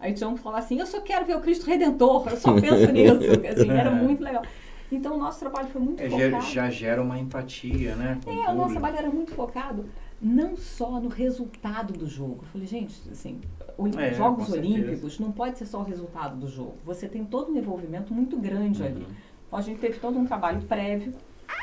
Aí 0.00 0.12
tinha 0.12 0.28
um 0.28 0.34
que 0.34 0.40
falava 0.40 0.62
assim, 0.62 0.78
eu 0.78 0.86
só 0.86 1.00
quero 1.00 1.24
ver 1.26 1.36
o 1.36 1.40
Cristo 1.40 1.66
Redentor, 1.66 2.28
eu 2.30 2.36
só 2.36 2.52
penso 2.60 2.90
nisso. 2.92 3.16
Assim, 3.50 3.70
era 3.70 3.90
muito 3.90 4.22
legal. 4.22 4.42
Então 4.90 5.16
o 5.16 5.18
nosso 5.18 5.38
trabalho 5.40 5.68
foi 5.68 5.80
muito 5.82 6.00
É, 6.02 6.08
focado. 6.08 6.44
já, 6.46 6.70
gera 6.70 7.02
uma 7.02 7.18
empatia, 7.18 7.94
né? 7.94 8.18
Com 8.24 8.30
É, 8.30 8.48
o 8.48 8.52
o 8.52 8.54
nosso 8.54 8.70
trabalho 8.72 8.96
era 8.96 9.10
muito 9.10 9.32
focado 9.32 9.84
não 10.20 10.56
só 10.56 10.98
no 11.00 11.08
resultado 11.08 11.92
do 11.92 12.06
jogo. 12.06 12.38
Eu 12.42 12.48
falei, 12.48 12.66
gente, 12.66 12.94
assim, 13.10 13.40
os 13.76 13.94
É, 13.96 14.12
Jogos 14.14 14.46
com 14.46 14.52
certeza. 14.52 14.74
Olímpicos 14.74 15.18
não 15.20 15.30
pode 15.30 15.58
ser 15.58 15.66
só 15.66 15.80
o 15.80 15.84
resultado 15.84 16.36
do 16.36 16.48
jogo. 16.48 16.74
Você 16.84 17.06
tem 17.08 17.24
todo 17.24 17.52
um 17.52 17.56
envolvimento 17.56 18.12
muito 18.14 18.36
grande 18.36 18.82
ali. 18.82 19.00
Uhum. 19.02 19.06
Então, 19.46 19.58
a 19.58 19.62
gente 19.62 19.78
teve 19.78 19.98
todo 19.98 20.18
um 20.18 20.26
trabalho 20.26 20.60
prévio, 20.62 21.12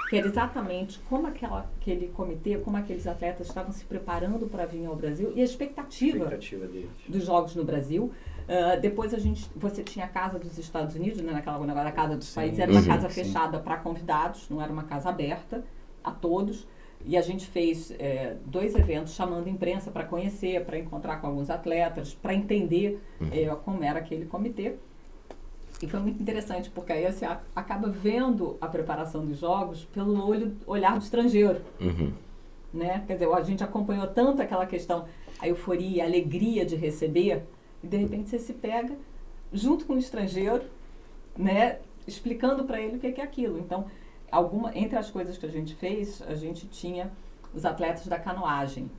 que 0.10 0.18
era 0.18 0.28
exatamente 0.28 1.00
como 1.10 1.28
aquela, 1.28 1.70
aquele 1.80 2.08
comitê, 2.08 2.58
como 2.58 2.78
aqueles 2.78 3.08
atletas 3.08 3.48
estavam 3.48 3.72
se 3.72 3.86
preparando 3.86 4.48
para 4.48 4.66
vir 4.66 4.86
ao 4.86 4.96
Brasil 4.96 5.32
e 5.36 5.42
a 5.42 5.44
expectativa 5.44 6.18
expectativa 6.18 6.66
deles. 6.68 6.90
dos 7.08 7.26
jogos 7.26 7.56
no 7.56 7.64
Brasil. 7.64 8.12
Ah, 8.48 8.76
depois 8.76 9.14
a 9.14 9.18
gente, 9.20 9.50
você 9.56 9.84
tinha 9.84 10.06
a 10.06 10.10
casa 10.10 10.38
dos 10.38 10.58
Estados 10.58 10.96
Unidos, 10.96 11.22
né, 11.22 11.32
naquela 11.32 11.58
negócio 11.60 11.84
da 11.86 11.92
casa 11.92 12.16
dos 12.16 12.28
Sim. 12.28 12.36
países, 12.36 12.60
era 12.60 12.72
uma 12.72 12.82
Uhum. 12.82 12.88
casa 12.88 13.10
Sim. 13.10 13.24
fechada 13.24 13.60
para 13.60 13.78
convidados, 13.78 14.48
não 14.50 14.62
era 14.62 14.72
uma 14.72 14.84
casa 14.84 15.10
aberta 15.10 15.64
a 16.04 16.12
todos. 16.12 16.68
E 17.08 17.18
a 17.18 17.22
gente 17.22 17.46
fez 17.46 17.92
eh, 18.00 18.36
dois 18.46 18.74
eventos 18.76 19.14
chamando 19.14 19.46
a 19.46 19.50
imprensa 19.50 19.92
para 19.92 20.04
conhecer, 20.04 20.64
para 20.66 20.78
encontrar 20.80 21.18
com 21.18 21.28
alguns 21.28 21.50
atletas, 21.52 22.16
para 22.16 22.34
entender 22.34 23.00
eh, 23.32 23.48
como 23.64 23.84
era 23.84 24.00
aquele 24.00 24.26
comitê. 24.26 24.76
E 25.82 25.88
foi 25.88 26.00
muito 26.00 26.22
interessante, 26.22 26.70
porque 26.70 26.92
aí 26.94 27.12
você 27.12 27.26
a- 27.26 27.42
acaba 27.56 27.90
vendo 27.90 28.58
a 28.62 28.68
preparação 28.68 29.26
dos 29.26 29.38
jogos 29.40 29.84
pelo 29.86 30.26
olho, 30.26 30.56
olhar 30.66 30.98
do 30.98 31.04
estrangeiro 31.04 31.62
Uhum. 31.80 32.14
né? 32.74 33.04
Quer 33.06 33.14
dizer, 33.14 33.32
a 33.34 33.42
gente 33.44 33.64
acompanhou 33.64 34.08
tanto 34.08 34.42
aquela 34.42 34.66
questão, 34.66 35.06
a 35.40 35.48
euforia, 35.48 36.04
a 36.04 36.08
alegria 36.08 36.66
de 36.66 36.76
receber, 36.76 37.44
e 37.84 37.88
de 37.88 37.98
repente 37.98 38.30
você 38.30 38.40
se 38.40 38.54
pega 38.54 38.96
junto 39.52 39.86
com 39.86 39.94
o 39.94 39.98
estrangeiro, 39.98 40.64
né? 41.38 41.80
Explicando 42.08 42.64
para 42.66 42.80
ele 42.82 42.98
o 42.98 43.00
que 43.00 43.12
que 43.12 43.22
é 43.22 43.24
aquilo. 43.24 43.60
Então, 43.60 43.86
alguma, 44.32 44.76
entre 44.78 44.98
as 44.98 45.10
coisas 45.12 45.38
que 45.38 45.46
a 45.46 45.50
gente 45.50 45.76
fez, 45.76 46.22
a 46.28 46.36
gente 46.36 46.68
tinha 46.68 47.12
os 47.54 47.66
atletas 47.66 48.08
da 48.08 48.18
canoagem, 48.20 48.90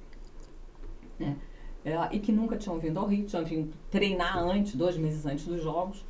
né? 1.19 1.36
É, 1.85 1.97
e 2.11 2.19
que 2.19 2.32
nunca 2.32 2.57
tinham 2.57 2.78
vindo 2.78 2.98
ao 2.98 3.07
Rio, 3.07 3.24
tinham 3.27 3.44
vindo 3.44 3.73
treinar 3.90 4.36
antes, 4.39 4.74
dois 4.74 4.97
meses 4.98 5.24
antes 5.24 5.47
dos 5.47 5.62
jogos. 5.62 6.05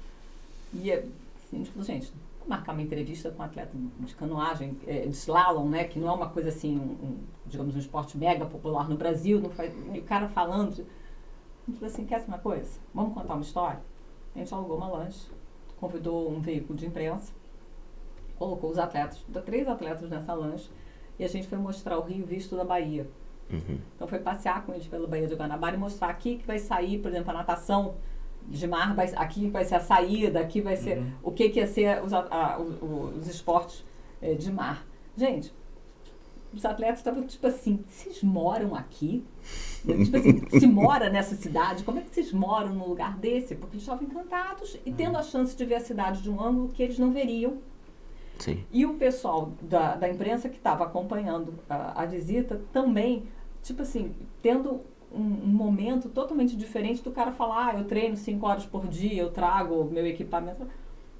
E 0.82 0.90
é, 0.90 0.98
assim, 1.36 1.56
a 1.56 1.56
gente 1.56 1.70
falou, 1.70 1.84
gente, 1.84 2.12
vou 2.38 2.48
marcar 2.48 2.72
uma 2.72 2.82
entrevista 2.82 3.30
com 3.30 3.42
um 3.42 3.46
atleta 3.46 3.72
de 4.00 4.14
canoagem, 4.14 4.76
é, 4.86 5.06
de 5.06 5.16
slalom, 5.16 5.68
né? 5.68 5.84
Que 5.84 5.98
não 5.98 6.08
é 6.08 6.12
uma 6.12 6.28
coisa 6.28 6.48
assim, 6.48 6.78
um, 6.78 7.06
um, 7.06 7.18
digamos, 7.46 7.74
um 7.74 7.78
esporte 7.78 8.16
mega 8.16 8.46
popular 8.46 8.88
no 8.88 8.96
Brasil. 8.96 9.40
Não 9.40 9.50
faz, 9.50 9.72
e 9.92 9.98
o 9.98 10.02
cara 10.04 10.28
falando. 10.28 10.72
A 10.72 11.70
gente 11.70 11.80
falou 11.80 11.92
assim, 11.92 12.04
quer 12.04 12.24
uma 12.28 12.38
coisa? 12.38 12.78
Vamos 12.94 13.14
contar 13.14 13.34
uma 13.34 13.42
história? 13.42 13.80
A 14.34 14.38
gente 14.38 14.52
alugou 14.52 14.76
uma 14.76 14.88
lanche, 14.88 15.26
convidou 15.80 16.30
um 16.30 16.40
veículo 16.40 16.78
de 16.78 16.86
imprensa, 16.86 17.32
colocou 18.38 18.70
os 18.70 18.78
atletas, 18.78 19.24
três 19.44 19.66
atletas 19.66 20.10
nessa 20.10 20.34
lanche, 20.34 20.70
e 21.18 21.24
a 21.24 21.28
gente 21.28 21.48
foi 21.48 21.58
mostrar 21.58 21.98
o 21.98 22.02
Rio 22.02 22.24
visto 22.24 22.54
da 22.54 22.64
Bahia. 22.64 23.08
Uhum. 23.50 23.78
Então 23.94 24.06
foi 24.06 24.18
passear 24.18 24.64
com 24.64 24.74
eles 24.74 24.86
pela 24.86 25.06
Baía 25.06 25.26
de 25.26 25.34
Guanabara 25.34 25.76
e 25.76 25.78
mostrar 25.78 26.08
aqui 26.08 26.36
que 26.36 26.46
vai 26.46 26.58
sair, 26.58 26.98
por 26.98 27.10
exemplo, 27.10 27.30
a 27.30 27.34
natação 27.34 27.94
de 28.48 28.66
mar, 28.66 28.94
vai, 28.94 29.12
aqui 29.16 29.48
vai 29.48 29.64
ser 29.64 29.74
a 29.76 29.80
saída, 29.80 30.40
aqui 30.40 30.60
vai 30.60 30.76
ser 30.76 30.98
Uhum. 30.98 31.12
o 31.22 31.30
que, 31.32 31.48
que 31.48 31.58
ia 31.60 31.66
ser 31.66 32.02
os, 32.02 32.12
a- 32.12 32.26
a- 32.30 32.58
o- 32.60 33.12
os 33.18 33.26
esportes 33.28 33.84
eh, 34.22 34.34
de 34.34 34.52
mar. 34.52 34.84
Gente, 35.16 35.52
os 36.54 36.64
atletas 36.64 36.98
estavam 36.98 37.26
tipo 37.26 37.46
assim, 37.46 37.84
vocês 37.88 38.22
moram 38.22 38.74
aqui? 38.74 39.24
tipo 39.84 40.16
assim, 40.16 40.42
se 40.58 40.66
mora 40.66 41.08
nessa 41.10 41.34
cidade, 41.36 41.84
como 41.84 41.98
é 41.98 42.02
que 42.02 42.14
vocês 42.14 42.32
moram 42.32 42.74
num 42.74 42.88
lugar 42.88 43.16
desse? 43.18 43.54
Porque 43.54 43.74
eles 43.76 43.82
estavam 43.82 44.04
encantados 44.04 44.76
e 44.86 44.92
tendo 44.92 45.16
a 45.18 45.22
chance 45.22 45.54
de 45.56 45.64
ver 45.64 45.76
a 45.76 45.80
cidade 45.80 46.22
de 46.22 46.30
um 46.30 46.40
ângulo 46.42 46.68
que 46.70 46.82
eles 46.82 46.98
não 46.98 47.12
veriam. 47.12 47.58
Sim. 48.38 48.64
E 48.72 48.84
o 48.84 48.94
pessoal 48.94 49.52
da, 49.62 49.96
da 49.96 50.08
imprensa 50.08 50.48
que 50.48 50.56
estava 50.56 50.84
acompanhando 50.84 51.54
a, 51.70 52.02
a 52.02 52.06
visita 52.06 52.60
também, 52.72 53.24
tipo 53.62 53.82
assim, 53.82 54.14
tendo 54.42 54.80
um, 55.16 55.44
um 55.44 55.48
momento 55.48 56.08
totalmente 56.08 56.56
diferente 56.56 57.02
do 57.02 57.10
cara 57.10 57.32
falar, 57.32 57.68
ah, 57.74 57.78
eu 57.78 57.84
treino 57.84 58.16
cinco 58.16 58.46
horas 58.46 58.66
por 58.66 58.86
dia, 58.86 59.20
eu 59.22 59.30
trago 59.30 59.74
o 59.74 59.90
meu 59.90 60.06
equipamento. 60.06 60.66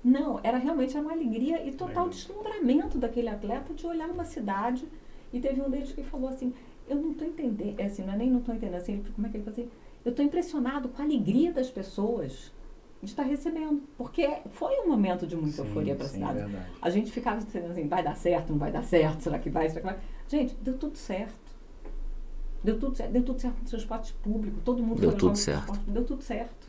Não, 0.04 0.38
era 0.42 0.58
realmente 0.58 0.96
uma 0.96 1.12
alegria 1.12 1.66
e 1.66 1.72
total 1.72 2.08
deslumbramento 2.08 2.98
daquele 2.98 3.28
atleta 3.28 3.74
de 3.74 3.86
olhar 3.86 4.08
uma 4.08 4.24
cidade. 4.24 4.86
E 5.32 5.40
teve 5.40 5.60
um 5.60 5.68
deles 5.68 5.92
que 5.92 6.02
falou 6.02 6.28
assim, 6.28 6.54
eu 6.88 6.96
não 6.96 7.10
estou 7.10 7.26
entendendo, 7.26 7.80
é 7.80 7.86
assim, 7.86 8.02
não 8.04 8.12
é 8.12 8.16
nem 8.16 8.30
não 8.30 8.38
estou 8.38 8.54
entendendo, 8.54 8.76
assim, 8.80 8.92
ele- 8.92 9.10
como 9.14 9.26
é 9.26 9.30
que 9.30 9.36
ele 9.38 9.44
falou 9.44 9.58
assim? 9.58 9.70
Eu 10.04 10.10
estou 10.10 10.24
impressionado 10.24 10.88
com 10.88 11.02
a 11.02 11.04
alegria 11.04 11.52
das 11.52 11.68
pessoas 11.68 12.52
de 13.02 13.10
estar 13.10 13.24
recebendo, 13.24 13.82
porque 13.98 14.28
foi 14.50 14.78
um 14.80 14.88
momento 14.88 15.26
de 15.26 15.34
muita 15.36 15.56
Sim, 15.62 15.62
euforia 15.68 15.94
para 15.96 16.06
a 16.06 16.08
cidade. 16.08 16.34
verdade. 16.38 16.66
A 16.80 16.90
gente 16.90 17.10
ficava 17.10 17.40
dizendo 17.44 17.72
assim, 17.72 17.88
vai 17.88 18.02
dar 18.04 18.16
certo, 18.16 18.50
não 18.50 18.58
vai 18.58 18.70
dar 18.70 18.84
certo, 18.84 19.20
será 19.22 19.38
que 19.38 19.50
vai, 19.50 19.68
será 19.68 19.80
que 19.80 19.86
vai? 19.86 19.98
Gente, 20.28 20.54
deu 20.62 20.78
tudo 20.78 20.96
certo. 20.96 21.34
Deu 22.66 22.78
tudo 22.80 22.96
certo, 22.96 23.12
deu 23.12 23.22
tudo 23.22 23.40
certo 23.40 23.58
no 23.62 23.68
transporte 23.68 24.12
público, 24.22 24.56
todo 24.64 24.82
mundo 24.82 25.00
Deu 25.00 25.10
foi 25.10 25.18
tudo 25.20 25.36
certo. 25.38 25.78
deu 25.86 26.04
tudo 26.04 26.22
certo. 26.22 26.66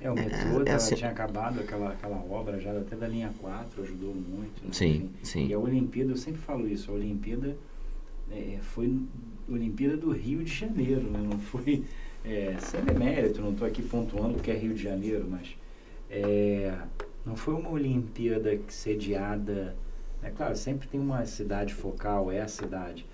É, 0.00 0.10
o 0.10 0.14
metrô 0.14 0.60
é 0.60 0.64
tava- 0.64 0.76
assim- 0.76 0.94
tinha 0.94 1.10
acabado 1.10 1.58
aquela, 1.60 1.90
aquela 1.90 2.16
obra 2.30 2.60
já 2.60 2.70
até 2.78 2.94
da 2.94 3.08
linha 3.08 3.32
4, 3.40 3.82
ajudou 3.82 4.14
muito. 4.14 4.62
né? 4.64 4.68
Sim, 4.72 4.88
Enfim. 4.96 5.10
sim. 5.24 5.46
E 5.48 5.54
a 5.54 5.58
Olimpíada, 5.58 6.12
eu 6.12 6.16
sempre 6.16 6.40
falo 6.40 6.68
isso, 6.68 6.90
a 6.90 6.94
Olimpíada 6.94 7.56
é, 8.30 8.58
foi 8.62 8.96
Olimpíada 9.48 9.96
do 9.96 10.10
Rio 10.12 10.44
de 10.44 10.52
Janeiro, 10.52 11.02
né? 11.10 11.18
Não 11.20 11.38
foi 11.38 11.84
é, 12.24 12.56
sem 12.60 12.80
demérito, 12.82 13.40
não 13.40 13.50
estou 13.52 13.66
aqui 13.66 13.82
pontuando 13.82 14.34
porque 14.34 14.50
é 14.50 14.54
Rio 14.54 14.74
de 14.74 14.82
Janeiro, 14.82 15.26
mas 15.28 15.56
é, 16.10 16.76
não 17.26 17.34
foi 17.36 17.54
uma 17.54 17.70
Olimpíada 17.70 18.56
sediada. 18.68 19.74
É 20.22 20.30
claro, 20.30 20.56
sempre 20.56 20.86
tem 20.88 20.98
uma 21.00 21.24
cidade 21.26 21.74
focal, 21.74 22.30
é 22.32 22.40
a 22.40 22.48
cidade. 22.48 23.04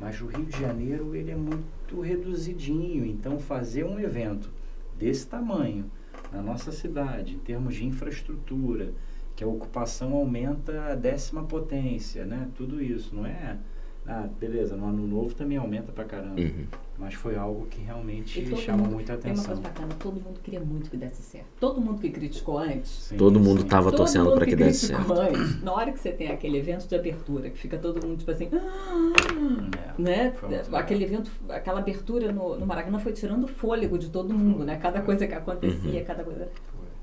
Mas 0.00 0.20
o 0.22 0.26
Rio 0.26 0.46
de 0.46 0.58
Janeiro 0.58 1.14
ele 1.14 1.30
é 1.30 1.36
muito 1.36 2.00
reduzidinho, 2.00 3.04
então 3.04 3.38
fazer 3.38 3.84
um 3.84 4.00
evento 4.00 4.50
desse 4.98 5.26
tamanho 5.26 5.90
na 6.32 6.40
nossa 6.40 6.72
cidade, 6.72 7.34
em 7.34 7.38
termos 7.38 7.74
de 7.74 7.84
infraestrutura, 7.84 8.92
que 9.36 9.44
a 9.44 9.46
ocupação 9.46 10.14
aumenta 10.14 10.86
a 10.86 10.94
décima 10.94 11.42
potência, 11.44 12.24
né? 12.24 12.48
Tudo 12.56 12.82
isso, 12.82 13.14
não 13.14 13.26
é? 13.26 13.58
Ah, 14.06 14.26
beleza, 14.38 14.74
no 14.74 14.86
ano 14.86 15.06
novo 15.06 15.34
também 15.34 15.58
aumenta 15.58 15.92
pra 15.92 16.04
caramba. 16.04 16.40
Uhum. 16.40 16.66
Mas 17.00 17.14
foi 17.14 17.34
algo 17.34 17.66
que 17.66 17.80
realmente 17.80 18.44
chamou 18.56 18.84
mundo- 18.84 18.94
muita 18.96 19.16
Tem 19.16 19.32
uma 19.32 19.42
coisa 19.42 19.52
atenção. 19.60 19.72
bacana, 19.72 19.94
todo 19.98 20.20
mundo 20.20 20.38
queria 20.40 20.60
muito 20.60 20.90
que 20.90 20.98
desse 20.98 21.22
certo. 21.22 21.46
Todo 21.58 21.80
mundo 21.80 21.98
que 21.98 22.10
criticou 22.10 22.58
antes, 22.58 22.90
Sim, 22.90 23.16
Todo 23.16 23.40
mundo 23.40 23.62
sim. 23.62 23.66
tava 23.68 23.90
todo 23.90 23.96
torcendo 23.96 24.32
para 24.34 24.44
que 24.44 24.54
desse 24.54 24.88
criticou 24.92 25.16
certo. 25.16 25.34
antes, 25.34 25.62
na 25.62 25.72
hora 25.72 25.92
que 25.92 25.98
você 25.98 26.12
tem 26.12 26.28
aquele 26.30 26.58
evento 26.58 26.86
de 26.86 26.94
abertura, 26.94 27.48
que 27.48 27.58
fica 27.58 27.78
todo 27.78 28.06
mundo 28.06 28.18
tipo 28.18 28.30
assim, 28.30 28.50
"Ah", 28.52 29.94
É, 29.98 30.02
né? 30.02 30.34
legal. 30.42 30.80
Aquele 30.80 31.04
evento, 31.04 31.30
aquela 31.48 31.80
abertura 31.80 32.30
no, 32.32 32.58
no 32.58 32.66
Maracanã 32.66 32.98
foi 32.98 33.12
tirando 33.12 33.44
o 33.44 33.48
fôlego 33.48 33.96
de 33.98 34.10
todo 34.10 34.34
mundo, 34.34 34.62
né? 34.64 34.76
Cada 34.76 35.00
coisa 35.00 35.26
que 35.26 35.34
acontecia, 35.34 36.00
Uhum. 36.00 36.04
cada 36.06 36.22
coisa. 36.22 36.48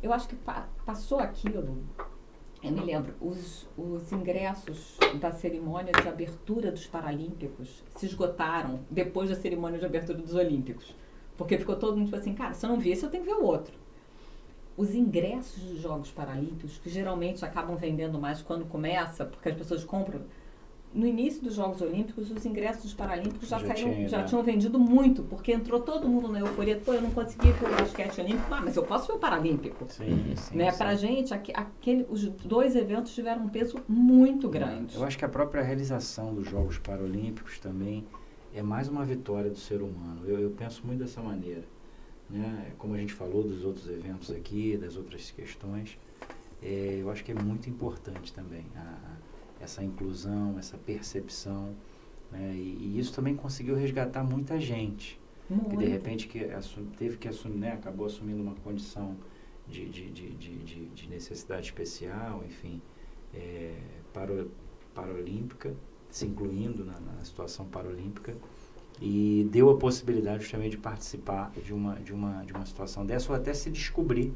Eu 0.03 0.13
acho 0.13 0.27
que 0.27 0.35
pa- 0.35 0.67
passou 0.85 1.17
aquilo. 1.19 1.77
Eu 2.63 2.71
me 2.71 2.81
lembro, 2.81 3.13
os, 3.21 3.67
os 3.77 4.11
ingressos 4.11 4.97
da 5.19 5.31
cerimônia 5.31 5.93
de 5.93 6.07
abertura 6.07 6.71
dos 6.71 6.87
Paralímpicos 6.87 7.83
se 7.95 8.07
esgotaram 8.07 8.79
depois 8.89 9.29
da 9.29 9.35
cerimônia 9.35 9.77
de 9.77 9.85
abertura 9.85 10.17
dos 10.17 10.33
Olímpicos. 10.33 10.95
Porque 11.37 11.57
ficou 11.57 11.75
todo 11.75 11.95
mundo 11.95 12.05
tipo 12.05 12.17
assim, 12.17 12.33
cara, 12.33 12.55
se 12.55 12.65
eu 12.65 12.69
não 12.71 12.79
vi 12.79 12.91
esse, 12.91 13.05
eu 13.05 13.11
tenho 13.11 13.23
que 13.23 13.29
ver 13.29 13.35
o 13.35 13.45
outro. 13.45 13.73
Os 14.75 14.95
ingressos 14.95 15.61
dos 15.63 15.79
Jogos 15.79 16.09
Paralímpicos, 16.09 16.79
que 16.79 16.89
geralmente 16.89 17.45
acabam 17.45 17.77
vendendo 17.77 18.19
mais 18.19 18.41
quando 18.41 18.65
começa, 18.65 19.23
porque 19.25 19.49
as 19.49 19.55
pessoas 19.55 19.83
compram. 19.83 20.21
No 20.93 21.05
início 21.05 21.43
dos 21.43 21.53
Jogos 21.53 21.81
Olímpicos, 21.81 22.31
os 22.31 22.45
ingressos 22.45 22.83
dos 22.83 22.93
Paralímpicos 22.93 23.47
já, 23.49 23.59
Já 23.59 23.67
saíram, 23.67 23.93
tinha, 23.93 24.09
já 24.09 24.17
né? 24.19 24.23
tinham 24.23 24.41
vendido 24.41 24.79
muito, 24.79 25.21
porque 25.23 25.51
entrou 25.51 25.79
todo 25.81 26.07
mundo 26.07 26.27
na 26.29 26.39
euforia. 26.39 26.77
Pô, 26.83 26.93
eu 26.93 27.01
não 27.01 27.11
consegui 27.11 27.51
ver 27.51 27.67
o 27.67 27.75
basquete 27.75 28.19
olímpico, 28.21 28.51
ah, 28.53 28.61
mas 28.63 28.75
eu 28.75 28.83
posso 28.83 29.07
ver 29.07 29.13
o 29.13 29.19
Paralímpico. 29.19 29.85
Sim, 29.89 30.33
sim, 30.35 30.55
Né? 30.57 30.71
sim. 30.71 30.77
Pra 30.77 30.95
gente, 30.95 31.33
aque- 31.33 31.51
aquele, 31.53 32.05
os 32.09 32.25
dois 32.27 32.75
eventos 32.75 33.13
tiveram 33.13 33.43
um 33.43 33.49
peso 33.49 33.75
muito 33.87 34.49
grande. 34.49 34.95
Eu 34.95 35.03
acho 35.03 35.17
que 35.17 35.25
a 35.25 35.29
própria 35.29 35.61
realização 35.61 36.33
dos 36.33 36.49
Jogos 36.49 36.79
Paralímpicos 36.79 37.59
também 37.59 38.05
é 38.53 38.63
mais 38.63 38.87
uma 38.87 39.03
vitória 39.05 39.51
do 39.51 39.57
ser 39.57 39.81
humano. 39.83 40.21
Eu, 40.25 40.39
eu 40.39 40.49
penso 40.51 40.81
muito 40.85 40.99
dessa 40.99 41.21
maneira. 41.21 41.63
Né? 42.29 42.71
Como 42.77 42.93
a 42.95 42.97
gente 42.97 43.13
falou 43.13 43.43
dos 43.43 43.63
outros 43.63 43.87
eventos 43.87 44.31
aqui, 44.31 44.75
das 44.77 44.97
outras 44.97 45.29
questões, 45.31 45.97
é, 46.61 46.97
eu 47.01 47.09
acho 47.11 47.23
que 47.23 47.31
é 47.31 47.35
muito 47.35 47.69
importante 47.69 48.33
também 48.33 48.65
a- 48.75 49.06
essa 49.59 49.83
inclusão, 49.83 50.57
essa 50.59 50.77
percepção. 50.77 51.75
Né? 52.31 52.53
E, 52.55 52.77
e 52.95 52.99
isso 52.99 53.13
também 53.13 53.35
conseguiu 53.35 53.75
resgatar 53.75 54.23
muita 54.23 54.59
gente 54.59 55.19
que 55.47 55.53
Muito. 55.53 55.77
de 55.77 55.85
repente 55.85 56.27
que 56.27 56.43
assu- 56.45 56.83
teve 56.97 57.15
que 57.17 57.27
assumir, 57.27 57.57
né, 57.57 57.71
acabou 57.73 58.05
assumindo 58.05 58.41
uma 58.43 58.55
condição 58.55 59.15
de, 59.67 59.85
de, 59.89 60.09
de, 60.11 60.29
de, 60.31 60.57
de- 60.63 60.85
de 60.87 61.09
necessidade 61.09 61.67
especial, 61.67 62.43
enfim, 62.45 62.81
é, 63.33 63.75
paralímpica, 64.93 65.73
se 66.09 66.25
incluindo 66.25 66.83
na, 66.85 66.99
na 66.99 67.23
situação 67.23 67.65
paralímpica, 67.65 68.35
e 68.99 69.47
deu 69.51 69.69
a 69.69 69.77
possibilidade 69.77 70.43
justamente 70.43 70.71
de 70.71 70.77
participar 70.79 71.51
de 71.63 71.73
uma, 71.73 71.95
de 71.99 72.13
uma, 72.13 72.43
de 72.43 72.51
uma 72.53 72.65
situação 72.65 73.05
dessa, 73.05 73.31
ou 73.31 73.35
até 73.37 73.53
se 73.53 73.69
descobrir 73.69 74.33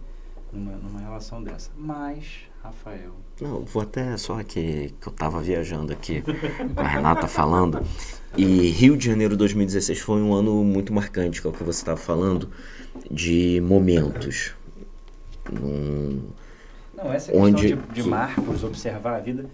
numa, 0.51 0.73
numa 0.73 0.99
relação 0.99 1.41
dessa. 1.43 1.71
Mas, 1.75 2.43
Rafael, 2.63 3.11
Não, 3.41 3.61
vou 3.65 3.81
até 3.81 4.15
só 4.17 4.41
que, 4.43 4.93
que 5.01 5.07
eu 5.07 5.11
tava 5.13 5.41
viajando 5.41 5.91
aqui 5.91 6.21
com 6.75 6.79
a 6.81 6.87
Renata 6.87 7.27
falando. 7.27 7.81
E 8.37 8.69
Rio 8.69 8.95
de 8.95 9.05
Janeiro 9.05 9.35
2016 9.35 9.99
foi 9.99 10.21
um 10.21 10.33
ano 10.33 10.63
muito 10.63 10.93
marcante, 10.93 11.41
que 11.41 11.47
é 11.47 11.49
o 11.49 11.53
que 11.53 11.63
você 11.63 11.79
estava 11.81 11.97
falando, 11.97 12.49
de 13.09 13.59
momentos. 13.61 14.53
Num- 15.51 16.21
Não, 16.95 17.11
essa 17.11 17.35
Onde- 17.35 17.69
questão 17.75 17.87
de, 17.93 18.01
de 18.03 18.07
marcos, 18.07 18.63
observar 18.63 19.15
a 19.15 19.19
vida, 19.19 19.45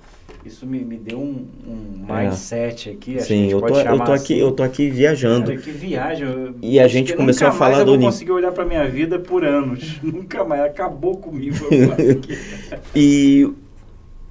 isso 0.47 0.65
me, 0.65 0.79
me 0.79 0.97
deu 0.97 1.19
um, 1.19 1.45
um 1.67 2.05
mindset 2.13 2.89
aqui. 2.89 3.19
Sim, 3.19 3.49
eu 3.51 3.61
tô, 3.61 3.67
eu 3.79 3.97
tô 3.97 4.11
aqui, 4.11 4.11
assim. 4.33 4.35
eu 4.35 4.51
tô 4.51 4.63
aqui 4.63 4.89
viajando. 4.89 5.47
Cara, 5.51 5.57
que 5.57 5.71
viagem. 5.71 6.27
eu- 6.27 6.55
E 6.61 6.79
a 6.79 6.87
gente 6.87 7.13
começou 7.15 7.47
a 7.47 7.51
falar 7.51 7.75
do 7.75 7.81
eu 7.81 7.85
vou 7.85 7.93
Olim- 7.95 8.05
conseguir 8.05 8.31
olhar 8.31 8.51
pra 8.51 8.65
minha 8.65 8.87
vida 8.89 9.19
por 9.19 9.43
anos. 9.45 9.99
nunca 10.03 10.43
mais. 10.43 10.61
Acabou 10.61 11.17
comigo. 11.17 11.55
E 12.95 13.49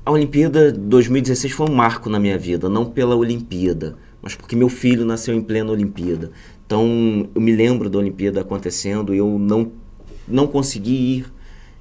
a 0.04 0.10
Olimpíada 0.10 0.72
2016 0.72 1.52
foi 1.52 1.68
um 1.68 1.74
marco 1.74 2.08
na 2.08 2.18
minha 2.18 2.38
vida, 2.38 2.68
não 2.68 2.84
pela 2.84 3.14
Olimpíada, 3.16 3.96
mas 4.22 4.34
porque 4.34 4.54
meu 4.56 4.68
filho 4.68 5.04
nasceu 5.04 5.34
em 5.34 5.40
plena 5.40 5.70
Olimpíada. 5.72 6.30
Então, 6.66 7.28
eu 7.34 7.40
me 7.40 7.52
lembro 7.54 7.88
da 7.88 7.98
Olimpíada 7.98 8.40
acontecendo 8.40 9.14
e 9.14 9.18
eu 9.18 9.38
não, 9.38 9.70
não 10.26 10.46
consegui 10.46 11.18
ir 11.18 11.26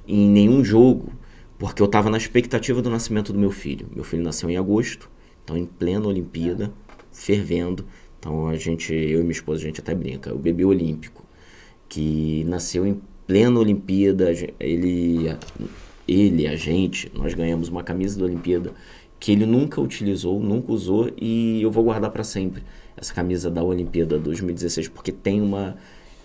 em 0.07 0.29
nenhum 0.29 0.63
jogo, 0.63 1.09
porque 1.57 1.81
eu 1.81 1.85
estava 1.85 2.09
na 2.09 2.17
expectativa 2.17 2.81
do 2.81 2.89
nascimento 2.89 3.31
do 3.31 3.39
meu 3.39 3.51
filho. 3.51 3.87
Meu 3.93 4.03
filho 4.03 4.23
nasceu 4.23 4.49
em 4.49 4.57
agosto, 4.57 5.09
então 5.43 5.57
em 5.57 5.65
plena 5.65 6.07
Olimpíada, 6.07 6.71
fervendo. 7.11 7.85
Então 8.19 8.47
a 8.47 8.55
gente, 8.55 8.93
eu 8.93 9.19
e 9.19 9.21
minha 9.21 9.31
esposa, 9.31 9.61
a 9.61 9.65
gente 9.65 9.79
até 9.79 9.93
brinca, 9.93 10.33
o 10.33 10.37
bebê 10.37 10.65
olímpico, 10.65 11.25
que 11.87 12.43
nasceu 12.47 12.85
em 12.85 12.99
plena 13.27 13.59
Olimpíada, 13.59 14.31
ele, 14.59 15.35
ele, 16.07 16.47
a 16.47 16.55
gente, 16.55 17.11
nós 17.13 17.33
ganhamos 17.33 17.69
uma 17.69 17.83
camisa 17.83 18.19
da 18.19 18.25
Olimpíada 18.25 18.73
que 19.19 19.31
ele 19.31 19.45
nunca 19.45 19.81
utilizou, 19.81 20.39
nunca 20.39 20.71
usou 20.71 21.11
e 21.17 21.61
eu 21.61 21.71
vou 21.71 21.83
guardar 21.83 22.11
para 22.11 22.23
sempre 22.23 22.63
essa 22.97 23.13
camisa 23.13 23.49
da 23.49 23.63
Olimpíada 23.63 24.19
2016 24.19 24.89
porque 24.89 25.11
tem 25.11 25.41
uma 25.41 25.77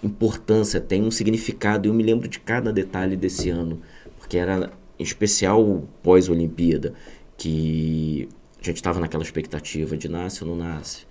importância, 0.02 0.80
tem 0.80 1.02
um 1.02 1.10
significado 1.10 1.86
e 1.86 1.88
eu 1.88 1.94
me 1.94 2.02
lembro 2.02 2.28
de 2.28 2.40
cada 2.40 2.72
detalhe 2.72 3.16
desse 3.16 3.48
ano, 3.48 3.80
porque 4.18 4.36
era 4.36 4.70
em 5.00 5.02
especial 5.02 5.82
pós-Olimpíada, 6.02 6.92
que 7.38 8.28
a 8.60 8.64
gente 8.66 8.76
estava 8.76 9.00
naquela 9.00 9.22
expectativa 9.22 9.96
de 9.96 10.10
nasce 10.10 10.44
ou 10.44 10.50
não 10.50 10.56
nasce, 10.56 11.06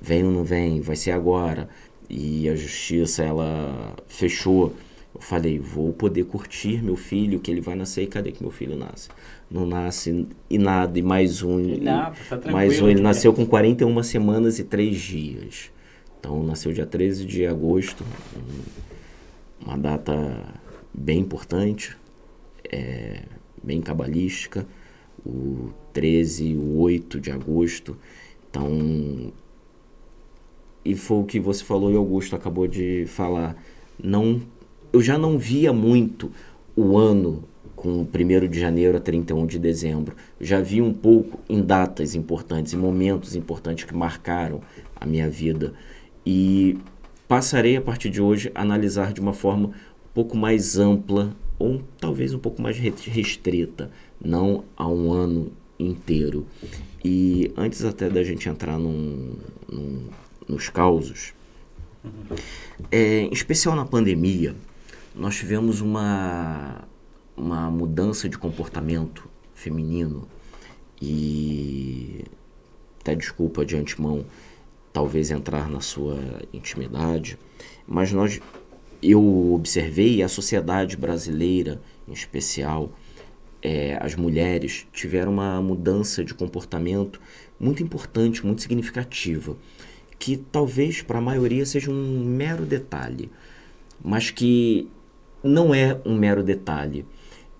vem 0.00 0.24
ou 0.24 0.30
não 0.30 0.42
vem, 0.42 0.80
vai 0.80 0.96
ser 0.96 1.10
agora. 1.10 1.68
E 2.08 2.48
a 2.48 2.56
justiça 2.56 3.22
ela 3.22 3.94
fechou. 4.08 4.74
Eu 5.14 5.20
falei, 5.20 5.58
vou 5.58 5.92
poder 5.92 6.24
curtir 6.24 6.82
meu 6.82 6.96
filho, 6.96 7.38
que 7.38 7.50
ele 7.50 7.60
vai 7.60 7.74
nascer 7.74 8.04
e 8.04 8.06
cadê 8.06 8.32
que 8.32 8.42
meu 8.42 8.50
filho 8.50 8.76
nasce? 8.76 9.10
Não 9.50 9.66
nasce 9.66 10.26
e 10.48 10.56
nada, 10.56 10.98
e 10.98 11.02
mais 11.02 11.42
um. 11.42 11.58
Não, 11.58 12.12
tá 12.12 12.50
mais 12.50 12.80
um, 12.80 12.88
ele 12.88 13.00
né? 13.00 13.02
nasceu 13.02 13.32
com 13.34 13.44
41 13.44 14.02
semanas 14.02 14.58
e 14.58 14.64
3 14.64 14.96
dias. 14.98 15.70
Então 16.18 16.42
nasceu 16.42 16.72
dia 16.72 16.86
13 16.86 17.26
de 17.26 17.46
agosto. 17.46 18.02
uma 19.60 19.76
data 19.76 20.54
bem 20.94 21.20
importante, 21.20 21.94
é, 22.74 23.22
bem 23.62 23.80
cabalística, 23.80 24.66
o 25.24 25.70
13 25.92 26.48
e 26.48 26.56
o 26.56 26.78
8 26.80 27.20
de 27.20 27.30
agosto. 27.30 27.96
Então, 28.50 29.32
e 30.84 30.94
foi 30.96 31.18
o 31.18 31.24
que 31.24 31.38
você 31.38 31.62
falou 31.62 31.90
e 31.92 31.96
Augusto 31.96 32.34
acabou 32.34 32.66
de 32.66 33.06
falar. 33.06 33.56
Não, 34.02 34.42
eu 34.92 35.00
já 35.00 35.16
não 35.16 35.38
via 35.38 35.72
muito 35.72 36.32
o 36.76 36.98
ano 36.98 37.44
com 37.76 38.00
1 38.00 38.48
de 38.48 38.58
janeiro 38.58 38.96
a 38.96 39.00
31 39.00 39.46
de 39.46 39.58
dezembro. 39.58 40.16
Já 40.40 40.60
vi 40.60 40.82
um 40.82 40.92
pouco 40.92 41.38
em 41.48 41.62
datas 41.62 42.16
importantes, 42.16 42.74
em 42.74 42.76
momentos 42.76 43.36
importantes 43.36 43.84
que 43.84 43.94
marcaram 43.94 44.60
a 44.96 45.06
minha 45.06 45.30
vida. 45.30 45.72
E 46.26 46.76
passarei 47.28 47.76
a 47.76 47.80
partir 47.80 48.10
de 48.10 48.20
hoje 48.20 48.50
a 48.54 48.62
analisar 48.62 49.12
de 49.12 49.20
uma 49.20 49.32
forma 49.32 49.68
um 49.68 50.12
pouco 50.12 50.36
mais 50.36 50.76
ampla 50.76 51.34
ou 51.64 51.82
talvez 51.98 52.34
um 52.34 52.38
pouco 52.38 52.60
mais 52.60 52.76
restrita, 52.78 53.90
não 54.22 54.64
a 54.76 54.86
um 54.86 55.12
ano 55.12 55.52
inteiro. 55.78 56.46
E 57.02 57.52
antes 57.56 57.84
até 57.84 58.10
da 58.10 58.22
gente 58.22 58.48
entrar 58.48 58.78
num, 58.78 59.34
num 59.70 60.08
nos 60.46 60.68
causos. 60.68 61.32
É, 62.90 63.20
em 63.20 63.32
especial 63.32 63.74
na 63.74 63.84
pandemia, 63.84 64.54
nós 65.14 65.36
tivemos 65.36 65.80
uma, 65.80 66.82
uma 67.36 67.70
mudança 67.70 68.28
de 68.28 68.36
comportamento 68.36 69.26
feminino 69.54 70.28
e 71.00 72.24
até 73.00 73.14
desculpa 73.14 73.64
de 73.64 73.76
antemão 73.76 74.24
talvez 74.92 75.30
entrar 75.30 75.68
na 75.68 75.80
sua 75.80 76.18
intimidade, 76.52 77.38
mas 77.86 78.12
nós 78.12 78.40
eu 79.10 79.52
observei 79.52 80.22
a 80.22 80.28
sociedade 80.28 80.96
brasileira 80.96 81.80
em 82.08 82.12
especial 82.12 82.92
é, 83.62 83.96
as 84.00 84.14
mulheres 84.14 84.86
tiveram 84.92 85.32
uma 85.32 85.60
mudança 85.60 86.22
de 86.22 86.34
comportamento 86.34 87.20
muito 87.58 87.82
importante, 87.82 88.44
muito 88.44 88.62
significativa 88.62 89.56
que 90.18 90.36
talvez 90.36 91.02
para 91.02 91.18
a 91.18 91.22
maioria 91.22 91.66
seja 91.66 91.90
um 91.90 92.24
mero 92.24 92.64
detalhe, 92.64 93.30
mas 94.02 94.30
que 94.30 94.88
não 95.42 95.74
é 95.74 96.00
um 96.04 96.16
mero 96.16 96.42
detalhe. 96.42 97.04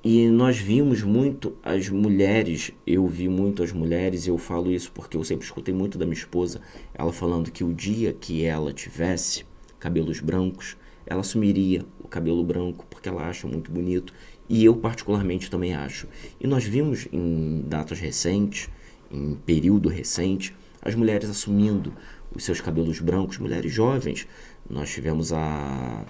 E 0.02 0.28
nós 0.28 0.58
vimos 0.58 1.02
muito 1.02 1.56
as 1.62 1.88
mulheres, 1.88 2.70
eu 2.86 3.06
vi 3.06 3.28
muito 3.28 3.62
as 3.62 3.72
mulheres, 3.72 4.26
e 4.26 4.30
eu 4.30 4.38
falo 4.38 4.70
isso 4.70 4.92
porque 4.92 5.16
eu 5.16 5.24
sempre 5.24 5.44
escutei 5.44 5.74
muito 5.74 5.96
da 5.98 6.04
minha 6.04 6.16
esposa, 6.16 6.60
ela 6.94 7.12
falando 7.12 7.50
que 7.50 7.64
o 7.64 7.72
dia 7.72 8.12
que 8.12 8.44
ela 8.44 8.72
tivesse 8.72 9.44
cabelos 9.78 10.20
brancos, 10.20 10.76
ela 11.06 11.20
assumiria 11.20 11.84
o 12.02 12.08
cabelo 12.08 12.42
branco 12.44 12.86
porque 12.88 13.08
ela 13.08 13.28
acha 13.28 13.46
muito 13.46 13.70
bonito, 13.70 14.12
e 14.48 14.64
eu 14.64 14.76
particularmente 14.76 15.50
também 15.50 15.74
acho. 15.74 16.06
E 16.40 16.46
nós 16.46 16.64
vimos 16.64 17.08
em 17.12 17.62
datas 17.66 17.98
recentes, 17.98 18.68
em 19.10 19.34
período 19.46 19.88
recente, 19.88 20.54
as 20.82 20.94
mulheres 20.94 21.30
assumindo 21.30 21.92
os 22.34 22.44
seus 22.44 22.60
cabelos 22.60 23.00
brancos, 23.00 23.38
mulheres 23.38 23.72
jovens. 23.72 24.26
Nós 24.68 24.90
tivemos 24.90 25.32
a 25.32 26.04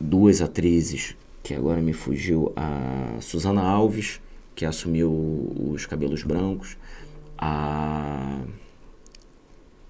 duas 0.00 0.40
atrizes, 0.40 1.16
que 1.42 1.54
agora 1.54 1.80
me 1.80 1.92
fugiu, 1.92 2.52
a 2.56 3.18
Susana 3.20 3.62
Alves, 3.62 4.20
que 4.54 4.64
assumiu 4.64 5.10
os 5.72 5.86
cabelos 5.86 6.22
brancos, 6.22 6.76
a 7.38 8.40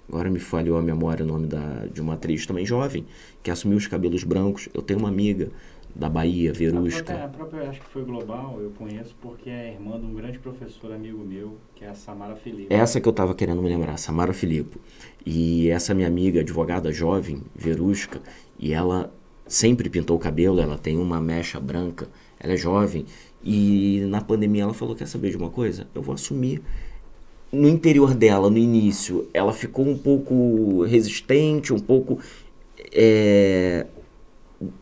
agora 0.08 0.28
me 0.28 0.38
falhou 0.38 0.76
a 0.76 0.82
memória 0.82 1.24
o 1.24 1.28
nome 1.28 1.46
da, 1.46 1.86
de 1.86 2.02
uma 2.02 2.14
atriz 2.14 2.44
também 2.44 2.66
jovem, 2.66 3.06
que 3.42 3.50
assumiu 3.50 3.78
os 3.78 3.86
cabelos 3.86 4.24
brancos. 4.24 4.68
Eu 4.72 4.82
tenho 4.82 5.00
uma 5.00 5.08
amiga 5.08 5.50
da 5.94 6.08
Bahia, 6.08 6.52
Verusca. 6.52 7.12
A 7.12 7.16
própria, 7.16 7.24
a 7.24 7.28
própria, 7.28 7.70
acho 7.70 7.80
que 7.80 7.86
foi 7.86 8.04
global, 8.04 8.58
eu 8.60 8.70
conheço 8.70 9.14
porque 9.20 9.50
é 9.50 9.72
irmã 9.72 10.00
de 10.00 10.06
um 10.06 10.14
grande 10.14 10.38
professor 10.38 10.92
amigo 10.92 11.22
meu, 11.22 11.58
que 11.74 11.84
é 11.84 11.88
a 11.88 11.94
Samara 11.94 12.34
Filipe. 12.34 12.72
Essa 12.72 13.00
que 13.00 13.06
eu 13.06 13.10
estava 13.10 13.34
querendo 13.34 13.60
me 13.60 13.68
lembrar, 13.68 13.96
Samara 13.98 14.32
Filipe. 14.32 14.78
E 15.24 15.68
essa 15.68 15.92
minha 15.94 16.08
amiga, 16.08 16.40
advogada 16.40 16.90
jovem, 16.92 17.42
Verusca, 17.54 18.20
e 18.58 18.72
ela 18.72 19.12
sempre 19.46 19.90
pintou 19.90 20.16
o 20.16 20.20
cabelo, 20.20 20.60
ela 20.60 20.78
tem 20.78 20.96
uma 20.96 21.20
mecha 21.20 21.60
branca, 21.60 22.08
ela 22.40 22.54
é 22.54 22.56
jovem, 22.56 23.04
e 23.44 24.04
na 24.08 24.20
pandemia 24.20 24.62
ela 24.62 24.74
falou: 24.74 24.94
Quer 24.94 25.06
saber 25.06 25.30
de 25.30 25.36
uma 25.36 25.50
coisa? 25.50 25.86
Eu 25.94 26.02
vou 26.02 26.14
assumir. 26.14 26.62
No 27.50 27.68
interior 27.68 28.14
dela, 28.14 28.48
no 28.48 28.56
início, 28.56 29.28
ela 29.34 29.52
ficou 29.52 29.86
um 29.86 29.98
pouco 29.98 30.84
resistente, 30.84 31.70
um 31.70 31.78
pouco 31.78 32.18
é, 32.92 33.86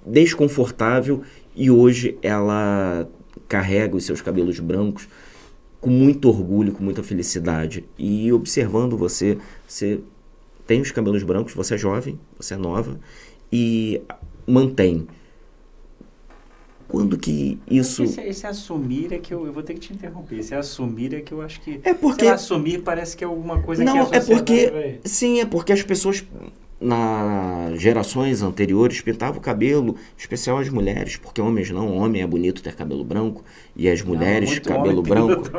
desconfortável 0.07 1.23
e 1.55 1.71
hoje 1.71 2.19
ela 2.23 3.09
carrega 3.49 3.97
os 3.97 4.05
seus 4.05 4.21
cabelos 4.21 4.59
brancos 4.61 5.09
com 5.81 5.91
muito 5.91 6.29
orgulho, 6.29 6.73
com 6.73 6.85
muita 6.85 7.03
felicidade. 7.03 7.85
E 7.99 8.33
observando 8.33 8.97
você, 8.97 9.39
você 9.67 10.01
tem 10.67 10.81
os 10.81 10.91
cabelos 10.91 11.23
brancos, 11.23 11.55
você 11.55 11.75
é 11.75 11.79
jovem, 11.79 12.19
você 12.39 12.55
é 12.55 12.57
nova 12.57 13.01
e 13.53 14.01
mantém. 14.47 15.07
Quando 16.87 17.17
que 17.17 17.59
isso. 17.71 18.03
Esse, 18.03 18.21
esse 18.21 18.47
assumir 18.47 19.13
é 19.13 19.19
que 19.19 19.33
eu, 19.33 19.47
eu 19.47 19.53
vou 19.53 19.63
ter 19.63 19.75
que 19.75 19.81
te 19.81 19.93
interromper. 19.93 20.41
Esse 20.41 20.55
assumir 20.57 21.15
é 21.15 21.21
que 21.21 21.33
eu 21.33 21.41
acho 21.41 21.61
que. 21.61 21.81
É 21.85 21.95
porque. 21.95 22.27
assumir 22.27 22.83
parece 22.83 23.17
que 23.17 23.23
é 23.23 23.27
alguma 23.29 23.63
coisa 23.63 23.85
Não, 23.85 24.07
que 24.07 24.17
a 24.17 24.19
é 24.19 24.21
porque. 24.21 25.01
Sim, 25.05 25.41
é 25.41 25.47
porque 25.47 25.73
as 25.73 25.85
pessoas 25.85 26.25
nas 26.81 27.79
gerações 27.79 28.41
anteriores 28.41 29.03
pintava 29.03 29.37
o 29.37 29.41
cabelo, 29.41 29.97
especial 30.17 30.59
as 30.59 30.71
mulheres, 30.71 31.17
porque 31.17 31.41
homens 31.41 31.71
não, 31.71 31.99
homem 31.99 32.23
é 32.23 32.27
bonito 32.27 32.63
ter 32.63 32.75
cabelo 32.75 33.05
branco 33.05 33.45
e 33.77 33.89
as 33.89 34.01
mulheres 34.01 34.55
não, 34.55 34.63
cabelo 34.63 35.03
branco. 35.03 35.51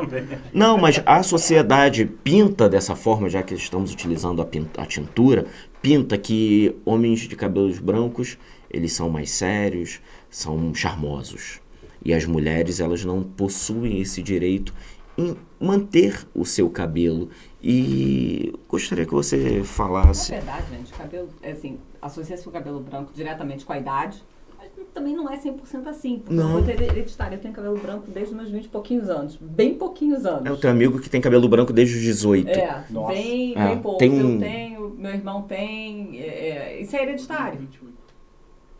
Não, 0.52 0.76
mas 0.76 1.00
a 1.06 1.22
sociedade 1.22 2.04
pinta 2.04 2.68
dessa 2.68 2.96
forma, 2.96 3.28
já 3.28 3.42
que 3.42 3.54
estamos 3.54 3.92
utilizando 3.92 4.42
a, 4.42 4.82
a 4.82 4.86
tintura, 4.86 5.46
pinta 5.80 6.18
que 6.18 6.74
homens 6.84 7.20
de 7.20 7.36
cabelos 7.36 7.78
brancos, 7.78 8.36
eles 8.68 8.92
são 8.92 9.08
mais 9.08 9.30
sérios, 9.30 10.00
são 10.28 10.74
charmosos. 10.74 11.60
E 12.04 12.12
as 12.12 12.24
mulheres, 12.24 12.80
elas 12.80 13.04
não 13.04 13.22
possuem 13.22 14.00
esse 14.00 14.20
direito 14.22 14.74
em 15.16 15.36
manter 15.60 16.26
o 16.34 16.44
seu 16.44 16.68
cabelo 16.68 17.28
e 17.62 18.52
gostaria 18.68 19.06
que 19.06 19.12
você 19.12 19.62
falasse. 19.62 20.34
É 20.34 20.38
verdade, 20.38 20.66
gente, 20.70 20.92
cabelo, 20.92 21.28
é 21.40 21.52
assim, 21.52 21.78
associa-se 22.00 22.48
o 22.48 22.50
cabelo 22.50 22.80
branco 22.80 23.12
diretamente 23.14 23.64
com 23.64 23.72
a 23.72 23.78
idade, 23.78 24.20
mas 24.58 24.68
também 24.92 25.14
não 25.14 25.30
é 25.30 25.36
100% 25.36 25.86
assim. 25.86 26.18
Porque 26.18 26.34
não. 26.34 26.58
eu 26.58 26.68
hereditária, 26.68 27.36
eu 27.36 27.40
tenho 27.40 27.54
cabelo 27.54 27.78
branco 27.78 28.10
desde 28.10 28.34
meus 28.34 28.50
20 28.50 28.64
e 28.64 28.68
pouquinhos 28.68 29.08
anos. 29.08 29.38
Bem 29.40 29.74
pouquinhos 29.74 30.26
anos. 30.26 30.44
É 30.44 30.50
o 30.50 30.56
teu 30.56 30.70
amigo 30.70 30.98
que 30.98 31.08
tem 31.08 31.20
cabelo 31.20 31.48
branco 31.48 31.72
desde 31.72 31.94
os 31.94 32.02
18. 32.02 32.48
É, 32.48 32.84
Nossa. 32.90 33.14
bem, 33.14 33.54
é, 33.56 33.68
bem 33.68 33.78
pouco. 33.78 33.98
Tem 33.98 34.10
um... 34.10 34.34
Eu 34.34 34.40
tenho, 34.40 34.90
meu 34.98 35.12
irmão 35.12 35.42
tem. 35.42 36.18
É, 36.20 36.24
é 36.24 36.80
isso 36.80 36.96
é 36.96 37.02
hereditário. 37.02 37.60
28. 37.60 37.91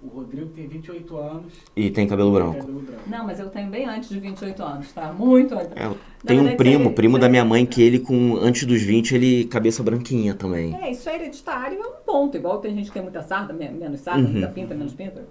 O 0.02 0.08
Rodrigo 0.08 0.50
tem 0.50 0.66
28 0.66 1.16
anos. 1.16 1.52
E 1.76 1.88
tem 1.88 2.08
cabelo 2.08 2.32
branco. 2.32 2.58
cabelo 2.58 2.80
branco. 2.80 3.02
Não, 3.06 3.24
mas 3.24 3.38
eu 3.38 3.48
tenho 3.50 3.70
bem 3.70 3.88
antes 3.88 4.08
de 4.08 4.18
28 4.18 4.62
anos, 4.62 4.92
tá? 4.92 5.12
Muito 5.12 5.54
antes. 5.54 5.70
É, 5.76 5.94
tem 6.26 6.40
um 6.40 6.56
primo, 6.56 6.88
é, 6.88 6.92
primo 6.92 7.18
da 7.20 7.28
minha 7.28 7.44
mãe, 7.44 7.64
que 7.64 7.80
ele 7.80 8.00
com 8.00 8.36
antes 8.36 8.64
dos 8.64 8.82
20, 8.82 9.14
ele 9.14 9.44
cabeça 9.44 9.80
branquinha 9.80 10.34
também. 10.34 10.74
É, 10.82 10.90
isso 10.90 11.08
é 11.08 11.14
hereditário, 11.14 11.80
é 11.80 11.86
um 11.86 12.02
ponto. 12.04 12.36
Igual 12.36 12.58
tem 12.58 12.74
gente 12.74 12.86
que 12.86 12.92
tem 12.92 13.02
muita 13.02 13.22
sarda, 13.22 13.52
menos 13.52 14.00
sarda, 14.00 14.24
uhum. 14.24 14.32
muita 14.32 14.48
pinta, 14.48 14.74
menos 14.74 14.92
pinta. 14.92 15.24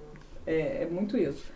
É, 0.48 0.84
é 0.84 0.88
muito 0.89 1.18
isso. 1.18 1.52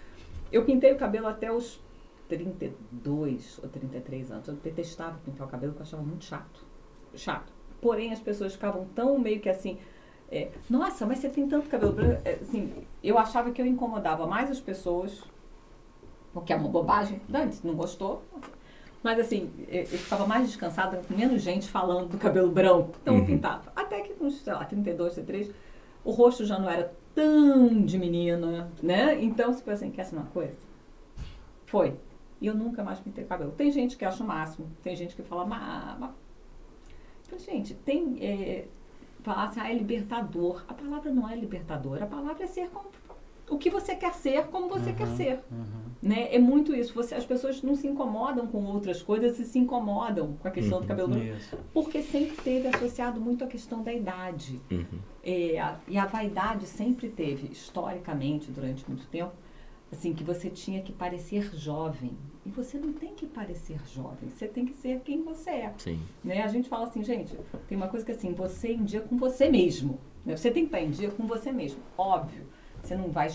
Eu 0.51 0.65
pintei 0.65 0.91
o 0.91 0.97
cabelo 0.97 1.27
até 1.27 1.49
os 1.49 1.79
32 2.27 3.59
ou 3.63 3.69
33 3.69 4.31
anos. 4.31 4.47
Eu 4.49 4.55
detestava 4.55 5.17
pintar 5.23 5.47
o 5.47 5.49
cabelo, 5.49 5.71
porque 5.71 5.83
eu 5.83 5.87
achava 5.87 6.03
muito 6.03 6.25
chato. 6.25 6.65
Chato. 7.15 7.53
Porém, 7.81 8.11
as 8.11 8.19
pessoas 8.19 8.53
ficavam 8.53 8.85
tão 8.93 9.17
meio 9.17 9.39
que 9.39 9.47
assim 9.47 9.77
é, 10.31 10.49
Nossa, 10.69 11.05
mas 11.05 11.19
você 11.19 11.29
tem 11.29 11.47
tanto 11.47 11.69
cabelo 11.69 11.93
branco. 11.93 12.21
É, 12.25 12.39
assim, 12.41 12.71
eu 13.03 13.17
achava 13.17 13.51
que 13.51 13.61
eu 13.61 13.65
incomodava 13.65 14.25
mais 14.25 14.49
as 14.49 14.59
pessoas, 14.59 15.23
o 16.33 16.41
que 16.41 16.51
é 16.51 16.55
uma 16.55 16.69
bobagem. 16.69 17.21
Dante, 17.29 17.59
não 17.63 17.75
gostou? 17.75 18.23
Mas 19.03 19.19
assim, 19.19 19.51
eu, 19.67 19.81
eu 19.81 19.85
ficava 19.85 20.25
mais 20.25 20.47
descansada, 20.47 21.01
com 21.07 21.13
menos 21.13 21.41
gente 21.41 21.69
falando 21.69 22.09
do 22.09 22.17
cabelo 22.17 22.49
branco. 22.49 22.91
Então 23.01 23.13
uhum. 23.13 23.19
eu 23.19 23.25
pintava. 23.25 23.71
Até 23.75 24.01
que 24.01 24.15
uns, 24.21 24.41
sei 24.41 24.53
lá, 24.53 24.65
32, 24.65 25.13
33, 25.13 25.51
o 26.03 26.11
rosto 26.11 26.43
já 26.43 26.57
não 26.57 26.69
era 26.69 26.91
tão 27.13 27.83
de 27.83 27.97
menina, 27.97 28.69
né? 28.81 29.21
Então, 29.23 29.53
se 29.53 29.67
assim, 29.69 29.91
quer 29.91 30.05
ser 30.05 30.15
uma 30.15 30.25
coisa? 30.25 30.57
Foi. 31.65 31.95
E 32.41 32.47
eu 32.47 32.55
nunca 32.55 32.83
mais 32.83 32.99
pintei 32.99 33.23
cabelo. 33.25 33.51
Tem 33.51 33.71
gente 33.71 33.95
que 33.95 34.03
acha 34.03 34.23
o 34.23 34.27
máximo, 34.27 34.69
tem 34.83 34.95
gente 34.95 35.15
que 35.15 35.23
fala, 35.23 35.45
mas. 35.45 35.99
mas... 35.99 36.11
Gente, 37.43 37.73
tem. 37.73 38.17
É, 38.21 38.67
falar 39.25 39.45
assim, 39.45 39.59
ah, 39.59 39.69
é 39.69 39.73
libertador. 39.73 40.63
A 40.67 40.73
palavra 40.73 41.11
não 41.11 41.27
é 41.29 41.35
libertador, 41.35 42.01
a 42.01 42.05
palavra 42.05 42.43
é 42.43 42.47
ser 42.47 42.69
o 43.49 43.57
que 43.57 43.69
você 43.69 43.95
quer 43.95 44.13
ser, 44.13 44.45
como 44.47 44.67
você 44.69 44.89
Uhum, 44.91 44.95
quer 44.95 45.07
ser. 45.07 45.39
uhum. 45.51 45.85
Né? 46.01 46.33
É 46.33 46.39
muito 46.39 46.75
isso. 46.75 46.93
Você, 46.93 47.13
as 47.15 47.25
pessoas 47.25 47.61
não 47.63 47.75
se 47.75 47.87
incomodam 47.87 48.47
com 48.47 48.63
outras 48.65 49.01
coisas 49.01 49.39
e 49.39 49.45
se 49.45 49.57
incomodam 49.59 50.33
com 50.39 50.47
a 50.47 50.51
questão 50.51 50.77
do 50.79 50.81
Uhum. 50.83 50.87
cabelo 50.87 51.09
branco. 51.09 51.37
Porque 51.73 52.01
sempre 52.01 52.35
teve 52.37 52.67
associado 52.67 53.19
muito 53.19 53.43
a 53.43 53.47
questão 53.47 53.81
da 53.83 53.91
idade. 53.93 54.59
Uhum. 54.71 54.99
É, 55.23 55.59
a- 55.59 55.79
e 55.87 55.97
a 55.97 56.05
vaidade 56.05 56.65
sempre 56.67 57.09
teve, 57.09 57.47
historicamente, 57.51 58.51
durante 58.51 58.87
muito 58.87 59.07
tempo, 59.07 59.33
assim, 59.91 60.13
que 60.13 60.23
você 60.23 60.49
tinha 60.49 60.81
que 60.81 60.91
parecer 60.93 61.55
jovem. 61.55 62.15
E 62.45 62.49
você 62.49 62.77
não 62.77 62.93
tem 62.93 63.13
que 63.15 63.25
parecer 63.25 63.79
jovem, 63.87 64.29
você 64.29 64.47
tem 64.47 64.65
que 64.65 64.73
ser 64.73 64.99
quem 65.01 65.23
você 65.23 65.49
é. 65.49 65.73
Sim. 65.79 65.99
Né? 66.23 66.43
A 66.43 66.47
gente 66.47 66.69
fala 66.69 66.85
assim, 66.85 67.03
gente, 67.03 67.35
tem 67.67 67.75
uma 67.75 67.87
coisa 67.87 68.05
que 68.05 68.11
assim, 68.11 68.33
você 68.33 68.71
em 68.71 68.83
dia 68.83 69.01
com 69.01 69.17
você 69.17 69.49
mesmo. 69.49 69.99
né? 70.23 70.37
Você 70.37 70.51
tem 70.51 70.63
que 70.67 70.75
estar 70.75 70.81
em 70.81 70.91
dia 70.91 71.09
com 71.09 71.25
você 71.25 71.51
mesmo. 71.51 71.79
Óbvio, 71.97 72.45
você 72.83 72.95
não 72.95 73.09
vai 73.09 73.29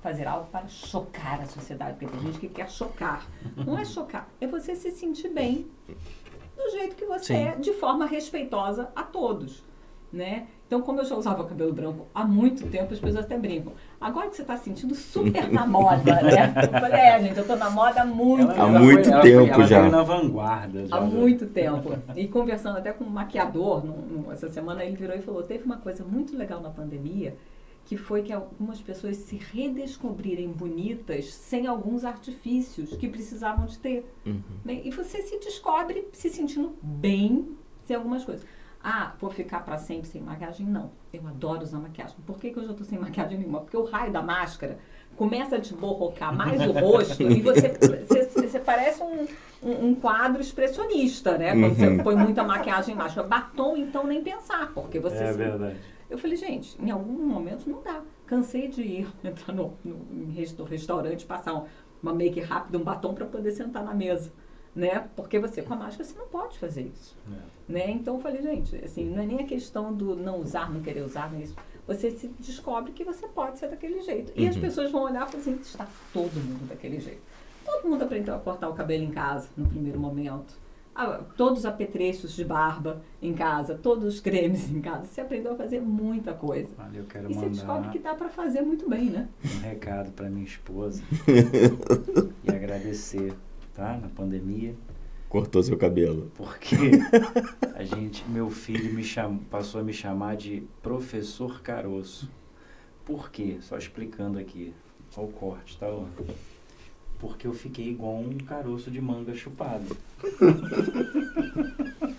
fazer 0.00 0.26
algo 0.26 0.48
para 0.50 0.66
chocar 0.66 1.40
a 1.40 1.46
sociedade, 1.46 1.96
porque 1.96 2.12
tem 2.12 2.26
gente 2.26 2.40
que 2.40 2.48
quer 2.48 2.68
chocar. 2.68 3.30
Não 3.56 3.78
é 3.78 3.84
chocar, 3.84 4.28
é 4.40 4.48
você 4.48 4.74
se 4.74 4.90
sentir 4.90 5.28
bem 5.28 5.68
do 6.56 6.70
jeito 6.70 6.96
que 6.96 7.04
você 7.04 7.34
Sim. 7.34 7.44
é, 7.44 7.56
de 7.56 7.72
forma 7.74 8.04
respeitosa 8.06 8.90
a 8.96 9.04
todos. 9.04 9.64
Né? 10.12 10.48
Então, 10.66 10.80
como 10.82 11.00
eu 11.00 11.04
já 11.04 11.14
usava 11.16 11.44
cabelo 11.44 11.72
branco 11.72 12.06
há 12.14 12.24
muito 12.24 12.66
tempo, 12.68 12.92
as 12.92 12.98
pessoas 12.98 13.24
até 13.24 13.36
brincam. 13.38 13.72
Agora 14.00 14.28
que 14.28 14.36
você 14.36 14.42
está 14.42 14.56
sentindo 14.56 14.94
super 14.94 15.50
na 15.50 15.66
moda, 15.66 16.20
né? 16.22 16.52
Eu 16.72 16.80
falei, 16.80 17.00
é, 17.00 17.20
gente, 17.22 17.38
eu 17.38 17.46
tô 17.46 17.56
na 17.56 17.70
moda 17.70 18.02
há 18.02 18.04
muito 18.04 18.50
Há 18.50 18.66
muito 18.68 19.08
ela 19.08 19.22
tempo 19.22 19.54
ela 19.54 19.66
já. 19.66 19.88
na 19.88 20.02
vanguarda. 20.02 20.86
já 20.86 20.96
Há 20.96 21.00
do- 21.00 21.06
muito 21.06 21.46
tempo. 21.46 21.96
E 22.14 22.28
conversando 22.28 22.76
até 22.78 22.92
com 22.92 23.04
um 23.04 23.08
maquiador, 23.10 23.84
num- 23.84 23.96
num- 24.22 24.32
essa 24.32 24.48
semana 24.50 24.84
ele 24.84 24.96
virou 24.96 25.16
e 25.16 25.22
falou: 25.22 25.42
teve 25.42 25.64
uma 25.64 25.78
coisa 25.78 26.04
muito 26.04 26.36
legal 26.36 26.60
na 26.60 26.68
pandemia, 26.70 27.36
que 27.86 27.96
foi 27.96 28.22
que 28.22 28.32
algumas 28.32 28.80
pessoas 28.82 29.16
se 29.16 29.36
redescobrirem 29.36 30.48
bonitas 30.52 31.32
sem 31.32 31.66
alguns 31.66 32.04
artifícios 32.04 32.90
que 32.96 33.08
precisavam 33.08 33.64
de 33.64 33.78
ter. 33.78 34.04
Uhum. 34.26 34.40
E 34.66 34.90
você 34.90 35.22
se 35.22 35.38
descobre 35.38 36.06
se 36.12 36.28
sentindo 36.28 36.74
bem 36.82 37.48
sem 37.84 37.96
algumas 37.96 38.24
coisas. 38.24 38.44
Ah, 38.88 39.14
vou 39.20 39.30
ficar 39.30 39.64
para 39.64 39.76
sempre 39.78 40.06
sem 40.06 40.22
maquiagem? 40.22 40.64
Não. 40.64 40.92
Eu 41.12 41.26
adoro 41.26 41.64
usar 41.64 41.78
maquiagem. 41.80 42.14
Por 42.24 42.38
que, 42.38 42.50
que 42.52 42.58
eu 42.58 42.64
já 42.64 42.70
estou 42.70 42.86
sem 42.86 42.96
maquiagem 42.96 43.36
nenhuma? 43.36 43.60
Porque 43.60 43.76
o 43.76 43.82
raio 43.84 44.12
da 44.12 44.22
máscara 44.22 44.78
começa 45.16 45.56
a 45.56 45.60
te 45.60 45.74
borrocar 45.74 46.32
mais 46.32 46.60
o 46.64 46.70
rosto 46.70 47.20
e 47.24 47.40
você, 47.40 47.68
você, 48.06 48.24
você 48.48 48.60
parece 48.60 49.02
um, 49.02 49.26
um, 49.60 49.86
um 49.88 49.94
quadro 49.96 50.40
expressionista, 50.40 51.36
né? 51.36 51.50
Quando 51.58 51.74
você 51.74 51.86
Uhum. 51.88 51.98
põe 51.98 52.14
muita 52.14 52.44
maquiagem 52.44 52.94
em 52.94 52.96
máscara. 52.96 53.26
Batom, 53.26 53.76
então, 53.76 54.06
nem 54.06 54.22
pensar, 54.22 54.70
porque 54.72 55.00
você... 55.00 55.16
É 55.16 55.32
se- 55.32 55.38
verdade. 55.38 55.76
Eu 56.08 56.16
falei, 56.18 56.36
gente, 56.36 56.80
em 56.80 56.90
algum 56.92 57.26
momento 57.26 57.68
não 57.68 57.82
dá. 57.82 58.00
Cansei 58.24 58.68
de 58.68 58.82
ir, 58.82 59.08
entrar 59.24 59.52
no, 59.52 59.72
no, 59.84 59.96
no 59.96 60.64
restaurante, 60.64 61.26
passar 61.26 61.54
um- 61.54 61.64
uma 62.00 62.14
make 62.14 62.38
rápida, 62.40 62.78
um 62.78 62.84
batom 62.84 63.14
para 63.14 63.26
poder 63.26 63.50
sentar 63.50 63.82
na 63.82 63.92
mesa, 63.92 64.32
né? 64.76 65.08
Porque 65.16 65.38
você, 65.40 65.62
com 65.62 65.72
a 65.74 65.76
máscara, 65.76 66.04
você 66.04 66.16
não 66.18 66.26
pode 66.28 66.58
fazer 66.58 66.82
isso, 66.82 67.16
É. 67.32 67.72
né? 67.72 67.90
Então 67.90 68.14
eu 68.16 68.20
falei, 68.20 68.42
gente, 68.42 68.76
assim, 68.84 69.06
não 69.06 69.22
é 69.22 69.26
nem 69.26 69.40
a 69.40 69.44
questão 69.44 69.92
do 69.92 70.14
não 70.14 70.40
usar, 70.40 70.70
não 70.72 70.82
querer 70.82 71.00
usar, 71.02 71.32
não 71.32 71.40
é 71.40 71.42
isso. 71.44 71.56
Você 71.88 72.10
se 72.10 72.28
descobre 72.38 72.92
que 72.92 73.02
você 73.02 73.26
pode 73.26 73.58
ser 73.58 73.68
daquele 73.68 74.02
jeito. 74.02 74.32
E 74.36 74.46
as 74.46 74.54
Uhum. 74.56 74.60
pessoas 74.60 74.90
vão 74.92 75.02
olhar 75.04 75.26
e 75.26 75.30
falar 75.30 75.40
assim, 75.40 75.54
está 75.62 75.86
todo 76.12 76.34
mundo 76.34 76.68
daquele 76.68 77.00
jeito. 77.00 77.22
Todo 77.64 77.88
mundo 77.88 78.02
aprendeu 78.02 78.34
a 78.34 78.38
cortar 78.38 78.68
o 78.68 78.74
cabelo 78.74 79.02
em 79.02 79.10
casa, 79.10 79.48
no 79.56 79.66
primeiro 79.66 79.98
momento. 79.98 80.54
Ah, 80.94 81.20
todos 81.36 81.60
os 81.60 81.66
apetrechos 81.66 82.32
de 82.34 82.42
barba 82.44 83.02
em 83.20 83.34
casa, 83.34 83.74
todos 83.74 84.04
os 84.14 84.18
cremes 84.20 84.70
em 84.70 84.80
casa. 84.80 85.04
Você 85.06 85.20
aprendeu 85.20 85.52
a 85.52 85.56
fazer 85.56 85.80
muita 85.80 86.32
coisa. 86.32 86.70
Olha, 86.78 86.98
eu 86.98 87.04
quero 87.04 87.30
E 87.30 87.34
você 87.34 87.48
descobre 87.48 87.80
mandar 87.80 87.92
que 87.92 87.98
dá 87.98 88.14
para 88.14 88.28
fazer 88.30 88.62
muito 88.62 88.88
bem, 88.88 89.10
né? 89.10 89.28
um 89.44 89.60
recado 89.60 90.10
para 90.12 90.28
minha 90.30 90.44
esposa 90.46 91.02
e 92.44 92.50
agradecer, 92.50 93.34
tá? 93.76 93.96
Na 93.96 94.08
pandemia, 94.08 94.74
Cortou 95.28 95.62
seu 95.62 95.76
cabelo. 95.76 96.30
porque 96.34 96.76
a 97.74 97.82
gente, 97.84 98.24
meu 98.28 98.48
filho 98.48 98.94
me 98.94 99.02
cham, 99.04 99.38
passou 99.50 99.80
a 99.80 99.84
me 99.84 99.92
chamar 99.92 100.36
de 100.36 100.62
professor 100.82 101.60
caroço. 101.62 102.30
Por 103.04 103.30
quê? 103.30 103.58
Só 103.60 103.76
explicando 103.76 104.38
aqui. 104.38 104.72
Olha 105.16 105.26
o 105.26 105.32
corte, 105.32 105.76
tá? 105.78 105.86
ó. 105.88 106.04
Porque 107.18 107.46
eu 107.46 107.52
fiquei 107.52 107.88
igual 107.88 108.16
um 108.18 108.36
caroço 108.38 108.90
de 108.90 109.00
manga 109.00 109.34
chupado. 109.34 109.96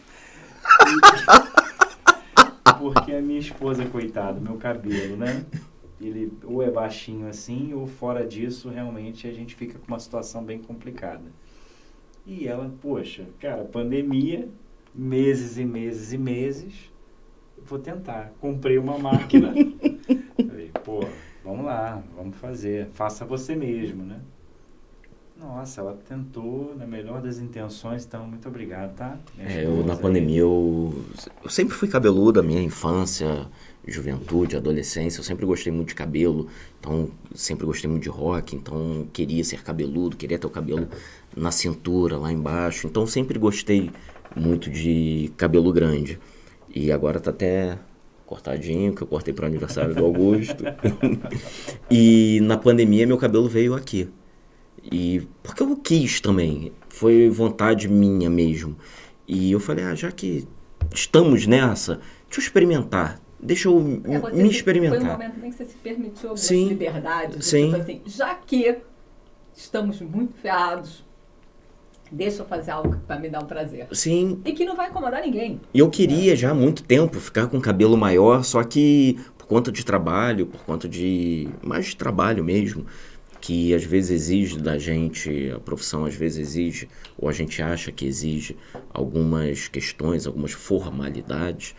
Porque 2.79 3.11
a 3.13 3.21
minha 3.21 3.39
esposa, 3.39 3.85
coitada, 3.85 4.39
meu 4.39 4.57
cabelo, 4.57 5.17
né? 5.17 5.45
Ele 5.99 6.31
ou 6.43 6.61
é 6.61 6.69
baixinho 6.69 7.27
assim, 7.27 7.73
ou 7.73 7.87
fora 7.87 8.25
disso, 8.25 8.69
realmente 8.69 9.27
a 9.27 9.33
gente 9.33 9.55
fica 9.55 9.79
com 9.79 9.87
uma 9.87 9.99
situação 9.99 10.43
bem 10.43 10.59
complicada. 10.59 11.23
E 12.27 12.47
ela, 12.47 12.69
poxa, 12.81 13.25
cara, 13.39 13.63
pandemia, 13.63 14.47
meses 14.93 15.57
e 15.57 15.63
meses 15.65 16.11
e 16.11 16.17
meses, 16.17 16.91
vou 17.65 17.79
tentar. 17.79 18.33
Comprei 18.41 18.77
uma 18.77 18.97
máquina. 18.99 19.53
Falei, 20.35 20.71
pô, 20.83 21.05
vamos 21.43 21.65
lá, 21.65 22.03
vamos 22.15 22.35
fazer. 22.37 22.89
Faça 22.93 23.23
você 23.25 23.55
mesmo, 23.55 24.03
né? 24.03 24.19
Nossa, 25.39 25.81
ela 25.81 25.93
tentou, 26.09 26.75
na 26.75 26.87
melhor 26.87 27.21
das 27.21 27.37
intenções, 27.37 28.03
então 28.03 28.25
muito 28.27 28.47
obrigado, 28.47 28.95
tá? 28.95 29.19
Minha 29.37 29.49
É, 29.49 29.65
eu 29.65 29.85
na 29.85 29.93
aí. 29.93 29.99
pandemia 29.99 30.39
eu, 30.39 30.91
eu 31.43 31.49
sempre 31.49 31.75
fui 31.75 31.87
cabeludo, 31.87 32.39
a 32.39 32.43
minha 32.43 32.61
infância, 32.61 33.47
juventude, 33.87 34.57
adolescência, 34.57 35.19
eu 35.19 35.23
sempre 35.23 35.45
gostei 35.45 35.71
muito 35.71 35.89
de 35.89 35.95
cabelo, 35.95 36.47
então 36.79 37.09
sempre 37.33 37.65
gostei 37.65 37.89
muito 37.89 38.03
de 38.03 38.09
rock, 38.09 38.55
então 38.55 39.07
queria 39.13 39.43
ser 39.43 39.63
cabeludo, 39.63 40.17
queria 40.17 40.37
ter 40.37 40.45
o 40.45 40.49
cabelo 40.49 40.87
na 41.35 41.51
cintura, 41.51 42.17
lá 42.17 42.31
embaixo, 42.31 42.87
então 42.87 43.07
sempre 43.07 43.39
gostei 43.39 43.91
muito 44.35 44.69
de 44.69 45.31
cabelo 45.37 45.71
grande. 45.71 46.19
E 46.73 46.91
agora 46.91 47.19
tá 47.19 47.31
até 47.31 47.79
cortadinho, 48.25 48.93
que 48.93 49.01
eu 49.01 49.07
cortei 49.07 49.33
para 49.33 49.45
o 49.45 49.47
aniversário 49.47 49.95
do 49.95 50.03
Augusto. 50.03 50.63
e 51.89 52.39
na 52.43 52.57
pandemia 52.57 53.07
meu 53.07 53.17
cabelo 53.17 53.47
veio 53.47 53.73
aqui. 53.73 54.09
E 54.91 55.27
porque 55.41 55.63
eu 55.63 55.75
quis 55.77 56.21
também, 56.21 56.71
foi 56.89 57.29
vontade 57.29 57.87
minha 57.87 58.29
mesmo. 58.29 58.75
E 59.27 59.51
eu 59.51 59.59
falei, 59.59 59.85
ah, 59.85 59.95
já 59.95 60.11
que 60.11 60.47
estamos 60.93 61.47
nessa, 61.47 61.95
deixa 62.27 62.39
eu 62.39 62.43
experimentar. 62.43 63.19
Deixa 63.39 63.67
eu 63.69 64.01
É, 64.05 64.33
me 64.33 64.49
experimentar. 64.49 64.99
Foi 64.99 65.09
um 65.09 65.11
momento 65.13 65.45
em 65.45 65.49
que 65.51 65.57
você 65.57 65.65
se 65.65 65.77
permitiu 65.77 66.29
algumas 66.29 66.39
Sim, 66.41 66.69
liberdades. 66.69 67.37
de 67.37 67.45
sim. 67.45 67.65
Tipo 67.71 67.81
assim, 67.81 68.01
já 68.05 68.33
que 68.35 68.77
estamos 69.55 70.01
muito 70.01 70.33
ferrados, 70.41 71.05
deixa 72.11 72.41
eu 72.41 72.45
fazer 72.47 72.71
algo 72.71 72.91
que 72.97 73.05
vai 73.07 73.19
me 73.19 73.29
dar 73.29 73.43
um 73.43 73.45
prazer. 73.47 73.87
Sim, 73.91 74.41
E 74.45 74.53
que 74.53 74.65
não 74.65 74.75
vai 74.75 74.89
incomodar 74.89 75.21
ninguém. 75.21 75.59
e 75.73 75.79
eu 75.79 75.89
queria 75.89 76.35
já 76.35 76.51
há 76.51 76.53
muito 76.53 76.83
tempo 76.83 77.19
ficar 77.19 77.47
com 77.47 77.59
cabelo 77.61 77.97
maior, 77.97 78.43
só 78.43 78.63
que 78.63 79.19
por 79.37 79.45
conta 79.47 79.71
de 79.71 79.85
trabalho, 79.85 80.47
por 80.47 80.61
conta 80.65 80.87
de 80.89 81.47
mais 81.61 81.85
de 81.87 81.95
trabalho 81.95 82.43
mesmo, 82.43 82.85
que 83.39 83.73
às 83.73 83.83
vezes 83.83 84.09
exige 84.11 84.57
da 84.59 84.77
gente, 84.79 85.51
a 85.55 85.59
profissão 85.59 86.05
às 86.05 86.15
vezes 86.15 86.39
exige, 86.39 86.89
ou 87.17 87.29
a 87.29 87.31
gente 87.31 87.61
acha 87.61 87.91
que 87.91 88.05
exige 88.05 88.57
algumas 88.89 89.67
questões, 89.67 90.25
algumas 90.25 90.51
formalidades. 90.53 91.75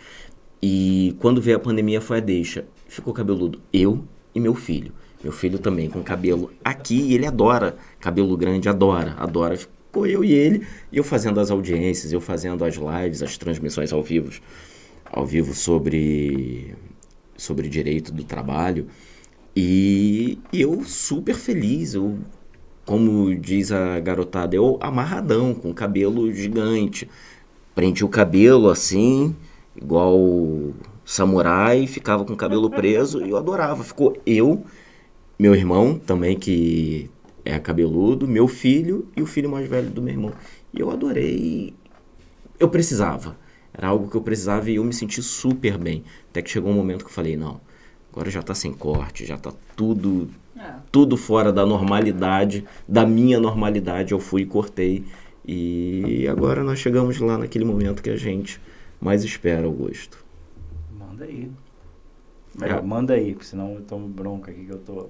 E 0.62 1.16
quando 1.20 1.40
veio 1.40 1.56
a 1.56 1.60
pandemia 1.60 2.00
foi 2.00 2.18
a 2.18 2.20
deixa. 2.20 2.66
Ficou 2.88 3.12
cabeludo 3.12 3.60
eu 3.72 4.04
e 4.34 4.40
meu 4.40 4.54
filho. 4.54 4.92
Meu 5.22 5.32
filho 5.32 5.58
também 5.58 5.88
com 5.88 6.02
cabelo 6.02 6.52
aqui, 6.64 7.00
e 7.00 7.14
ele 7.14 7.26
adora 7.26 7.76
cabelo 7.98 8.36
grande, 8.36 8.68
adora, 8.68 9.14
adora. 9.18 9.56
Ficou 9.56 10.06
eu 10.06 10.22
e 10.22 10.32
ele, 10.32 10.66
e 10.92 10.96
eu 10.96 11.04
fazendo 11.04 11.40
as 11.40 11.50
audiências, 11.50 12.12
eu 12.12 12.20
fazendo 12.20 12.64
as 12.64 12.76
lives, 12.76 13.22
as 13.22 13.36
transmissões 13.36 13.92
ao 13.92 14.02
vivo, 14.02 14.30
ao 15.10 15.26
vivo 15.26 15.54
sobre 15.54 16.74
sobre 17.36 17.68
direito 17.68 18.12
do 18.12 18.22
trabalho. 18.22 18.86
E, 19.56 20.38
eu 20.52 20.84
super 20.84 21.34
feliz, 21.34 21.94
eu 21.94 22.18
como 22.84 23.34
diz 23.34 23.70
a 23.70 24.00
garotada, 24.00 24.56
eu 24.56 24.78
amarradão, 24.80 25.52
com 25.52 25.74
cabelo 25.74 26.32
gigante. 26.32 27.06
Prendi 27.74 28.02
o 28.04 28.08
cabelo 28.08 28.70
assim, 28.70 29.36
igual 29.80 30.72
samurai, 31.04 31.86
ficava 31.86 32.24
com 32.24 32.32
o 32.32 32.36
cabelo 32.36 32.68
preso 32.70 33.24
e 33.24 33.30
eu 33.30 33.36
adorava. 33.36 33.82
Ficou 33.82 34.16
eu, 34.26 34.64
meu 35.38 35.54
irmão 35.54 35.98
também, 35.98 36.38
que 36.38 37.10
é 37.44 37.58
cabeludo, 37.58 38.28
meu 38.28 38.46
filho 38.46 39.08
e 39.16 39.22
o 39.22 39.26
filho 39.26 39.50
mais 39.50 39.68
velho 39.68 39.88
do 39.90 40.02
meu 40.02 40.12
irmão. 40.12 40.32
E 40.72 40.80
eu 40.80 40.90
adorei. 40.90 41.74
Eu 42.60 42.68
precisava. 42.68 43.36
Era 43.72 43.88
algo 43.88 44.10
que 44.10 44.16
eu 44.16 44.20
precisava 44.20 44.70
e 44.70 44.76
eu 44.76 44.84
me 44.84 44.92
senti 44.92 45.22
super 45.22 45.78
bem. 45.78 46.04
Até 46.30 46.42
que 46.42 46.50
chegou 46.50 46.70
um 46.70 46.74
momento 46.74 47.04
que 47.04 47.10
eu 47.10 47.14
falei, 47.14 47.36
não, 47.36 47.60
agora 48.12 48.28
já 48.30 48.42
tá 48.42 48.54
sem 48.54 48.72
corte, 48.72 49.24
já 49.24 49.36
tá 49.36 49.52
tudo 49.76 50.28
É. 50.58 50.72
tudo 50.90 51.16
fora 51.16 51.52
da 51.52 51.64
normalidade, 51.64 52.64
da 52.88 53.06
minha 53.06 53.38
normalidade, 53.38 54.12
eu 54.12 54.18
fui 54.18 54.42
e 54.42 54.46
cortei. 54.46 55.04
E 55.46 56.26
agora 56.28 56.62
nós 56.64 56.78
chegamos 56.80 57.18
lá 57.20 57.38
naquele 57.38 57.64
momento 57.64 58.02
que 58.02 58.10
a 58.10 58.16
gente 58.16 58.60
mais 59.00 59.24
espera, 59.24 59.66
Augusto. 59.66 60.24
Manda 60.98 61.24
aí. 61.24 61.50
Melhor, 62.58 62.78
É. 62.78 62.82
manda 62.82 63.14
aí, 63.14 63.32
porque 63.32 63.46
senão 63.46 63.74
eu 63.74 63.82
tomo 63.82 64.08
bronca 64.08 64.50
aqui 64.50 64.64
que 64.64 64.72
eu 64.72 64.78
tô. 64.78 65.08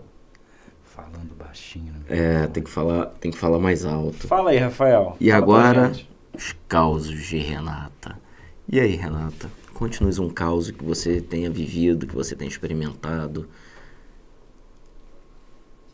falando 0.85 1.33
baixinho. 1.37 1.95
É, 2.09 2.49
tem 2.49 2.61
que 2.63 2.69
falar, 2.71 3.07
tem 3.21 3.31
que 3.31 3.39
falar 3.39 3.61
mais 3.61 3.85
alto. 3.85 4.27
Fala 4.27 4.51
aí, 4.51 4.57
Rafael. 4.59 5.17
E 5.21 5.31
Fala 5.31 5.43
agora, 5.43 5.93
os 6.35 6.57
causos 6.67 7.25
de 7.27 7.39
Renata. 7.39 8.19
E 8.69 8.81
aí, 8.81 8.97
Renata? 8.97 9.49
Conte-nos 9.75 10.19
um 10.19 10.29
caos 10.29 10.73
que 10.73 10.83
você 10.85 11.21
tenha 11.21 11.49
vivido, 11.49 12.05
que 12.05 12.15
você 12.17 12.35
tenha 12.35 12.49
experimentado. 12.49 13.49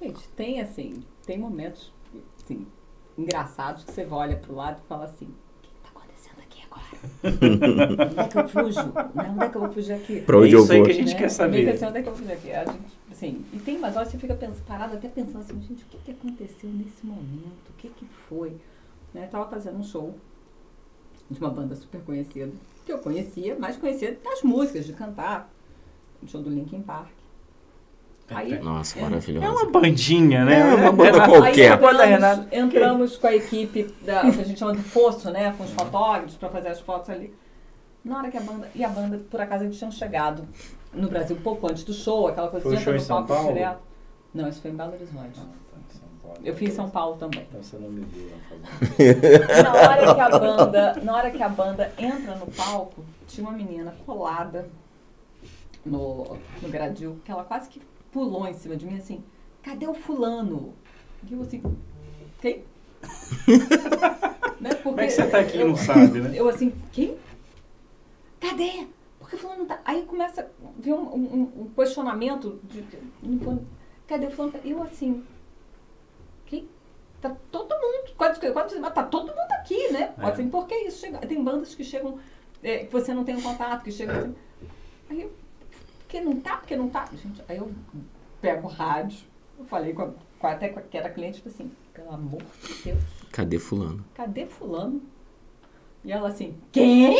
Gente, 0.00 0.26
tem 0.30 0.60
assim, 0.60 1.02
tem 1.26 1.38
momentos 1.38 1.92
assim, 2.42 2.66
engraçados 3.16 3.84
que 3.84 3.92
você 3.92 4.06
olha 4.10 4.36
pro 4.36 4.54
lado 4.54 4.80
e 4.84 4.88
fala 4.88 5.04
assim, 5.04 5.26
o 5.26 5.62
que 5.62 5.68
está 5.76 5.88
acontecendo 5.90 6.40
aqui 6.40 6.60
agora? 6.74 8.06
onde 8.06 8.20
é 8.20 8.28
que 8.28 8.38
eu 8.38 8.48
fujo? 8.48 8.92
Né? 9.14 9.30
Onde 9.30 9.44
é 9.44 9.48
que 9.48 9.56
eu 9.56 9.60
vou 9.60 9.72
fugir 9.72 9.92
aqui? 9.92 10.20
Pra 10.22 10.38
onde 10.38 10.54
É 10.54 10.54
eu 10.56 10.62
isso 10.62 10.72
aí 10.72 10.78
vou? 10.78 10.86
que 10.86 10.92
a 10.92 10.94
gente 10.94 11.12
né? 11.14 11.18
quer 11.18 11.28
saber. 11.28 11.68
Assim, 11.68 11.84
onde 11.86 11.98
é 11.98 12.02
que 12.02 12.08
eu 12.08 12.16
fui 12.16 12.32
aqui? 12.32 12.52
A 12.52 12.64
gente, 12.64 12.80
assim, 13.10 13.44
e 13.52 13.58
tem 13.58 13.76
umas 13.78 13.96
horas 13.96 14.08
que 14.08 14.14
você 14.16 14.20
fica 14.20 14.34
pens- 14.34 14.60
parado 14.66 14.94
até 14.94 15.08
pensando 15.08 15.38
assim, 15.38 15.60
gente, 15.62 15.82
o 15.84 15.86
que, 15.86 15.98
que 15.98 16.10
aconteceu 16.10 16.70
nesse 16.70 17.04
momento? 17.06 17.68
O 17.70 17.72
que, 17.78 17.88
que 17.88 18.04
foi? 18.28 18.56
Né? 19.12 19.24
Eu 19.24 19.28
tava 19.28 19.48
fazendo 19.48 19.78
um 19.78 19.82
show 19.84 20.14
de 21.30 21.38
uma 21.40 21.50
banda 21.50 21.74
super 21.74 22.00
conhecida, 22.02 22.52
que 22.84 22.92
eu 22.92 22.98
conhecia, 22.98 23.56
mas 23.58 23.76
conhecia 23.76 24.18
das 24.22 24.42
músicas, 24.42 24.84
de 24.84 24.92
cantar. 24.92 25.50
Um 26.22 26.26
show 26.28 26.42
do 26.42 26.50
Linkin 26.50 26.82
Park. 26.82 27.10
Aí, 28.30 28.58
Nossa, 28.58 28.98
É. 28.98 29.02
maravilhosa. 29.02 29.46
É 29.46 29.50
uma 29.50 29.70
bandinha, 29.70 30.44
né? 30.44 30.60
É 30.60 30.74
uma 30.74 30.92
banda 30.92 31.12
Renata- 31.12 31.28
qualquer. 31.30 31.72
Aí 31.72 32.14
entramos, 32.14 32.46
entramos 32.52 33.16
com 33.18 33.26
a 33.26 33.34
equipe 33.34 33.94
da, 34.02 34.20
que 34.22 34.40
a 34.40 34.44
gente 34.44 34.58
chama 34.58 34.74
de 34.74 34.82
fosso, 34.82 35.30
né? 35.30 35.52
Com 35.58 35.64
os 35.64 35.70
fotógrafos 35.72 36.34
para 36.36 36.48
fazer 36.48 36.68
as 36.68 36.80
fotos 36.80 37.10
ali. 37.10 37.34
Na 38.04 38.18
hora 38.18 38.30
que 38.30 38.36
a 38.36 38.40
banda. 38.40 38.68
E 38.74 38.82
a 38.82 38.88
banda, 38.88 39.20
por 39.30 39.40
acaso, 39.40 39.64
eles 39.64 39.76
tinham 39.76 39.90
chegado 39.90 40.46
no 40.92 41.08
Brasil 41.08 41.36
pouco 41.42 41.66
antes 41.70 41.84
do 41.84 41.92
show, 41.92 42.28
aquela 42.28 42.48
coisa 42.48 42.64
Foi 42.64 42.74
o 42.74 42.78
de 42.78 42.82
show 42.84 42.92
entra 42.94 42.98
em 42.98 43.02
no 43.02 43.06
São 43.06 43.16
palco 43.26 43.34
Paulo? 43.34 43.52
direto. 43.52 43.78
Não, 44.34 44.48
isso 44.48 44.60
foi 44.62 44.70
em 44.70 44.74
Belo 44.76 44.92
Horizonte. 44.92 45.40
Ah, 45.40 45.42
tá, 45.42 45.78
em 45.78 45.98
São 45.98 46.08
Paulo. 46.22 46.38
Eu 46.42 46.54
fiz 46.56 46.70
em 46.70 46.74
São 46.74 46.88
Paulo 46.90 47.16
também. 47.16 47.46
Então 47.48 47.62
você 47.62 47.76
não 47.76 47.88
me 47.90 48.04
viu 48.06 48.30
lá 48.30 48.38
fazendo. 48.48 49.62
Na 49.62 49.74
hora 49.74 50.14
que 50.14 50.20
a 50.20 50.38
banda, 50.38 50.94
na 51.02 51.16
hora 51.16 51.30
que 51.30 51.42
a 51.42 51.48
banda 51.48 51.92
entra 51.98 52.34
no 52.36 52.46
palco, 52.46 53.04
tinha 53.28 53.46
uma 53.46 53.56
menina 53.56 53.94
colada 54.06 54.66
no, 55.84 56.36
no 56.62 56.68
gradil, 56.68 57.18
que 57.24 57.30
ela 57.30 57.44
quase 57.44 57.68
que 57.68 57.80
pulou 58.14 58.46
em 58.46 58.54
cima 58.54 58.76
de 58.76 58.86
mim 58.86 58.96
assim, 58.96 59.24
cadê 59.60 59.88
o 59.88 59.92
fulano? 59.92 60.72
E 61.28 61.32
eu 61.34 61.42
assim, 61.42 61.60
quem? 62.40 62.64
né? 64.60 64.70
Porque 64.70 64.82
Como 64.84 65.00
é 65.00 65.06
que 65.06 65.12
você 65.12 65.26
tá 65.26 65.40
aqui 65.40 65.56
e 65.56 65.60
eu, 65.60 65.68
não 65.68 65.76
sabe, 65.76 66.20
né? 66.20 66.30
Eu 66.32 66.48
assim, 66.48 66.72
quem? 66.92 67.18
Cadê? 68.40 68.86
Porque 69.18 69.36
fulano 69.36 69.60
não 69.60 69.66
tá. 69.66 69.80
Aí 69.84 70.04
começa 70.04 70.42
a 70.42 70.46
vir 70.78 70.92
um, 70.92 71.12
um- 71.14 71.52
um 71.62 71.70
questionamento 71.74 72.60
de, 72.62 72.84
cadê 74.06 74.26
o 74.26 74.30
fulano? 74.30 74.54
Eu 74.64 74.80
assim, 74.84 75.24
quem? 76.46 76.68
Tá 77.20 77.34
todo 77.50 77.70
mundo, 77.74 78.14
quase, 78.16 78.38
quase, 78.52 78.78
mas 78.78 78.94
tá 78.94 79.02
todo 79.02 79.26
mundo 79.28 79.52
aqui, 79.58 79.90
né? 79.90 80.14
É. 80.18 80.26
Assim, 80.26 80.48
por 80.48 80.68
que 80.68 80.74
isso? 80.76 81.00
Chega, 81.00 81.18
tem 81.18 81.42
bandas 81.42 81.74
que 81.74 81.82
chegam, 81.82 82.18
é, 82.62 82.84
que 82.84 82.92
você 82.92 83.12
não 83.12 83.24
tem 83.24 83.34
um 83.34 83.42
contato, 83.42 83.82
que 83.82 83.90
chegam 83.90 84.14
assim. 84.16 84.34
Aí 85.10 85.22
eu, 85.22 85.32
porque 86.14 86.20
não 86.20 86.40
tá, 86.40 86.56
porque 86.58 86.76
não 86.76 86.88
tá. 86.88 87.08
Gente, 87.20 87.42
aí 87.48 87.56
eu 87.56 87.72
pego 88.40 88.68
o 88.68 88.70
rádio, 88.70 89.18
eu 89.58 89.64
falei 89.64 89.92
com, 89.92 90.02
a, 90.02 90.10
com 90.38 90.46
até 90.46 90.68
com 90.68 90.78
a, 90.78 90.82
que 90.82 90.96
era 90.96 91.10
cliente, 91.10 91.36
tipo 91.38 91.48
assim, 91.48 91.72
pelo 91.92 92.12
amor 92.12 92.40
de 92.62 92.82
Deus, 92.84 93.02
Cadê 93.32 93.58
fulano? 93.58 94.04
cadê 94.14 94.46
fulano? 94.46 95.02
E 96.04 96.12
ela 96.12 96.28
assim, 96.28 96.56
quem? 96.70 97.16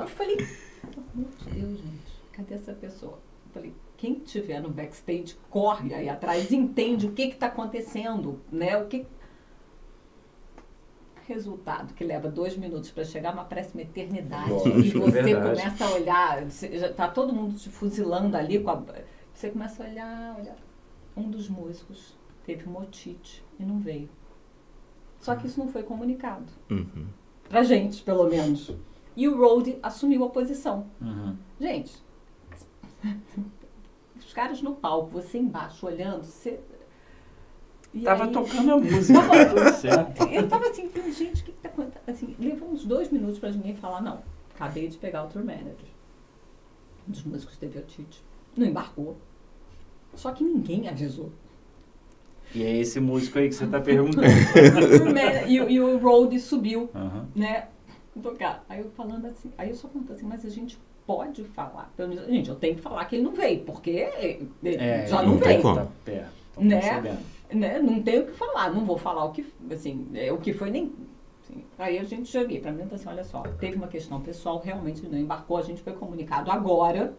Eu 0.00 0.06
falei, 0.08 0.36
pelo 0.36 1.06
amor 1.14 1.30
de 1.38 1.50
Deus, 1.50 1.78
gente, 1.78 2.12
cadê 2.32 2.54
essa 2.54 2.72
pessoa? 2.74 3.18
Eu 3.46 3.52
falei, 3.54 3.72
quem 3.96 4.16
tiver 4.16 4.60
no 4.60 4.68
backstage, 4.68 5.36
corre 5.48 5.94
aí 5.94 6.08
atrás, 6.10 6.52
entende 6.52 7.06
o 7.06 7.12
que 7.12 7.22
está 7.22 7.46
acontecendo, 7.46 8.40
né? 8.50 8.76
O 8.76 8.86
que... 8.86 9.06
Resultado 11.26 11.94
que 11.94 12.02
leva 12.04 12.28
dois 12.28 12.56
minutos 12.56 12.90
para 12.90 13.04
chegar, 13.04 13.34
mas 13.34 13.46
parece 13.48 13.74
uma 13.74 13.82
eternidade. 13.82 14.50
Lógico, 14.50 14.78
e 14.80 14.90
você 14.90 15.22
verdade. 15.22 15.60
começa 15.60 15.84
a 15.84 15.90
olhar, 15.92 16.44
você, 16.50 16.78
já 16.78 16.92
tá 16.92 17.08
todo 17.08 17.32
mundo 17.32 17.54
te 17.56 17.68
fuzilando 17.70 18.36
ali, 18.36 18.58
com 18.60 18.70
a- 18.70 18.82
você 19.32 19.50
começa 19.50 19.82
a 19.84 19.86
olhar, 19.88 20.36
olhar. 20.38 20.56
Um 21.16 21.30
dos 21.30 21.48
músicos 21.48 22.16
teve 22.44 22.68
um 22.68 22.76
otite 22.76 23.44
e 23.58 23.64
não 23.64 23.78
veio. 23.78 24.08
Só 25.20 25.36
que 25.36 25.46
isso 25.46 25.60
não 25.60 25.68
foi 25.68 25.84
comunicado. 25.84 26.46
Uhum. 26.70 27.06
Pra 27.48 27.62
gente, 27.62 28.02
pelo 28.02 28.28
menos. 28.28 28.74
E 29.16 29.28
o 29.28 29.36
Road 29.38 29.78
assumiu 29.82 30.24
a 30.24 30.30
posição. 30.30 30.86
Uhum. 31.00 31.36
Gente, 31.60 32.02
os 34.18 34.32
caras 34.32 34.60
no 34.62 34.74
palco, 34.74 35.10
você 35.10 35.38
embaixo 35.38 35.86
olhando, 35.86 36.24
você. 36.24 36.60
E 37.94 38.00
Tava 38.00 38.24
aí- 38.24 38.32
tocando 38.32 38.72
a 38.72 38.76
música, 38.78 39.18
tudo 39.48 39.72
certo. 39.74 40.22
Eu 40.28 40.48
tava 40.48 40.66
assim, 40.68 40.90
gente, 41.12 41.42
o 41.42 41.44
que, 41.44 41.52
que 41.52 41.58
tá 41.62 41.68
acontecendo? 41.68 42.02
Assim, 42.06 42.36
levou 42.38 42.70
uns 42.70 42.84
dois 42.84 43.10
minutos 43.10 43.38
pra 43.38 43.50
ninguém 43.50 43.74
falar, 43.76 44.00
não. 44.00 44.22
Acabei 44.54 44.88
de 44.88 44.96
pegar 44.96 45.24
o 45.24 45.28
tour 45.28 45.44
manager. 45.44 45.74
Um 47.06 47.12
dos 47.12 47.22
músicos 47.24 47.56
teve 47.58 47.78
otite. 47.78 48.22
Não 48.56 48.66
embarcou. 48.66 49.16
Só 50.14 50.30
que 50.32 50.42
ninguém 50.44 50.88
avisou. 50.88 51.30
E 52.54 52.62
é 52.62 52.76
esse 52.78 53.00
músico 53.00 53.38
aí 53.38 53.48
que 53.48 53.54
você 53.54 53.66
tá 53.66 53.80
perguntando. 53.82 54.26
E, 55.48 55.60
o- 55.60 55.70
e 55.70 55.80
o 55.80 55.98
Road 55.98 56.38
subiu 56.40 56.88
né, 57.34 57.68
tocar. 58.22 58.64
Aí 58.68 58.80
eu 58.80 58.90
falando 58.96 59.26
assim, 59.26 59.50
aí 59.58 59.68
eu 59.70 59.74
só 59.74 59.88
pergunto 59.88 60.12
assim, 60.12 60.24
mas 60.26 60.44
a 60.46 60.50
gente 60.50 60.78
pode 61.06 61.44
falar. 61.44 61.92
Pelo 61.96 62.08
menos, 62.10 62.26
gente, 62.26 62.48
eu 62.48 62.54
tenho 62.56 62.76
que 62.76 62.80
falar 62.82 63.04
que 63.06 63.16
ele 63.16 63.24
não 63.24 63.32
veio, 63.32 63.60
porque 63.64 63.90
ele 64.62 64.76
É, 64.76 65.06
já 65.06 65.22
não 65.22 65.32
não, 65.32 65.38
tem 65.38 65.48
veio. 65.48 65.62
como. 65.62 65.76
Tá 65.76 65.86
perto. 66.04 66.32
Tô 66.54 66.60
Né? 66.60 66.80
percebendo. 66.80 67.18
Né? 67.54 67.78
Não 67.80 68.02
tenho 68.02 68.22
o 68.22 68.26
que 68.26 68.32
falar, 68.32 68.72
não 68.72 68.84
vou 68.84 68.96
falar 68.98 69.24
o 69.24 69.32
que, 69.32 69.44
assim, 69.70 70.06
é, 70.14 70.32
o 70.32 70.38
que 70.38 70.52
foi 70.52 70.70
nem. 70.70 70.92
assim. 71.42 71.64
Aí 71.78 71.98
a 71.98 72.04
gente 72.04 72.32
joguei 72.32 72.60
pra 72.60 72.72
mim, 72.72 72.82
então 72.84 72.96
assim, 72.96 73.08
olha 73.08 73.24
só, 73.24 73.42
teve 73.60 73.76
uma 73.76 73.88
questão 73.88 74.20
pessoal, 74.20 74.60
realmente 74.64 75.06
não 75.06 75.18
embarcou, 75.18 75.56
a 75.56 75.62
gente 75.62 75.82
foi 75.82 75.92
comunicado 75.92 76.50
agora, 76.50 77.14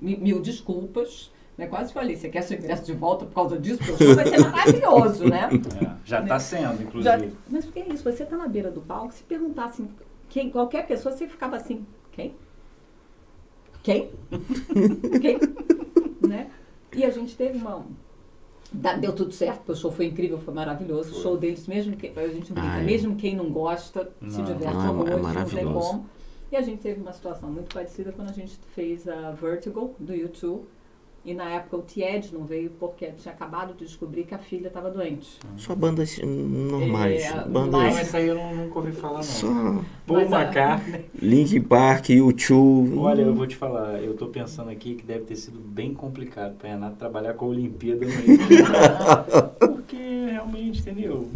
mi- 0.00 0.16
mil 0.16 0.40
desculpas. 0.40 1.30
Né? 1.58 1.66
Quase 1.66 1.92
falei, 1.92 2.16
você 2.16 2.28
quer 2.30 2.40
seu 2.42 2.56
ingresso 2.56 2.86
de 2.86 2.94
volta 2.94 3.26
por 3.26 3.34
causa 3.34 3.58
disso? 3.58 3.78
Porque 3.84 3.92
o 3.92 4.06
show 4.06 4.14
vai 4.14 4.26
ser 4.26 4.38
maravilhoso, 4.40 5.28
né? 5.28 5.48
É, 5.84 5.96
já 6.04 6.22
tá 6.22 6.38
sendo, 6.38 6.76
Já- 6.78 6.82
inclusive. 7.18 7.36
mas 7.50 7.64
o 7.66 7.72
que 7.72 7.80
é 7.80 7.88
isso? 7.92 8.02
Você 8.04 8.24
tá 8.24 8.36
na 8.36 8.48
beira 8.48 8.70
do 8.70 8.80
palco, 8.80 9.12
se 9.12 9.22
perguntasse 9.24 9.84
quem, 10.30 10.48
qualquer 10.50 10.86
pessoa, 10.86 11.14
você 11.14 11.26
ficava 11.28 11.56
assim, 11.56 11.84
quem? 12.12 12.34
Quem? 13.82 14.10
quem? 15.20 15.38
né? 16.26 16.50
E 16.94 17.04
a 17.04 17.10
gente 17.10 17.36
teve 17.36 17.58
uma. 17.58 17.84
Da- 18.72 18.94
Deu 18.94 19.12
tudo 19.12 19.32
certo, 19.32 19.72
o 19.72 19.76
show 19.76 19.90
foi 19.90 20.06
incrível, 20.06 20.38
foi 20.38 20.54
maravilhoso. 20.54 21.12
O 21.12 21.22
show 21.22 21.36
deles, 21.36 21.66
mesmo 21.66 21.96
que. 21.96 22.12
A 22.18 22.28
gente 22.28 22.52
brinca, 22.52 22.78
mesmo 22.78 23.16
quem 23.16 23.34
não 23.36 23.50
gosta, 23.50 24.10
se 24.28 24.38
Não, 24.38 24.44
diverte 24.44 24.74
não, 24.76 25.00
é- 25.06 25.10
é 25.10 25.14
tem 25.14 25.22
maravilhoso. 25.22 25.72
como. 25.88 26.06
E 26.52 26.56
a 26.56 26.62
gente 26.62 26.80
teve 26.82 27.00
uma 27.00 27.12
situação 27.12 27.50
muito 27.50 27.72
parecida 27.72 28.10
quando 28.12 28.30
a 28.30 28.32
gente 28.32 28.58
fez 28.74 29.06
a 29.08 29.30
Vertigo 29.32 29.94
do 29.98 30.14
YouTube. 30.14 30.64
E 31.22 31.34
na 31.34 31.50
época 31.50 31.76
o 31.76 31.82
Tied 31.82 32.32
não 32.32 32.44
veio 32.44 32.70
porque 32.80 33.06
tinha 33.12 33.34
acabado 33.34 33.74
de 33.74 33.84
descobrir 33.84 34.24
que 34.24 34.34
a 34.34 34.38
filha 34.38 34.68
estava 34.68 34.90
doente. 34.90 35.38
Só 35.58 35.74
bandas 35.74 36.18
normais. 36.24 37.22
É, 37.22 37.32
bandas. 37.46 37.52
Não, 37.72 37.80
mas- 37.82 37.98
essa 37.98 38.16
aí 38.16 38.26
eu 38.28 38.34
não, 38.36 38.54
nunca 38.54 38.78
ouvi 38.78 38.92
falar, 38.92 39.16
não. 39.18 39.22
Só 39.22 39.46
Paul 40.06 40.20
Mas 40.20 40.32
a- 40.32 40.42
McCartney. 40.44 41.04
Linkin 41.20 41.60
Park, 41.62 42.06
U2. 42.06 42.96
Olha, 42.98 43.20
eu 43.22 43.34
vou 43.34 43.46
te 43.46 43.54
falar, 43.54 44.02
eu 44.02 44.14
tô 44.16 44.28
pensando 44.28 44.70
aqui 44.70 44.94
que 44.94 45.04
deve 45.04 45.24
ter 45.24 45.36
sido 45.36 45.58
bem 45.60 45.92
complicado 45.92 46.54
pra 46.56 46.70
Renato 46.70 46.96
trabalhar 46.96 47.34
com 47.34 47.44
a 47.44 47.48
Olimpíada 47.48 48.06
no. 48.06 48.12
Porque 49.76 49.96
realmente, 50.30 50.80
entendeu? 50.80 51.28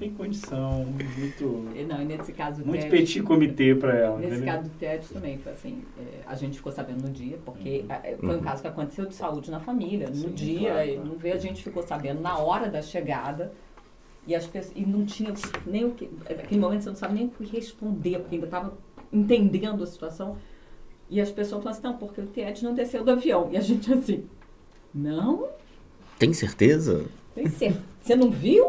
Não 0.00 0.08
tem 0.08 0.14
condição, 0.14 0.84
muito, 0.86 1.44
Não, 1.86 2.00
e 2.00 2.04
nesse 2.06 2.32
caso 2.32 2.64
muito 2.64 2.80
Ted- 2.80 2.90
petit 2.90 3.22
comitê 3.22 3.74
pra 3.74 3.94
ela, 3.94 4.18
Nesse 4.18 4.36
entendeu? 4.36 4.54
caso 4.54 4.68
do 4.70 4.78
TED 4.78 5.08
também 5.08 5.38
foi 5.38 5.52
assim, 5.52 5.82
é, 5.98 6.22
a 6.26 6.34
gente 6.34 6.56
ficou 6.56 6.72
sabendo 6.72 7.06
no 7.06 7.12
dia, 7.12 7.38
porque 7.44 7.80
Uhum. 7.80 7.86
é, 8.02 8.16
foi 8.16 8.36
um 8.38 8.40
caso 8.40 8.62
que 8.62 8.68
aconteceu 8.68 9.04
de 9.04 9.14
saúde 9.14 9.50
na 9.50 9.60
família, 9.60 10.08
no 10.08 10.14
Sim, 10.14 10.30
dia, 10.30 10.70
claro, 10.72 10.92
claro. 10.94 11.08
não 11.10 11.16
veio, 11.16 11.34
a 11.34 11.38
gente 11.38 11.62
ficou 11.62 11.82
sabendo 11.82 12.22
na 12.22 12.38
hora 12.38 12.70
da 12.70 12.80
chegada, 12.80 13.52
e 14.26 14.34
as 14.34 14.46
pessoas, 14.46 14.74
e 14.74 14.86
não 14.86 15.04
tinha 15.04 15.34
nem 15.66 15.84
o 15.84 15.90
que, 15.90 16.08
naquele 16.30 16.60
momento 16.60 16.82
você 16.82 16.88
não 16.88 16.96
sabe 16.96 17.14
nem 17.14 17.26
o 17.26 17.30
que 17.30 17.44
responder, 17.44 18.20
porque 18.20 18.36
ainda 18.36 18.46
estava 18.46 18.72
entendendo 19.12 19.82
a 19.82 19.86
situação, 19.86 20.38
e 21.10 21.20
as 21.20 21.30
pessoas 21.30 21.62
falaram 21.62 21.78
assim, 21.78 21.86
não, 21.88 21.98
porque 21.98 22.22
o 22.22 22.26
TED 22.26 22.64
não 22.64 22.72
desceu 22.72 23.04
do 23.04 23.10
avião, 23.10 23.50
e 23.52 23.56
a 23.58 23.60
gente 23.60 23.92
assim, 23.92 24.24
não, 24.94 25.46
Tem 26.18 26.32
certeza? 26.32 27.04
tem 27.34 27.46
certeza, 27.48 27.84
você 28.00 28.16
não 28.16 28.30
viu? 28.30 28.66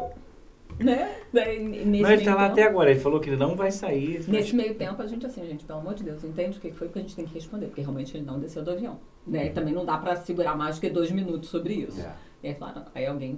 Né? 0.83 1.15
Daí, 1.31 1.63
nesse 1.67 2.01
Mas 2.01 2.11
ele 2.11 2.25
tá 2.25 2.35
lá 2.35 2.41
tempo- 2.49 2.51
até 2.53 2.63
agora, 2.63 2.91
ele 2.91 2.99
falou 2.99 3.19
que 3.19 3.29
ele 3.29 3.37
não 3.37 3.55
vai 3.55 3.71
sair. 3.71 4.23
Nesse 4.27 4.55
meio 4.55 4.75
tempo, 4.75 5.01
a 5.01 5.07
gente 5.07 5.25
assim, 5.25 5.45
gente, 5.45 5.63
pelo 5.65 5.79
amor 5.79 5.93
de 5.93 6.03
Deus, 6.03 6.23
entende 6.23 6.57
o 6.57 6.61
que 6.61 6.71
foi 6.71 6.89
que 6.89 6.97
a 6.97 7.01
gente 7.01 7.15
tem 7.15 7.25
que 7.25 7.33
responder, 7.33 7.67
porque 7.67 7.81
realmente 7.81 8.15
ele 8.17 8.25
não 8.25 8.39
desceu 8.39 8.63
do 8.63 8.71
avião. 8.71 8.99
Né? 9.25 9.47
E 9.47 9.49
também 9.51 9.73
não 9.73 9.85
dá 9.85 9.97
pra 9.97 10.15
segurar 10.15 10.57
mais 10.57 10.75
do 10.75 10.81
que 10.81 10.89
dois 10.89 11.11
minutos 11.11 11.49
sobre 11.49 11.73
isso. 11.73 12.01
É. 12.01 12.13
E 12.43 12.47
aí 12.49 12.55
falaram, 12.55 12.85
aí 12.95 13.05
alguém 13.05 13.37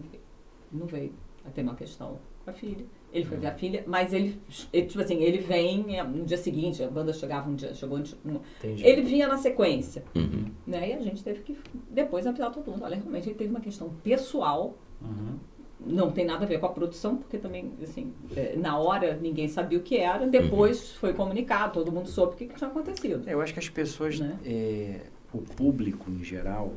não 0.72 0.86
veio, 0.88 1.14
aí 1.46 1.52
tem 1.52 1.64
uma 1.64 1.76
questão 1.76 2.18
com 2.46 2.50
a 2.52 2.54
filha. 2.54 2.86
Ele 3.12 3.26
foi 3.26 3.38
ver 3.38 3.48
a 3.48 3.54
filha, 3.54 3.84
mas 3.86 4.12
ele, 4.12 4.42
ele, 4.72 4.88
tipo 4.88 5.00
assim, 5.02 5.22
ele 5.22 5.38
vem 5.38 6.00
é, 6.00 6.04
no 6.04 6.26
dia 6.26 6.38
seguinte, 6.38 6.82
a 6.84 6.88
banda 6.90 7.14
chegava 7.14 7.48
um 7.48 7.54
dia, 7.54 7.72
chegou 7.76 8.00
no, 8.26 8.42
Entendi. 8.60 8.84
ele 8.88 9.02
vinha 9.04 9.28
na 9.28 9.38
sequência, 9.38 10.04
Uhum. 10.16 10.46
né? 10.66 10.90
E 10.90 10.94
a 10.94 11.00
gente 11.00 11.24
teve 11.24 11.42
que 11.42 11.56
depois 11.92 12.26
avisar 12.26 12.52
todo 12.52 12.72
mundo. 12.72 12.84
Olha, 12.84 12.96
realmente 12.96 13.28
ele 13.30 13.36
teve 13.36 13.52
uma 13.52 13.60
questão 13.62 13.90
pessoal, 14.04 14.76
Uhum. 15.00 15.38
Não 15.86 16.12
tem 16.12 16.26
nada 16.26 16.46
a 16.46 16.48
ver 16.48 16.60
com 16.60 16.66
a 16.66 16.70
produção, 16.70 17.18
porque 17.18 17.38
também, 17.38 17.72
assim, 17.82 18.14
é, 18.36 18.56
na 18.56 18.78
hora 18.78 19.16
ninguém 19.18 19.48
sabia 19.48 19.78
o 19.78 19.82
que 19.82 19.98
era, 19.98 20.26
depois 20.28 20.92
foi 20.94 21.14
comunicado, 21.14 21.74
todo 21.74 21.92
mundo 21.92 22.08
soube 22.10 22.34
o 22.34 22.36
que, 22.38 22.46
que 22.48 22.56
tinha 22.56 22.70
acontecido. 22.70 23.28
Eu 23.30 23.42
acho 23.42 23.54
que 23.54 23.60
as 23.60 23.70
pessoas, 23.70 24.20
Né? 24.20 24.38
é, 24.46 25.02
o 25.34 25.40
público 25.40 26.10
em 26.10 26.24
geral, 26.24 26.74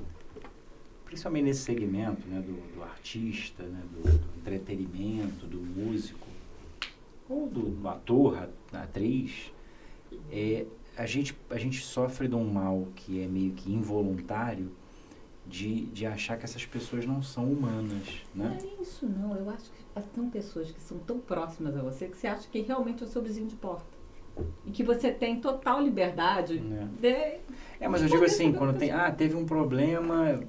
principalmente 1.05 1.45
nesse 1.45 1.61
segmento 1.61 2.27
né, 2.29 2.41
do, 2.41 2.75
do 2.75 2.83
artista, 2.83 3.63
né, 3.63 3.81
do, 3.93 4.03
do 4.03 4.39
entretenimento, 4.41 5.47
do 5.47 5.59
músico, 5.59 6.27
ou 7.29 7.47
do, 7.49 7.63
do 7.71 7.89
ator, 7.89 8.37
a- 8.39 8.49
da 8.73 8.83
atriz, 8.83 9.53
é, 10.33 10.65
a, 10.97 11.07
gente, 11.07 11.37
a 11.51 11.59
gente 11.59 11.81
sofre 11.81 12.27
de 12.29 12.35
um 12.35 12.45
mal 12.45 12.89
que 12.97 13.23
é 13.23 13.27
meio 13.27 13.53
que 13.53 13.73
involuntário 13.73 14.71
de, 15.49 15.87
de 15.87 16.05
achar 16.07 16.37
que 16.37 16.45
essas 16.45 16.65
pessoas 16.67 17.07
não 17.07 17.23
são 17.23 17.45
humanas. 17.51 18.23
Não 18.35 18.47
Né? 18.49 18.59
é 18.63 18.83
isso, 18.83 19.07
não. 19.07 19.37
Eu 19.37 19.49
acho 19.51 19.71
que 19.71 20.15
são 20.15 20.29
pessoas 20.29 20.71
que 20.71 20.81
são 20.81 20.99
tão 20.99 21.19
próximas 21.19 21.77
a 21.77 21.83
você 21.83 22.09
que 22.09 22.17
você 22.17 22.27
acha 22.27 22.49
que 22.49 22.61
realmente 22.61 23.03
é 23.03 23.07
o 23.07 23.09
seu 23.09 23.23
vizinho 23.23 23.47
de 23.47 23.57
porta. 23.57 23.97
E 24.67 24.71
que 24.71 24.83
você 24.83 25.11
tem 25.11 25.41
total 25.41 25.81
liberdade 25.81 26.59
Né? 26.61 26.89
de. 27.01 27.07
É, 27.81 27.89
mas 27.89 28.03
eu 28.03 28.09
digo 28.09 28.25
assim, 28.25 28.53
quando 28.53 28.77
tem, 28.77 28.91
ah, 28.91 29.11
teve 29.11 29.35
um 29.35 29.47
problema 29.47 30.41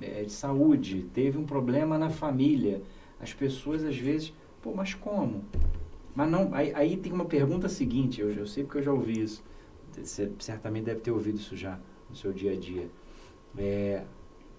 é, 0.00 0.22
de 0.22 0.32
saúde, 0.32 1.02
teve 1.12 1.36
um 1.36 1.44
problema 1.44 1.98
na 1.98 2.08
família, 2.08 2.82
as 3.20 3.34
pessoas 3.34 3.84
às 3.84 3.96
vezes, 3.98 4.32
pô, 4.62 4.72
mas 4.74 4.94
como? 4.94 5.44
Mas 6.14 6.30
não, 6.30 6.54
aí, 6.54 6.72
aí 6.74 6.96
tem 6.96 7.12
uma 7.12 7.26
pergunta 7.26 7.68
seguinte, 7.68 8.20
eu, 8.20 8.30
eu 8.32 8.46
sei 8.46 8.64
porque 8.64 8.78
eu 8.78 8.82
já 8.82 8.92
ouvi 8.92 9.20
isso, 9.20 9.42
você 9.92 10.30
certamente 10.38 10.84
deve 10.84 11.00
ter 11.00 11.10
ouvido 11.10 11.36
isso 11.36 11.54
já 11.56 11.78
no 12.08 12.16
seu 12.16 12.32
dia 12.32 12.52
a 12.52 12.56
dia. 12.56 12.88
É, 13.58 14.02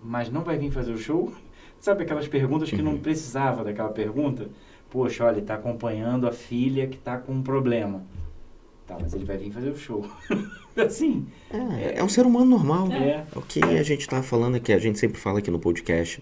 mas 0.03 0.29
não 0.31 0.43
vai 0.43 0.57
vir 0.57 0.71
fazer 0.71 0.91
o 0.91 0.97
show? 0.97 1.31
Sabe 1.79 2.03
aquelas 2.03 2.27
perguntas 2.27 2.69
que 2.69 2.81
não 2.81 2.97
precisava 2.97 3.63
daquela 3.63 3.89
pergunta? 3.89 4.49
Poxa, 4.89 5.23
olha, 5.23 5.33
ele 5.33 5.41
está 5.41 5.55
acompanhando 5.55 6.27
a 6.27 6.31
filha 6.31 6.87
que 6.87 6.97
está 6.97 7.17
com 7.17 7.33
um 7.33 7.41
problema. 7.41 8.03
Tá, 8.85 8.97
mas 8.99 9.13
ele 9.13 9.23
vai 9.25 9.37
vir 9.37 9.51
fazer 9.51 9.69
o 9.69 9.77
show. 9.77 10.05
assim, 10.75 11.25
É, 11.49 11.99
é 11.99 12.03
um 12.03 12.09
ser 12.09 12.25
humano 12.25 12.45
normal. 12.45 12.91
é. 12.91 13.25
O 13.35 13.41
que 13.41 13.63
a 13.63 13.83
gente 13.83 14.07
tá 14.07 14.21
falando 14.21 14.55
aqui, 14.55 14.73
a 14.73 14.79
gente 14.79 14.99
sempre 14.99 15.19
fala 15.19 15.39
aqui 15.39 15.49
no 15.49 15.59
podcast. 15.59 16.21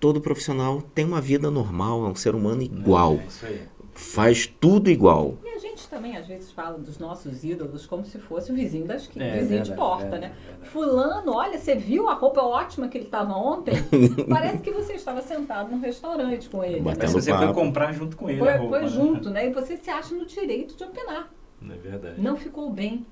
Todo 0.00 0.20
profissional 0.20 0.82
tem 0.82 1.04
uma 1.04 1.20
vida 1.20 1.50
normal, 1.50 2.06
é 2.06 2.08
um 2.08 2.14
ser 2.14 2.34
humano 2.34 2.62
igual. 2.62 3.14
É 3.14 3.26
isso 3.26 3.46
aí. 3.46 3.60
Faz 3.96 4.46
tudo 4.46 4.90
igual. 4.90 5.34
E 5.44 5.48
a 5.48 5.58
gente 5.58 5.88
também, 5.88 6.16
às 6.16 6.26
vezes, 6.26 6.52
fala 6.52 6.78
dos 6.78 6.98
nossos 6.98 7.42
ídolos 7.42 7.86
como 7.86 8.04
se 8.04 8.18
fosse 8.18 8.52
o 8.52 8.54
vizinho 8.54 8.86
da 8.86 8.96
esquina, 8.96 9.24
É, 9.24 9.38
vizinho 9.38 9.62
de 9.62 9.72
porta, 9.74 10.16
é, 10.16 10.18
né? 10.20 10.32
verdade. 10.46 10.68
Fulano, 10.70 11.32
olha, 11.34 11.58
você 11.58 11.74
viu 11.74 12.08
a 12.08 12.12
roupa 12.14 12.42
ótima 12.42 12.88
que 12.88 12.98
ele 12.98 13.06
estava 13.06 13.32
ontem? 13.34 13.74
Parece 14.28 14.58
que 14.58 14.70
você 14.70 14.92
estava 14.92 15.22
sentado 15.22 15.70
num 15.70 15.80
restaurante 15.80 16.48
com 16.50 16.62
ele. 16.62 16.80
Batendo 16.80 17.02
Mas 17.02 17.12
você 17.12 17.30
foi 17.32 17.46
papo. 17.46 17.54
comprar 17.58 17.92
junto 17.92 18.16
com 18.16 18.28
ele 18.28 18.40
a 18.40 18.44
Foi, 18.44 18.52
roupa, 18.56 18.70
foi 18.76 18.82
né? 18.82 18.88
junto, 18.88 19.30
né? 19.30 19.46
E 19.48 19.52
você 19.52 19.76
se 19.76 19.88
acha 19.90 20.14
no 20.14 20.26
direito 20.26 20.76
de 20.76 20.84
opinar. 20.84 21.32
Não 21.60 21.74
é 21.74 21.78
verdade. 21.78 22.20
Não 22.20 22.36
ficou 22.36 22.70
bem. 22.70 23.06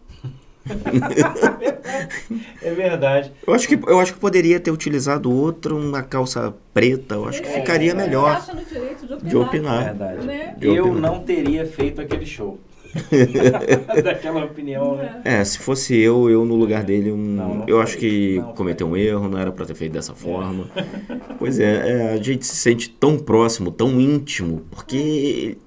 É 2.62 2.70
verdade. 2.74 3.32
Eu 3.46 3.54
acho 3.54 3.68
que, 3.68 3.74
eu 3.86 4.00
acho 4.00 4.14
que 4.14 4.18
poderia 4.20 4.58
ter 4.58 4.70
utilizado 4.70 5.30
outro, 5.32 5.76
uma 5.76 6.02
calça 6.02 6.54
preta. 6.72 7.14
Eu 7.16 7.28
acho 7.28 7.42
que 7.42 7.48
É, 7.48 7.52
ficaria 7.60 7.92
você 7.92 7.96
melhor 7.96 8.36
acha 8.36 8.54
no 8.54 8.64
direito 8.64 9.06
de 9.06 9.12
opinar. 9.14 9.28
de 9.30 9.36
É 9.36 9.38
opinar. 9.38 9.84
verdade. 9.84 10.26
Né? 10.26 10.54
De 10.58 10.66
Eu 10.68 10.90
opinar. 10.90 11.10
não 11.12 11.20
teria 11.20 11.66
feito 11.66 12.00
aquele 12.00 12.24
show. 12.26 12.58
Daquela 14.04 14.44
opinião, 14.44 14.96
né? 14.96 15.20
É, 15.24 15.44
se 15.44 15.58
fosse 15.58 15.96
eu, 15.98 16.30
eu 16.30 16.44
no 16.44 16.54
lugar 16.54 16.84
dele, 16.84 17.10
um, 17.10 17.16
Não, 17.16 17.54
não 17.56 17.64
eu 17.66 17.76
foi. 17.76 17.82
acho 17.82 17.98
que 17.98 18.38
Não 18.38 18.52
cometeu 18.54 18.86
um 18.86 18.96
erro, 18.96 19.28
não 19.28 19.36
era 19.38 19.50
pra 19.50 19.66
ter 19.66 19.74
feito 19.74 19.92
dessa 19.92 20.14
forma. 20.14 20.66
Pois 21.38 21.58
é, 21.58 21.90
é, 21.90 22.12
a 22.12 22.16
gente 22.22 22.46
se 22.46 22.54
sente 22.54 22.88
tão 22.88 23.18
próximo, 23.18 23.70
tão 23.72 24.00
íntimo, 24.00 24.62
porque 24.70 25.58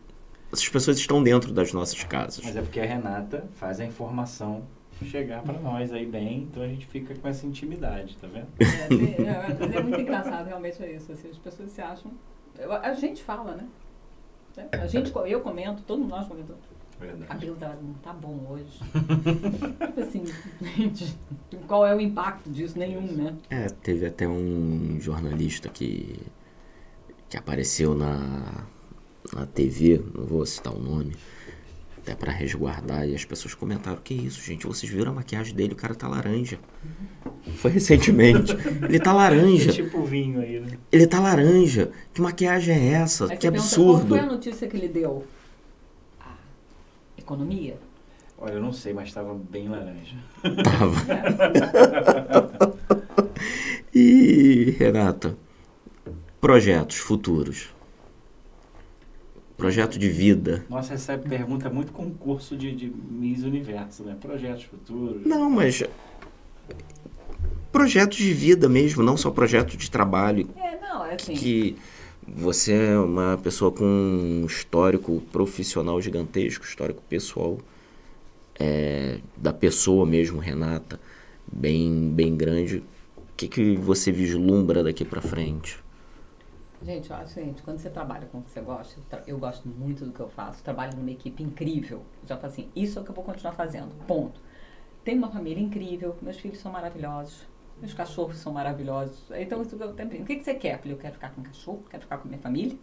essas 0.52 0.68
pessoas 0.69 0.98
estão 0.98 1.22
dentro 1.22 1.52
das 1.52 1.74
nossas 1.74 2.02
casas. 2.06 2.40
Mas 2.44 2.56
é 2.56 2.61
porque 2.61 2.80
a 2.80 2.86
Renata 2.86 3.44
faz 3.60 3.80
a 3.82 3.86
informação 3.86 4.61
chegar 5.06 5.41
pra 5.44 5.60
nós 5.60 5.91
aí 5.94 6.06
bem, 6.06 6.44
então 6.49 6.64
a 6.64 6.68
gente 6.68 6.86
fica 6.88 7.14
com 7.15 7.28
essa 7.28 7.45
intimidade, 7.45 8.18
tá 8.18 8.28
vendo? 8.28 8.48
É, 8.60 9.22
é, 9.22 9.57
mas 9.60 9.76
é 9.76 9.82
muito 9.84 9.99
engraçado, 10.02 10.48
realmente 10.48 10.82
é 10.84 10.91
isso. 10.94 11.11
Assim, 11.11 11.30
as 11.30 11.38
pessoas 11.38 11.72
se 11.72 11.82
acham. 11.82 12.11
eu- 12.57 12.72
A 12.74 12.94
gente 12.94 13.24
fala, 13.24 13.56
né? 13.56 13.68
A 14.72 14.88
gente, 14.88 15.11
eu 15.28 15.41
comento, 15.41 15.84
todos 15.84 16.07
nós 16.07 16.28
comentamos. 16.28 16.61
O 16.99 17.26
cabelo 17.28 17.56
dela 17.57 17.78
não 17.80 17.94
tá 17.95 18.11
bom 18.11 18.44
hoje. 18.49 18.80
Tipo 19.86 19.99
assim, 20.02 20.24
gente, 20.76 21.15
qual 21.68 21.86
é 21.86 21.95
o 21.95 22.02
impacto 22.02 22.49
disso? 22.49 22.78
Nenhum, 22.80 23.02
né? 23.03 23.36
É, 23.52 23.68
teve 23.68 24.07
até 24.07 24.28
um 24.28 24.99
jornalista 24.99 25.69
que, 25.69 26.19
que 27.30 27.38
apareceu 27.38 27.94
na, 27.94 28.65
na 29.32 29.45
TV, 29.45 30.03
não 30.15 30.26
vou 30.26 30.44
citar 30.44 30.74
o 30.74 30.80
nome, 30.80 31.15
até 32.07 32.15
pra 32.15 32.31
resguardar, 32.31 33.05
e 33.07 33.13
as 33.13 33.25
pessoas 33.25 33.53
comentaram: 33.53 33.99
Que 34.01 34.13
isso, 34.13 34.41
gente? 34.41 34.65
Vocês 34.65 34.89
viram 34.89 35.11
a 35.11 35.15
maquiagem 35.15 35.53
dele? 35.53 35.73
O 35.73 35.75
cara 35.75 35.93
tá 35.93 36.07
laranja. 36.07 36.57
Foi 37.57 37.69
recentemente. 37.71 38.53
Ele 38.88 38.99
tá 38.99 39.11
É 39.11 39.13
laranja. 39.13 39.73
tipo 39.73 40.03
vinho 40.05 40.39
aí, 40.39 40.61
né? 40.61 40.77
Ele 40.89 41.05
tá 41.05 41.19
laranja. 41.19 41.91
Que 42.13 42.21
maquiagem 42.21 42.73
é 42.73 42.93
essa? 42.93 43.25
Aí 43.25 43.31
que 43.31 43.35
você 43.35 43.41
pergunta, 43.51 43.61
absurdo. 43.63 44.07
Qual 44.07 44.19
foi 44.19 44.19
a 44.19 44.31
notícia 44.31 44.67
que 44.67 44.77
ele 44.77 44.88
deu? 44.88 45.25
A 46.21 46.31
economia? 47.17 47.77
Olha, 48.38 48.53
eu 48.53 48.61
não 48.61 48.71
sei, 48.71 48.93
mas 48.93 49.09
estava 49.09 49.34
bem 49.34 49.67
laranja. 49.67 50.15
Tava. 50.63 50.95
e, 53.93 54.75
Renata, 54.79 55.35
projetos 56.39 56.97
futuros. 56.97 57.69
Projeto 59.57 59.97
de 59.97 60.07
vida. 60.07 60.63
Nossa, 60.69 60.93
essa 60.93 61.17
pergunta 61.17 61.67
é 61.67 61.71
muito 61.71 61.91
concurso 61.91 62.55
de, 62.55 62.75
de 62.75 62.93
Miss 63.09 63.43
Universo, 63.43 64.03
né? 64.03 64.15
Projetos 64.21 64.63
futuros. 64.63 65.25
Não, 65.25 65.49
mas. 65.49 65.84
Projetos 67.71 68.17
de 68.17 68.34
vida 68.34 68.69
mesmo, 68.69 69.01
não 69.01 69.17
só 69.17 69.31
projeto 69.31 69.75
de 69.75 69.89
trabalho. 69.89 70.47
É, 70.55 70.79
não, 70.79 71.03
é 71.03 71.15
assim. 71.15 71.34
Que 71.34 71.75
você 72.27 72.73
é 72.73 72.99
uma 72.99 73.39
pessoa 73.41 73.71
com 73.71 73.84
um 73.84 74.45
histórico 74.45 75.23
profissional 75.31 75.99
gigantesco, 75.99 76.63
histórico 76.63 77.01
pessoal 77.09 77.57
é, 78.59 79.19
da 79.35 79.53
pessoa 79.53 80.05
mesmo, 80.05 80.39
Renata, 80.39 80.99
bem, 81.51 82.11
bem 82.13 82.35
grande. 82.35 82.84
O 83.17 83.35
que, 83.35 83.47
que 83.47 83.75
você 83.75 84.11
vislumbra 84.11 84.84
daqui 84.84 85.05
pra 85.05 85.21
frente? 85.21 85.79
Gente, 86.81 87.09
eu 87.09 87.15
acho 87.15 87.33
seguinte, 87.33 87.63
quando 87.63 87.79
você 87.79 87.89
trabalha 87.89 88.27
com 88.27 88.37
o 88.37 88.43
que 88.43 88.51
você 88.51 88.61
gosta, 88.61 89.01
eu 89.25 89.37
gosto 89.39 89.67
muito 89.67 90.05
do 90.05 90.11
que 90.11 90.19
eu 90.19 90.29
faço, 90.29 90.63
trabalho 90.63 90.95
numa 90.95 91.09
equipe 91.09 91.41
incrível. 91.41 92.03
Já 92.25 92.37
falo 92.37 92.47
assim, 92.53 92.69
isso 92.75 92.99
é 92.99 93.01
o 93.01 93.05
que 93.05 93.09
eu 93.11 93.15
vou 93.15 93.23
continuar 93.23 93.53
fazendo. 93.53 93.89
Ponto. 94.05 94.39
Tenho 95.03 95.17
uma 95.17 95.29
família 95.31 95.61
incrível, 95.61 96.15
meus 96.21 96.37
filhos 96.37 96.59
são 96.59 96.71
maravilhosos, 96.71 97.47
meus 97.79 97.93
cachorros 97.93 98.37
são 98.37 98.53
maravilhosos. 98.53 99.23
Então, 99.31 99.61
isso 99.61 99.75
eu 99.75 99.93
tenho- 99.93 100.21
o 100.21 100.25
que, 100.25 100.35
que 100.35 100.43
você 100.43 100.53
quer? 100.53 100.75
Eu 100.75 100.79
falei, 100.79 100.93
eu 100.93 100.97
quero 100.99 101.13
ficar 101.13 101.31
com 101.31 101.41
o 101.41 101.43
cachorro, 101.43 101.83
quero 101.89 102.03
ficar 102.03 102.17
com 102.19 102.27
minha 102.27 102.39
família 102.39 102.77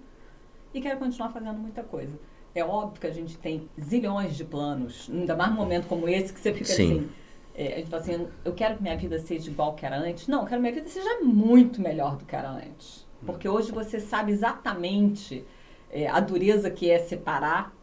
e 0.72 0.80
quero 0.80 0.98
continuar 0.98 1.30
fazendo 1.30 1.58
muita 1.58 1.82
coisa. 1.84 2.18
É 2.54 2.64
óbvio 2.64 3.00
que 3.00 3.06
a 3.06 3.12
gente 3.12 3.36
tem 3.38 3.68
zilhões 3.80 4.36
de 4.36 4.44
planos, 4.44 5.08
ainda 5.12 5.36
mais 5.36 5.50
num 5.50 5.56
momento 5.56 5.86
como 5.86 6.08
esse 6.08 6.32
que 6.32 6.40
você 6.40 6.52
fica 6.52 6.66
Sim. 6.72 6.98
assim. 6.98 7.10
é, 7.54 7.74
a 7.74 7.76
gente 7.76 7.90
fala 7.90 8.02
assim, 8.02 8.28
eu 8.44 8.52
quero 8.54 8.76
que 8.76 8.82
minha 8.82 8.96
vida 8.96 9.18
seja 9.20 9.48
igual 9.50 9.74
que 9.74 9.86
era 9.86 9.96
antes. 9.96 10.26
Não, 10.26 10.40
eu 10.40 10.46
quero 10.46 10.56
que 10.56 10.62
minha 10.62 10.74
vida 10.74 10.88
seja 10.88 11.20
muito 11.20 11.80
melhor 11.80 12.16
do 12.16 12.24
que 12.24 12.34
era 12.34 12.50
antes. 12.50 13.03
Porque 13.24 13.48
hoje 13.48 13.72
você 13.72 14.01
sabe 14.01 14.32
exatamente 14.32 15.44
é, 15.90 16.09
a 16.09 16.20
dureza 16.20 16.70
que 16.70 16.90
é 16.90 16.98
separar 16.98 17.74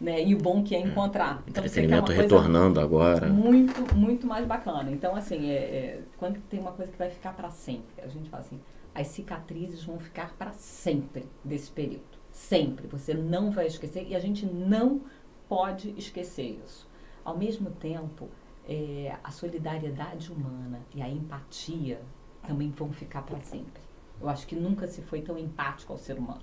né, 0.00 0.22
e 0.22 0.34
o 0.34 0.38
bom 0.38 0.62
que 0.62 0.74
é 0.74 0.80
encontrar. 0.80 1.42
Então, 1.46 1.62
uma 1.62 1.68
Entretenimento 1.68 2.12
retornando 2.12 2.80
agora. 2.80 3.28
muito, 3.28 3.94
muito 3.94 4.26
mais 4.26 4.46
bacana. 4.46 4.90
Então, 4.90 5.16
assim, 5.16 5.50
é, 5.50 5.54
é, 5.54 6.02
quando 6.18 6.38
tem 6.48 6.60
uma 6.60 6.72
coisa 6.72 6.92
que 6.92 6.98
vai 6.98 7.10
ficar 7.10 7.32
para 7.32 7.50
sempre, 7.50 8.02
a 8.02 8.08
gente 8.08 8.28
fala 8.28 8.42
assim, 8.42 8.60
as 8.94 9.08
cicatrizes 9.08 9.84
vão 9.84 9.98
ficar 9.98 10.34
para 10.38 10.52
sempre 10.52 11.26
desse 11.44 11.70
período. 11.70 12.16
Sempre. 12.30 12.86
Você 12.88 13.14
não 13.14 13.50
vai 13.50 13.66
esquecer 13.66 14.06
e 14.08 14.14
a 14.14 14.18
gente 14.18 14.44
não 14.46 15.00
pode 15.48 15.94
esquecer 15.96 16.60
isso. 16.64 16.88
Ao 17.24 17.36
mesmo 17.36 17.70
tempo, 17.70 18.28
é, 18.68 19.16
a 19.22 19.30
solidariedade 19.30 20.30
humana 20.30 20.80
e 20.94 21.00
a 21.00 21.08
empatia 21.08 22.00
também 22.46 22.70
vão 22.70 22.92
ficar 22.92 23.22
para 23.22 23.40
sempre. 23.40 23.85
Eu 24.20 24.28
acho 24.28 24.46
que 24.46 24.56
nunca 24.56 24.86
se 24.86 25.02
foi 25.02 25.20
tão 25.20 25.38
empático 25.38 25.92
ao 25.92 25.98
ser 25.98 26.18
humano. 26.18 26.42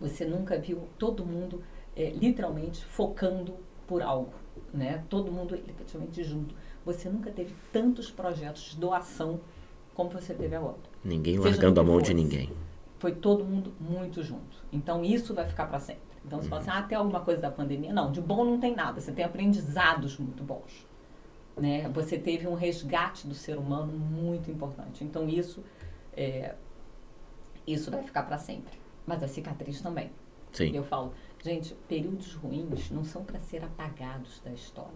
Você 0.00 0.24
nunca 0.24 0.58
viu 0.58 0.88
todo 0.98 1.24
mundo 1.24 1.62
é, 1.96 2.10
literalmente 2.10 2.84
focando 2.84 3.54
por 3.86 4.02
algo, 4.02 4.34
né? 4.72 5.04
Todo 5.08 5.30
mundo 5.30 5.54
efetivamente 5.54 6.22
junto. 6.24 6.54
Você 6.84 7.08
nunca 7.08 7.30
teve 7.30 7.54
tantos 7.72 8.10
projetos 8.10 8.62
de 8.62 8.76
doação 8.76 9.40
como 9.94 10.10
você 10.10 10.34
teve 10.34 10.54
agora. 10.56 10.76
Ninguém 11.04 11.36
Seja 11.36 11.50
largando 11.50 11.80
a 11.80 11.84
mão 11.84 11.98
de 11.98 12.10
fosse. 12.10 12.14
ninguém. 12.14 12.52
foi 12.98 13.12
todo 13.14 13.44
mundo 13.44 13.72
muito 13.80 14.22
junto. 14.22 14.62
Então 14.72 15.04
isso 15.04 15.32
vai 15.34 15.46
ficar 15.46 15.66
para 15.66 15.78
sempre. 15.78 16.02
Então 16.26 16.40
você 16.40 16.48
fala 16.48 16.60
assim, 16.62 16.70
ah, 16.70 16.82
tem 16.82 16.96
alguma 16.96 17.20
coisa 17.20 17.40
da 17.42 17.50
pandemia? 17.50 17.92
Não, 17.92 18.10
de 18.10 18.20
bom 18.20 18.44
não 18.44 18.58
tem 18.58 18.74
nada. 18.74 19.00
Você 19.00 19.12
tem 19.12 19.24
aprendizados 19.24 20.18
muito 20.18 20.42
bons. 20.42 20.86
Né? 21.56 21.88
Você 21.90 22.18
teve 22.18 22.48
um 22.48 22.54
resgate 22.54 23.26
do 23.26 23.34
ser 23.34 23.58
humano 23.58 23.92
muito 23.92 24.50
importante. 24.50 25.04
Então 25.04 25.28
isso, 25.28 25.62
é, 26.16 26.54
isso 27.66 27.90
vai 27.90 28.02
ficar 28.02 28.22
para 28.24 28.38
sempre. 28.38 28.78
Mas 29.06 29.22
a 29.22 29.28
cicatriz 29.28 29.80
também. 29.80 30.10
Sim. 30.52 30.74
Eu 30.74 30.84
falo, 30.84 31.12
gente, 31.42 31.74
períodos 31.88 32.34
ruins 32.34 32.90
não 32.90 33.04
são 33.04 33.24
para 33.24 33.38
ser 33.40 33.62
apagados 33.64 34.40
da 34.44 34.50
história. 34.52 34.90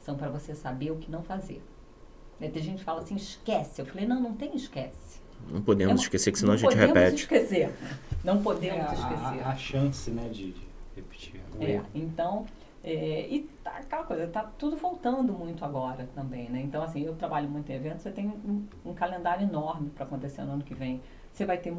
São 0.00 0.16
para 0.16 0.28
você 0.28 0.54
saber 0.54 0.90
o 0.90 0.96
que 0.96 1.10
não 1.10 1.22
fazer. 1.22 1.62
Né? 2.40 2.48
Tem 2.48 2.62
gente 2.62 2.78
que 2.78 2.84
fala 2.84 3.00
assim, 3.00 3.14
esquece. 3.16 3.80
Eu 3.80 3.86
falei, 3.86 4.06
não, 4.06 4.20
não 4.20 4.34
tem 4.34 4.54
esquece. 4.56 5.20
Não 5.48 5.60
podemos 5.62 6.00
É, 6.00 6.04
esquecer 6.04 6.32
que 6.32 6.38
senão 6.38 6.52
a 6.52 6.56
não 6.56 6.60
gente 6.60 6.70
podemos 6.70 6.94
repete. 6.96 7.22
esquecer. 7.22 7.74
Não 8.24 8.38
É, 8.38 8.42
podemos 8.42 8.86
a, 8.88 8.94
esquecer. 8.94 9.42
a, 9.44 9.48
a 9.50 9.56
chance, 9.56 10.10
né, 10.10 10.28
de, 10.28 10.52
de 10.52 10.66
repetir. 10.96 11.40
É, 11.60 11.80
então, 11.94 12.46
é, 12.84 13.26
e 13.28 13.40
tá 13.64 13.78
aquela 13.78 14.04
coisa, 14.04 14.26
tá 14.26 14.42
tudo 14.58 14.76
voltando 14.76 15.32
muito 15.32 15.64
agora 15.64 16.06
também, 16.14 16.50
né? 16.50 16.60
Então, 16.60 16.82
assim, 16.82 17.02
eu 17.02 17.16
trabalho 17.16 17.48
muito 17.48 17.72
em 17.72 17.74
eventos, 17.74 18.02
você 18.02 18.10
tem 18.10 18.28
um, 18.28 18.66
um 18.84 18.92
calendário 18.92 19.48
enorme 19.48 19.88
para 19.88 20.04
acontecer 20.04 20.44
no 20.44 20.52
ano 20.52 20.62
que 20.62 20.74
vem. 20.74 21.00
Você 21.32 21.46
vai 21.46 21.56
ter 21.56 21.74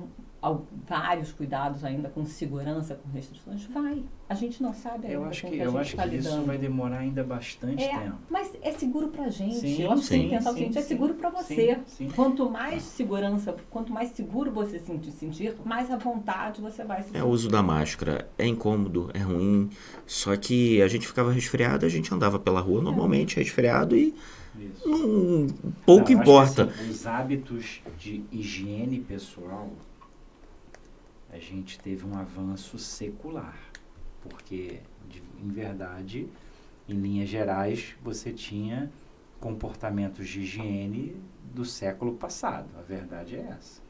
vários 0.88 1.32
cuidados 1.32 1.84
ainda 1.84 2.10
com 2.10 2.26
segurança, 2.26 2.96
com 2.96 3.10
restrições? 3.10 3.64
Vai. 3.66 4.04
A 4.28 4.34
gente 4.34 4.62
não 4.62 4.74
sabe 4.74 5.06
ainda 5.06 5.10
Eu 5.12 5.26
acho 5.26 5.42
com 5.44 5.48
o 5.48 5.52
que, 5.52 5.58
que 5.58 5.62
a 5.62 5.66
eu 5.66 5.78
acho 5.78 5.96
que 5.96 6.16
isso 6.16 6.42
vai 6.44 6.58
demorar 6.58 6.98
ainda 6.98 7.24
bastante 7.24 7.84
É, 7.84 8.00
tempo. 8.00 8.18
mas 8.30 8.52
é 8.62 8.72
seguro 8.72 9.08
pra 9.10 9.30
gente. 9.30 9.56
Sim, 9.60 9.82
eu 9.84 9.92
acho 9.92 10.02
que 10.04 10.10
tem 10.10 10.22
sim, 10.24 10.30
que 10.30 10.36
pensar 10.36 10.50
o 10.50 10.54
sim, 10.54 10.60
seguinte, 10.60 10.78
é 10.78 10.82
sim, 10.82 10.88
seguro 10.88 11.14
pra 11.14 11.30
você. 11.30 11.76
sim, 11.76 12.08
sim. 12.08 12.10
Quanto 12.16 12.50
mais 12.50 12.82
segurança, 12.84 13.56
quanto 13.70 13.94
mais 13.94 14.10
seguro 14.10 14.52
você 14.52 14.80
se 14.80 14.86
sentir, 14.88 15.12
sentir, 15.12 15.56
mais 15.64 15.92
à 15.92 15.98
vontade 15.98 16.60
você 16.62 16.84
vai 16.84 17.04
se 17.04 17.16
É 17.16 17.24
o 17.24 17.28
uso 17.28 17.50
da 17.50 17.62
máscara. 17.62 18.28
É 18.38 18.48
incômodo, 18.48 19.12
é 19.14 19.20
ruim. 19.20 19.70
Só 20.08 20.36
que 20.36 20.82
a 20.82 20.88
gente 20.88 21.06
ficava 21.08 21.32
resfriado, 21.32 21.86
a 21.86 21.90
gente 21.90 22.12
andava 22.14 22.40
pela 22.40 22.60
rua 22.62 22.82
normalmente 22.82 23.36
resfriado 23.38 23.96
e 23.96 24.14
Isso. 24.60 24.88
não, 24.88 25.48
pouco 25.86 26.12
Não, 26.12 26.20
importa. 26.22 26.64
assim, 26.64 26.90
os 26.90 27.06
hábitos 27.06 27.82
de 28.00 28.24
higiene 28.32 29.00
pessoal, 29.02 29.70
a 31.36 31.40
gente 31.40 31.78
teve 31.80 32.06
um 32.06 32.18
avanço 32.18 32.78
secular. 32.80 33.58
Porque, 34.22 34.80
de- 35.10 35.22
em 35.44 35.50
verdade, 35.50 36.28
em 36.88 36.94
linhas 36.94 37.28
gerais, 37.30 37.96
você 38.02 38.32
tinha 38.32 38.90
comportamentos 39.40 40.28
de 40.28 40.42
higiene 40.42 41.16
do 41.54 41.66
século 41.66 42.14
passado. 42.16 42.68
A 42.80 42.82
verdade 42.82 43.36
é 43.36 43.56
essa. 43.58 43.82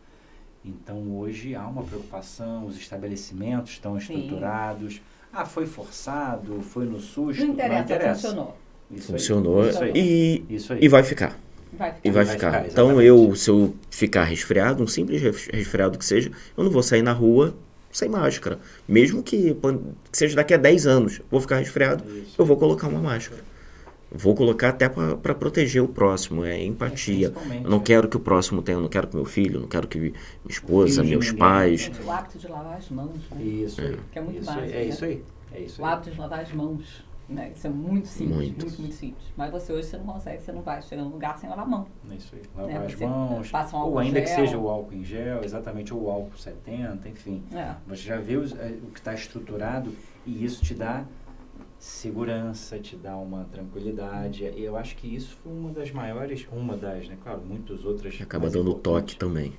Então, 0.64 1.16
hoje 1.16 1.56
há 1.56 1.68
uma 1.68 1.84
preocupação, 1.84 2.66
os 2.66 2.76
estabelecimentos 2.78 3.72
estão 3.74 4.00
Sim. 4.00 4.16
estruturados. 4.16 5.02
Ah, 5.32 5.46
foi 5.46 5.66
forçado, 5.68 6.62
foi 6.62 6.86
no 6.86 7.00
susto. 7.00 7.46
Não 7.46 7.54
interessa, 7.54 7.84
interessa. 7.84 8.22
funcionou. 8.30 8.58
Isso 8.90 9.12
aí, 9.12 9.20
Funcionou 9.20 9.70
Isso 9.70 9.84
aí. 9.84 9.92
e, 9.96 10.56
Isso 10.56 10.74
aí. 10.74 10.80
e 10.82 10.88
vai 10.88 11.04
ficar. 11.04 11.38
Vai 11.78 11.92
ficar. 11.94 12.00
E 12.08 12.12
vai 12.12 12.26
Vai 12.26 12.34
ficar. 12.36 12.52
ficar, 12.54 12.68
Então 12.72 13.02
eu, 13.02 13.36
se 13.36 13.50
eu 13.50 13.76
ficar 13.90 14.24
resfriado, 14.24 14.84
um 14.84 14.88
simples 14.88 15.22
res- 15.22 15.48
resfriado 15.52 15.98
que 15.98 16.06
seja, 16.06 16.32
eu 16.58 16.64
não 16.64 16.72
vou 16.72 16.84
sair 16.84 17.02
na 17.02 17.12
rua 17.14 17.56
sem 17.92 18.10
máscara. 18.10 18.60
Mesmo 18.88 19.24
que, 19.24 19.54
que 20.12 20.18
seja 20.18 20.36
daqui 20.36 20.54
a 20.54 20.58
10 20.58 20.86
anos, 20.88 21.22
vou 21.32 21.40
ficar 21.40 21.58
resfriado, 21.58 22.04
Isso. 22.10 22.36
eu 22.38 22.46
vou 22.46 22.58
colocar 22.58 22.88
uma 22.88 23.00
máscara. 23.00 23.42
Vou 24.18 24.34
colocar 24.36 24.70
até 24.70 24.88
para 24.88 25.36
proteger 25.36 25.82
o 25.82 25.88
próximo, 25.90 26.46
é 26.46 26.64
empatia. 26.64 27.34
Eu 27.64 27.70
não 27.70 27.78
é. 27.80 27.82
quero 27.82 28.08
que 28.08 28.16
o 28.16 28.20
próximo 28.20 28.62
tenha, 28.62 28.78
eu 28.78 28.82
não 28.82 28.88
quero 28.88 29.08
que 29.08 29.16
meu 29.16 29.26
filho, 29.26 29.60
não 29.60 29.68
quero 29.68 29.88
que 29.88 29.98
minha 29.98 30.14
esposa, 30.48 31.04
meus 31.04 31.26
ninguém. 31.26 31.40
pais. 31.40 31.82
Gente, 31.82 32.02
o 32.02 32.12
hábito 32.12 32.38
de 32.38 32.48
lavar 32.48 32.78
as 32.78 32.90
mãos, 32.90 33.10
né? 33.32 33.44
Isso 33.44 33.82
aí. 33.82 33.98
Que 34.14 34.20
é 34.20 34.22
muito 34.22 34.38
isso 34.38 34.46
básico, 34.46 34.66
aí. 34.66 34.72
É 34.72 34.76
né? 34.76 34.86
isso 34.86 35.06
aí. 35.06 35.24
É 35.54 35.60
isso 35.62 35.82
O 35.82 35.86
aí. 35.86 35.92
hábito 35.94 36.12
de 36.12 36.20
lavar 36.20 36.40
as 36.40 36.52
mãos, 36.54 37.04
né? 37.28 37.52
Isso 37.56 37.66
é 37.68 37.70
muito 37.70 38.08
simples, 38.08 38.36
Muito. 38.36 38.66
muito, 38.66 38.82
muito, 38.82 38.96
simples. 38.96 39.26
Mas 39.36 39.52
você 39.52 39.74
hoje 39.74 39.88
você 39.88 39.98
não 39.98 40.06
consegue, 40.06 40.42
você 40.42 40.52
não 40.52 40.62
vai 40.62 40.82
chegar 40.82 41.04
num 41.04 41.10
lugar 41.10 41.38
sem 41.38 41.50
lavar 41.50 41.66
a 41.66 41.68
mão. 41.68 41.88
É 42.10 42.16
isso 42.16 42.36
aí. 42.36 42.42
Lavar 42.56 42.80
né? 42.82 42.86
as 42.86 42.94
Você 42.94 43.06
mãos. 43.08 43.52
passa 43.52 43.76
um 43.76 43.80
álcool 43.80 43.92
ou 43.94 44.00
ainda 44.00 44.22
que 44.22 44.28
gel. 44.28 44.36
seja 44.36 44.58
o 44.58 44.70
álcool 44.70 44.94
em 44.94 45.04
gel, 45.04 45.44
exatamente, 45.44 45.94
ou 45.94 46.04
o 46.04 46.10
álcool 46.12 46.38
70, 46.38 47.10
enfim. 47.10 47.44
É. 47.54 47.76
Você 47.88 48.04
já 48.04 48.18
vê 48.20 48.38
os- 48.38 48.54
é, 48.58 48.78
o 48.84 48.92
que 48.92 49.00
está 49.00 49.14
estruturado 49.14 49.92
e 50.26 50.44
isso 50.46 50.64
te 50.64 50.74
dá 50.76 51.06
segurança, 51.80 52.80
te 52.80 52.96
dá 52.96 53.16
uma 53.16 53.46
tranquilidade. 53.46 54.44
E 54.44 54.64
eu 54.64 54.76
acho 54.78 54.96
que 54.96 55.14
isso 55.14 55.36
foi 55.44 55.52
uma 55.52 55.72
das 55.72 55.92
maiores, 55.92 56.48
uma 56.52 56.76
das, 56.76 57.08
né? 57.08 57.18
Claro, 57.22 57.42
muitas 57.46 57.86
outras. 57.86 58.16
Que 58.16 58.24
acaba 58.24 58.50
dando 58.50 58.74
toque 58.74 59.16
também. 59.16 59.54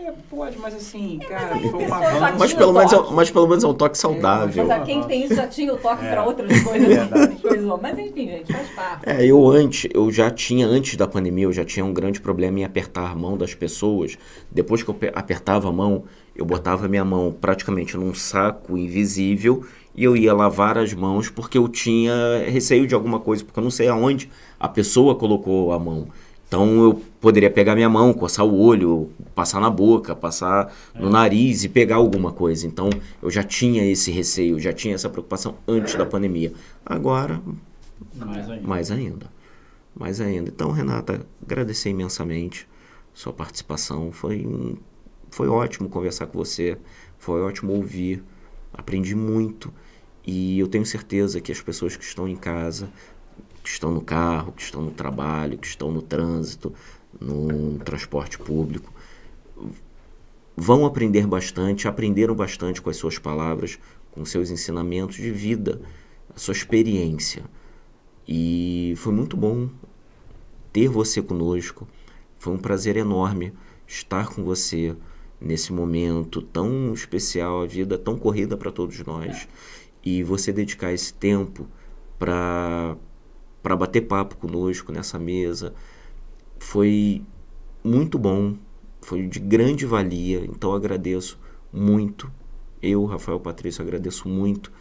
É, 0.00 0.12
pode, 0.30 0.56
mas 0.58 0.74
assim, 0.74 1.18
cara, 1.28 1.54
aí 1.56 1.66
a 1.66 1.70
foi 1.70 1.84
um 1.84 1.88
já 1.88 1.96
avanço. 1.96 2.38
Mas 2.38 2.54
pelo, 2.54 2.72
menos 2.72 2.92
é, 2.92 2.96
mas 3.12 3.30
pelo 3.30 3.48
menos 3.48 3.64
é 3.64 3.66
um 3.66 3.74
toque 3.74 3.98
saudável. 3.98 4.66
Mas 4.66 4.80
a 4.80 4.84
quem 4.84 5.02
tem 5.02 5.24
isso 5.24 5.34
já 5.34 5.46
tinha 5.48 5.72
o 5.74 5.76
toque 5.76 6.04
É. 6.04 6.10
para 6.10 6.24
outras 6.24 6.48
coisas. 6.62 6.86
Verdade. 6.88 7.36
coisas. 7.42 7.80
Mas 7.82 7.98
enfim, 7.98 8.26
gente, 8.28 8.52
faz 8.52 8.68
parte. 8.70 9.02
É, 9.08 9.26
eu 9.26 9.48
antes, 9.48 9.90
eu 9.92 10.10
já 10.12 10.30
tinha, 10.30 10.66
antes 10.66 10.96
da 10.96 11.06
pandemia, 11.08 11.44
eu 11.46 11.52
já 11.52 11.64
tinha 11.64 11.84
um 11.84 11.92
grande 11.92 12.20
problema 12.20 12.60
em 12.60 12.64
apertar 12.64 13.10
a 13.10 13.14
mão 13.14 13.36
das 13.36 13.54
pessoas. 13.54 14.16
Depois 14.50 14.82
que 14.84 14.88
eu 14.88 14.94
pe- 14.94 15.12
apertava 15.14 15.68
a 15.68 15.72
mão, 15.72 16.04
eu 16.36 16.44
botava 16.44 16.86
minha 16.86 17.04
mão 17.04 17.34
praticamente 17.38 17.96
num 17.96 18.14
saco 18.14 18.78
invisível 18.78 19.64
e 19.96 20.04
eu 20.04 20.16
ia 20.16 20.32
lavar 20.32 20.78
as 20.78 20.94
mãos 20.94 21.28
porque 21.28 21.58
eu 21.58 21.66
tinha 21.68 22.14
receio 22.46 22.86
de 22.86 22.94
alguma 22.94 23.18
coisa, 23.18 23.44
porque 23.44 23.58
eu 23.58 23.64
não 23.64 23.70
sei 23.70 23.88
aonde 23.88 24.30
a 24.60 24.68
pessoa 24.68 25.16
colocou 25.16 25.72
a 25.72 25.78
mão. 25.78 26.06
Então 26.48 26.82
eu 26.82 27.02
poderia 27.20 27.50
pegar 27.50 27.74
minha 27.74 27.90
mão, 27.90 28.12
coçar 28.14 28.44
o 28.46 28.58
olho, 28.58 29.10
passar 29.34 29.60
na 29.60 29.68
boca, 29.68 30.16
passar 30.16 30.74
no 30.94 31.10
nariz 31.10 31.62
e 31.62 31.68
pegar 31.68 31.96
alguma 31.96 32.32
coisa. 32.32 32.66
Então 32.66 32.88
eu 33.22 33.30
já 33.30 33.42
tinha 33.42 33.84
esse 33.84 34.10
receio, 34.10 34.58
já 34.58 34.72
tinha 34.72 34.94
essa 34.94 35.10
preocupação 35.10 35.56
antes 35.68 35.94
da 35.94 36.06
pandemia. 36.06 36.52
Agora 36.84 37.40
Mais 38.14 38.48
ainda. 38.50 38.66
mais 38.66 38.90
ainda. 38.90 39.26
Mais 39.94 40.20
ainda. 40.20 40.48
Então, 40.48 40.70
Renata, 40.70 41.26
agradecer 41.42 41.90
imensamente 41.90 42.66
sua 43.12 43.32
participação. 43.32 44.10
Foi, 44.10 44.46
um, 44.46 44.76
foi 45.30 45.48
ótimo 45.48 45.88
conversar 45.88 46.26
com 46.28 46.38
você. 46.38 46.78
Foi 47.18 47.42
ótimo 47.42 47.72
ouvir. 47.72 48.22
Aprendi 48.72 49.14
muito. 49.14 49.72
E 50.26 50.58
eu 50.58 50.68
tenho 50.68 50.86
certeza 50.86 51.40
que 51.40 51.50
as 51.50 51.60
pessoas 51.60 51.96
que 51.96 52.04
estão 52.04 52.28
em 52.28 52.36
casa, 52.36 52.88
que 53.68 53.74
estão 53.74 53.92
no 53.92 54.00
carro, 54.00 54.52
que 54.52 54.62
estão 54.62 54.80
no 54.80 54.90
trabalho, 54.90 55.58
que 55.58 55.66
estão 55.66 55.92
no 55.92 56.00
trânsito, 56.00 56.72
no 57.20 57.78
transporte 57.80 58.38
público, 58.38 58.90
vão 60.56 60.86
aprender 60.86 61.26
bastante, 61.26 61.86
aprenderam 61.86 62.34
bastante 62.34 62.80
com 62.80 62.88
as 62.88 62.96
suas 62.96 63.18
palavras, 63.18 63.78
com 64.10 64.24
seus 64.24 64.48
ensinamentos 64.50 65.16
de 65.16 65.30
vida, 65.30 65.82
a 66.34 66.38
sua 66.38 66.52
experiência. 66.52 67.44
E 68.26 68.94
foi 68.96 69.12
muito 69.12 69.36
bom 69.36 69.68
ter 70.72 70.88
você 70.88 71.20
conosco. 71.20 71.86
Foi 72.38 72.54
um 72.54 72.58
prazer 72.58 72.96
enorme 72.96 73.52
estar 73.86 74.28
com 74.28 74.42
você 74.44 74.96
nesse 75.38 75.74
momento 75.74 76.40
tão 76.40 76.94
especial, 76.94 77.62
a 77.62 77.66
vida 77.66 77.98
tão 77.98 78.16
corrida 78.16 78.56
para 78.56 78.72
todos 78.72 78.98
nós. 79.04 79.46
E 80.02 80.22
você 80.22 80.54
dedicar 80.54 80.90
esse 80.90 81.12
tempo 81.12 81.68
para 82.18 82.96
para 83.68 83.76
bater 83.76 84.00
papo 84.00 84.34
conosco 84.38 84.90
nessa 84.90 85.18
mesa 85.18 85.74
foi 86.58 87.22
muito 87.84 88.18
bom, 88.18 88.54
foi 89.02 89.26
de 89.26 89.38
grande 89.38 89.84
valia. 89.84 90.42
Então 90.42 90.72
agradeço 90.72 91.38
muito. 91.70 92.32
Eu, 92.80 93.04
Rafael 93.04 93.38
Patrício, 93.38 93.82
agradeço 93.82 94.26
muito 94.26 94.72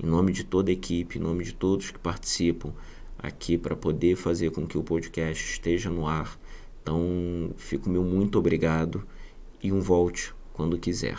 em 0.00 0.06
nome 0.06 0.30
de 0.30 0.44
toda 0.44 0.70
a 0.70 0.72
equipe, 0.72 1.18
em 1.18 1.20
nome 1.20 1.42
de 1.42 1.54
todos 1.54 1.90
que 1.90 1.98
participam 1.98 2.72
aqui 3.18 3.58
para 3.58 3.74
poder 3.74 4.14
fazer 4.14 4.52
com 4.52 4.64
que 4.64 4.78
o 4.78 4.84
podcast 4.84 5.44
esteja 5.44 5.90
no 5.90 6.06
ar. 6.06 6.38
Então, 6.80 7.50
fico 7.56 7.90
meu 7.90 8.04
muito 8.04 8.38
obrigado 8.38 9.04
e 9.60 9.72
um 9.72 9.80
volte 9.80 10.32
quando 10.52 10.78
quiser. 10.78 11.18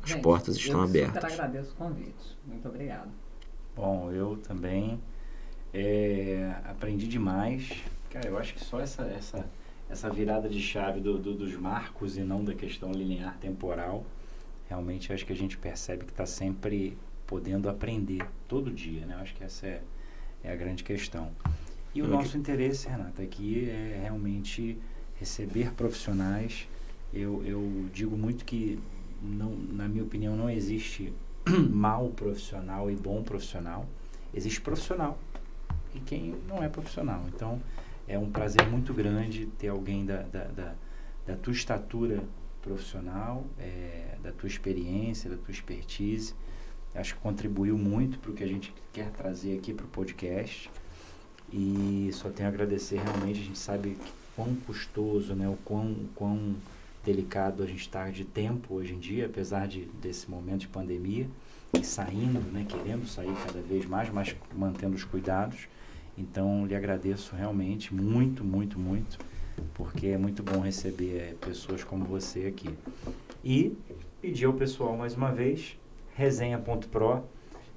As 0.00 0.10
Gente, 0.10 0.22
portas 0.22 0.54
estão 0.54 0.78
eu 0.78 0.84
abertas. 0.84 1.32
super 1.32 1.42
agradeço 1.42 1.72
o 1.72 1.74
convite. 1.74 2.38
Muito 2.46 2.68
obrigada. 2.68 3.08
Bom, 3.74 4.12
eu 4.12 4.36
também 4.36 5.00
é, 5.78 6.56
aprendi 6.64 7.06
demais. 7.06 7.68
Cara, 8.10 8.26
eu 8.28 8.38
acho 8.38 8.54
que 8.54 8.64
só 8.64 8.80
essa, 8.80 9.02
essa, 9.04 9.46
essa 9.88 10.10
virada 10.10 10.48
de 10.48 10.60
chave 10.60 11.00
do, 11.00 11.18
do- 11.18 11.34
dos 11.34 11.54
marcos 11.54 12.16
e 12.16 12.22
não 12.22 12.42
da 12.44 12.54
questão 12.54 12.90
linear 12.90 13.36
temporal, 13.38 14.04
realmente 14.68 15.12
acho 15.12 15.24
que 15.24 15.32
a 15.32 15.36
gente 15.36 15.56
percebe 15.56 16.04
que 16.04 16.10
está 16.10 16.26
sempre 16.26 16.96
podendo 17.26 17.68
aprender 17.68 18.24
todo 18.48 18.70
dia, 18.70 19.04
né? 19.06 19.14
Eu 19.14 19.18
acho 19.20 19.34
que 19.34 19.44
essa 19.44 19.66
é, 19.66 19.82
é 20.42 20.50
a 20.52 20.56
grande 20.56 20.82
questão. 20.82 21.30
E 21.94 22.02
o 22.02 22.06
Eu 22.06 22.10
nosso 22.10 22.36
interesse, 22.36 22.88
Renata, 22.88 23.22
aqui 23.22 23.68
é 23.68 24.00
realmente 24.02 24.78
receber 25.20 25.72
profissionais. 25.74 26.66
Eu, 27.12 27.42
eu 27.44 27.86
digo 27.92 28.16
muito 28.16 28.44
que, 28.44 28.78
não, 29.22 29.50
na 29.72 29.86
minha 29.88 30.04
opinião, 30.04 30.34
não 30.36 30.48
existe 30.50 31.12
mau 31.70 32.08
profissional 32.10 32.90
e 32.90 32.94
bom 32.94 33.22
profissional. 33.22 33.86
Existe 34.34 34.60
profissional 34.60 35.18
e 35.94 36.00
quem 36.00 36.34
não 36.48 36.62
é 36.62 36.68
profissional. 36.68 37.24
Então, 37.28 37.60
é 38.06 38.18
um 38.18 38.30
prazer 38.30 38.66
muito 38.68 38.94
grande 38.94 39.46
ter 39.58 39.68
alguém 39.68 40.04
da, 40.04 40.22
da, 40.22 40.44
da, 40.44 40.74
da 41.26 41.36
tua 41.36 41.52
estatura 41.52 42.22
profissional, 42.62 43.44
é, 43.58 44.16
da 44.22 44.32
tua 44.32 44.46
experiência, 44.46 45.30
da 45.30 45.36
tua 45.36 45.50
expertise. 45.52 46.34
Acho 46.94 47.14
que 47.14 47.20
contribuiu 47.20 47.76
muito 47.76 48.18
para 48.18 48.30
o 48.30 48.34
que 48.34 48.42
a 48.42 48.46
gente 48.46 48.72
quer 48.92 49.10
trazer 49.10 49.56
aqui 49.58 49.72
para 49.72 49.84
o 49.84 49.88
podcast. 49.88 50.70
E 51.52 52.10
só 52.12 52.28
tenho 52.30 52.48
a 52.48 52.52
agradecer 52.52 52.96
realmente, 52.96 53.40
a 53.40 53.44
gente 53.44 53.58
sabe 53.58 53.96
quão 54.34 54.54
custoso, 54.54 55.34
né, 55.34 55.48
o 55.48 55.56
quão, 55.64 55.94
quão 56.14 56.54
delicado 57.04 57.62
a 57.62 57.66
gente 57.66 57.80
está 57.80 58.10
de 58.10 58.24
tempo 58.24 58.74
hoje 58.74 58.94
em 58.94 58.98
dia, 58.98 59.26
apesar 59.26 59.66
de, 59.66 59.86
desse 60.00 60.30
momento 60.30 60.60
de 60.60 60.68
pandemia, 60.68 61.26
saindo, 61.82 62.40
né, 62.52 62.64
querendo 62.68 63.06
sair 63.06 63.32
cada 63.46 63.60
vez 63.60 63.84
mais, 63.86 64.10
mas 64.10 64.34
mantendo 64.54 64.94
os 64.94 65.04
cuidados. 65.04 65.68
Então, 66.16 66.66
lhe 66.66 66.74
agradeço 66.74 67.36
realmente 67.36 67.94
muito, 67.94 68.42
muito, 68.42 68.78
muito, 68.78 69.18
porque 69.74 70.08
é 70.08 70.18
muito 70.18 70.42
bom 70.42 70.60
receber 70.60 71.16
é, 71.16 71.34
pessoas 71.40 71.84
como 71.84 72.04
você 72.04 72.46
aqui. 72.46 72.70
E 73.44 73.76
pedir 74.20 74.46
ao 74.46 74.52
pessoal 74.52 74.96
mais 74.96 75.14
uma 75.14 75.30
vez, 75.30 75.78
resenha.pro, 76.14 77.22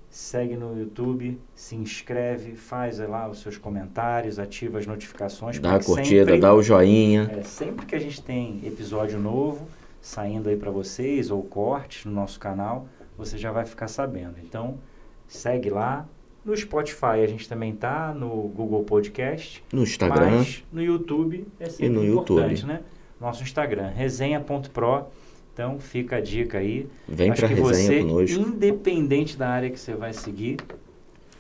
segue 0.09 0.57
no 0.57 0.77
YouTube, 0.77 1.39
se 1.53 1.75
inscreve, 1.75 2.55
faz 2.55 2.97
lá 2.99 3.29
os 3.29 3.41
seus 3.41 3.57
comentários, 3.57 4.39
ativa 4.39 4.79
as 4.79 4.87
notificações. 4.87 5.59
Dá 5.59 5.75
a 5.75 5.83
curtida, 5.83 6.25
sempre, 6.25 6.39
dá 6.39 6.53
o 6.53 6.63
joinha. 6.63 7.29
É, 7.31 7.43
sempre 7.43 7.85
que 7.85 7.95
a 7.95 7.99
gente 7.99 8.21
tem 8.21 8.59
episódio 8.65 9.19
novo 9.19 9.67
saindo 10.01 10.49
aí 10.49 10.57
para 10.57 10.71
vocês 10.71 11.29
ou 11.29 11.43
cortes 11.43 12.05
no 12.05 12.11
nosso 12.11 12.39
canal, 12.39 12.87
você 13.25 13.37
já 13.37 13.51
vai 13.51 13.65
ficar 13.65 13.87
sabendo. 13.87 14.35
Então, 14.43 14.79
segue 15.27 15.69
lá. 15.69 16.07
No 16.43 16.57
Spotify 16.57 17.21
a 17.23 17.27
gente 17.27 17.47
também 17.47 17.75
tá, 17.75 18.13
no 18.13 18.29
Google 18.49 18.83
Podcast. 18.83 19.63
No 19.71 19.83
Instagram. 19.83 20.37
Mas 20.37 20.63
no 20.71 20.81
YouTube 20.81 21.47
é 21.59 21.69
sempre 21.69 21.85
e 21.85 21.89
no 21.89 22.03
importante, 22.03 22.61
YouTube. 22.61 22.67
né? 22.67 22.81
Nosso 23.19 23.43
Instagram, 23.43 23.89
resenha.pro. 23.89 25.05
Então 25.53 25.79
fica 25.79 26.15
a 26.15 26.21
dica 26.21 26.57
aí. 26.57 26.87
Vem 27.07 27.31
para 27.31 27.47
resenha 27.47 27.63
você, 27.63 27.99
conosco. 27.99 28.39
Independente 28.39 29.37
da 29.37 29.49
área 29.49 29.69
que 29.69 29.79
você 29.79 29.93
vai 29.93 30.13
seguir, 30.13 30.57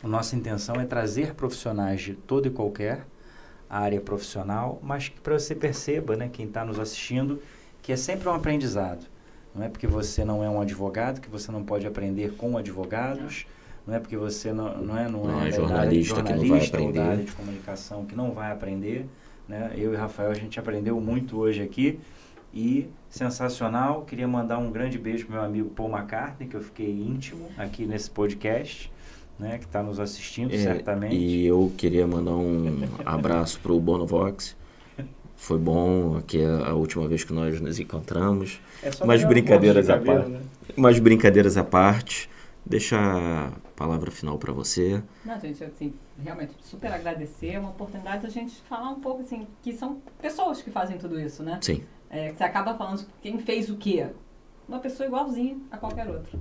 a 0.03 0.07
nossa 0.07 0.35
intenção 0.35 0.75
é 0.75 0.85
trazer 0.85 1.33
profissionais 1.33 2.01
de 2.01 2.13
toda 2.13 2.47
e 2.47 2.51
qualquer 2.51 3.05
área 3.67 3.99
profissional, 4.01 4.79
mas 4.83 5.07
que 5.09 5.19
para 5.19 5.39
você 5.39 5.55
perceba, 5.55 6.15
né, 6.15 6.29
quem 6.31 6.45
está 6.45 6.63
nos 6.65 6.77
assistindo, 6.77 7.41
que 7.81 7.91
é 7.91 7.95
sempre 7.95 8.27
um 8.27 8.33
aprendizado. 8.33 9.05
Não 9.53 9.63
é 9.63 9.69
porque 9.69 9.87
você 9.87 10.23
não 10.23 10.43
é 10.43 10.49
um 10.49 10.61
advogado 10.61 11.19
que 11.19 11.29
você 11.29 11.51
não 11.51 11.63
pode 11.63 11.85
aprender 11.85 12.33
com 12.35 12.57
advogados. 12.57 13.45
Não 13.85 13.95
é 13.95 13.99
porque 13.99 14.15
você 14.15 14.53
não, 14.53 14.77
não 14.77 14.97
é, 14.97 15.09
não, 15.09 15.25
não 15.25 15.41
é, 15.41 15.49
é 15.49 15.51
jornalista, 15.51 16.15
jornalista 16.15 16.23
que 16.23 16.33
não 16.33 16.47
vai 16.47 16.67
aprender. 16.67 16.87
Ou 16.87 16.93
da 16.93 17.05
área 17.05 17.23
de 17.23 17.31
comunicação 17.31 18.05
que 18.05 18.15
não 18.15 18.31
vai 18.31 18.51
aprender. 18.51 19.05
Né? 19.47 19.73
Eu 19.75 19.93
e 19.93 19.97
Rafael, 19.97 20.31
a 20.31 20.35
gente 20.35 20.59
aprendeu 20.59 20.99
muito 21.01 21.37
hoje 21.37 21.61
aqui. 21.61 21.99
E 22.53 22.89
sensacional. 23.09 24.03
Queria 24.03 24.27
mandar 24.27 24.57
um 24.57 24.71
grande 24.71 24.97
beijo 24.97 25.25
para 25.25 25.35
meu 25.35 25.45
amigo 25.45 25.69
Paul 25.69 25.89
McCartney, 25.89 26.47
que 26.47 26.55
eu 26.55 26.61
fiquei 26.61 26.89
íntimo 26.89 27.49
aqui 27.57 27.85
nesse 27.85 28.09
podcast. 28.09 28.91
Né, 29.39 29.57
que 29.57 29.65
está 29.65 29.81
nos 29.81 29.99
assistindo, 29.99 30.53
é, 30.53 30.57
certamente. 30.59 31.15
E 31.15 31.47
eu 31.47 31.71
queria 31.75 32.05
mandar 32.05 32.35
um 32.35 32.83
abraço 33.03 33.59
para 33.59 33.71
o 33.71 33.79
Bonovox, 33.79 34.55
foi 35.41 35.57
bom 35.57 36.17
aqui 36.17 36.45
a, 36.45 36.69
a, 36.69 36.73
última 36.75 37.07
vez 37.07 37.23
que 37.23 37.33
nós 37.33 37.59
nos 37.59 37.79
encontramos. 37.79 38.61
É 38.83 38.91
mas 39.03 39.23
brincadeiras 39.23 39.89
à 39.89 39.97
parte. 39.97 40.29
Né? 40.29 40.39
Mas 40.77 40.99
brincadeiras 40.99 41.57
à 41.57 41.63
parte. 41.63 42.29
Deixa 42.63 42.95
a 42.95 43.51
palavra 43.75 44.11
final 44.11 44.37
para 44.37 44.53
você. 44.53 45.01
Não, 45.25 45.39
gente, 45.39 45.63
assim, 45.63 45.93
realmente 46.23 46.53
super 46.61 46.93
agradecer. 46.93 47.53
É 47.53 47.59
uma 47.59 47.71
oportunidade 47.71 48.21
da 48.21 48.29
gente 48.29 48.61
falar 48.69 48.91
um 48.91 48.99
pouco 48.99 49.21
assim, 49.21 49.47
que 49.63 49.73
são 49.73 49.97
pessoas 50.21 50.61
que 50.61 50.69
fazem 50.69 50.99
tudo 50.99 51.19
isso, 51.19 51.41
né? 51.41 51.57
Sim. 51.59 51.81
É, 52.07 52.29
que 52.29 52.37
você 52.37 52.43
acaba 52.43 52.75
falando 52.75 53.03
quem 53.19 53.39
fez 53.39 53.67
o 53.67 53.77
quê? 53.77 54.05
Uma 54.69 54.77
pessoa 54.77 55.07
igualzinha 55.07 55.57
a 55.71 55.77
qualquer 55.77 56.07
outro. 56.07 56.39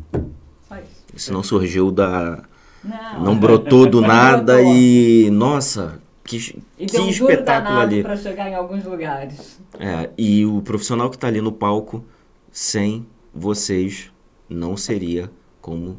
Só 0.68 0.76
isso. 0.76 1.06
Isso 1.14 1.32
não 1.32 1.42
surgiu 1.42 1.90
da. 1.90 2.44
Não, 2.84 3.24
não 3.24 3.38
brotou 3.38 3.88
do 3.88 4.02
nada 4.02 4.56
brotou. 4.56 4.74
e. 4.74 5.30
Nossa, 5.30 6.02
que, 6.30 6.62
e 6.78 6.86
que 6.86 6.98
um 6.98 7.08
espetáculo 7.08 7.80
ali. 7.80 8.02
para 8.02 8.16
chegar 8.16 8.48
em 8.48 8.54
alguns 8.54 8.84
lugares. 8.84 9.58
É, 9.78 10.10
e 10.16 10.46
o 10.46 10.62
profissional 10.62 11.10
que 11.10 11.16
está 11.16 11.26
ali 11.26 11.40
no 11.40 11.50
palco, 11.50 12.04
sem 12.52 13.06
vocês, 13.34 14.12
não 14.48 14.76
seria 14.76 15.30
como 15.60 15.98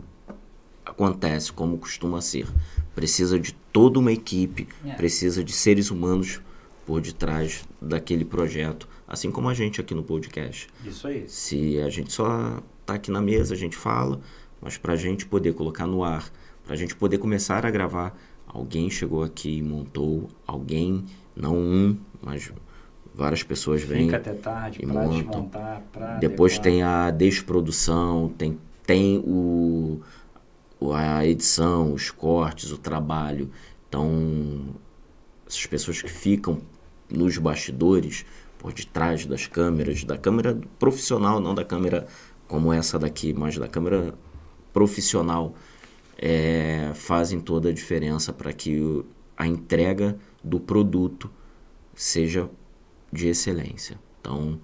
acontece, 0.85 1.51
como 1.51 1.77
costuma 1.77 2.21
ser. 2.21 2.47
Precisa 2.95 3.37
de 3.37 3.53
toda 3.73 3.99
uma 3.99 4.11
equipe, 4.11 4.67
é. 4.85 4.93
precisa 4.93 5.43
de 5.43 5.51
seres 5.51 5.91
humanos 5.91 6.41
por 6.85 7.01
detrás 7.01 7.65
daquele 7.81 8.25
projeto, 8.25 8.87
assim 9.07 9.31
como 9.31 9.49
a 9.49 9.53
gente 9.53 9.81
aqui 9.81 9.93
no 9.93 10.03
podcast. 10.03 10.67
Isso 10.85 11.07
aí. 11.07 11.25
Se 11.27 11.79
a 11.79 11.89
gente 11.89 12.11
só 12.11 12.61
está 12.81 12.95
aqui 12.95 13.11
na 13.11 13.21
mesa, 13.21 13.53
a 13.53 13.57
gente 13.57 13.75
fala, 13.75 14.19
mas 14.61 14.77
para 14.77 14.93
a 14.93 14.97
gente 14.97 15.25
poder 15.25 15.53
colocar 15.53 15.87
no 15.87 16.03
ar, 16.03 16.29
para 16.63 16.73
a 16.73 16.77
gente 16.77 16.95
poder 16.95 17.17
começar 17.17 17.65
a 17.65 17.71
gravar, 17.71 18.17
Alguém 18.53 18.89
chegou 18.89 19.23
aqui 19.23 19.57
e 19.57 19.63
montou, 19.63 20.27
alguém, 20.45 21.05
não 21.33 21.55
um, 21.57 21.97
mas 22.21 22.51
várias 23.13 23.43
pessoas 23.43 23.81
vêm 23.81 24.05
Fica 24.05 24.17
até 24.17 24.33
tarde 24.33 24.79
e 24.81 24.85
montam. 24.85 25.47
pra 25.47 26.17
Depois 26.19 26.53
adequar. 26.53 26.63
tem 26.63 26.83
a 26.83 27.11
desprodução, 27.11 28.27
tem, 28.37 28.59
tem 28.85 29.19
o, 29.19 30.01
a 30.93 31.25
edição, 31.25 31.93
os 31.93 32.11
cortes, 32.11 32.71
o 32.71 32.77
trabalho. 32.77 33.49
Então, 33.87 34.75
essas 35.47 35.65
pessoas 35.65 36.01
que 36.01 36.09
ficam 36.11 36.59
nos 37.09 37.37
bastidores, 37.37 38.25
por 38.57 38.73
detrás 38.73 39.25
das 39.25 39.47
câmeras, 39.47 40.03
da 40.03 40.17
câmera 40.17 40.59
profissional, 40.77 41.39
não 41.39 41.55
da 41.55 41.63
câmera 41.63 42.05
como 42.49 42.73
essa 42.73 42.99
daqui, 42.99 43.33
mas 43.33 43.57
da 43.57 43.67
câmera 43.67 44.13
profissional, 44.73 45.53
é, 46.21 46.91
fazem 46.93 47.39
toda 47.39 47.69
a 47.69 47.73
diferença 47.73 48.31
para 48.31 48.53
que 48.53 49.03
a 49.35 49.47
entrega 49.47 50.19
do 50.43 50.59
produto 50.59 51.31
seja 51.95 52.47
de 53.11 53.27
excelência. 53.27 53.99
Então, 54.19 54.59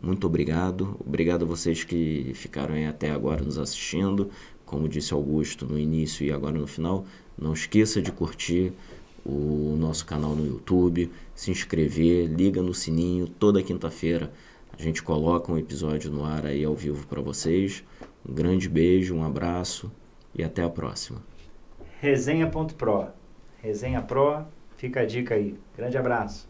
muito 0.00 0.26
obrigado. 0.26 0.96
Obrigado 1.06 1.44
a 1.44 1.46
vocês 1.46 1.84
que 1.84 2.32
ficaram 2.34 2.74
aí 2.74 2.86
até 2.86 3.10
agora 3.10 3.44
nos 3.44 3.58
assistindo. 3.58 4.30
Como 4.64 4.88
disse 4.88 5.12
Augusto 5.12 5.66
no 5.66 5.78
início 5.78 6.24
e 6.24 6.32
agora 6.32 6.58
no 6.58 6.66
final, 6.66 7.04
não 7.36 7.52
esqueça 7.52 8.00
de 8.00 8.10
curtir 8.10 8.72
o 9.24 9.76
nosso 9.78 10.06
canal 10.06 10.34
no 10.34 10.46
YouTube, 10.46 11.10
se 11.34 11.50
inscrever, 11.50 12.26
liga 12.28 12.62
no 12.62 12.72
sininho. 12.72 13.26
Toda 13.26 13.62
quinta-feira 13.62 14.32
a 14.76 14.80
gente 14.80 15.02
coloca 15.02 15.52
um 15.52 15.58
episódio 15.58 16.10
no 16.10 16.24
ar 16.24 16.46
aí 16.46 16.64
ao 16.64 16.74
vivo 16.74 17.06
para 17.06 17.20
vocês. 17.20 17.84
Um 18.26 18.32
grande 18.32 18.68
beijo, 18.68 19.14
um 19.14 19.24
abraço 19.24 19.90
e 20.34 20.42
até 20.44 20.62
a 20.62 20.70
próxima. 20.70 21.22
Resenha.pro. 22.00 23.08
Resenha 23.60 24.00
Pro, 24.00 24.44
fica 24.76 25.00
a 25.00 25.06
dica 25.06 25.34
aí. 25.34 25.58
Grande 25.76 25.98
abraço. 25.98 26.48